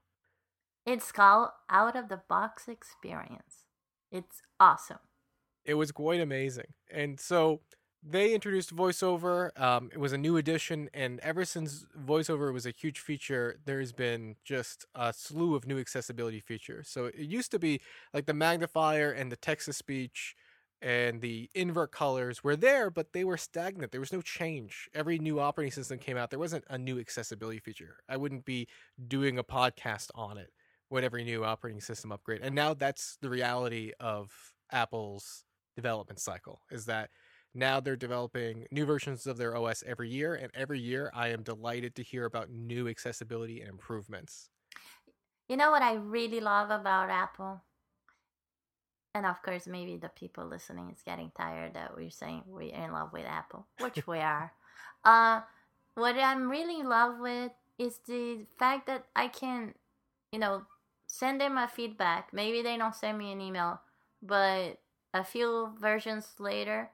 it's 0.85 1.11
called 1.11 1.49
out 1.69 1.95
of 1.95 2.07
the 2.09 2.21
box 2.29 2.67
experience 2.67 3.65
it's 4.11 4.41
awesome 4.59 4.99
It 5.65 5.75
was 5.75 5.91
quite 5.91 6.21
amazing. 6.21 6.73
And 6.89 7.19
so 7.19 7.61
they 8.03 8.33
introduced 8.33 8.75
voiceover. 8.75 9.57
Um, 9.59 9.89
it 9.93 9.99
was 9.99 10.11
a 10.11 10.17
new 10.17 10.37
addition, 10.37 10.89
and 10.93 11.19
ever 11.19 11.45
since 11.45 11.85
voiceover 12.03 12.51
was 12.51 12.65
a 12.65 12.71
huge 12.71 12.99
feature, 12.99 13.59
there's 13.65 13.91
been 13.91 14.35
just 14.43 14.85
a 14.95 15.13
slew 15.13 15.55
of 15.55 15.67
new 15.67 15.79
accessibility 15.79 16.39
features. 16.39 16.89
So 16.89 17.05
it 17.05 17.15
used 17.15 17.51
to 17.51 17.59
be 17.59 17.81
like 18.13 18.25
the 18.25 18.33
magnifier 18.33 19.11
and 19.11 19.31
the 19.31 19.35
text 19.35 19.67
to 19.67 19.73
speech 19.73 20.35
and 20.81 21.21
the 21.21 21.47
invert 21.53 21.91
colors 21.91 22.43
were 22.43 22.55
there, 22.55 22.89
but 22.89 23.13
they 23.13 23.23
were 23.23 23.37
stagnant. 23.37 23.91
There 23.91 24.01
was 24.01 24.11
no 24.11 24.21
change. 24.21 24.89
Every 24.95 25.19
new 25.19 25.39
operating 25.39 25.71
system 25.71 25.99
came 25.99 26.17
out, 26.17 26.31
there 26.31 26.39
wasn't 26.39 26.65
a 26.69 26.77
new 26.79 26.99
accessibility 26.99 27.59
feature. 27.59 27.97
I 28.09 28.17
wouldn't 28.17 28.45
be 28.45 28.67
doing 29.07 29.37
a 29.37 29.43
podcast 29.43 30.09
on 30.15 30.39
it 30.39 30.49
with 30.89 31.03
every 31.03 31.23
new 31.23 31.45
operating 31.45 31.81
system 31.81 32.11
upgrade. 32.11 32.41
And 32.41 32.55
now 32.55 32.73
that's 32.73 33.17
the 33.21 33.29
reality 33.29 33.91
of 33.99 34.31
Apple's 34.71 35.43
development 35.75 36.19
cycle 36.19 36.61
is 36.71 36.85
that 36.85 37.09
now 37.53 37.79
they're 37.79 37.95
developing 37.95 38.65
new 38.71 38.85
versions 38.85 39.27
of 39.27 39.37
their 39.37 39.55
OS 39.55 39.83
every 39.85 40.09
year, 40.09 40.35
and 40.35 40.51
every 40.53 40.79
year 40.79 41.11
I 41.13 41.29
am 41.29 41.43
delighted 41.43 41.95
to 41.95 42.03
hear 42.03 42.25
about 42.25 42.49
new 42.49 42.87
accessibility 42.87 43.59
and 43.59 43.69
improvements. 43.69 44.49
You 45.49 45.57
know 45.57 45.71
what 45.71 45.81
I 45.81 45.95
really 45.95 46.39
love 46.39 46.69
about 46.69 47.09
Apple? 47.09 47.61
And 49.13 49.25
of 49.25 49.41
course, 49.41 49.67
maybe 49.67 49.97
the 49.97 50.09
people 50.09 50.45
listening 50.45 50.89
is 50.89 51.03
getting 51.03 51.31
tired 51.35 51.73
that 51.73 51.95
we're 51.95 52.09
saying 52.09 52.43
we're 52.47 52.73
in 52.73 52.93
love 52.93 53.11
with 53.11 53.25
Apple, 53.25 53.67
which 53.79 54.05
we 54.07 54.19
are. 54.19 54.51
Uh, 55.03 55.41
what 55.95 56.15
I'm 56.15 56.47
really 56.47 56.79
in 56.79 56.87
love 56.87 57.17
with 57.19 57.51
is 57.79 57.99
the 58.05 58.45
fact 58.59 58.85
that 58.85 59.05
I 59.15 59.29
can, 59.29 59.73
you 60.31 60.37
know, 60.37 60.61
send 61.07 61.41
them 61.41 61.57
a 61.57 61.67
feedback. 61.67 62.29
Maybe 62.31 62.61
they 62.61 62.77
don't 62.77 62.93
send 62.93 63.17
me 63.17 63.31
an 63.31 63.41
email, 63.41 63.81
but 64.21 64.77
a 65.11 65.23
few 65.23 65.73
versions 65.81 66.35
later, 66.37 66.91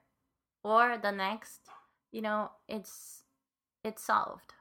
or 0.63 0.97
the 0.97 1.11
next, 1.11 1.61
you 2.11 2.21
know, 2.21 2.51
it's 2.67 3.23
it's 3.83 4.03
solved. 4.03 4.53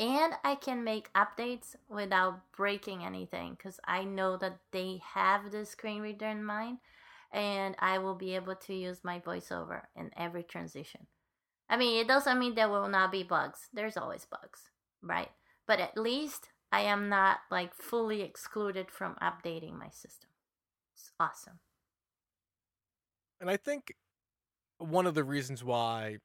And 0.00 0.34
I 0.42 0.56
can 0.56 0.82
make 0.82 1.12
updates 1.12 1.76
without 1.88 2.40
breaking 2.56 3.04
anything 3.04 3.54
because 3.56 3.78
I 3.86 4.04
know 4.04 4.36
that 4.36 4.58
they 4.72 5.00
have 5.14 5.52
the 5.52 5.64
screen 5.64 6.00
reader 6.02 6.26
in 6.26 6.42
mind 6.44 6.78
and 7.32 7.76
I 7.78 7.98
will 7.98 8.14
be 8.14 8.34
able 8.34 8.56
to 8.56 8.74
use 8.74 9.04
my 9.04 9.20
voiceover 9.20 9.82
in 9.96 10.10
every 10.16 10.42
transition. 10.42 11.06
I 11.68 11.76
mean, 11.76 12.00
it 12.00 12.08
doesn't 12.08 12.38
mean 12.38 12.54
there 12.54 12.68
will 12.68 12.88
not 12.88 13.12
be 13.12 13.22
bugs. 13.22 13.68
There's 13.72 13.96
always 13.96 14.26
bugs, 14.26 14.70
right? 15.02 15.30
But 15.66 15.80
at 15.80 15.96
least 15.96 16.48
I 16.72 16.80
am 16.80 17.08
not 17.08 17.38
like 17.50 17.74
fully 17.74 18.22
excluded 18.22 18.90
from 18.90 19.16
updating 19.22 19.78
my 19.78 19.88
system. 19.90 20.30
It's 20.94 21.12
awesome. 21.20 21.60
And 23.40 23.48
I 23.48 23.56
think 23.56 23.94
one 24.82 25.06
of 25.06 25.14
the 25.14 25.24
reasons 25.24 25.62
why 25.64 26.18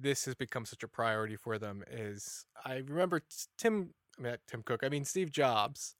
this 0.00 0.24
has 0.24 0.34
become 0.34 0.64
such 0.64 0.82
a 0.82 0.88
priority 0.88 1.36
for 1.36 1.58
them 1.58 1.84
is 1.90 2.46
I 2.64 2.76
remember 2.76 3.22
Tim, 3.56 3.90
I 4.18 4.22
mean, 4.22 4.36
Tim 4.46 4.62
Cook, 4.62 4.82
I 4.82 4.88
mean, 4.88 5.04
Steve 5.04 5.30
Jobs, 5.30 5.94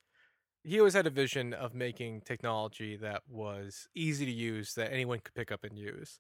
he 0.65 0.79
always 0.79 0.95
had 0.95 1.07
a 1.07 1.11
vision 1.11 1.53
of 1.53 1.75
making 1.75 2.23
technology 2.23 2.97
that 2.97 3.23
was 3.29 3.89
easy 3.95 4.27
to 4.27 4.33
use, 4.33 4.75
that 4.75 4.93
anyone 4.93 5.21
could 5.21 5.35
pick 5.35 5.51
up 5.51 5.65
and 5.65 5.79
use. 5.79 6.19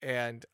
And 0.00 0.44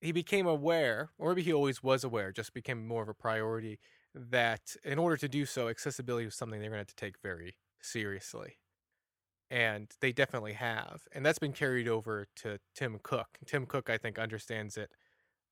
he 0.00 0.12
became 0.12 0.46
aware, 0.46 1.10
or 1.18 1.30
maybe 1.30 1.42
he 1.42 1.52
always 1.52 1.82
was 1.82 2.02
aware, 2.02 2.32
just 2.32 2.54
became 2.54 2.86
more 2.86 3.02
of 3.02 3.08
a 3.08 3.14
priority, 3.14 3.78
that 4.14 4.76
in 4.84 4.98
order 4.98 5.16
to 5.18 5.28
do 5.28 5.44
so, 5.44 5.68
accessibility 5.68 6.24
was 6.24 6.34
something 6.34 6.60
they're 6.60 6.70
going 6.70 6.84
to 6.84 6.90
have 6.90 6.96
to 6.96 6.96
take 6.96 7.20
very 7.22 7.56
seriously 7.82 8.56
and 9.50 9.90
they 10.00 10.12
definitely 10.12 10.52
have 10.52 11.02
and 11.12 11.26
that's 11.26 11.38
been 11.38 11.52
carried 11.52 11.88
over 11.88 12.26
to 12.36 12.58
tim 12.74 12.98
cook 13.02 13.26
tim 13.46 13.66
cook 13.66 13.90
i 13.90 13.98
think 13.98 14.18
understands 14.18 14.76
it 14.76 14.90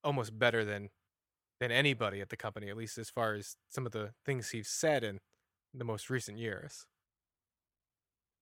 almost 0.05 0.39
better 0.39 0.65
than 0.65 0.89
than 1.61 1.71
anybody 1.73 2.21
at 2.21 2.29
the 2.29 2.37
company 2.37 2.69
at 2.69 2.77
least 2.77 2.99
as 2.99 3.11
far 3.11 3.35
as 3.35 3.57
some 3.69 3.87
of 3.87 3.93
the 3.93 4.13
things 4.25 4.51
he's 4.51 4.69
said 4.69 5.03
in 5.03 5.19
the 5.75 5.85
most 5.85 6.11
recent 6.11 6.39
years. 6.39 6.87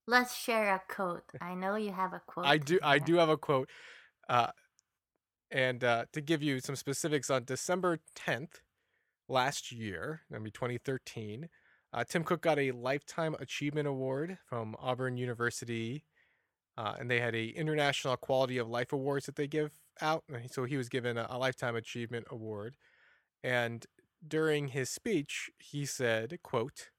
Let's 0.07 0.35
share 0.35 0.73
a 0.75 0.81
quote. 0.87 1.23
I 1.41 1.55
know 1.55 1.75
you 1.75 1.91
have 1.91 2.13
a 2.13 2.21
quote 2.25 2.45
i 2.45 2.57
do 2.57 2.79
i 2.81 2.99
do 2.99 3.15
have 3.15 3.29
a 3.29 3.37
quote 3.37 3.69
uh, 4.29 4.51
and 5.51 5.83
uh, 5.83 6.05
to 6.11 6.21
give 6.21 6.43
you 6.43 6.59
some 6.59 6.75
specifics 6.75 7.29
on 7.29 7.43
december 7.45 7.99
10th 8.15 8.61
last 9.27 9.71
year 9.71 10.21
i 10.33 10.37
mean 10.37 10.51
2013 10.53 11.49
uh, 11.93 12.03
Tim 12.03 12.23
Cook 12.23 12.41
got 12.41 12.59
a 12.59 12.71
Lifetime 12.71 13.35
Achievement 13.39 13.87
Award 13.87 14.37
from 14.45 14.75
Auburn 14.79 15.17
University, 15.17 16.03
uh, 16.77 16.95
and 16.99 17.09
they 17.09 17.19
had 17.19 17.33
a 17.35 17.47
International 17.47 18.17
Quality 18.17 18.57
of 18.57 18.67
Life 18.67 18.91
Awards 18.91 19.25
that 19.25 19.35
they 19.35 19.47
give 19.47 19.71
out. 20.01 20.23
So 20.51 20.65
he 20.65 20.77
was 20.77 20.89
given 20.89 21.17
a, 21.17 21.27
a 21.29 21.37
Lifetime 21.37 21.75
Achievement 21.75 22.27
Award, 22.29 22.75
and 23.43 23.85
during 24.27 24.69
his 24.69 24.89
speech, 24.89 25.49
he 25.57 25.85
said, 25.85 26.39
"quote 26.43 26.89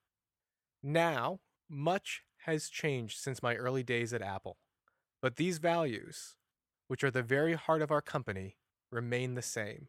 Now 0.83 1.41
much 1.69 2.23
has 2.47 2.71
changed 2.71 3.19
since 3.19 3.43
my 3.43 3.57
early 3.57 3.83
days 3.83 4.15
at 4.15 4.23
Apple, 4.23 4.57
but 5.21 5.37
these 5.37 5.59
values, 5.59 6.37
which 6.87 7.05
are 7.05 7.11
the 7.11 7.23
very 7.23 7.55
heart 7.55 7.83
of 7.83 7.91
our 7.91 8.03
company, 8.03 8.57
remain 8.91 9.35
the 9.35 9.43
same." 9.43 9.89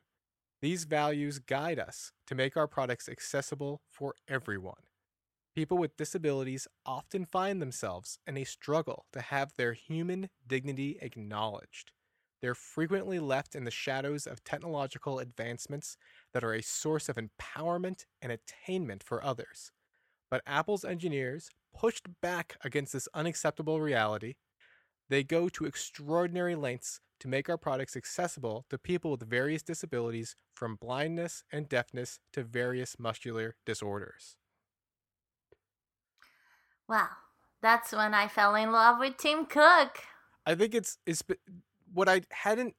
These 0.62 0.84
values 0.84 1.40
guide 1.40 1.80
us 1.80 2.12
to 2.28 2.36
make 2.36 2.58
our 2.58 2.68
products 2.68 3.08
accessible 3.08 3.82
for 3.90 4.14
everyone. 4.28 4.89
People 5.56 5.78
with 5.78 5.98
disabilities 5.98 6.68
often 6.86 7.26
find 7.26 7.62
themselves 7.62 8.20
in 8.28 8.38
a 8.38 8.44
struggle 8.44 9.06
to 9.14 9.22
have 9.22 9.54
their 9.56 9.74
human 9.74 10.30
dignity 10.48 10.98
acknowledged. 11.02 11.92
They're 12.42 12.56
frequently 12.56 13.20
left 13.20 13.56
in 13.56 13.66
the 13.66 13.72
shadows 13.72 14.26
of 14.26 14.44
technological 14.44 15.20
advancements 15.20 15.98
that 16.34 16.44
are 16.44 16.54
a 16.54 16.62
source 16.62 17.10
of 17.10 17.18
empowerment 17.18 18.06
and 18.22 18.32
attainment 18.32 19.04
for 19.04 19.24
others. 19.24 19.72
But 20.32 20.44
Apple's 20.46 20.86
engineers 20.86 21.50
pushed 21.76 22.08
back 22.22 22.56
against 22.64 22.94
this 22.94 23.10
unacceptable 23.14 23.82
reality. 23.82 24.36
They 25.10 25.24
go 25.24 25.50
to 25.50 25.66
extraordinary 25.66 26.56
lengths 26.56 27.02
to 27.20 27.28
make 27.28 27.50
our 27.50 27.58
products 27.58 27.98
accessible 27.98 28.66
to 28.70 28.78
people 28.78 29.12
with 29.12 29.30
various 29.30 29.64
disabilities, 29.64 30.36
from 30.54 30.76
blindness 30.76 31.44
and 31.52 31.68
deafness 31.68 32.20
to 32.34 32.44
various 32.44 32.98
muscular 32.98 33.56
disorders. 33.66 34.38
Wow, 36.90 37.10
that's 37.62 37.94
when 37.94 38.16
I 38.16 38.28
fell 38.28 38.56
in 38.56 38.72
love 38.72 38.98
with 39.00 39.18
Tim 39.18 39.46
Cook. 39.46 40.00
I 40.44 40.56
think 40.56 40.74
it's 40.74 40.98
it's 41.06 41.22
what 41.94 42.10
I 42.10 42.22
hadn't 42.32 42.74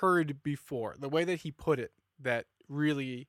heard 0.00 0.42
before. 0.42 0.96
The 0.98 1.08
way 1.08 1.24
that 1.24 1.40
he 1.40 1.50
put 1.50 1.80
it 1.80 1.92
that 2.20 2.44
really 2.68 3.26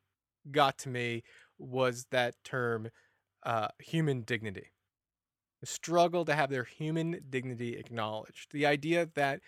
got 0.51 0.77
to 0.79 0.89
me 0.89 1.23
was 1.57 2.07
that 2.11 2.35
term 2.43 2.89
uh, 3.43 3.69
human 3.79 4.23
dignity. 4.23 4.71
The 5.61 5.67
struggle 5.67 6.25
to 6.25 6.35
have 6.35 6.49
their 6.49 6.65
human 6.65 7.21
dignity 7.29 7.77
acknowledged. 7.77 8.51
The 8.51 8.65
idea 8.65 9.07
that 9.15 9.39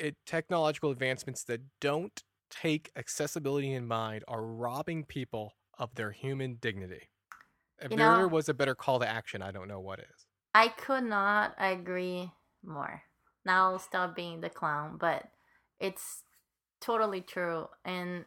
it, 0.00 0.16
technological 0.26 0.90
advancements 0.90 1.44
that 1.44 1.60
don't 1.80 2.20
take 2.50 2.90
accessibility 2.96 3.72
in 3.72 3.86
mind 3.86 4.24
are 4.26 4.42
robbing 4.42 5.04
people 5.04 5.54
of 5.78 5.94
their 5.94 6.10
human 6.10 6.56
dignity. 6.60 7.09
If 7.80 7.90
you 7.90 7.96
there 7.96 8.18
know, 8.18 8.28
was 8.28 8.48
a 8.48 8.54
better 8.54 8.74
call 8.74 9.00
to 9.00 9.08
action, 9.08 9.42
I 9.42 9.50
don't 9.50 9.68
know 9.68 9.80
what 9.80 10.00
is. 10.00 10.26
I 10.54 10.68
could 10.68 11.04
not 11.04 11.54
agree 11.58 12.32
more. 12.64 13.02
Now 13.44 13.72
I'll 13.72 13.78
stop 13.78 14.14
being 14.14 14.40
the 14.40 14.50
clown, 14.50 14.96
but 14.98 15.30
it's 15.78 16.24
totally 16.80 17.20
true. 17.20 17.68
And 17.84 18.24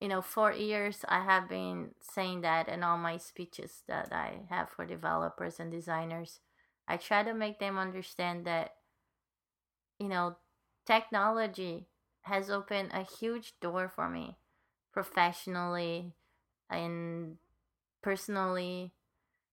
you 0.00 0.08
know, 0.08 0.22
for 0.22 0.52
years 0.52 1.04
I 1.08 1.24
have 1.24 1.48
been 1.48 1.90
saying 2.00 2.42
that 2.42 2.68
in 2.68 2.82
all 2.82 2.98
my 2.98 3.16
speeches 3.16 3.82
that 3.88 4.12
I 4.12 4.40
have 4.50 4.70
for 4.70 4.84
developers 4.84 5.60
and 5.60 5.70
designers. 5.70 6.40
I 6.86 6.98
try 6.98 7.22
to 7.22 7.32
make 7.32 7.58
them 7.58 7.78
understand 7.78 8.46
that 8.46 8.74
you 9.98 10.08
know, 10.08 10.36
technology 10.86 11.86
has 12.22 12.50
opened 12.50 12.90
a 12.92 13.02
huge 13.02 13.54
door 13.60 13.88
for 13.94 14.08
me 14.08 14.36
professionally 14.92 16.14
and 16.70 17.36
personally. 18.04 18.92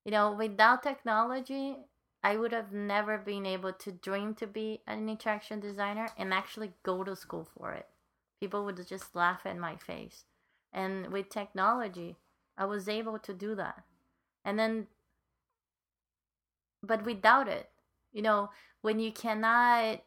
You 0.03 0.11
know, 0.11 0.33
without 0.33 0.83
technology, 0.83 1.77
I 2.23 2.35
would 2.35 2.51
have 2.51 2.73
never 2.73 3.17
been 3.17 3.45
able 3.45 3.73
to 3.73 3.91
dream 3.91 4.35
to 4.35 4.45
be 4.47 4.81
an 4.85 5.07
interaction 5.07 5.59
designer 5.61 6.09
and 6.17 6.33
actually 6.33 6.73
go 6.83 7.03
to 7.03 7.15
school 7.15 7.47
for 7.57 7.71
it. 7.71 7.87
People 8.41 8.65
would 8.65 8.85
just 8.87 9.15
laugh 9.15 9.45
in 9.45 9.59
my 9.59 9.77
face. 9.77 10.25
And 10.73 11.07
with 11.13 11.29
technology, 11.29 12.17
I 12.57 12.65
was 12.65 12.89
able 12.89 13.19
to 13.19 13.33
do 13.33 13.55
that. 13.55 13.83
And 14.43 14.59
then, 14.59 14.87
but 16.83 17.05
without 17.05 17.47
it, 17.47 17.69
you 18.11 18.21
know, 18.21 18.49
when 18.81 18.99
you 18.99 19.11
cannot 19.11 20.01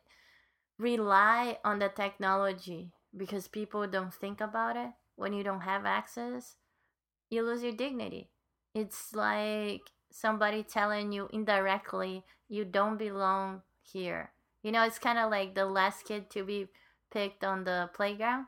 rely 0.79 1.59
on 1.65 1.79
the 1.79 1.89
technology 1.89 2.93
because 3.17 3.49
people 3.49 3.87
don't 3.87 4.13
think 4.13 4.41
about 4.41 4.77
it, 4.77 4.91
when 5.17 5.33
you 5.33 5.45
don't 5.45 5.63
have 5.63 5.87
access, 5.87 6.57
you 7.31 7.43
lose 7.43 7.63
your 7.63 7.73
dignity. 7.73 8.31
It's 8.75 9.15
like 9.15 9.83
somebody 10.11 10.63
telling 10.63 11.13
you 11.13 11.29
indirectly 11.33 12.25
you 12.49 12.65
don't 12.65 12.99
belong 12.99 13.63
here. 13.83 14.33
You 14.63 14.73
know, 14.73 14.85
it's 14.85 14.99
kind 14.99 15.19
of 15.19 15.31
like 15.31 15.55
the 15.55 15.67
last 15.67 16.05
kid 16.05 16.31
to 16.31 16.45
be 16.45 16.69
picked 17.15 17.45
on 17.45 17.65
the 17.65 17.89
playground, 17.95 18.47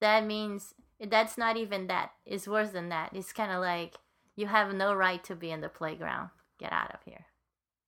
that 0.00 0.24
means 0.24 0.74
that's 1.00 1.36
not 1.36 1.56
even 1.56 1.88
that. 1.88 2.12
It's 2.24 2.46
worse 2.46 2.70
than 2.70 2.88
that. 2.90 3.10
It's 3.12 3.32
kind 3.32 3.50
of 3.50 3.60
like 3.60 3.96
you 4.36 4.46
have 4.46 4.72
no 4.72 4.94
right 4.94 5.22
to 5.24 5.34
be 5.34 5.50
in 5.50 5.60
the 5.60 5.68
playground. 5.68 6.30
Get 6.58 6.72
out 6.72 6.94
of 6.94 7.00
here. 7.04 7.26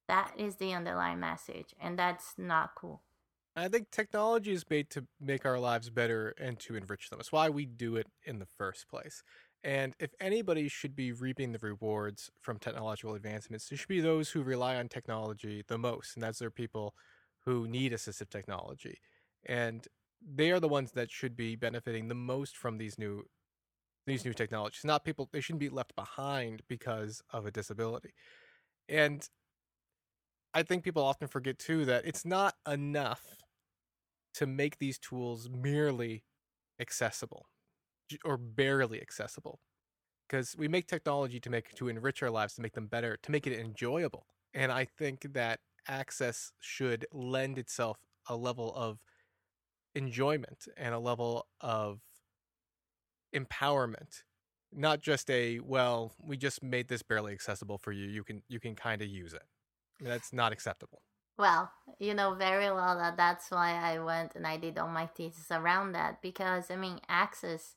That 0.08 0.32
is 0.36 0.56
the 0.56 0.72
underlying 0.72 1.20
message, 1.20 1.74
and 1.80 1.98
that's 1.98 2.34
not 2.36 2.74
cool. 2.74 3.02
I 3.54 3.68
think 3.68 3.90
technology 3.90 4.52
is 4.52 4.64
made 4.68 4.90
to 4.90 5.06
make 5.20 5.46
our 5.46 5.58
lives 5.58 5.88
better 5.88 6.34
and 6.38 6.58
to 6.60 6.76
enrich 6.76 7.08
them. 7.08 7.20
It's 7.20 7.32
why 7.32 7.48
we 7.48 7.64
do 7.64 7.96
it 7.96 8.06
in 8.24 8.38
the 8.38 8.46
first 8.46 8.88
place. 8.88 9.22
And 9.64 9.94
if 9.98 10.12
anybody 10.20 10.68
should 10.68 10.94
be 10.94 11.12
reaping 11.12 11.52
the 11.52 11.58
rewards 11.60 12.30
from 12.40 12.58
technological 12.58 13.14
advancements, 13.14 13.70
it 13.72 13.78
should 13.78 13.88
be 13.88 14.00
those 14.00 14.30
who 14.30 14.42
rely 14.42 14.76
on 14.76 14.88
technology 14.88 15.64
the 15.66 15.78
most. 15.78 16.14
And 16.14 16.22
that's 16.22 16.38
their 16.38 16.50
people 16.50 16.94
who 17.44 17.66
need 17.66 17.92
assistive 17.92 18.28
technology. 18.28 19.00
And 19.44 19.86
they 20.20 20.50
are 20.52 20.60
the 20.60 20.68
ones 20.68 20.92
that 20.92 21.10
should 21.10 21.36
be 21.36 21.56
benefiting 21.56 22.08
the 22.08 22.14
most 22.14 22.56
from 22.56 22.78
these 22.78 22.98
new 22.98 23.24
these 24.06 24.24
new 24.24 24.32
technologies. 24.32 24.84
Not 24.84 25.04
people 25.04 25.28
they 25.32 25.40
shouldn't 25.40 25.60
be 25.60 25.68
left 25.68 25.96
behind 25.96 26.62
because 26.68 27.22
of 27.30 27.44
a 27.44 27.50
disability. 27.50 28.14
And 28.88 29.28
I 30.54 30.62
think 30.62 30.84
people 30.84 31.02
often 31.02 31.28
forget 31.28 31.58
too 31.58 31.84
that 31.86 32.06
it's 32.06 32.24
not 32.24 32.54
enough 32.66 33.36
to 34.34 34.46
make 34.46 34.78
these 34.78 34.98
tools 34.98 35.48
merely 35.50 36.22
accessible 36.80 37.46
or 38.24 38.36
barely 38.36 39.00
accessible 39.00 39.60
because 40.28 40.54
we 40.58 40.68
make 40.68 40.86
technology 40.86 41.40
to 41.40 41.50
make 41.50 41.74
to 41.74 41.88
enrich 41.88 42.22
our 42.22 42.30
lives 42.30 42.54
to 42.54 42.62
make 42.62 42.74
them 42.74 42.86
better 42.86 43.18
to 43.22 43.30
make 43.30 43.46
it 43.46 43.58
enjoyable. 43.58 44.26
And 44.54 44.72
i 44.72 44.84
think 44.84 45.32
that 45.34 45.60
access 45.88 46.52
should 46.60 47.06
lend 47.12 47.58
itself 47.58 47.98
a 48.28 48.36
level 48.36 48.74
of 48.74 48.98
enjoyment 49.94 50.66
and 50.76 50.94
a 50.94 50.98
level 50.98 51.46
of 51.60 52.00
empowerment 53.34 54.22
not 54.72 55.00
just 55.00 55.30
a 55.30 55.58
well 55.60 56.12
we 56.22 56.36
just 56.36 56.62
made 56.62 56.88
this 56.88 57.02
barely 57.02 57.32
accessible 57.32 57.78
for 57.78 57.92
you 57.92 58.06
you 58.06 58.22
can 58.22 58.42
you 58.48 58.60
can 58.60 58.74
kind 58.74 59.02
of 59.02 59.08
use 59.08 59.32
it. 59.32 59.42
That's 60.00 60.32
not 60.32 60.52
acceptable. 60.52 61.02
Well, 61.38 61.70
you 61.98 62.14
know 62.14 62.34
very 62.34 62.70
well 62.70 62.96
that 62.98 63.16
that's 63.16 63.50
why 63.50 63.72
I 63.72 63.98
went 63.98 64.34
and 64.34 64.46
I 64.46 64.56
did 64.56 64.78
all 64.78 64.88
my 64.88 65.06
thesis 65.06 65.50
around 65.50 65.92
that 65.92 66.20
because 66.20 66.70
I 66.70 66.76
mean 66.76 67.00
access 67.08 67.76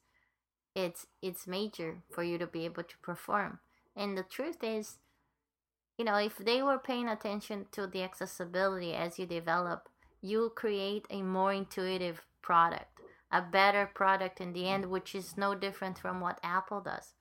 it's 0.86 1.08
it's 1.22 1.48
major 1.48 2.02
for 2.10 2.24
you 2.24 2.38
to 2.38 2.48
be 2.48 2.66
able 2.66 2.84
to 2.84 2.98
perform. 3.02 3.60
And 3.96 4.18
the 4.18 4.24
truth 4.24 4.64
is, 4.64 4.98
you 5.98 6.06
know, 6.06 6.16
if 6.16 6.38
they 6.38 6.62
were 6.64 6.78
paying 6.78 7.10
attention 7.10 7.66
to 7.74 7.88
the 7.88 8.04
accessibility 8.04 8.94
as 8.94 9.20
you 9.20 9.26
develop, 9.26 9.90
you 10.22 10.52
create 10.56 11.06
a 11.10 11.22
more 11.22 11.54
intuitive 11.54 12.22
product, 12.42 13.00
a 13.32 13.42
better 13.42 13.90
product 13.94 14.40
in 14.40 14.54
the 14.54 14.68
end, 14.68 14.86
which 14.86 15.14
is 15.14 15.38
no 15.38 15.56
different 15.56 15.98
from 15.98 16.22
what 16.22 16.40
Apple 16.44 16.82
does. 16.82 17.14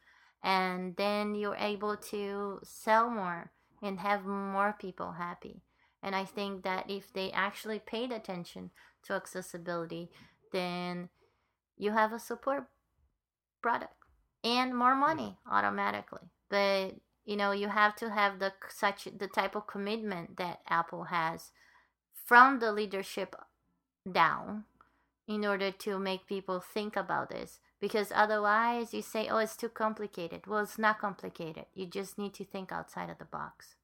And 0.42 0.94
then 0.96 1.34
you're 1.34 1.56
able 1.56 1.96
to 1.96 2.60
sell 2.62 3.10
more 3.10 3.50
and 3.82 3.98
have 3.98 4.24
more 4.24 4.76
people 4.78 5.12
happy. 5.12 5.62
And 6.02 6.14
I 6.14 6.24
think 6.24 6.62
that 6.62 6.88
if 6.88 7.12
they 7.12 7.32
actually 7.32 7.80
paid 7.80 8.12
attention 8.12 8.70
to 9.04 9.14
accessibility, 9.14 10.10
then 10.52 11.08
you 11.76 11.90
have 11.92 12.12
a 12.12 12.18
support 12.18 12.68
product 13.62 13.94
and 14.44 14.76
more 14.76 14.94
hmm. 14.94 15.00
money 15.00 15.38
automatically. 15.50 16.30
But 16.48 16.94
you 17.24 17.36
know, 17.36 17.52
you 17.52 17.68
have 17.68 17.94
to 17.96 18.10
have 18.10 18.38
the 18.38 18.52
such 18.68 19.04
the 19.04 19.28
type 19.28 19.54
of 19.54 19.66
commitment 19.66 20.36
that 20.38 20.60
Apple 20.68 21.04
has 21.04 21.50
from 22.24 22.58
the 22.58 22.72
leadership 22.72 23.36
down 24.10 24.64
in 25.26 25.44
order 25.44 25.70
to 25.70 25.98
make 25.98 26.26
people 26.26 26.60
think 26.60 26.96
about 26.96 27.30
this. 27.30 27.60
Because 27.80 28.10
otherwise 28.14 28.92
you 28.94 29.02
say 29.02 29.28
oh 29.28 29.38
it's 29.38 29.56
too 29.56 29.68
complicated. 29.68 30.46
Well 30.46 30.60
it's 30.60 30.78
not 30.78 31.00
complicated. 31.00 31.66
You 31.74 31.86
just 31.86 32.18
need 32.18 32.34
to 32.34 32.44
think 32.44 32.72
outside 32.72 33.10
of 33.10 33.18
the 33.18 33.24
box. 33.24 33.74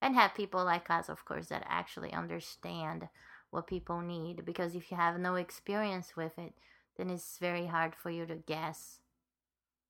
And 0.00 0.16
have 0.16 0.34
people 0.34 0.64
like 0.64 0.90
us, 0.90 1.08
of 1.08 1.24
course, 1.24 1.46
that 1.46 1.64
actually 1.68 2.12
understand 2.12 3.08
what 3.50 3.68
people 3.68 4.00
need. 4.00 4.44
Because 4.44 4.74
if 4.74 4.90
you 4.90 4.96
have 4.96 5.20
no 5.20 5.36
experience 5.36 6.16
with 6.16 6.36
it, 6.38 6.54
then 6.96 7.10
it's 7.10 7.38
very 7.38 7.66
hard 7.66 7.94
for 7.94 8.10
you 8.10 8.26
to 8.26 8.36
guess 8.36 9.00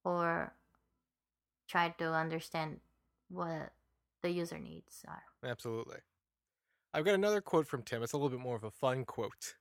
or 0.05 0.55
try 1.69 1.89
to 1.99 2.13
understand 2.13 2.81
what 3.29 3.73
the 4.23 4.31
user 4.31 4.59
needs 4.59 5.05
are. 5.09 5.23
Absolutely. 5.45 5.99
I've 6.95 7.05
got 7.05 7.15
another 7.15 7.41
quote 7.41 7.67
from 7.67 7.83
Tim. 7.83 8.03
It's 8.03 8.13
a 8.13 8.17
little 8.17 8.31
bit 8.31 8.41
more 8.41 8.57
of 8.57 8.65
a 8.65 8.71
fun 8.71 9.05
quote 9.05 9.55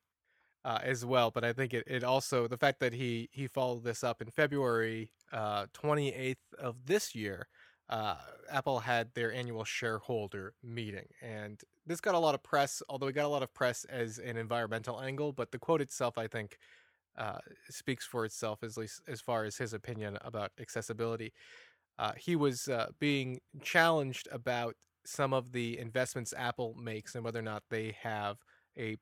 uh, 0.66 0.80
as 0.84 1.06
well, 1.06 1.32
but 1.32 1.44
I 1.44 1.54
think 1.54 1.74
it, 1.74 1.84
it 1.88 2.04
also 2.04 2.48
the 2.48 2.58
fact 2.58 2.80
that 2.82 2.94
he 2.94 3.30
he 3.32 3.48
followed 3.48 3.84
this 3.84 4.04
up 4.04 4.22
in 4.22 4.30
February 4.30 5.12
uh, 5.32 5.68
28th 5.74 6.36
of 6.60 6.86
this 6.86 7.16
year 7.16 7.48
uh, 7.92 8.16
Apple 8.50 8.80
had 8.80 9.14
their 9.14 9.34
annual 9.34 9.66
shareholder 9.66 10.54
meeting. 10.64 11.08
And 11.22 11.60
this 11.86 12.00
got 12.00 12.16
a 12.16 12.20
lot 12.20 12.34
of 12.34 12.42
press, 12.42 12.82
although 12.88 13.08
it 13.08 13.14
got 13.14 13.26
a 13.26 13.28
lot 13.28 13.44
of 13.44 13.54
press 13.54 13.84
as 13.86 14.18
an 14.18 14.38
environmental 14.38 15.02
angle. 15.02 15.34
But 15.34 15.52
the 15.52 15.60
quote 15.60 15.82
itself, 15.82 16.18
I 16.18 16.28
think, 16.28 16.58
uh, 17.18 17.40
speaks 17.70 18.06
for 18.06 18.26
itself, 18.26 18.64
at 18.64 18.78
least 18.78 19.02
as 19.08 19.22
far 19.22 19.44
as 19.44 19.58
his 19.58 19.74
opinion 19.74 20.18
about 20.22 20.52
accessibility. 20.60 21.34
Uh, 22.00 22.14
he 22.18 22.36
was 22.36 22.68
uh, 22.68 22.88
being 23.00 23.40
challenged 23.62 24.28
about 24.32 24.76
some 25.06 25.34
of 25.34 25.52
the 25.52 25.78
investments 25.78 26.34
Apple 26.38 26.76
makes 26.76 27.16
and 27.16 27.24
whether 27.24 27.40
or 27.40 27.44
not 27.44 27.64
they 27.70 27.96
have 28.02 28.38
a 28.78 28.98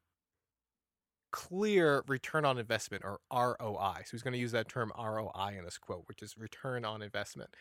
clear 1.31 2.03
return 2.07 2.45
on 2.45 2.57
investment 2.57 3.03
or 3.06 3.19
ROI. 3.31 3.98
So 4.06 4.11
he's 4.11 4.23
going 4.23 4.34
to 4.34 4.40
use 4.40 4.52
that 4.53 4.68
term 4.68 4.91
ROI 4.98 5.56
in 5.57 5.64
this 5.64 5.77
quote, 5.77 6.03
which 6.07 6.23
is 6.23 6.38
return 6.38 6.84
on 6.86 7.02
investment 7.02 7.52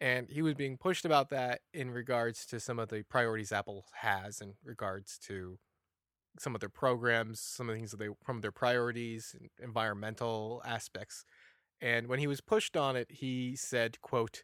and 0.00 0.28
he 0.30 0.42
was 0.42 0.54
being 0.54 0.78
pushed 0.78 1.04
about 1.04 1.28
that 1.30 1.60
in 1.74 1.90
regards 1.90 2.46
to 2.46 2.58
some 2.58 2.78
of 2.78 2.88
the 2.88 3.02
priorities 3.02 3.52
Apple 3.52 3.84
has 3.92 4.40
in 4.40 4.54
regards 4.64 5.18
to 5.26 5.58
some 6.38 6.54
of 6.54 6.60
their 6.60 6.68
programs, 6.68 7.40
some 7.40 7.68
of 7.68 7.74
the 7.74 7.78
things 7.78 7.90
that 7.90 7.98
they 7.98 8.08
from 8.24 8.40
their 8.40 8.52
priorities, 8.52 9.34
environmental 9.58 10.62
aspects. 10.64 11.24
And 11.80 12.08
when 12.08 12.18
he 12.18 12.26
was 12.26 12.40
pushed 12.40 12.76
on 12.76 12.96
it, 12.96 13.10
he 13.10 13.56
said, 13.56 14.00
quote, 14.00 14.42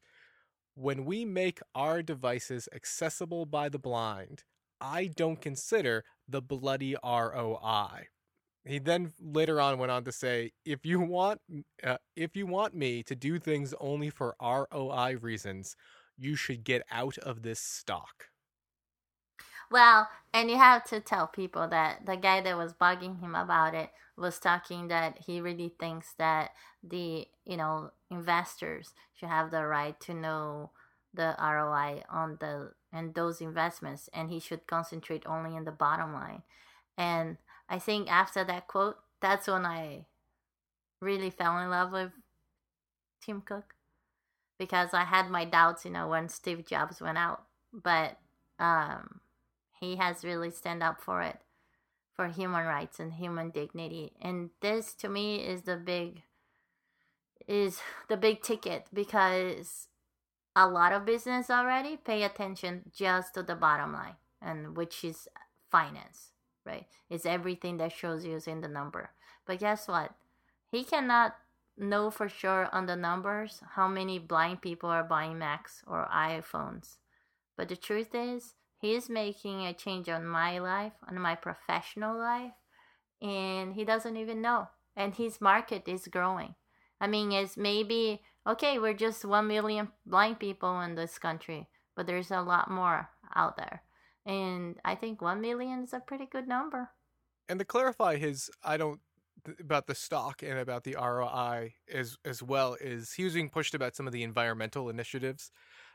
"When 0.74 1.04
we 1.04 1.24
make 1.24 1.60
our 1.74 2.02
devices 2.02 2.68
accessible 2.74 3.46
by 3.46 3.68
the 3.68 3.78
blind, 3.78 4.44
I 4.80 5.06
don't 5.06 5.40
consider 5.40 6.04
the 6.28 6.42
bloody 6.42 6.96
ROI. 7.02 8.08
He 8.64 8.78
then 8.78 9.12
later 9.20 9.60
on 9.60 9.78
went 9.78 9.92
on 9.92 10.04
to 10.04 10.12
say, 10.12 10.52
"If 10.64 10.84
you 10.84 11.00
want, 11.00 11.40
uh, 11.82 11.98
if 12.16 12.36
you 12.36 12.46
want 12.46 12.74
me 12.74 13.02
to 13.04 13.14
do 13.14 13.38
things 13.38 13.74
only 13.80 14.10
for 14.10 14.34
ROI 14.40 15.16
reasons, 15.20 15.76
you 16.16 16.36
should 16.36 16.64
get 16.64 16.82
out 16.90 17.16
of 17.18 17.42
this 17.42 17.60
stock." 17.60 18.30
Well, 19.70 20.08
and 20.32 20.50
you 20.50 20.56
have 20.56 20.84
to 20.84 21.00
tell 21.00 21.26
people 21.26 21.66
that 21.68 22.06
the 22.06 22.16
guy 22.16 22.40
that 22.40 22.56
was 22.56 22.72
bugging 22.72 23.20
him 23.20 23.34
about 23.34 23.74
it 23.74 23.90
was 24.16 24.38
talking 24.38 24.88
that 24.88 25.18
he 25.26 25.40
really 25.40 25.72
thinks 25.78 26.14
that 26.18 26.50
the 26.82 27.26
you 27.44 27.56
know 27.56 27.90
investors 28.10 28.92
should 29.14 29.28
have 29.28 29.50
the 29.50 29.66
right 29.66 29.98
to 30.00 30.14
know 30.14 30.70
the 31.12 31.34
ROI 31.38 32.02
on 32.08 32.36
the 32.40 32.72
and 32.92 33.14
those 33.14 33.40
investments, 33.40 34.08
and 34.14 34.30
he 34.30 34.40
should 34.40 34.66
concentrate 34.66 35.24
only 35.26 35.56
in 35.56 35.64
the 35.64 35.72
bottom 35.72 36.12
line. 36.14 36.42
And 36.96 37.36
I 37.68 37.78
think 37.78 38.10
after 38.10 38.44
that 38.44 38.68
quote, 38.68 38.96
that's 39.20 39.48
when 39.48 39.66
I 39.66 40.06
really 41.00 41.30
fell 41.30 41.58
in 41.58 41.68
love 41.68 41.92
with 41.92 42.12
Tim 43.20 43.42
Cook 43.42 43.74
because 44.58 44.94
I 44.94 45.04
had 45.04 45.28
my 45.30 45.44
doubts, 45.44 45.84
you 45.84 45.90
know, 45.90 46.08
when 46.08 46.28
Steve 46.28 46.64
Jobs 46.64 47.00
went 47.00 47.18
out, 47.18 47.44
but 47.72 48.16
um, 48.58 49.20
he 49.80 49.96
has 49.96 50.24
really 50.24 50.50
stand 50.50 50.82
up 50.82 51.00
for 51.00 51.22
it, 51.22 51.40
for 52.14 52.28
human 52.28 52.66
rights 52.66 52.98
and 52.98 53.14
human 53.14 53.50
dignity, 53.50 54.12
and 54.20 54.50
this 54.60 54.94
to 54.94 55.08
me 55.08 55.36
is 55.36 55.62
the 55.62 55.76
big 55.76 56.22
is 57.46 57.80
the 58.08 58.16
big 58.16 58.42
ticket 58.42 58.86
because 58.92 59.88
a 60.54 60.66
lot 60.66 60.92
of 60.92 61.04
business 61.04 61.50
already 61.50 61.96
pay 61.96 62.22
attention 62.22 62.90
just 62.94 63.34
to 63.34 63.42
the 63.42 63.54
bottom 63.54 63.92
line 63.92 64.16
and 64.40 64.76
which 64.76 65.04
is 65.04 65.28
finance 65.70 66.30
right? 66.66 66.86
It's 67.08 67.24
everything 67.24 67.78
that 67.78 67.92
shows 67.92 68.26
you 68.26 68.34
is 68.34 68.46
in 68.48 68.60
the 68.60 68.68
number. 68.68 69.10
But 69.46 69.60
guess 69.60 69.88
what? 69.88 70.12
He 70.70 70.84
cannot 70.84 71.36
know 71.78 72.10
for 72.10 72.28
sure 72.28 72.68
on 72.72 72.86
the 72.86 72.96
numbers 72.96 73.62
how 73.76 73.86
many 73.86 74.18
blind 74.18 74.60
people 74.60 74.90
are 74.90 75.04
buying 75.04 75.38
Macs 75.38 75.82
or 75.86 76.08
iPhones. 76.12 76.96
But 77.56 77.68
the 77.68 77.76
truth 77.76 78.14
is, 78.14 78.54
he's 78.78 79.08
making 79.08 79.66
a 79.66 79.74
change 79.74 80.08
on 80.08 80.26
my 80.26 80.58
life, 80.58 80.92
on 81.08 81.18
my 81.18 81.34
professional 81.34 82.16
life, 82.16 82.52
and 83.22 83.74
he 83.74 83.84
doesn't 83.84 84.16
even 84.16 84.40
know. 84.42 84.68
And 84.96 85.14
his 85.14 85.40
market 85.40 85.88
is 85.88 86.08
growing. 86.08 86.54
I 87.00 87.06
mean, 87.06 87.32
it's 87.32 87.56
maybe, 87.56 88.22
okay, 88.46 88.78
we're 88.78 88.94
just 88.94 89.24
1 89.24 89.46
million 89.46 89.88
blind 90.06 90.38
people 90.38 90.80
in 90.80 90.94
this 90.94 91.18
country, 91.18 91.68
but 91.94 92.06
there's 92.06 92.30
a 92.30 92.40
lot 92.42 92.70
more 92.70 93.08
out 93.34 93.56
there. 93.56 93.82
And 94.24 94.76
I 94.84 94.94
think 94.94 95.20
1 95.20 95.40
million 95.40 95.84
is 95.84 95.92
a 95.92 96.00
pretty 96.00 96.26
good 96.26 96.48
number. 96.48 96.90
and 97.48 97.58
to 97.58 97.64
clarify 97.64 98.16
his, 98.16 98.50
I 98.62 98.76
don't 98.76 99.00
about 99.60 99.86
the 99.86 99.94
stock 99.94 100.42
and 100.42 100.58
about 100.58 100.82
the 100.84 100.96
ROI 100.98 101.74
as 101.92 102.16
as 102.24 102.42
well 102.42 102.76
is 102.80 103.12
he 103.12 103.22
was 103.24 103.34
being 103.34 103.50
pushed 103.50 103.74
about 103.74 103.94
some 103.94 104.06
of 104.06 104.12
the 104.12 104.24
environmental 104.24 104.88
initiatives 104.88 105.52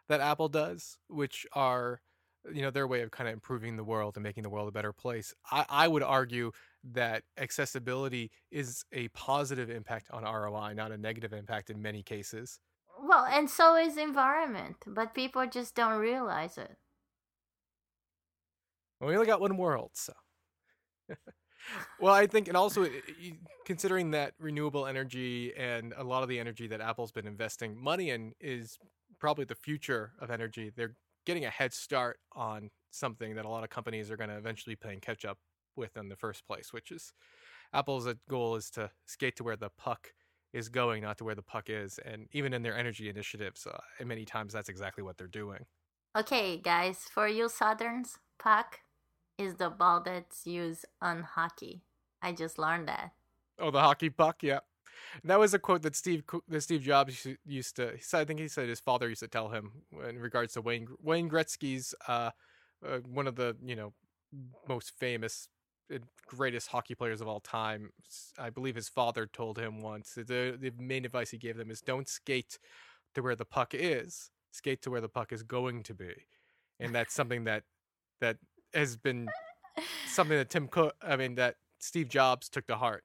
that 0.07 0.21
Apple 0.21 0.47
does, 0.47 0.97
which 1.07 1.45
are 1.53 2.01
you 2.53 2.61
know 2.61 2.71
their 2.71 2.87
way 2.87 3.01
of 3.01 3.11
kind 3.11 3.27
of 3.27 3.33
improving 3.33 3.75
the 3.75 3.83
world 3.83 4.15
and 4.15 4.23
making 4.23 4.43
the 4.43 4.49
world 4.49 4.67
a 4.67 4.71
better 4.71 4.93
place. 4.93 5.33
I, 5.51 5.65
I 5.69 5.87
would 5.87 6.03
argue 6.03 6.51
that 6.93 7.23
accessibility 7.37 8.31
is 8.51 8.83
a 8.91 9.07
positive 9.09 9.69
impact 9.69 10.09
on 10.11 10.23
ROI, 10.23 10.73
not 10.73 10.91
a 10.91 10.97
negative 10.97 11.33
impact 11.33 11.69
in 11.69 11.81
many 11.81 12.01
cases. 12.03 12.59
Well, 13.03 13.25
and 13.25 13.49
so 13.49 13.75
is 13.75 13.97
environment, 13.97 14.77
but 14.85 15.13
people 15.13 15.45
just 15.47 15.75
don't 15.75 15.99
realize 15.99 16.57
it. 16.57 16.77
We 18.99 19.13
only 19.13 19.25
got 19.25 19.41
one 19.41 19.57
world, 19.57 19.91
so. 19.93 20.13
well, 21.99 22.13
I 22.13 22.27
think, 22.27 22.47
and 22.47 22.55
also 22.55 22.87
considering 23.65 24.11
that 24.11 24.33
renewable 24.39 24.85
energy 24.85 25.53
and 25.57 25.93
a 25.97 26.03
lot 26.03 26.21
of 26.21 26.29
the 26.29 26.39
energy 26.39 26.67
that 26.67 26.81
Apple's 26.81 27.11
been 27.11 27.25
investing 27.25 27.81
money 27.81 28.11
in 28.11 28.33
is 28.39 28.77
probably 29.19 29.45
the 29.45 29.55
future 29.55 30.11
of 30.19 30.29
energy. 30.29 30.71
They're 30.75 30.95
getting 31.25 31.45
a 31.45 31.49
head 31.49 31.73
start 31.73 32.19
on 32.33 32.69
something 32.91 33.35
that 33.35 33.45
a 33.45 33.49
lot 33.49 33.63
of 33.63 33.69
companies 33.69 34.11
are 34.11 34.17
going 34.17 34.29
to 34.29 34.37
eventually 34.37 34.73
be 34.73 34.79
playing 34.79 34.99
catch 34.99 35.25
up 35.25 35.37
with 35.75 35.95
in 35.97 36.09
the 36.09 36.15
first 36.15 36.45
place, 36.45 36.73
which 36.73 36.91
is 36.91 37.13
Apple's 37.73 38.07
goal 38.29 38.55
is 38.55 38.69
to 38.71 38.89
skate 39.05 39.35
to 39.37 39.43
where 39.43 39.55
the 39.55 39.69
puck 39.77 40.09
is 40.53 40.67
going, 40.67 41.03
not 41.03 41.17
to 41.17 41.23
where 41.23 41.35
the 41.35 41.41
puck 41.41 41.69
is. 41.69 41.99
And 42.05 42.27
even 42.33 42.53
in 42.53 42.61
their 42.61 42.77
energy 42.77 43.09
initiatives, 43.09 43.65
uh, 43.65 43.79
many 44.03 44.25
times 44.25 44.53
that's 44.53 44.69
exactly 44.69 45.03
what 45.03 45.17
they're 45.17 45.27
doing. 45.27 45.65
Okay, 46.17 46.57
guys, 46.57 47.05
for 47.09 47.27
you 47.27 47.47
Southerns, 47.47 48.17
puck 48.37 48.79
is 49.37 49.55
the 49.55 49.69
ball 49.69 50.01
that's 50.03 50.45
used 50.45 50.85
on 51.01 51.23
hockey. 51.23 51.83
I 52.21 52.33
just 52.33 52.59
learned 52.59 52.89
that. 52.89 53.11
Oh, 53.57 53.71
the 53.71 53.79
hockey 53.79 54.09
puck, 54.09 54.43
yeah. 54.43 54.59
that 55.23 55.39
was 55.39 55.53
a 55.53 55.59
quote 55.59 55.81
that 55.83 55.95
Steve 55.95 56.23
that 56.47 56.61
Steve 56.61 56.81
Jobs 56.81 57.27
used 57.45 57.75
to. 57.77 57.93
Said, 57.99 58.21
I 58.21 58.25
think 58.25 58.39
he 58.39 58.47
said 58.47 58.69
his 58.69 58.79
father 58.79 59.09
used 59.09 59.21
to 59.21 59.27
tell 59.27 59.49
him 59.49 59.71
in 60.07 60.19
regards 60.19 60.53
to 60.53 60.61
Wayne 60.61 60.87
Wayne 61.01 61.29
Gretzky's 61.29 61.93
uh, 62.07 62.31
uh 62.85 62.99
one 62.99 63.27
of 63.27 63.35
the 63.35 63.55
you 63.63 63.75
know 63.75 63.93
most 64.67 64.91
famous 64.97 65.47
greatest 66.27 66.69
hockey 66.69 66.95
players 66.95 67.21
of 67.21 67.27
all 67.27 67.39
time. 67.39 67.91
I 68.37 68.49
believe 68.49 68.75
his 68.75 68.89
father 68.89 69.25
told 69.25 69.57
him 69.57 69.81
once 69.81 70.13
the 70.15 70.57
the 70.59 70.71
main 70.77 71.05
advice 71.05 71.31
he 71.31 71.37
gave 71.37 71.57
them 71.57 71.71
is 71.71 71.81
don't 71.81 72.07
skate 72.07 72.59
to 73.15 73.21
where 73.21 73.35
the 73.35 73.45
puck 73.45 73.73
is, 73.73 74.31
skate 74.51 74.81
to 74.83 74.91
where 74.91 75.01
the 75.01 75.09
puck 75.09 75.31
is 75.31 75.43
going 75.43 75.83
to 75.83 75.93
be, 75.93 76.13
and 76.79 76.93
that's 76.95 77.13
something 77.13 77.43
that 77.45 77.63
that 78.19 78.37
has 78.73 78.95
been 78.95 79.27
something 80.07 80.37
that 80.37 80.49
Tim 80.49 80.67
Cook, 80.67 80.95
I 81.01 81.15
mean 81.15 81.35
that 81.35 81.55
Steve 81.79 82.09
Jobs 82.09 82.49
took 82.49 82.67
to 82.67 82.75
heart. 82.75 83.03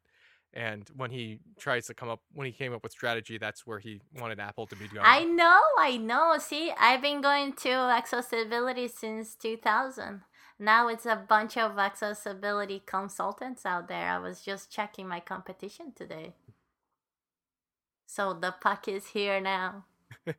And 0.56 0.88
when 0.96 1.10
he 1.10 1.40
tries 1.58 1.86
to 1.88 1.94
come 1.94 2.08
up, 2.08 2.22
when 2.32 2.46
he 2.46 2.52
came 2.52 2.72
up 2.72 2.82
with 2.82 2.90
strategy, 2.90 3.36
that's 3.36 3.66
where 3.66 3.78
he 3.78 4.00
wanted 4.18 4.40
Apple 4.40 4.66
to 4.68 4.74
be 4.74 4.88
going. 4.88 5.04
I 5.04 5.22
know, 5.22 5.60
I 5.78 5.98
know. 5.98 6.38
See, 6.38 6.72
I've 6.80 7.02
been 7.02 7.20
going 7.20 7.52
to 7.56 7.72
accessibility 7.72 8.88
since 8.88 9.34
2000. 9.34 10.22
Now 10.58 10.88
it's 10.88 11.04
a 11.04 11.14
bunch 11.14 11.58
of 11.58 11.78
accessibility 11.78 12.82
consultants 12.86 13.66
out 13.66 13.88
there. 13.88 14.08
I 14.08 14.18
was 14.18 14.40
just 14.40 14.72
checking 14.72 15.06
my 15.06 15.20
competition 15.20 15.92
today. 15.94 16.32
So 18.06 18.32
the 18.32 18.54
puck 18.58 18.88
is 18.88 19.08
here 19.08 19.38
now. 19.42 19.84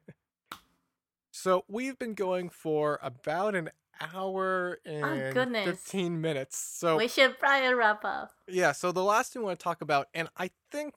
so 1.32 1.64
we've 1.68 2.00
been 2.00 2.16
going 2.16 2.50
for 2.50 3.00
about 3.04 3.54
an 3.54 3.70
hour 4.14 4.80
Oh 4.86 4.90
and 4.92 5.34
goodness. 5.34 5.66
15 5.66 6.20
minutes. 6.22 6.58
So 6.58 6.98
We 6.98 7.08
should 7.08 7.38
probably 7.40 7.74
wrap 7.74 8.04
up. 8.06 8.32
yeah, 8.48 8.72
so 8.72 8.92
the 8.92 9.04
last 9.04 9.34
thing 9.34 9.42
we 9.42 9.48
want 9.48 9.60
to 9.60 9.64
talk 9.64 9.82
about, 9.82 10.08
and 10.14 10.30
I 10.38 10.52
think 10.72 10.94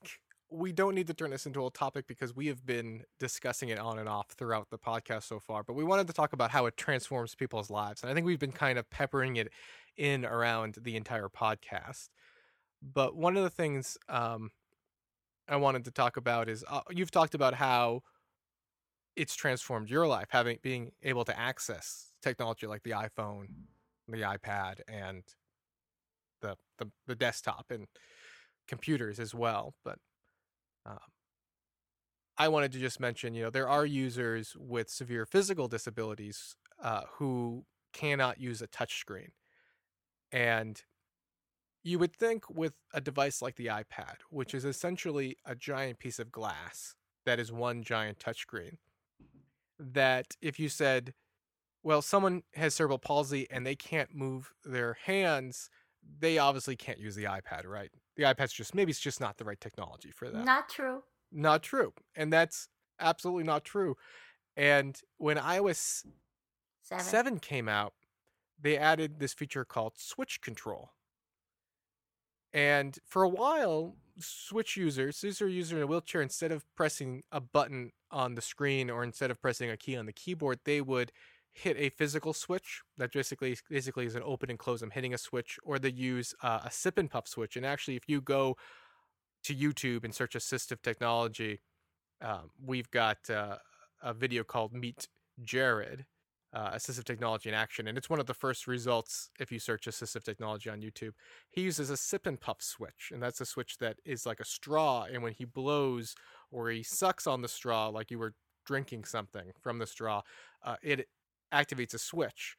we 0.52 0.72
don't 0.72 0.96
need 0.96 1.06
to 1.06 1.14
turn 1.14 1.30
this 1.30 1.46
into 1.46 1.64
a 1.64 1.70
topic 1.70 2.08
because 2.08 2.34
we 2.34 2.48
have 2.48 2.66
been 2.66 3.04
discussing 3.20 3.68
it 3.68 3.78
on 3.78 3.98
and 4.00 4.08
off 4.08 4.30
throughout 4.30 4.68
the 4.70 4.78
podcast 4.78 5.22
so 5.22 5.38
far, 5.38 5.62
but 5.62 5.74
we 5.74 5.84
wanted 5.84 6.08
to 6.08 6.12
talk 6.12 6.32
about 6.32 6.50
how 6.50 6.66
it 6.66 6.76
transforms 6.76 7.34
people's 7.36 7.70
lives. 7.70 8.02
And 8.02 8.10
I 8.10 8.14
think 8.14 8.26
we've 8.26 8.38
been 8.40 8.50
kind 8.50 8.76
of 8.78 8.90
peppering 8.90 9.36
it 9.36 9.48
in 9.96 10.24
around 10.24 10.78
the 10.82 10.96
entire 10.96 11.28
podcast. 11.28 12.08
But 12.82 13.14
one 13.14 13.36
of 13.36 13.44
the 13.44 13.50
things 13.50 13.96
um, 14.08 14.50
I 15.48 15.54
wanted 15.56 15.84
to 15.84 15.92
talk 15.92 16.16
about 16.16 16.48
is 16.48 16.64
uh, 16.68 16.80
you've 16.90 17.12
talked 17.12 17.34
about 17.34 17.54
how 17.54 18.02
it's 19.14 19.34
transformed 19.36 19.88
your 19.90 20.06
life, 20.08 20.28
having 20.30 20.58
being 20.62 20.92
able 21.02 21.24
to 21.26 21.38
access 21.38 22.09
technology 22.20 22.66
like 22.66 22.82
the 22.82 22.90
iPhone, 22.92 23.46
the 24.08 24.22
iPad, 24.22 24.80
and 24.88 25.22
the 26.42 26.56
the, 26.78 26.90
the 27.06 27.14
desktop 27.14 27.66
and 27.70 27.86
computers 28.68 29.18
as 29.18 29.34
well. 29.34 29.74
But 29.84 29.98
um, 30.86 30.98
I 32.38 32.48
wanted 32.48 32.72
to 32.72 32.78
just 32.78 33.00
mention, 33.00 33.34
you 33.34 33.44
know, 33.44 33.50
there 33.50 33.68
are 33.68 33.84
users 33.84 34.56
with 34.58 34.88
severe 34.88 35.26
physical 35.26 35.68
disabilities 35.68 36.56
uh, 36.82 37.02
who 37.14 37.64
cannot 37.92 38.40
use 38.40 38.62
a 38.62 38.68
touchscreen, 38.68 39.30
and 40.32 40.82
you 41.82 41.98
would 41.98 42.14
think 42.14 42.48
with 42.50 42.74
a 42.92 43.00
device 43.00 43.40
like 43.40 43.56
the 43.56 43.66
iPad, 43.66 44.16
which 44.30 44.54
is 44.54 44.64
essentially 44.64 45.36
a 45.44 45.54
giant 45.54 45.98
piece 45.98 46.18
of 46.18 46.30
glass 46.30 46.94
that 47.24 47.38
is 47.38 47.52
one 47.52 47.82
giant 47.82 48.18
touchscreen, 48.18 48.76
that 49.78 50.36
if 50.42 50.58
you 50.58 50.68
said, 50.68 51.14
well, 51.82 52.02
someone 52.02 52.42
has 52.54 52.74
cerebral 52.74 52.98
palsy 52.98 53.46
and 53.50 53.66
they 53.66 53.74
can't 53.74 54.14
move 54.14 54.52
their 54.64 54.96
hands, 55.04 55.70
they 56.18 56.38
obviously 56.38 56.76
can't 56.76 56.98
use 56.98 57.14
the 57.14 57.24
iPad, 57.24 57.66
right? 57.66 57.90
The 58.16 58.24
iPad's 58.24 58.52
just 58.52 58.74
maybe 58.74 58.90
it's 58.90 59.00
just 59.00 59.20
not 59.20 59.38
the 59.38 59.44
right 59.44 59.60
technology 59.60 60.10
for 60.10 60.28
that. 60.30 60.44
Not 60.44 60.68
true. 60.68 61.02
Not 61.32 61.62
true. 61.62 61.92
And 62.14 62.32
that's 62.32 62.68
absolutely 62.98 63.44
not 63.44 63.64
true. 63.64 63.96
And 64.56 64.98
when 65.18 65.36
iOS 65.36 66.04
Seven. 66.82 67.04
7 67.04 67.38
came 67.38 67.68
out, 67.68 67.94
they 68.60 68.76
added 68.76 69.20
this 69.20 69.32
feature 69.32 69.64
called 69.64 69.94
switch 69.96 70.40
control. 70.40 70.90
And 72.52 72.98
for 73.06 73.22
a 73.22 73.28
while, 73.28 73.96
Switch 74.22 74.76
users, 74.76 75.20
these 75.20 75.40
are 75.40 75.48
users 75.48 75.76
in 75.76 75.82
a 75.82 75.86
wheelchair, 75.86 76.20
instead 76.20 76.52
of 76.52 76.64
pressing 76.74 77.22
a 77.32 77.40
button 77.40 77.92
on 78.10 78.34
the 78.34 78.42
screen 78.42 78.90
or 78.90 79.02
instead 79.02 79.30
of 79.30 79.40
pressing 79.40 79.70
a 79.70 79.76
key 79.76 79.96
on 79.96 80.06
the 80.06 80.12
keyboard, 80.12 80.60
they 80.64 80.80
would 80.80 81.12
hit 81.52 81.76
a 81.76 81.90
physical 81.90 82.32
switch 82.32 82.82
that 82.96 83.12
basically 83.12 83.56
basically 83.68 84.06
is 84.06 84.14
an 84.14 84.22
open 84.24 84.50
and 84.50 84.58
close. 84.58 84.82
I'm 84.82 84.90
hitting 84.90 85.14
a 85.14 85.18
switch, 85.18 85.58
or 85.64 85.78
they 85.78 85.90
use 85.90 86.34
uh, 86.42 86.60
a 86.64 86.70
sip 86.70 86.98
and 86.98 87.10
puff 87.10 87.26
switch. 87.28 87.56
And 87.56 87.66
actually, 87.66 87.96
if 87.96 88.04
you 88.08 88.20
go 88.20 88.56
to 89.44 89.54
YouTube 89.54 90.04
and 90.04 90.14
search 90.14 90.34
assistive 90.34 90.82
technology, 90.82 91.60
um, 92.22 92.50
we've 92.64 92.90
got 92.90 93.28
uh, 93.30 93.56
a 94.02 94.14
video 94.14 94.44
called 94.44 94.72
Meet 94.72 95.08
Jared, 95.42 96.04
uh, 96.52 96.72
assistive 96.72 97.04
technology 97.04 97.48
in 97.48 97.54
action, 97.54 97.86
and 97.86 97.96
it's 97.96 98.10
one 98.10 98.20
of 98.20 98.26
the 98.26 98.34
first 98.34 98.66
results 98.66 99.30
if 99.38 99.50
you 99.50 99.58
search 99.58 99.86
assistive 99.86 100.24
technology 100.24 100.68
on 100.68 100.80
YouTube. 100.80 101.12
He 101.50 101.62
uses 101.62 101.90
a 101.90 101.96
sip 101.96 102.26
and 102.26 102.40
puff 102.40 102.60
switch, 102.60 103.10
and 103.12 103.22
that's 103.22 103.40
a 103.40 103.46
switch 103.46 103.78
that 103.78 103.96
is 104.04 104.26
like 104.26 104.40
a 104.40 104.44
straw, 104.44 105.06
and 105.10 105.22
when 105.22 105.32
he 105.32 105.44
blows 105.44 106.14
or 106.50 106.70
he 106.70 106.82
sucks 106.82 107.26
on 107.26 107.42
the 107.42 107.48
straw, 107.48 107.88
like 107.88 108.10
you 108.10 108.18
were 108.18 108.34
drinking 108.66 109.04
something 109.04 109.52
from 109.60 109.78
the 109.78 109.86
straw, 109.86 110.22
uh, 110.64 110.76
it 110.82 111.08
activates 111.52 111.94
a 111.94 111.98
switch. 111.98 112.56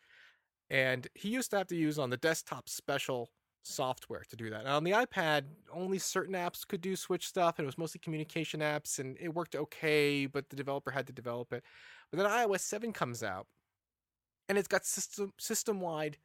And 0.70 1.08
he 1.16 1.30
used 1.30 1.52
to 1.52 1.58
have 1.58 1.68
to 1.68 1.76
use 1.76 2.00
on 2.00 2.10
the 2.10 2.18
desktop 2.18 2.70
special 2.70 3.30
software 3.64 4.24
to 4.30 4.36
do 4.36 4.50
that. 4.50 4.64
Now, 4.64 4.78
on 4.78 4.84
the 4.84 4.92
iPad, 4.92 5.44
only 5.72 6.00
certain 6.00 6.34
apps 6.34 6.66
could 6.68 6.82
do 6.82 6.96
switch 6.96 7.28
stuff, 7.28 7.60
and 7.60 7.66
it 7.66 7.68
was 7.68 7.78
mostly 7.78 8.00
communication 8.00 8.62
apps, 8.62 9.00
and 9.00 9.18
it 9.20 9.34
worked 9.34 9.56
okay, 9.56 10.26
but 10.26 10.50
the 10.50 10.56
developer 10.56 10.92
had 10.92 11.08
to 11.08 11.14
develop 11.14 11.54
it. 11.54 11.64
But 12.12 12.18
then 12.18 12.30
iOS 12.30 12.62
7 12.62 12.94
comes 12.94 13.22
out, 13.24 13.48
and 14.50 14.58
it's 14.58 14.68
got 14.68 14.86
system 14.86 15.32
system 15.40 15.80
wide 15.80 16.18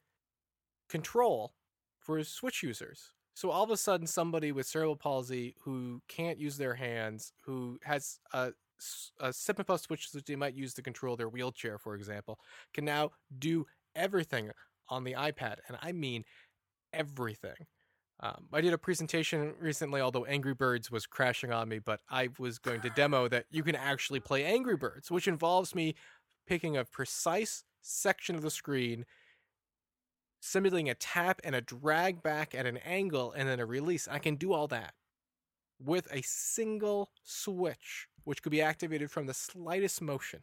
control 0.88 1.54
for 1.98 2.22
Switch 2.24 2.62
users. 2.62 3.12
So 3.34 3.50
all 3.50 3.64
of 3.64 3.70
a 3.70 3.76
sudden, 3.76 4.06
somebody 4.06 4.50
with 4.50 4.66
cerebral 4.66 4.96
palsy 4.96 5.56
who 5.62 6.00
can't 6.08 6.38
use 6.38 6.56
their 6.56 6.74
hands, 6.74 7.32
who 7.44 7.78
has 7.82 8.18
a, 8.32 8.52
a 9.20 9.32
sip 9.32 9.58
and 9.58 9.80
switch 9.80 10.10
that 10.12 10.26
they 10.26 10.36
might 10.36 10.54
use 10.54 10.74
to 10.74 10.82
control 10.82 11.16
their 11.16 11.28
wheelchair, 11.28 11.78
for 11.78 11.94
example, 11.94 12.38
can 12.74 12.84
now 12.84 13.10
do 13.38 13.66
everything 13.94 14.50
on 14.88 15.04
the 15.04 15.12
iPad, 15.14 15.56
and 15.68 15.76
I 15.82 15.92
mean 15.92 16.24
everything. 16.92 17.66
Um, 18.20 18.46
I 18.52 18.62
did 18.62 18.72
a 18.72 18.78
presentation 18.78 19.54
recently, 19.60 20.00
although 20.00 20.24
Angry 20.24 20.54
Birds 20.54 20.90
was 20.90 21.06
crashing 21.06 21.52
on 21.52 21.68
me, 21.68 21.78
but 21.78 22.00
I 22.08 22.28
was 22.38 22.58
going 22.58 22.80
to 22.82 22.90
demo 22.96 23.28
that 23.28 23.46
you 23.50 23.62
can 23.62 23.74
actually 23.74 24.20
play 24.20 24.44
Angry 24.44 24.76
Birds, 24.76 25.10
which 25.10 25.28
involves 25.28 25.74
me 25.74 25.94
picking 26.46 26.76
a 26.76 26.84
precise 26.84 27.64
section 27.82 28.34
of 28.34 28.42
the 28.42 28.50
screen, 28.50 29.04
simulating 30.40 30.88
a 30.88 30.94
tap 30.94 31.40
and 31.44 31.54
a 31.54 31.60
drag 31.60 32.22
back 32.22 32.54
at 32.54 32.66
an 32.66 32.78
angle, 32.78 33.32
and 33.32 33.48
then 33.48 33.60
a 33.60 33.66
release. 33.66 34.08
I 34.08 34.18
can 34.18 34.36
do 34.36 34.52
all 34.52 34.68
that 34.68 34.94
with 35.78 36.08
a 36.10 36.22
single 36.22 37.10
switch, 37.22 38.08
which 38.26 38.42
could 38.42 38.50
be 38.50 38.60
activated 38.60 39.10
from 39.10 39.26
the 39.26 39.32
slightest 39.32 40.02
motion. 40.02 40.40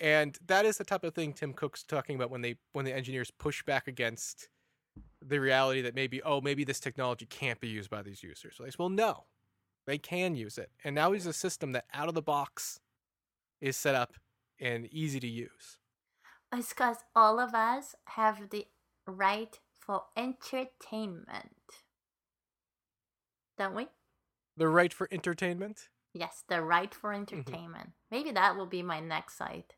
And 0.00 0.38
that 0.46 0.64
is 0.64 0.78
the 0.78 0.84
type 0.84 1.04
of 1.04 1.14
thing 1.14 1.32
Tim 1.32 1.52
Cook's 1.52 1.82
talking 1.82 2.16
about 2.16 2.30
when 2.30 2.40
they 2.40 2.56
when 2.72 2.84
the 2.84 2.94
engineers 2.94 3.30
push 3.30 3.62
back 3.64 3.88
against 3.88 4.48
the 5.20 5.40
reality 5.40 5.82
that 5.82 5.94
maybe, 5.94 6.22
oh, 6.22 6.40
maybe 6.40 6.64
this 6.64 6.80
technology 6.80 7.26
can't 7.26 7.60
be 7.60 7.68
used 7.68 7.90
by 7.90 8.02
these 8.02 8.22
users. 8.22 8.56
Like, 8.60 8.72
well, 8.78 8.88
no, 8.88 9.24
they 9.86 9.98
can 9.98 10.34
use 10.34 10.56
it. 10.56 10.70
And 10.84 10.94
now 10.94 11.12
he's 11.12 11.26
a 11.26 11.32
system 11.32 11.72
that 11.72 11.86
out 11.92 12.08
of 12.08 12.14
the 12.14 12.22
box 12.22 12.80
is 13.60 13.76
set 13.76 13.94
up 13.94 14.14
and 14.60 14.86
easy 14.86 15.20
to 15.20 15.28
use. 15.28 15.78
It's 16.52 16.68
because 16.68 16.98
all 17.14 17.40
of 17.40 17.54
us 17.54 17.94
have 18.04 18.50
the 18.50 18.66
right 19.06 19.58
for 19.78 20.04
entertainment. 20.16 21.56
Don't 23.58 23.74
we? 23.74 23.88
The 24.56 24.68
right 24.68 24.92
for 24.92 25.08
entertainment? 25.10 25.88
Yes, 26.14 26.44
the 26.48 26.62
right 26.62 26.94
for 26.94 27.12
entertainment. 27.12 27.90
Mm-hmm. 27.90 28.10
Maybe 28.10 28.30
that 28.32 28.56
will 28.56 28.66
be 28.66 28.82
my 28.82 29.00
next 29.00 29.38
site. 29.38 29.74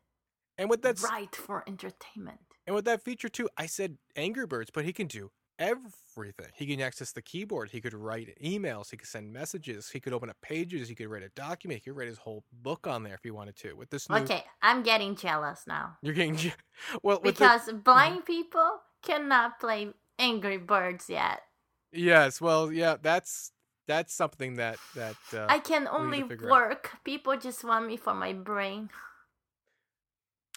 And 0.57 0.69
with 0.69 0.81
that 0.83 1.01
right 1.01 1.35
for 1.35 1.63
entertainment. 1.67 2.39
And 2.65 2.75
with 2.75 2.85
that 2.85 3.03
feature 3.03 3.29
too, 3.29 3.49
I 3.57 3.65
said 3.65 3.97
Angry 4.15 4.45
Birds, 4.45 4.71
but 4.73 4.85
he 4.85 4.93
can 4.93 5.07
do 5.07 5.31
everything. 5.59 6.47
He 6.53 6.65
can 6.65 6.81
access 6.81 7.11
the 7.11 7.21
keyboard. 7.21 7.69
He 7.69 7.81
could 7.81 7.93
write 7.93 8.37
emails. 8.43 8.91
He 8.91 8.97
could 8.97 9.07
send 9.07 9.31
messages. 9.31 9.89
He 9.89 9.99
could 9.99 10.13
open 10.13 10.29
up 10.29 10.37
pages. 10.41 10.89
He 10.89 10.95
could 10.95 11.07
write 11.07 11.23
a 11.23 11.29
document. 11.29 11.81
He 11.83 11.89
could 11.89 11.97
write 11.97 12.07
his 12.07 12.17
whole 12.17 12.43
book 12.51 12.87
on 12.87 13.03
there 13.03 13.13
if 13.13 13.23
he 13.23 13.31
wanted 13.31 13.55
to. 13.57 13.73
With 13.73 13.89
this 13.89 14.09
new... 14.09 14.17
Okay, 14.17 14.43
I'm 14.61 14.83
getting 14.83 15.15
jealous 15.15 15.63
now. 15.67 15.97
You're 16.01 16.13
getting 16.13 16.35
je- 16.37 16.53
well 17.03 17.19
because 17.19 17.65
the... 17.65 17.73
blind 17.73 18.25
people 18.25 18.79
cannot 19.03 19.59
play 19.59 19.89
Angry 20.19 20.57
Birds 20.57 21.09
yet. 21.09 21.41
Yes, 21.91 22.41
well, 22.41 22.71
yeah, 22.71 22.97
that's 23.01 23.51
that's 23.87 24.13
something 24.13 24.55
that 24.55 24.77
that 24.95 25.15
uh, 25.33 25.45
I 25.49 25.59
can 25.59 25.87
only 25.87 26.23
work. 26.23 26.91
Out. 26.93 27.03
People 27.03 27.37
just 27.37 27.63
want 27.63 27.87
me 27.87 27.97
for 27.97 28.13
my 28.13 28.33
brain. 28.33 28.89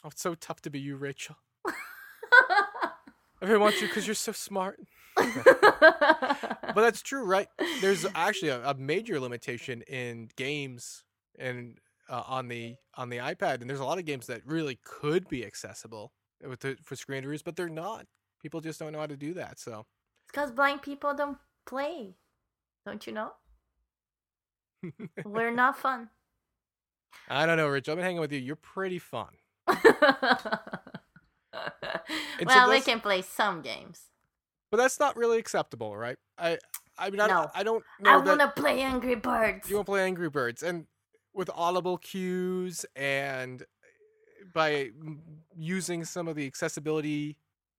Oh, 0.05 0.09
it's 0.09 0.23
so 0.23 0.35
tough 0.35 0.61
to 0.63 0.71
be 0.71 0.79
you, 0.79 0.97
Rachel. 0.97 1.37
Everyone 3.43 3.63
wants 3.63 3.81
you 3.81 3.89
because 3.89 4.07
you're 4.07 4.15
so 4.15 4.33
smart. 4.33 4.81
but 5.17 6.75
that's 6.75 7.03
true, 7.03 7.25
right? 7.25 7.49
There's 7.81 8.07
actually 8.15 8.51
a, 8.51 8.71
a 8.71 8.75
major 8.75 9.19
limitation 9.19 9.83
in 9.83 10.29
games 10.37 11.05
and 11.39 11.79
uh, 12.09 12.23
on 12.27 12.49
the 12.49 12.77
on 12.95 13.11
the 13.11 13.19
iPad, 13.19 13.61
and 13.61 13.69
there's 13.69 13.81
a 13.81 13.85
lot 13.85 13.99
of 13.99 14.05
games 14.05 14.27
that 14.27 14.43
really 14.47 14.79
could 14.85 15.29
be 15.29 15.45
accessible 15.45 16.13
with 16.47 16.61
the, 16.61 16.77
for 16.83 16.97
screen 16.97 17.25
readers, 17.25 17.43
but 17.43 17.57
they're 17.57 17.69
not. 17.69 18.07
People 18.41 18.61
just 18.61 18.79
don't 18.79 18.93
know 18.93 19.01
how 19.01 19.07
to 19.07 19.17
do 19.17 19.35
that. 19.35 19.59
So 19.59 19.87
it's 20.23 20.33
because 20.33 20.51
blind 20.51 20.83
people 20.83 21.15
don't 21.15 21.39
play. 21.67 22.15
Don't 22.89 23.07
you 23.07 23.13
know? 23.13 23.33
We're 25.23 25.51
not 25.55 25.77
fun. 25.77 26.09
I 27.29 27.45
don't 27.45 27.59
know, 27.59 27.69
Rich. 27.69 27.91
I've 27.91 27.97
been 27.97 28.05
hanging 28.05 28.23
with 28.23 28.33
you. 28.33 28.39
You're 28.39 28.57
pretty 28.57 28.99
fun. 28.99 29.29
well, 29.69 30.63
so 32.49 32.71
we 32.71 32.81
can 32.81 33.01
play 33.01 33.21
some 33.21 33.61
games. 33.61 34.05
But 34.71 34.79
that's 34.79 34.99
not 34.99 35.19
really 35.19 35.37
acceptable, 35.37 35.99
right? 35.99 36.17
I 36.39 36.57
I 36.97 37.11
mean 37.11 37.21
I, 37.21 37.27
no. 37.27 37.51
I 37.55 37.63
don't 37.63 37.85
I 38.07 38.17
want 38.17 38.41
to 38.41 38.49
play 38.49 38.81
Angry 38.81 39.17
Birds. 39.17 39.69
You 39.69 39.77
want 39.77 39.87
to 39.87 39.93
play 39.93 40.05
Angry 40.07 40.31
Birds 40.31 40.63
and 40.63 40.87
with 41.35 41.51
audible 41.55 41.99
cues 41.99 42.87
and 42.97 43.65
by 44.55 44.93
using 45.55 46.07
some 46.07 46.27
of 46.27 46.37
the 46.37 46.47
accessibility 46.47 47.37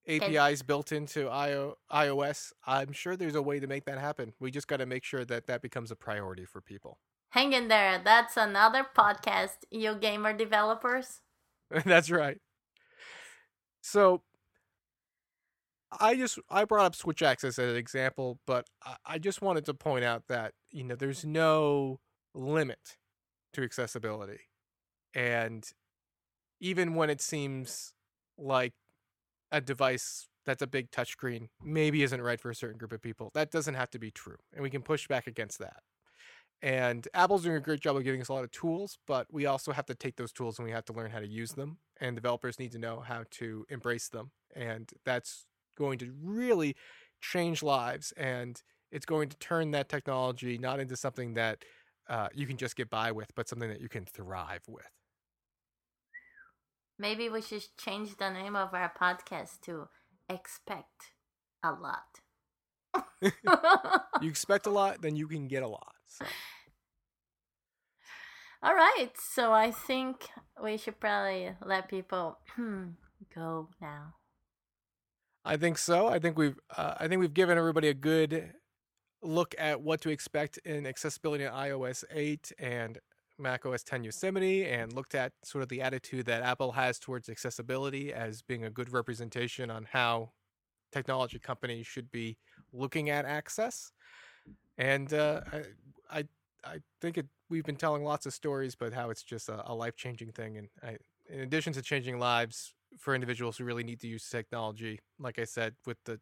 APIs 0.09 0.61
built 0.61 0.91
into 0.91 1.27
IO, 1.27 1.77
iOS, 1.91 2.51
I'm 2.65 2.91
sure 2.91 3.15
there's 3.15 3.35
a 3.35 3.41
way 3.41 3.59
to 3.59 3.67
make 3.67 3.85
that 3.85 3.99
happen. 3.99 4.33
We 4.39 4.51
just 4.51 4.67
got 4.67 4.77
to 4.77 4.85
make 4.85 5.03
sure 5.03 5.23
that 5.25 5.47
that 5.47 5.61
becomes 5.61 5.91
a 5.91 5.95
priority 5.95 6.45
for 6.45 6.61
people. 6.61 6.99
Hang 7.29 7.53
in 7.53 7.67
there. 7.67 8.01
That's 8.03 8.37
another 8.37 8.85
podcast, 8.97 9.65
you 9.69 9.95
gamer 9.95 10.33
developers. 10.33 11.21
That's 11.85 12.09
right. 12.09 12.39
So 13.81 14.23
I 15.91 16.15
just 16.15 16.39
I 16.49 16.65
brought 16.65 16.85
up 16.85 16.95
Switch 16.95 17.21
Access 17.21 17.59
as 17.59 17.71
an 17.71 17.77
example, 17.77 18.39
but 18.45 18.67
I 19.05 19.19
just 19.19 19.41
wanted 19.41 19.65
to 19.65 19.73
point 19.73 20.03
out 20.05 20.23
that 20.27 20.53
you 20.71 20.83
know 20.83 20.95
there's 20.95 21.25
no 21.25 21.99
limit 22.33 22.97
to 23.53 23.63
accessibility, 23.63 24.41
and 25.13 25.67
even 26.59 26.95
when 26.95 27.09
it 27.09 27.21
seems 27.21 27.93
like 28.37 28.73
a 29.51 29.61
device 29.61 30.27
that's 30.45 30.61
a 30.61 30.67
big 30.67 30.91
touchscreen 30.91 31.49
maybe 31.63 32.03
isn't 32.03 32.21
right 32.21 32.39
for 32.39 32.49
a 32.49 32.55
certain 32.55 32.77
group 32.77 32.91
of 32.91 33.01
people. 33.01 33.31
That 33.33 33.51
doesn't 33.51 33.75
have 33.75 33.89
to 33.91 33.99
be 33.99 34.11
true, 34.11 34.37
and 34.53 34.63
we 34.63 34.69
can 34.69 34.81
push 34.81 35.07
back 35.07 35.27
against 35.27 35.59
that. 35.59 35.81
And 36.61 37.07
Apple's 37.13 37.43
doing 37.43 37.55
a 37.55 37.61
great 37.61 37.79
job 37.79 37.95
of 37.95 38.03
giving 38.03 38.21
us 38.21 38.27
a 38.27 38.33
lot 38.33 38.43
of 38.43 38.51
tools, 38.51 38.97
but 39.07 39.27
we 39.31 39.45
also 39.45 39.71
have 39.71 39.85
to 39.85 39.95
take 39.95 40.17
those 40.17 40.33
tools 40.33 40.59
and 40.59 40.65
we 40.65 40.73
have 40.73 40.83
to 40.85 40.93
learn 40.93 41.09
how 41.09 41.19
to 41.19 41.27
use 41.27 41.53
them. 41.53 41.77
And 42.01 42.15
developers 42.15 42.59
need 42.59 42.73
to 42.73 42.79
know 42.79 42.99
how 42.99 43.23
to 43.31 43.65
embrace 43.69 44.09
them. 44.09 44.31
And 44.55 44.91
that's 45.05 45.45
going 45.77 45.99
to 45.99 46.11
really 46.21 46.75
change 47.21 47.63
lives. 47.63 48.11
And 48.17 48.61
it's 48.91 49.05
going 49.05 49.29
to 49.29 49.37
turn 49.37 49.71
that 49.71 49.87
technology 49.87 50.57
not 50.57 50.81
into 50.81 50.97
something 50.97 51.33
that 51.35 51.63
uh, 52.09 52.27
you 52.33 52.45
can 52.45 52.57
just 52.57 52.75
get 52.75 52.89
by 52.89 53.11
with, 53.11 53.33
but 53.35 53.47
something 53.47 53.69
that 53.69 53.79
you 53.79 53.87
can 53.87 54.03
thrive 54.03 54.63
with. 54.67 54.98
Maybe 56.99 57.29
we 57.29 57.41
should 57.41 57.65
change 57.77 58.17
the 58.17 58.29
name 58.29 58.57
of 58.57 58.73
our 58.73 58.91
podcast 58.91 59.61
to 59.61 59.87
Expect 60.27 61.13
a 61.63 61.71
Lot. 61.71 62.19
you 64.21 64.29
expect 64.29 64.65
a 64.65 64.69
lot, 64.69 65.01
then 65.01 65.15
you 65.15 65.27
can 65.27 65.47
get 65.47 65.63
a 65.63 65.67
lot. 65.67 65.95
So. 66.07 66.25
All 68.63 68.75
right, 68.75 69.11
so 69.17 69.53
I 69.53 69.71
think 69.71 70.27
we 70.61 70.75
should 70.75 70.99
probably 70.99 71.51
let 71.65 71.87
people 71.87 72.39
go 73.33 73.69
now. 73.81 74.15
I 75.45 75.55
think 75.55 75.77
so. 75.77 76.07
I 76.07 76.19
think 76.19 76.37
we've 76.37 76.59
uh, 76.75 76.95
I 76.99 77.07
think 77.07 77.21
we've 77.21 77.33
given 77.33 77.57
everybody 77.57 77.87
a 77.87 77.93
good 77.93 78.51
look 79.21 79.55
at 79.57 79.81
what 79.81 80.01
to 80.01 80.09
expect 80.09 80.57
in 80.65 80.85
accessibility 80.85 81.45
in 81.45 81.51
iOS 81.51 82.03
8 82.11 82.51
and 82.59 82.99
Mac 83.39 83.65
OS 83.65 83.83
10 83.83 84.03
Yosemite 84.03 84.65
and 84.65 84.93
looked 84.93 85.15
at 85.15 85.31
sort 85.43 85.61
of 85.61 85.69
the 85.69 85.81
attitude 85.81 86.25
that 86.25 86.43
Apple 86.43 86.73
has 86.73 86.99
towards 86.99 87.29
accessibility 87.29 88.13
as 88.13 88.41
being 88.41 88.65
a 88.65 88.69
good 88.69 88.91
representation 88.91 89.71
on 89.71 89.87
how 89.91 90.31
technology 90.91 91.39
companies 91.39 91.87
should 91.87 92.11
be 92.11 92.37
looking 92.73 93.09
at 93.09 93.25
access. 93.25 93.91
And 94.77 95.13
uh, 95.13 95.41
I, 95.51 96.19
I, 96.19 96.23
I 96.63 96.77
think 97.01 97.17
it, 97.17 97.27
we've 97.49 97.65
been 97.65 97.75
telling 97.75 98.03
lots 98.03 98.25
of 98.25 98.33
stories, 98.33 98.75
but 98.75 98.93
how 98.93 99.09
it's 99.09 99.23
just 99.23 99.49
a, 99.49 99.63
a 99.69 99.73
life 99.73 99.95
changing 99.95 100.31
thing. 100.31 100.57
And 100.57 100.69
I, 100.83 100.97
in 101.29 101.41
addition 101.41 101.73
to 101.73 101.81
changing 101.81 102.19
lives 102.19 102.73
for 102.97 103.13
individuals 103.13 103.57
who 103.57 103.63
really 103.63 103.83
need 103.83 103.99
to 104.01 104.07
use 104.07 104.27
technology, 104.27 104.99
like 105.19 105.39
I 105.39 105.45
said, 105.45 105.75
with 105.85 105.97
the 106.05 106.19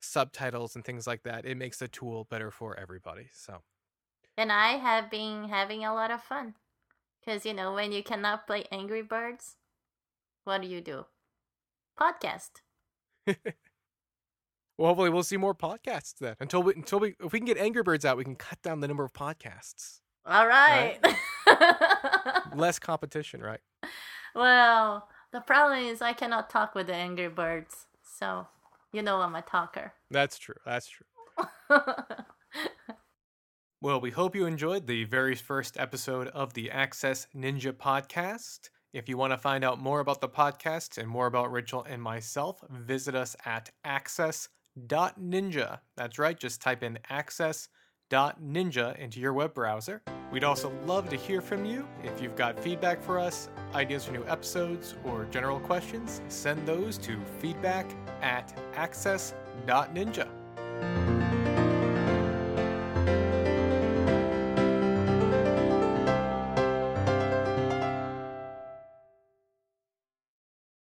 subtitles 0.00 0.74
and 0.74 0.84
things 0.84 1.06
like 1.06 1.22
that, 1.22 1.46
it 1.46 1.56
makes 1.56 1.78
the 1.78 1.88
tool 1.88 2.26
better 2.30 2.50
for 2.50 2.78
everybody. 2.78 3.28
So. 3.32 3.62
And 4.36 4.50
I 4.50 4.78
have 4.78 5.10
been 5.10 5.48
having 5.48 5.84
a 5.84 5.94
lot 5.94 6.10
of 6.10 6.22
fun. 6.22 6.54
Because, 7.20 7.46
you 7.46 7.54
know, 7.54 7.72
when 7.72 7.92
you 7.92 8.02
cannot 8.02 8.46
play 8.46 8.64
Angry 8.70 9.02
Birds, 9.02 9.56
what 10.44 10.60
do 10.60 10.68
you 10.68 10.80
do? 10.80 11.06
Podcast. 11.98 12.50
well, 13.26 13.36
hopefully 14.78 15.10
we'll 15.10 15.22
see 15.22 15.36
more 15.36 15.54
podcasts 15.54 16.18
then. 16.20 16.34
Until 16.40 16.62
we, 16.62 16.74
until 16.74 17.00
we, 17.00 17.14
if 17.24 17.32
we 17.32 17.38
can 17.38 17.46
get 17.46 17.56
Angry 17.56 17.82
Birds 17.82 18.04
out, 18.04 18.16
we 18.16 18.24
can 18.24 18.36
cut 18.36 18.60
down 18.62 18.80
the 18.80 18.88
number 18.88 19.04
of 19.04 19.12
podcasts. 19.12 20.00
All 20.26 20.46
right. 20.46 20.98
right? 21.46 22.40
Less 22.56 22.78
competition, 22.78 23.40
right? 23.40 23.60
Well, 24.34 25.08
the 25.32 25.40
problem 25.40 25.84
is 25.84 26.02
I 26.02 26.12
cannot 26.12 26.50
talk 26.50 26.74
with 26.74 26.88
the 26.88 26.94
Angry 26.94 27.28
Birds. 27.28 27.86
So, 28.02 28.46
you 28.92 29.02
know 29.02 29.20
I'm 29.20 29.34
a 29.34 29.42
talker. 29.42 29.92
That's 30.10 30.38
true. 30.38 30.56
That's 30.64 30.88
true. 30.88 31.06
Well, 33.84 34.00
we 34.00 34.10
hope 34.12 34.34
you 34.34 34.46
enjoyed 34.46 34.86
the 34.86 35.04
very 35.04 35.34
first 35.34 35.78
episode 35.78 36.28
of 36.28 36.54
the 36.54 36.70
Access 36.70 37.26
Ninja 37.36 37.70
podcast. 37.70 38.70
If 38.94 39.10
you 39.10 39.18
want 39.18 39.34
to 39.34 39.36
find 39.36 39.62
out 39.62 39.78
more 39.78 40.00
about 40.00 40.22
the 40.22 40.28
podcast 40.30 40.96
and 40.96 41.06
more 41.06 41.26
about 41.26 41.52
Rachel 41.52 41.84
and 41.86 42.00
myself, 42.00 42.64
visit 42.70 43.14
us 43.14 43.36
at 43.44 43.68
access.ninja. 43.84 45.80
That's 45.98 46.18
right, 46.18 46.40
just 46.40 46.62
type 46.62 46.82
in 46.82 46.98
access.ninja 47.10 48.98
into 48.98 49.20
your 49.20 49.34
web 49.34 49.52
browser. 49.52 50.00
We'd 50.32 50.44
also 50.44 50.72
love 50.86 51.10
to 51.10 51.16
hear 51.16 51.42
from 51.42 51.66
you. 51.66 51.86
If 52.02 52.22
you've 52.22 52.36
got 52.36 52.58
feedback 52.58 53.02
for 53.02 53.18
us, 53.18 53.50
ideas 53.74 54.06
for 54.06 54.12
new 54.12 54.24
episodes, 54.26 54.94
or 55.04 55.26
general 55.26 55.60
questions, 55.60 56.22
send 56.28 56.66
those 56.66 56.96
to 56.96 57.20
feedback 57.38 57.94
at 58.22 58.58
access.ninja. 58.76 60.26